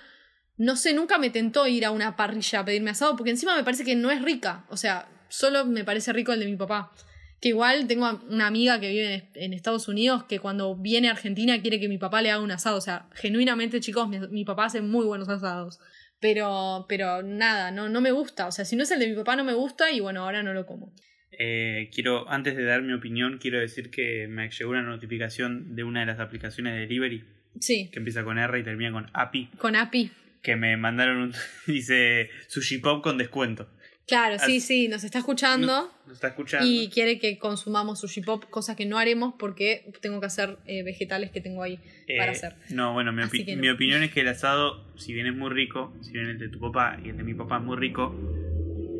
no 0.56 0.74
sé, 0.76 0.92
nunca 0.94 1.18
me 1.18 1.30
tentó 1.30 1.66
ir 1.66 1.84
a 1.84 1.90
una 1.90 2.16
parrilla 2.16 2.60
a 2.60 2.64
pedirme 2.64 2.90
asado, 2.90 3.16
porque 3.16 3.30
encima 3.30 3.56
me 3.56 3.62
parece 3.62 3.84
que 3.84 3.94
no 3.94 4.10
es 4.10 4.22
rica. 4.22 4.66
O 4.70 4.76
sea, 4.76 5.08
solo 5.28 5.64
me 5.64 5.84
parece 5.84 6.12
rico 6.12 6.32
el 6.32 6.40
de 6.40 6.46
mi 6.46 6.56
papá. 6.56 6.92
Que 7.40 7.50
igual 7.50 7.86
tengo 7.86 8.20
una 8.28 8.48
amiga 8.48 8.80
que 8.80 8.88
vive 8.88 9.30
en 9.34 9.52
Estados 9.52 9.86
Unidos 9.86 10.24
que 10.24 10.40
cuando 10.40 10.74
viene 10.74 11.08
a 11.08 11.12
Argentina 11.12 11.62
quiere 11.62 11.78
que 11.78 11.88
mi 11.88 11.98
papá 11.98 12.20
le 12.20 12.32
haga 12.32 12.42
un 12.42 12.50
asado. 12.50 12.78
O 12.78 12.80
sea, 12.80 13.08
genuinamente, 13.14 13.78
chicos, 13.78 14.08
mi, 14.08 14.18
mi 14.30 14.44
papá 14.44 14.64
hace 14.64 14.80
muy 14.80 15.04
buenos 15.06 15.28
asados. 15.28 15.78
Pero, 16.20 16.86
pero 16.88 17.22
nada, 17.22 17.70
no, 17.70 17.88
no 17.88 18.00
me 18.00 18.10
gusta. 18.10 18.48
O 18.48 18.52
sea, 18.52 18.64
si 18.64 18.74
no 18.74 18.82
es 18.82 18.90
el 18.90 18.98
de 18.98 19.08
mi 19.08 19.14
papá, 19.14 19.36
no 19.36 19.44
me 19.44 19.54
gusta 19.54 19.92
y 19.92 20.00
bueno, 20.00 20.24
ahora 20.24 20.42
no 20.42 20.52
lo 20.52 20.66
como. 20.66 20.92
Eh, 21.32 21.90
quiero, 21.94 22.28
antes 22.30 22.56
de 22.56 22.64
dar 22.64 22.82
mi 22.82 22.92
opinión, 22.92 23.38
quiero 23.38 23.60
decir 23.60 23.90
que 23.90 24.26
me 24.28 24.48
llegó 24.50 24.70
una 24.70 24.82
notificación 24.82 25.74
de 25.76 25.84
una 25.84 26.00
de 26.00 26.06
las 26.06 26.20
aplicaciones 26.20 26.74
de 26.74 26.80
delivery 26.80 27.24
Sí, 27.60 27.88
que 27.92 27.98
empieza 27.98 28.24
con 28.24 28.38
R 28.38 28.58
y 28.58 28.62
termina 28.62 28.92
con 28.92 29.10
API. 29.12 29.46
con 29.58 29.74
API. 29.76 30.10
Que 30.42 30.54
me 30.56 30.76
mandaron 30.76 31.18
un. 31.18 31.32
dice 31.66 32.30
sushi 32.46 32.78
pop 32.78 33.02
con 33.02 33.18
descuento. 33.18 33.68
Claro, 34.06 34.38
sí, 34.38 34.60
sí, 34.60 34.88
nos 34.88 35.04
está 35.04 35.18
escuchando. 35.18 35.92
¿Nos 36.06 36.14
está 36.14 36.28
escuchando? 36.28 36.66
Y 36.66 36.88
quiere 36.88 37.18
que 37.18 37.36
consumamos 37.38 38.00
sushi 38.00 38.22
pop, 38.22 38.44
cosa 38.48 38.74
que 38.74 38.86
no 38.86 38.96
haremos 38.96 39.34
porque 39.38 39.92
tengo 40.00 40.18
que 40.20 40.26
hacer 40.26 40.56
eh, 40.66 40.82
vegetales 40.82 41.30
que 41.30 41.42
tengo 41.42 41.62
ahí 41.62 41.78
para 42.16 42.32
Eh, 42.32 42.36
hacer. 42.36 42.54
No, 42.70 42.94
bueno, 42.94 43.12
mi, 43.12 43.22
opi- 43.22 43.54
no. 43.54 43.60
mi 43.60 43.68
opinión 43.68 44.02
es 44.02 44.10
que 44.12 44.20
el 44.20 44.28
asado, 44.28 44.96
si 44.96 45.12
bien 45.12 45.26
es 45.26 45.34
muy 45.34 45.50
rico, 45.50 45.94
si 46.00 46.12
bien 46.12 46.26
el 46.26 46.38
de 46.38 46.48
tu 46.48 46.58
papá 46.58 46.98
y 47.04 47.10
el 47.10 47.18
de 47.18 47.22
mi 47.24 47.34
papá 47.34 47.58
es 47.58 47.64
muy 47.64 47.76
rico, 47.76 48.14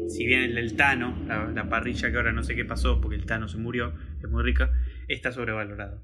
si 0.09 0.26
bien 0.26 0.42
el 0.42 0.54
del 0.54 0.76
Tano, 0.76 1.16
la, 1.26 1.46
la 1.48 1.68
parrilla 1.68 2.11
que 2.11 2.16
ahora 2.16 2.32
no 2.32 2.42
sé 2.42 2.54
qué 2.56 2.64
pasó 2.64 3.00
porque 3.00 3.16
el 3.16 3.26
Tano 3.26 3.48
se 3.48 3.59
murió, 3.59 3.92
es 4.22 4.28
muy 4.28 4.42
rica, 4.42 4.70
está 5.09 5.32
sobrevalorado. 5.32 6.02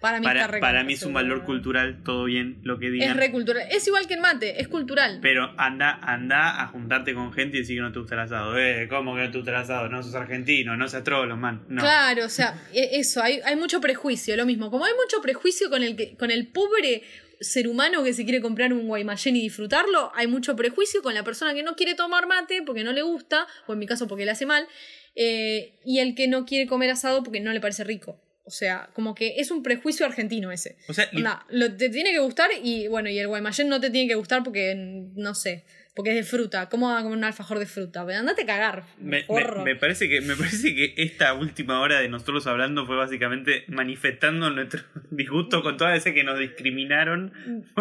Para 0.00 0.20
mí 0.20 0.24
Para, 0.24 0.40
está 0.40 0.52
re 0.52 0.60
para 0.60 0.72
contra 0.80 0.86
mí 0.86 0.92
es 0.92 1.02
un 1.04 1.14
valor 1.14 1.44
cultural, 1.44 2.02
todo 2.04 2.24
bien 2.24 2.58
lo 2.62 2.78
que 2.78 2.90
digan. 2.90 3.08
Es 3.08 3.16
re 3.16 3.30
cultural. 3.30 3.66
Es 3.70 3.86
igual 3.86 4.06
que 4.06 4.12
el 4.12 4.20
mate, 4.20 4.60
es 4.60 4.68
cultural. 4.68 5.18
Pero 5.22 5.54
anda, 5.56 5.98
anda 6.02 6.62
a 6.62 6.66
juntarte 6.66 7.14
con 7.14 7.32
gente 7.32 7.56
y 7.56 7.60
decir 7.60 7.76
que 7.76 7.80
no 7.80 7.90
te 7.90 8.00
gusta 8.00 8.14
el 8.16 8.20
asado. 8.20 8.58
Eh, 8.58 8.86
¿cómo 8.90 9.14
que 9.14 9.22
no 9.22 9.30
te 9.30 9.38
gusta 9.38 9.52
el 9.52 9.56
asado? 9.56 9.88
No 9.88 10.02
sos 10.02 10.14
argentino, 10.14 10.76
no 10.76 10.88
seas 10.88 11.04
trolo, 11.04 11.38
man. 11.38 11.64
No. 11.68 11.80
Claro, 11.80 12.26
o 12.26 12.28
sea, 12.28 12.54
e- 12.74 12.98
eso, 12.98 13.22
hay, 13.22 13.40
hay 13.46 13.56
mucho 13.56 13.80
prejuicio, 13.80 14.36
lo 14.36 14.44
mismo. 14.44 14.70
Como 14.70 14.84
hay 14.84 14.92
mucho 14.92 15.22
prejuicio 15.22 15.70
con 15.70 15.82
el, 15.82 15.96
que, 15.96 16.16
con 16.18 16.30
el 16.30 16.48
pobre 16.48 17.02
ser 17.40 17.68
humano 17.68 18.02
que 18.02 18.12
se 18.12 18.24
quiere 18.24 18.40
comprar 18.40 18.72
un 18.72 18.86
guaymallén 18.86 19.36
y 19.36 19.42
disfrutarlo, 19.42 20.12
hay 20.14 20.26
mucho 20.26 20.56
prejuicio 20.56 21.02
con 21.02 21.14
la 21.14 21.24
persona 21.24 21.54
que 21.54 21.62
no 21.62 21.76
quiere 21.76 21.94
tomar 21.94 22.26
mate 22.26 22.62
porque 22.62 22.84
no 22.84 22.92
le 22.92 23.02
gusta, 23.02 23.46
o 23.66 23.72
en 23.72 23.78
mi 23.78 23.86
caso 23.86 24.08
porque 24.08 24.24
le 24.24 24.30
hace 24.30 24.46
mal, 24.46 24.66
eh, 25.14 25.74
y 25.84 25.98
el 26.00 26.14
que 26.14 26.28
no 26.28 26.44
quiere 26.46 26.66
comer 26.66 26.90
asado 26.90 27.22
porque 27.22 27.40
no 27.40 27.52
le 27.52 27.60
parece 27.60 27.84
rico. 27.84 28.20
O 28.46 28.50
sea, 28.50 28.90
como 28.92 29.14
que 29.14 29.36
es 29.38 29.50
un 29.50 29.62
prejuicio 29.62 30.04
argentino 30.04 30.52
ese. 30.52 30.76
O 30.88 30.92
sea, 30.92 31.08
lo, 31.48 31.76
te 31.76 31.88
tiene 31.88 32.10
que 32.10 32.18
gustar 32.18 32.50
y 32.62 32.88
bueno, 32.88 33.08
y 33.08 33.18
el 33.18 33.26
guaymallén 33.26 33.68
no 33.68 33.80
te 33.80 33.88
tiene 33.88 34.06
que 34.06 34.16
gustar 34.16 34.42
porque, 34.42 34.74
no 34.76 35.34
sé, 35.34 35.64
porque 35.94 36.10
es 36.10 36.16
de 36.16 36.22
fruta. 36.24 36.68
¿Cómo 36.68 36.88
va 36.88 36.98
a 36.98 37.02
comer 37.02 37.18
un 37.18 37.24
alfajor 37.24 37.58
de 37.58 37.66
fruta? 37.66 38.04
Pero 38.04 38.18
andate 38.18 38.42
a 38.42 38.46
cagar, 38.46 38.82
me, 38.98 39.24
me- 39.64 39.76
parece 39.76 40.08
que, 40.08 40.20
me 40.20 40.34
parece 40.36 40.74
que 40.74 40.94
esta 40.96 41.34
última 41.34 41.80
hora 41.80 42.00
de 42.00 42.08
nosotros 42.08 42.46
hablando 42.46 42.84
fue 42.86 42.96
básicamente 42.96 43.64
manifestando 43.68 44.50
nuestro 44.50 44.82
disgusto 45.10 45.62
con 45.62 45.76
todas 45.76 45.94
veces 45.94 46.12
que 46.14 46.24
nos 46.24 46.38
discriminaron 46.38 47.32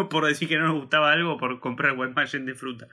por 0.10 0.26
decir 0.26 0.48
que 0.48 0.58
no 0.58 0.68
nos 0.68 0.76
gustaba 0.80 1.12
algo 1.12 1.38
por 1.38 1.60
comprar 1.60 1.96
guaymallén 1.96 2.46
de 2.46 2.54
fruta. 2.56 2.88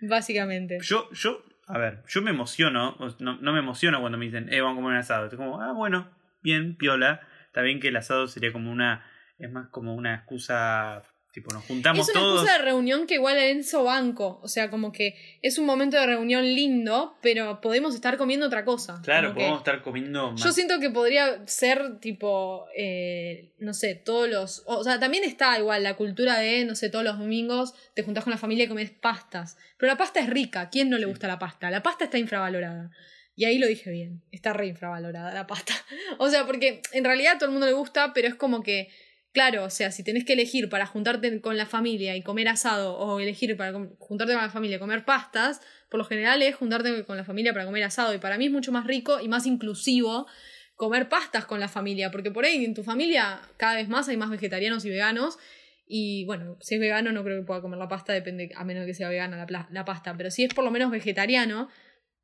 Básicamente. 0.00 0.78
Yo, 0.82 1.08
yo, 1.12 1.42
a 1.66 1.78
ver, 1.78 2.02
yo 2.08 2.20
me 2.22 2.30
emociono, 2.30 2.96
no, 3.18 3.38
no 3.40 3.52
me 3.52 3.58
emociono 3.60 4.00
cuando 4.00 4.18
me 4.18 4.26
dicen, 4.26 4.52
eh, 4.52 4.60
vamos 4.60 4.74
a 4.78 4.82
comer 4.82 4.92
un 4.92 4.98
asado. 4.98 5.24
Estoy 5.24 5.38
como, 5.38 5.60
ah, 5.62 5.72
bueno, 5.72 6.10
bien, 6.42 6.76
piola. 6.76 7.20
Está 7.46 7.62
bien 7.62 7.80
que 7.80 7.88
el 7.88 7.96
asado 7.96 8.28
sería 8.28 8.52
como 8.52 8.70
una, 8.70 9.04
es 9.38 9.50
más 9.50 9.68
como 9.70 9.94
una 9.94 10.14
excusa, 10.14 11.02
tipo, 11.36 11.52
nos 11.52 11.64
juntamos 11.66 12.08
Es 12.08 12.14
una 12.14 12.20
todos. 12.22 12.42
excusa 12.44 12.56
de 12.56 12.64
reunión 12.64 13.06
que 13.06 13.16
igual 13.16 13.36
en 13.36 13.58
Enzo 13.58 13.84
banco. 13.84 14.40
O 14.42 14.48
sea, 14.48 14.70
como 14.70 14.90
que 14.90 15.14
es 15.42 15.58
un 15.58 15.66
momento 15.66 15.98
de 15.98 16.06
reunión 16.06 16.42
lindo, 16.44 17.18
pero 17.20 17.60
podemos 17.60 17.94
estar 17.94 18.16
comiendo 18.16 18.46
otra 18.46 18.64
cosa. 18.64 19.02
Claro, 19.04 19.28
Como 19.28 19.34
que 19.34 19.40
podemos 19.40 19.58
estar 19.60 19.82
comiendo 19.82 20.32
más. 20.32 20.42
Yo 20.42 20.50
siento 20.52 20.80
que 20.80 20.88
podría 20.88 21.46
ser 21.46 22.00
tipo, 22.00 22.64
eh, 22.74 23.52
no 23.58 23.74
sé, 23.74 23.96
todos 23.96 24.30
los... 24.30 24.62
O 24.64 24.82
sea, 24.82 24.98
también 24.98 25.24
está 25.24 25.58
igual 25.58 25.82
la 25.82 25.94
cultura 25.94 26.38
de, 26.38 26.64
no 26.64 26.74
sé, 26.74 26.88
todos 26.88 27.04
los 27.04 27.18
domingos 27.18 27.74
te 27.92 28.02
juntás 28.02 28.24
con 28.24 28.30
la 28.30 28.38
familia 28.38 28.64
y 28.64 28.68
comes 28.68 28.90
pastas. 28.90 29.58
Pero 29.76 29.92
la 29.92 29.98
pasta 29.98 30.20
es 30.20 30.30
rica. 30.30 30.70
¿Quién 30.70 30.88
no 30.88 30.96
le 30.96 31.04
gusta 31.04 31.28
la 31.28 31.38
pasta? 31.38 31.70
La 31.70 31.82
pasta 31.82 32.04
está 32.04 32.16
infravalorada. 32.16 32.90
Y 33.34 33.44
ahí 33.44 33.58
lo 33.58 33.66
dije 33.66 33.90
bien. 33.90 34.22
Está 34.32 34.54
re 34.54 34.68
infravalorada 34.68 35.34
la 35.34 35.46
pasta. 35.46 35.74
O 36.18 36.30
sea, 36.30 36.46
porque 36.46 36.80
en 36.92 37.04
realidad 37.04 37.34
a 37.34 37.38
todo 37.38 37.50
el 37.50 37.52
mundo 37.52 37.66
le 37.66 37.74
gusta, 37.74 38.14
pero 38.14 38.26
es 38.26 38.36
como 38.36 38.62
que... 38.62 38.88
Claro, 39.36 39.64
o 39.64 39.68
sea, 39.70 39.90
si 39.90 40.02
tenés 40.02 40.24
que 40.24 40.32
elegir 40.32 40.70
para 40.70 40.86
juntarte 40.86 41.42
con 41.42 41.58
la 41.58 41.66
familia 41.66 42.16
y 42.16 42.22
comer 42.22 42.48
asado 42.48 42.96
o 42.96 43.20
elegir 43.20 43.54
para 43.54 43.70
juntarte 43.98 44.32
con 44.32 44.42
la 44.42 44.48
familia 44.48 44.78
y 44.78 44.80
comer 44.80 45.04
pastas, 45.04 45.60
por 45.90 45.98
lo 45.98 46.06
general 46.06 46.40
es 46.40 46.54
juntarte 46.54 47.04
con 47.04 47.18
la 47.18 47.24
familia 47.24 47.52
para 47.52 47.66
comer 47.66 47.84
asado 47.84 48.14
y 48.14 48.18
para 48.18 48.38
mí 48.38 48.46
es 48.46 48.50
mucho 48.50 48.72
más 48.72 48.86
rico 48.86 49.20
y 49.20 49.28
más 49.28 49.44
inclusivo 49.44 50.26
comer 50.74 51.10
pastas 51.10 51.44
con 51.44 51.60
la 51.60 51.68
familia, 51.68 52.10
porque 52.10 52.30
por 52.30 52.46
ahí 52.46 52.64
en 52.64 52.72
tu 52.72 52.82
familia 52.82 53.42
cada 53.58 53.74
vez 53.74 53.90
más 53.90 54.08
hay 54.08 54.16
más 54.16 54.30
vegetarianos 54.30 54.86
y 54.86 54.88
veganos 54.88 55.38
y 55.86 56.24
bueno, 56.24 56.56
si 56.62 56.76
es 56.76 56.80
vegano 56.80 57.12
no 57.12 57.22
creo 57.22 57.38
que 57.38 57.46
pueda 57.46 57.60
comer 57.60 57.78
la 57.78 57.88
pasta, 57.88 58.14
depende, 58.14 58.48
a 58.56 58.64
menos 58.64 58.86
que 58.86 58.94
sea 58.94 59.10
vegana 59.10 59.46
la, 59.70 59.84
pasta, 59.84 60.14
pero 60.16 60.30
si 60.30 60.44
es 60.44 60.54
por 60.54 60.64
lo 60.64 60.70
menos 60.70 60.90
vegetariano, 60.90 61.68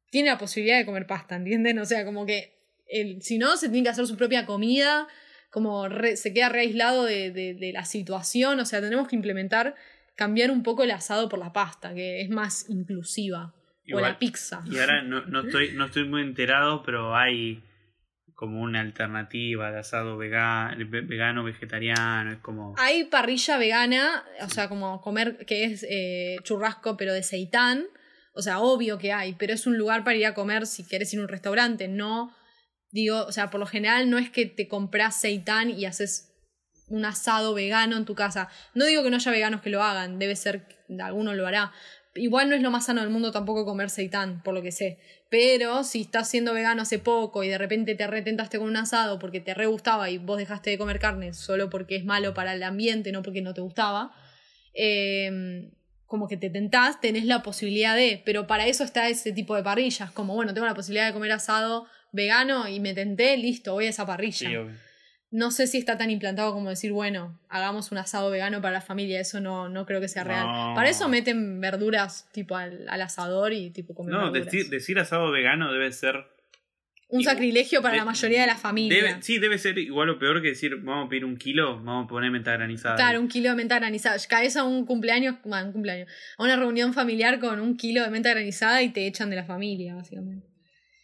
tiene 0.08 0.30
la 0.30 0.38
posibilidad 0.38 0.78
de 0.78 0.86
comer 0.86 1.06
pasta, 1.06 1.36
¿entienden? 1.36 1.78
O 1.78 1.84
sea, 1.84 2.06
como 2.06 2.24
que 2.24 2.56
si 3.20 3.36
no, 3.36 3.58
se 3.58 3.68
tiene 3.68 3.82
que 3.82 3.90
hacer 3.90 4.06
su 4.06 4.16
propia 4.16 4.46
comida 4.46 5.08
como 5.52 5.86
re- 5.88 6.16
se 6.16 6.32
queda 6.34 6.48
re 6.48 6.62
aislado 6.62 7.04
de, 7.04 7.30
de- 7.30 7.54
de 7.54 7.72
la 7.72 7.84
situación. 7.84 8.58
O 8.58 8.64
sea, 8.64 8.80
tenemos 8.80 9.06
que 9.06 9.14
implementar, 9.14 9.76
cambiar 10.16 10.50
un 10.50 10.62
poco 10.64 10.82
el 10.82 10.90
asado 10.90 11.28
por 11.28 11.38
la 11.38 11.52
pasta, 11.52 11.94
que 11.94 12.22
es 12.22 12.30
más 12.30 12.68
inclusiva. 12.68 13.54
o 13.92 14.00
la 14.00 14.18
pizza. 14.18 14.62
Y 14.70 14.78
ahora 14.78 15.02
no, 15.02 15.26
no 15.26 15.40
estoy, 15.46 15.72
no 15.74 15.84
estoy 15.84 16.08
muy 16.08 16.22
enterado, 16.22 16.82
pero 16.82 17.14
hay 17.14 17.62
como 18.34 18.60
una 18.62 18.80
alternativa 18.80 19.70
de 19.70 19.78
asado 19.78 20.16
vegano, 20.16 20.74
vegano 20.88 21.44
vegetariano, 21.44 22.32
es 22.32 22.38
como... 22.38 22.74
Hay 22.78 23.04
parrilla 23.04 23.56
vegana, 23.58 24.24
o 24.40 24.48
sea, 24.48 24.68
como 24.68 25.00
comer, 25.00 25.44
que 25.46 25.64
es 25.64 25.86
eh, 25.88 26.36
churrasco, 26.42 26.96
pero 26.96 27.12
de 27.12 27.22
seitán. 27.22 27.84
O 28.34 28.40
sea, 28.42 28.58
obvio 28.60 28.96
que 28.98 29.12
hay, 29.12 29.34
pero 29.34 29.52
es 29.52 29.66
un 29.66 29.76
lugar 29.78 30.02
para 30.02 30.16
ir 30.16 30.24
a 30.26 30.34
comer 30.34 30.66
si 30.66 30.82
quieres 30.84 31.12
ir 31.12 31.20
a 31.20 31.22
un 31.22 31.28
restaurante. 31.28 31.86
No, 31.86 32.34
digo, 32.92 33.24
o 33.24 33.32
sea, 33.32 33.50
por 33.50 33.58
lo 33.58 33.66
general 33.66 34.08
no 34.08 34.18
es 34.18 34.30
que 34.30 34.46
te 34.46 34.68
compras 34.68 35.20
seitán 35.20 35.70
y 35.70 35.86
haces 35.86 36.28
un 36.88 37.04
asado 37.04 37.54
vegano 37.54 37.96
en 37.96 38.04
tu 38.04 38.14
casa. 38.14 38.48
No 38.74 38.84
digo 38.84 39.02
que 39.02 39.10
no 39.10 39.16
haya 39.16 39.32
veganos 39.32 39.62
que 39.62 39.70
lo 39.70 39.82
hagan, 39.82 40.18
debe 40.18 40.36
ser 40.36 40.68
alguno 41.02 41.34
lo 41.34 41.46
hará. 41.46 41.72
Igual 42.14 42.50
no 42.50 42.54
es 42.54 42.60
lo 42.60 42.70
más 42.70 42.86
sano 42.86 43.00
del 43.00 43.08
mundo 43.08 43.32
tampoco 43.32 43.64
comer 43.64 43.88
seitán, 43.88 44.42
por 44.42 44.52
lo 44.52 44.60
que 44.60 44.70
sé. 44.70 44.98
Pero 45.30 45.82
si 45.82 46.02
estás 46.02 46.28
siendo 46.28 46.52
vegano 46.52 46.82
hace 46.82 46.98
poco 46.98 47.42
y 47.42 47.48
de 47.48 47.56
repente 47.56 47.94
te 47.94 48.06
retentaste 48.06 48.58
con 48.58 48.68
un 48.68 48.76
asado 48.76 49.18
porque 49.18 49.40
te 49.40 49.54
re 49.54 49.64
gustaba 49.64 50.10
y 50.10 50.18
vos 50.18 50.36
dejaste 50.36 50.68
de 50.68 50.76
comer 50.76 50.98
carne 50.98 51.32
solo 51.32 51.70
porque 51.70 51.96
es 51.96 52.04
malo 52.04 52.34
para 52.34 52.52
el 52.52 52.62
ambiente, 52.62 53.10
no 53.12 53.22
porque 53.22 53.40
no 53.40 53.54
te 53.54 53.62
gustaba, 53.62 54.12
eh, 54.74 55.70
como 56.04 56.28
que 56.28 56.36
te 56.36 56.50
tentás, 56.50 57.00
tenés 57.00 57.24
la 57.24 57.42
posibilidad 57.42 57.96
de. 57.96 58.22
Pero 58.26 58.46
para 58.46 58.66
eso 58.66 58.84
está 58.84 59.08
ese 59.08 59.32
tipo 59.32 59.56
de 59.56 59.62
parrillas. 59.62 60.10
Como, 60.10 60.34
bueno, 60.34 60.52
tengo 60.52 60.66
la 60.66 60.74
posibilidad 60.74 61.06
de 61.06 61.14
comer 61.14 61.32
asado 61.32 61.86
vegano 62.12 62.68
y 62.68 62.78
me 62.80 62.94
tenté, 62.94 63.36
listo, 63.36 63.72
voy 63.72 63.86
a 63.86 63.90
esa 63.90 64.06
parrilla. 64.06 64.48
Sí. 64.48 64.56
No 65.30 65.50
sé 65.50 65.66
si 65.66 65.78
está 65.78 65.96
tan 65.96 66.10
implantado 66.10 66.52
como 66.52 66.68
decir, 66.68 66.92
bueno, 66.92 67.40
hagamos 67.48 67.90
un 67.90 67.96
asado 67.96 68.30
vegano 68.30 68.60
para 68.60 68.74
la 68.74 68.80
familia, 68.82 69.18
eso 69.18 69.40
no, 69.40 69.70
no 69.70 69.86
creo 69.86 69.98
que 69.98 70.08
sea 70.08 70.24
real. 70.24 70.44
Para 70.74 70.90
eso 70.90 71.08
meten 71.08 71.58
verduras 71.58 72.28
tipo 72.32 72.54
al, 72.54 72.86
al 72.88 73.00
asador 73.00 73.54
y 73.54 73.70
tipo 73.70 73.94
comer 73.94 74.12
No, 74.14 74.30
decir, 74.30 74.68
decir 74.68 74.98
asado 74.98 75.30
vegano 75.30 75.72
debe 75.72 75.90
ser... 75.90 76.16
un 77.08 77.22
sacrilegio 77.22 77.80
para 77.80 77.92
de- 77.92 77.98
la 78.00 78.04
mayoría 78.04 78.42
de 78.42 78.46
la 78.46 78.56
familia. 78.58 78.94
Debe, 78.94 79.22
sí, 79.22 79.38
debe 79.38 79.56
ser 79.56 79.78
igual 79.78 80.10
o 80.10 80.18
peor 80.18 80.42
que 80.42 80.48
decir, 80.48 80.76
vamos 80.82 81.06
a 81.06 81.08
pedir 81.08 81.24
un 81.24 81.38
kilo, 81.38 81.76
vamos 81.82 82.04
a 82.04 82.08
poner 82.08 82.30
menta 82.30 82.52
granizada. 82.52 82.96
Claro, 82.96 83.18
un 83.18 83.28
kilo 83.28 83.48
de 83.48 83.54
menta 83.56 83.78
granizada. 83.78 84.18
Caes 84.28 84.58
a 84.58 84.64
un 84.64 84.84
cumpleaños, 84.84 85.36
bueno, 85.44 85.68
un 85.68 85.72
cumpleaños, 85.72 86.10
a 86.36 86.42
una 86.42 86.56
reunión 86.56 86.92
familiar 86.92 87.40
con 87.40 87.58
un 87.58 87.78
kilo 87.78 88.02
de 88.02 88.10
menta 88.10 88.28
granizada 88.28 88.82
y 88.82 88.90
te 88.90 89.06
echan 89.06 89.30
de 89.30 89.36
la 89.36 89.44
familia, 89.44 89.94
básicamente. 89.94 90.46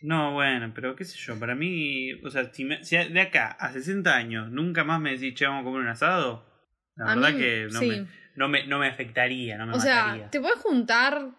No, 0.00 0.32
bueno, 0.34 0.72
pero 0.74 0.94
qué 0.94 1.04
sé 1.04 1.16
yo, 1.18 1.38
para 1.38 1.54
mí, 1.54 2.12
o 2.24 2.30
sea, 2.30 2.52
si, 2.52 2.64
me- 2.64 2.84
si 2.84 2.96
de 2.96 3.20
acá 3.20 3.48
a 3.58 3.72
60 3.72 4.14
años 4.14 4.50
nunca 4.50 4.84
más 4.84 5.00
me 5.00 5.12
decís, 5.12 5.34
che, 5.34 5.44
vamos 5.46 5.62
a 5.62 5.64
comer 5.64 5.80
un 5.82 5.88
asado, 5.88 6.46
la 6.94 7.12
A 7.12 7.14
verdad 7.16 7.30
mí, 7.32 7.38
que 7.38 7.68
no, 7.72 7.80
sí. 7.80 7.88
me, 7.88 8.06
no, 8.36 8.48
me, 8.48 8.66
no 8.66 8.78
me 8.78 8.86
afectaría, 8.88 9.58
no 9.58 9.66
me 9.66 9.74
O 9.74 9.80
sea, 9.80 10.04
mataría. 10.06 10.30
te 10.30 10.40
puedes 10.40 10.58
juntar 10.60 11.30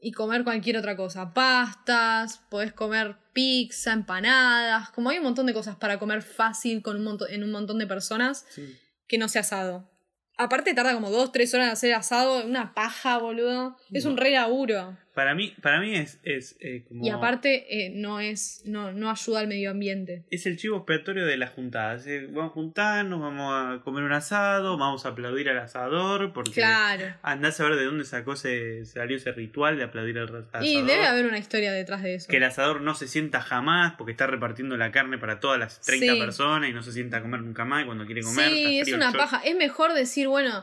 y 0.00 0.12
comer 0.12 0.42
cualquier 0.44 0.76
otra 0.78 0.96
cosa. 0.96 1.32
Pastas, 1.32 2.38
podés 2.50 2.72
comer 2.72 3.16
pizza, 3.32 3.92
empanadas. 3.92 4.90
Como 4.90 5.10
hay 5.10 5.18
un 5.18 5.24
montón 5.24 5.46
de 5.46 5.54
cosas 5.54 5.76
para 5.76 5.98
comer 5.98 6.22
fácil 6.22 6.82
con 6.82 6.96
un 6.96 7.04
montón, 7.04 7.28
en 7.30 7.42
un 7.44 7.50
montón 7.52 7.78
de 7.78 7.86
personas 7.86 8.46
Sí. 8.50 8.76
que 9.08 9.16
no 9.18 9.28
sea 9.28 9.40
asado. 9.42 9.90
Aparte 10.38 10.74
tarda 10.74 10.92
como 10.92 11.10
dos, 11.10 11.32
tres 11.32 11.54
horas 11.54 11.66
en 11.68 11.72
hacer 11.72 11.94
asado, 11.94 12.44
una 12.44 12.74
paja, 12.74 13.16
boludo. 13.18 13.76
Es 13.90 14.04
un 14.04 14.16
re 14.16 14.32
laburo. 14.32 14.98
Para 15.16 15.34
mí, 15.34 15.54
para 15.62 15.80
mí 15.80 15.94
es, 15.96 16.20
es 16.24 16.56
eh, 16.60 16.84
como... 16.86 17.02
Y 17.02 17.08
aparte 17.08 17.64
eh, 17.86 17.90
no 17.90 18.20
es, 18.20 18.60
no, 18.66 18.92
no 18.92 19.10
ayuda 19.10 19.40
al 19.40 19.48
medio 19.48 19.70
ambiente. 19.70 20.24
Es 20.30 20.44
el 20.44 20.58
chivo 20.58 20.76
expiatorio 20.76 21.24
de 21.24 21.38
las 21.38 21.50
juntadas. 21.52 22.06
eh, 22.06 22.26
Vamos 22.30 22.50
a 22.50 22.52
juntarnos, 22.54 23.18
vamos 23.18 23.50
a 23.80 23.82
comer 23.82 24.04
un 24.04 24.12
asado, 24.12 24.76
vamos 24.76 25.06
a 25.06 25.08
aplaudir 25.08 25.48
al 25.48 25.58
asador, 25.58 26.34
porque 26.34 26.50
Claro. 26.52 27.06
andás 27.22 27.58
a 27.60 27.64
ver 27.64 27.76
de 27.76 27.84
dónde 27.86 28.04
sacó 28.04 28.34
ese, 28.34 28.84
salió 28.84 29.16
ese 29.16 29.32
ritual 29.32 29.78
de 29.78 29.84
aplaudir 29.84 30.18
al 30.18 30.24
asador. 30.36 30.64
Y 30.66 30.82
debe 30.82 31.06
haber 31.06 31.24
una 31.24 31.38
historia 31.38 31.72
detrás 31.72 32.02
de 32.02 32.16
eso. 32.16 32.28
Que 32.30 32.36
el 32.36 32.44
asador 32.44 32.82
no 32.82 32.94
se 32.94 33.08
sienta 33.08 33.40
jamás 33.40 33.94
porque 33.96 34.12
está 34.12 34.26
repartiendo 34.26 34.76
la 34.76 34.92
carne 34.92 35.16
para 35.16 35.40
todas 35.40 35.58
las 35.58 35.80
30 35.80 36.12
Sí. 36.12 36.20
personas 36.20 36.68
y 36.68 36.74
no 36.74 36.82
se 36.82 36.92
sienta 36.92 37.16
a 37.16 37.22
comer 37.22 37.40
nunca 37.40 37.64
más 37.64 37.82
y 37.84 37.86
cuando 37.86 38.04
quiere 38.04 38.20
comer. 38.20 38.50
Sí, 38.50 38.80
es 38.80 38.92
una 38.92 39.12
paja. 39.12 39.40
Es 39.46 39.56
mejor 39.56 39.94
decir, 39.94 40.28
bueno, 40.28 40.62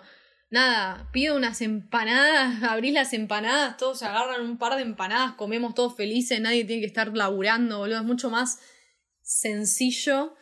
nada, 0.54 1.10
pido 1.12 1.36
unas 1.36 1.62
empanadas, 1.62 2.64
abrís 2.72 2.94
las 2.94 3.12
empanadas, 3.14 3.76
todos 3.78 4.00
se 4.00 4.06
agarran 4.06 4.42
un 4.42 4.58
par 4.58 4.76
de 4.76 4.84
empanadas, 4.84 5.34
comemos 5.34 5.74
todos 5.76 5.96
felices, 5.98 6.40
nadie 6.40 6.64
tiene 6.64 6.80
que 6.82 6.88
estar 6.88 7.16
laburando, 7.16 7.80
boludo. 7.80 7.98
Es 7.98 8.04
mucho 8.06 8.30
más 8.30 8.60
sencillo 9.22 10.36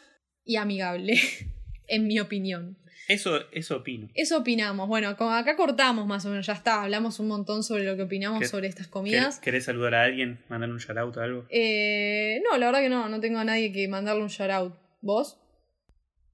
y 0.44 0.58
amigable, 0.58 1.20
en 1.88 2.08
mi 2.08 2.20
opinión. 2.20 2.78
Eso, 3.08 3.40
eso 3.52 3.78
opino. 3.78 4.08
Eso 4.14 4.38
opinamos. 4.38 4.88
Bueno, 4.88 5.10
acá 5.10 5.56
cortamos 5.58 6.08
más 6.08 6.26
o 6.26 6.30
menos, 6.30 6.46
ya 6.46 6.54
está. 6.54 6.84
Hablamos 6.84 7.20
un 7.20 7.28
montón 7.28 7.62
sobre 7.64 7.84
lo 7.84 7.98
que 7.98 8.04
opinamos 8.04 8.40
¿Qué- 8.40 8.48
sobre 8.48 8.68
estas 8.68 8.88
¿Quer- 8.88 8.92
comidas. 8.92 9.40
¿Querés 9.40 9.66
saludar 9.66 9.96
a 9.96 10.04
alguien? 10.04 10.40
¿Mandar 10.48 10.70
un 10.70 10.78
shoutout 10.78 11.18
o 11.18 11.22
algo? 11.22 11.46
Eh, 11.50 12.42
no, 12.50 12.58
la 12.58 12.68
verdad 12.68 12.80
que 12.80 12.90
no, 12.90 13.10
no 13.10 13.20
tengo 13.20 13.40
a 13.40 13.44
nadie 13.44 13.74
que 13.74 13.88
mandarle 13.90 14.22
un 14.22 14.30
shoutout. 14.30 14.76
¿Vos? 15.02 15.40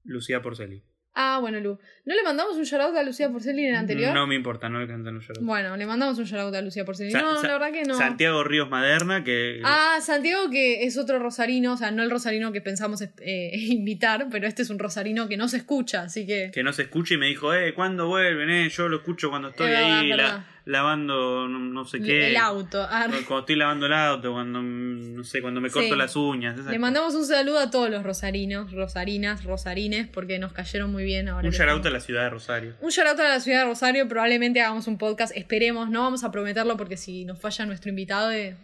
Lucía 0.04 0.40
Porceli. 0.40 0.82
Ah, 1.20 1.38
bueno, 1.40 1.58
Lu. 1.58 1.76
¿No 2.04 2.14
le 2.14 2.22
mandamos 2.22 2.56
un 2.56 2.62
shoutout 2.62 2.96
a 2.96 3.02
Lucía 3.02 3.28
Porceli 3.28 3.64
en 3.64 3.70
el 3.70 3.74
anterior? 3.74 4.14
No 4.14 4.26
me 4.28 4.36
importa, 4.36 4.68
no 4.68 4.78
le 4.80 4.86
cantan 4.86 5.16
un 5.16 5.20
shoutout. 5.20 5.44
Bueno, 5.44 5.76
le 5.76 5.84
mandamos 5.84 6.16
un 6.18 6.24
shoutout 6.24 6.54
a 6.54 6.62
Lucía 6.62 6.84
Porceli. 6.84 7.10
Sa- 7.10 7.20
no, 7.20 7.42
la 7.42 7.52
verdad 7.54 7.72
que 7.72 7.82
no. 7.82 7.94
Santiago 7.94 8.44
Ríos 8.44 8.70
Maderna, 8.70 9.24
que 9.24 9.60
Ah, 9.64 9.98
Santiago 10.00 10.48
que 10.48 10.84
es 10.84 10.96
otro 10.96 11.18
rosarino, 11.18 11.72
o 11.72 11.76
sea, 11.76 11.90
no 11.90 12.04
el 12.04 12.10
rosarino 12.10 12.52
que 12.52 12.60
pensamos 12.60 13.02
eh, 13.02 13.50
invitar, 13.52 14.28
pero 14.30 14.46
este 14.46 14.62
es 14.62 14.70
un 14.70 14.78
rosarino 14.78 15.28
que 15.28 15.36
no 15.36 15.48
se 15.48 15.56
escucha, 15.56 16.02
así 16.02 16.24
que... 16.24 16.50
que 16.54 16.62
no 16.62 16.72
se 16.72 16.82
escucha 16.82 17.14
y 17.14 17.16
me 17.18 17.26
dijo, 17.26 17.52
eh, 17.52 17.74
¿cuándo 17.74 18.06
vuelven? 18.06 18.48
Eh, 18.48 18.68
yo 18.68 18.88
lo 18.88 18.98
escucho 18.98 19.28
cuando 19.28 19.48
estoy 19.48 19.72
ahí 19.72 20.10
es 20.10 20.16
la- 20.16 20.22
verdad. 20.24 20.44
Lavando 20.68 21.48
no, 21.48 21.58
no 21.58 21.84
sé 21.86 22.00
qué. 22.00 22.28
El 22.28 22.36
auto. 22.36 22.82
ah, 22.90 23.06
Cuando 23.26 23.38
estoy 23.40 23.56
lavando 23.56 23.86
el 23.86 23.92
auto, 23.94 24.32
cuando, 24.32 24.60
no 24.62 25.24
sé, 25.24 25.40
cuando 25.40 25.60
me 25.62 25.70
corto 25.70 25.88
Sí. 25.94 25.96
las 25.98 26.14
uñas. 26.14 26.58
Le 26.58 26.78
mandamos 26.78 27.14
un 27.14 27.24
saludo 27.24 27.58
a 27.58 27.70
todos 27.70 27.88
los 27.90 28.02
rosarinos, 28.02 28.72
rosarinas, 28.72 29.44
rosarines, 29.44 30.08
porque 30.08 30.38
nos 30.38 30.52
cayeron 30.52 30.92
muy 30.92 31.04
bien 31.04 31.28
ahora. 31.28 31.48
Un 31.48 31.54
shoutout 31.54 31.86
a 31.86 31.90
la 31.90 32.00
ciudad 32.00 32.24
de 32.24 32.30
Rosario. 32.30 32.74
Un 32.82 32.90
shoutout 32.90 33.18
a 33.20 33.28
la 33.28 33.40
ciudad 33.40 33.60
de 33.60 33.64
Rosario, 33.64 34.06
probablemente 34.08 34.60
hagamos 34.60 34.86
un 34.88 34.98
podcast, 34.98 35.34
esperemos, 35.34 35.88
no 35.88 36.02
vamos 36.02 36.22
a 36.22 36.30
prometerlo 36.30 36.76
porque 36.76 36.98
si 36.98 37.24
nos 37.24 37.40
falla 37.40 37.64
nuestro 37.64 37.88
invitado, 37.88 38.30
eh, 38.30 38.54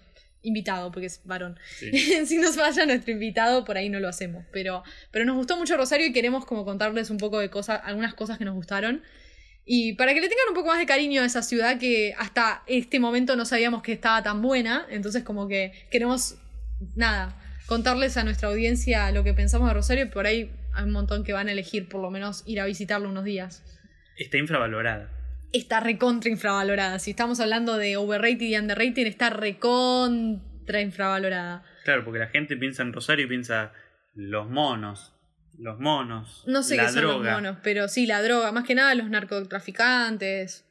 invitado, 0.43 0.93
porque 0.93 1.07
es 1.07 1.23
varón, 1.25 1.59
Sí. 1.79 1.91
si 2.27 2.37
nos 2.39 2.55
falla 2.57 2.85
nuestro 2.85 3.13
invitado, 3.13 3.65
por 3.65 3.79
ahí 3.79 3.89
no 3.89 3.99
lo 3.99 4.09
hacemos, 4.09 4.45
pero, 4.53 4.83
pero 5.11 5.25
nos 5.25 5.37
gustó 5.37 5.57
mucho 5.57 5.75
Rosario 5.79 6.07
y 6.07 6.13
queremos 6.13 6.45
como 6.45 6.67
contarles 6.67 7.09
un 7.09 7.17
poco 7.17 7.39
de 7.39 7.49
cosas, 7.49 7.81
algunas 7.83 8.13
cosas 8.13 8.37
que 8.37 8.45
nos 8.45 8.55
gustaron. 8.55 9.03
Y 9.67 9.95
para 9.95 10.13
que 10.13 10.21
le 10.21 10.29
tengan 10.29 10.49
un 10.51 10.55
poco 10.55 10.69
más 10.69 10.79
de 10.79 10.87
cariño 10.87 11.23
a 11.23 11.25
esa 11.25 11.43
ciudad 11.43 11.79
que 11.79 12.15
hasta 12.19 12.63
este 12.67 13.01
momento 13.01 13.35
no 13.35 13.45
sabíamos 13.47 13.83
que 13.83 13.93
estaba 13.93 14.23
tan 14.23 14.43
buena, 14.43 14.87
entonces 14.91 15.23
como 15.23 15.49
que 15.49 15.73
queremos, 15.91 16.37
nada, 16.97 17.35
contarles 17.67 18.17
a 18.19 18.25
nuestra 18.25 18.49
audiencia 18.49 19.11
lo 19.11 19.25
que 19.25 19.33
pensamos 19.33 19.69
de 19.69 19.75
Rosario 19.75 20.05
y 20.05 20.09
por 20.09 20.27
ahí 20.27 20.51
hay 20.75 20.85
un 20.85 20.91
montón 20.93 21.25
que 21.25 21.33
van 21.33 21.49
a 21.49 21.53
elegir 21.53 21.89
por 21.89 22.03
lo 22.03 22.11
menos 22.11 22.43
ir 22.47 22.61
a 22.61 22.67
visitarlo 22.67 23.09
unos 23.09 23.25
días 23.25 23.63
Está 24.19 24.37
infravalorada. 24.39 25.09
está 25.53 25.81
recontra 25.81 26.31
infravalorada. 26.31 26.99
Si 26.99 27.11
estamos 27.13 27.41
hablando 27.41 27.79
de 27.79 27.97
overrated 27.97 28.43
y 28.47 28.57
underrated, 28.57 29.07
está 29.07 29.31
recontra 29.31 30.81
infravalorada. 30.83 31.65
Claro, 31.85 32.05
porque 32.05 32.19
la 32.19 32.29
gente 32.29 32.57
piensa 32.57 32.83
en 32.83 32.93
Rosario 32.93 33.25
y 33.25 33.29
piensa 33.29 33.73
los 34.15 34.49
monos. 34.49 35.14
Los 35.59 35.79
monos. 35.79 36.43
No 36.47 36.63
sé 36.63 36.77
la 36.77 36.85
qué 36.87 36.93
son 36.93 37.01
droga. 37.03 37.31
los 37.33 37.43
monos, 37.43 37.57
pero 37.63 37.89
sí, 37.89 38.07
la 38.07 38.23
droga. 38.23 38.51
Más 38.53 38.65
que 38.65 38.75
nada 38.75 38.95
los 38.95 39.09
narcotraficantes, 39.11 40.65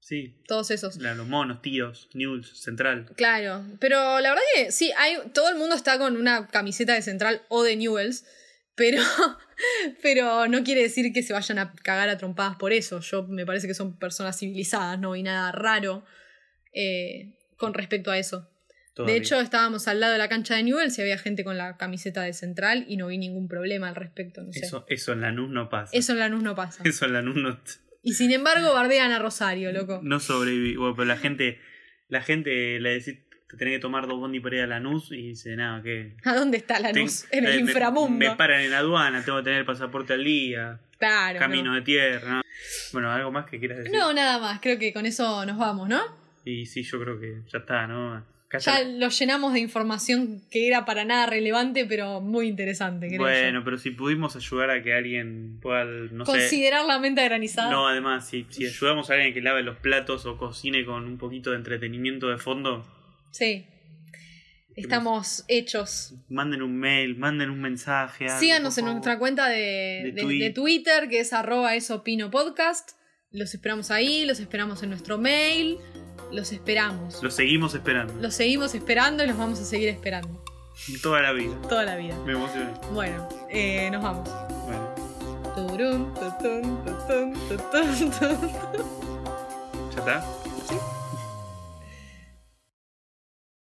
Sí, 0.00 0.40
todos 0.46 0.70
esos. 0.70 0.96
la- 0.98 1.14
los 1.14 1.26
monos, 1.26 1.62
tíos, 1.62 2.08
News, 2.14 2.60
Central. 2.62 3.06
Claro, 3.16 3.64
pero 3.80 4.20
la 4.20 4.30
verdad 4.30 4.42
que 4.54 4.70
sí, 4.70 4.92
hay, 4.96 5.16
todo 5.34 5.48
el 5.48 5.56
mundo 5.56 5.74
está 5.74 5.98
con 5.98 6.16
una 6.16 6.46
camiseta 6.46 6.94
de 6.94 7.02
Central 7.02 7.42
o 7.48 7.64
de 7.64 7.74
Newells, 7.76 8.24
pero, 8.76 9.02
pero 10.02 10.46
no 10.48 10.62
quiere 10.62 10.82
decir 10.82 11.12
que 11.12 11.22
se 11.22 11.32
vayan 11.32 11.58
a 11.58 11.72
cagar 11.82 12.08
a 12.08 12.18
trompadas 12.18 12.56
por 12.56 12.72
eso. 12.72 13.00
Yo 13.00 13.24
me 13.24 13.44
parece 13.46 13.66
que 13.66 13.74
son 13.74 13.98
personas 13.98 14.38
civilizadas, 14.38 14.98
no 14.98 15.12
vi 15.12 15.22
nada 15.24 15.50
raro 15.52 16.04
eh, 16.72 17.34
con 17.56 17.74
respecto 17.74 18.10
a 18.10 18.18
eso. 18.18 18.48
Todavía. 18.96 19.14
De 19.14 19.20
hecho, 19.20 19.38
estábamos 19.38 19.86
al 19.86 20.00
lado 20.00 20.14
de 20.14 20.18
la 20.18 20.28
cancha 20.28 20.56
de 20.56 20.64
Newell's 20.64 20.98
y 20.98 21.02
había 21.02 21.18
gente 21.18 21.44
con 21.44 21.56
la 21.56 21.76
camiseta 21.76 22.22
de 22.22 22.32
Central 22.32 22.84
y 22.88 22.96
no 22.96 23.06
vi 23.06 23.18
ningún 23.18 23.46
problema 23.46 23.88
al 23.88 23.94
respecto. 23.94 24.42
No 24.42 24.52
sé. 24.52 24.60
Eso, 24.60 24.78
eso, 24.78 24.84
eso 24.88 25.12
en 25.12 25.20
Lanús 25.20 25.50
no 25.50 25.68
pasa. 25.68 25.92
en 25.94 26.18
Lanús 26.18 26.42
no 26.42 26.56
pasa. 26.56 26.82
Eso 26.84 27.04
en 27.04 27.12
Lanús 27.12 27.36
no, 27.36 27.60
Y 28.02 28.14
sin 28.14 28.32
embargo, 28.32 28.72
bardean 28.72 29.12
a 29.12 29.18
Rosario, 29.18 29.72
loco. 29.72 30.00
no 30.04 30.18
sobrevive. 30.18 30.78
Bueno, 30.78 30.96
pero 30.96 31.06
la 31.06 31.18
gente, 31.18 31.60
la 32.08 32.22
gente 32.22 32.80
le 32.80 32.90
decís 32.90 33.18
que 33.48 33.56
tenés 33.56 33.74
que 33.74 33.80
tomar 33.80 34.06
dos 34.06 34.18
bondi 34.18 34.40
para 34.40 34.56
ir 34.56 34.62
a 34.62 34.66
Lanús 34.66 35.12
y 35.12 35.28
dice, 35.28 35.54
nada, 35.56 35.82
que. 35.82 36.16
¿A 36.24 36.34
dónde 36.34 36.56
está 36.56 36.80
Lanús? 36.80 37.26
en 37.30 37.46
el 37.46 37.60
inframundo. 37.60 38.16
Me, 38.16 38.34
paran 38.34 38.62
en 38.62 38.72
aduana, 38.72 39.24
tengo 39.24 39.38
que 39.38 39.44
tener 39.44 39.58
el 39.60 39.66
pasaporte 39.66 40.14
al 40.14 40.24
día, 40.24 40.80
claro. 40.98 41.38
camino 41.38 41.70
no. 41.70 41.74
de 41.74 41.82
tierra. 41.82 42.34
¿no? 42.36 42.42
Bueno, 42.92 43.10
algo 43.10 43.30
más 43.30 43.46
que 43.46 43.58
quieras 43.58 43.78
decir. 43.78 43.92
No, 43.92 44.12
nada 44.12 44.38
más. 44.38 44.60
Creo 44.60 44.78
que 44.78 44.92
con 44.92 45.04
eso 45.04 45.44
nos 45.44 45.58
vamos, 45.58 45.88
¿no? 45.88 46.00
Y 46.44 46.66
sí, 46.66 46.82
yo 46.82 47.00
creo 47.00 47.18
que 47.18 47.42
ya 47.50 47.58
está, 47.58 47.86
¿no? 47.86 48.24
Ya 48.58 48.82
lo 48.84 49.08
llenamos 49.08 49.52
de 49.52 49.60
información 49.60 50.42
que 50.50 50.66
era 50.66 50.84
para 50.84 51.04
nada 51.04 51.26
relevante, 51.26 51.84
pero 51.86 52.20
muy 52.20 52.48
interesante, 52.48 53.08
creo 53.08 53.20
Bueno, 53.20 53.58
yo. 53.60 53.64
pero 53.64 53.78
si 53.78 53.90
pudimos 53.90 54.36
ayudar 54.36 54.70
a 54.70 54.82
que 54.82 54.94
alguien 54.94 55.58
pueda, 55.60 55.84
no 55.84 56.24
sé. 56.26 56.32
Considerar 56.32 56.84
la 56.86 56.98
mente 56.98 57.22
granizada. 57.24 57.70
No, 57.70 57.86
además, 57.88 58.28
si, 58.28 58.46
si 58.50 58.66
ayudamos 58.66 59.10
a 59.10 59.14
alguien 59.14 59.34
que 59.34 59.40
lave 59.40 59.62
los 59.62 59.76
platos 59.78 60.26
o 60.26 60.36
cocine 60.38 60.84
con 60.84 61.04
un 61.04 61.18
poquito 61.18 61.50
de 61.50 61.56
entretenimiento 61.56 62.28
de 62.28 62.38
fondo, 62.38 62.86
Sí. 63.32 63.66
Estamos 64.74 65.44
hechos. 65.48 66.14
manden 66.28 66.60
un 66.62 66.76
mail, 66.78 67.16
manden 67.16 67.48
un 67.48 67.60
mensaje. 67.62 68.26
algo, 68.26 68.38
Síganos 68.40 68.76
en 68.76 68.84
nuestra 68.84 69.18
cuenta 69.18 69.48
de, 69.48 70.02
De 70.04 70.12
de- 70.12 70.22
Twi- 70.22 70.38
de 70.38 70.50
Twitter, 70.50 71.08
que 71.08 71.20
es 71.20 71.32
arroba 71.32 71.74
esopino 71.74 72.30
podcast. 72.30 72.90
Los 73.30 73.54
esperamos 73.54 73.90
ahí, 73.90 74.26
los 74.26 74.38
esperamos 74.38 74.82
en 74.82 74.90
nuestro 74.90 75.16
mail. 75.18 75.78
Los 76.32 76.52
esperamos. 76.52 77.22
Lo 77.22 77.30
seguimos 77.30 77.74
esperando. 77.74 78.14
Los 78.20 78.34
seguimos 78.34 78.74
esperando 78.74 79.24
y 79.24 79.26
los 79.26 79.36
vamos 79.38 79.60
a 79.60 79.64
seguir 79.64 79.88
esperando. 79.88 80.28
Toda 81.02 81.22
la 81.22 81.32
vida. 81.32 81.54
Toda 81.68 81.84
la 81.84 81.96
vida. 81.96 82.16
Me 82.24 82.32
emocioné. 82.32 82.72
Bueno, 82.92 83.28
eh, 83.50 83.88
nos 83.90 84.02
vamos. 84.02 84.28
Bueno. 84.64 84.94
¿ya 89.94 89.98
está? 89.98 90.20
¿Sí? 90.68 90.74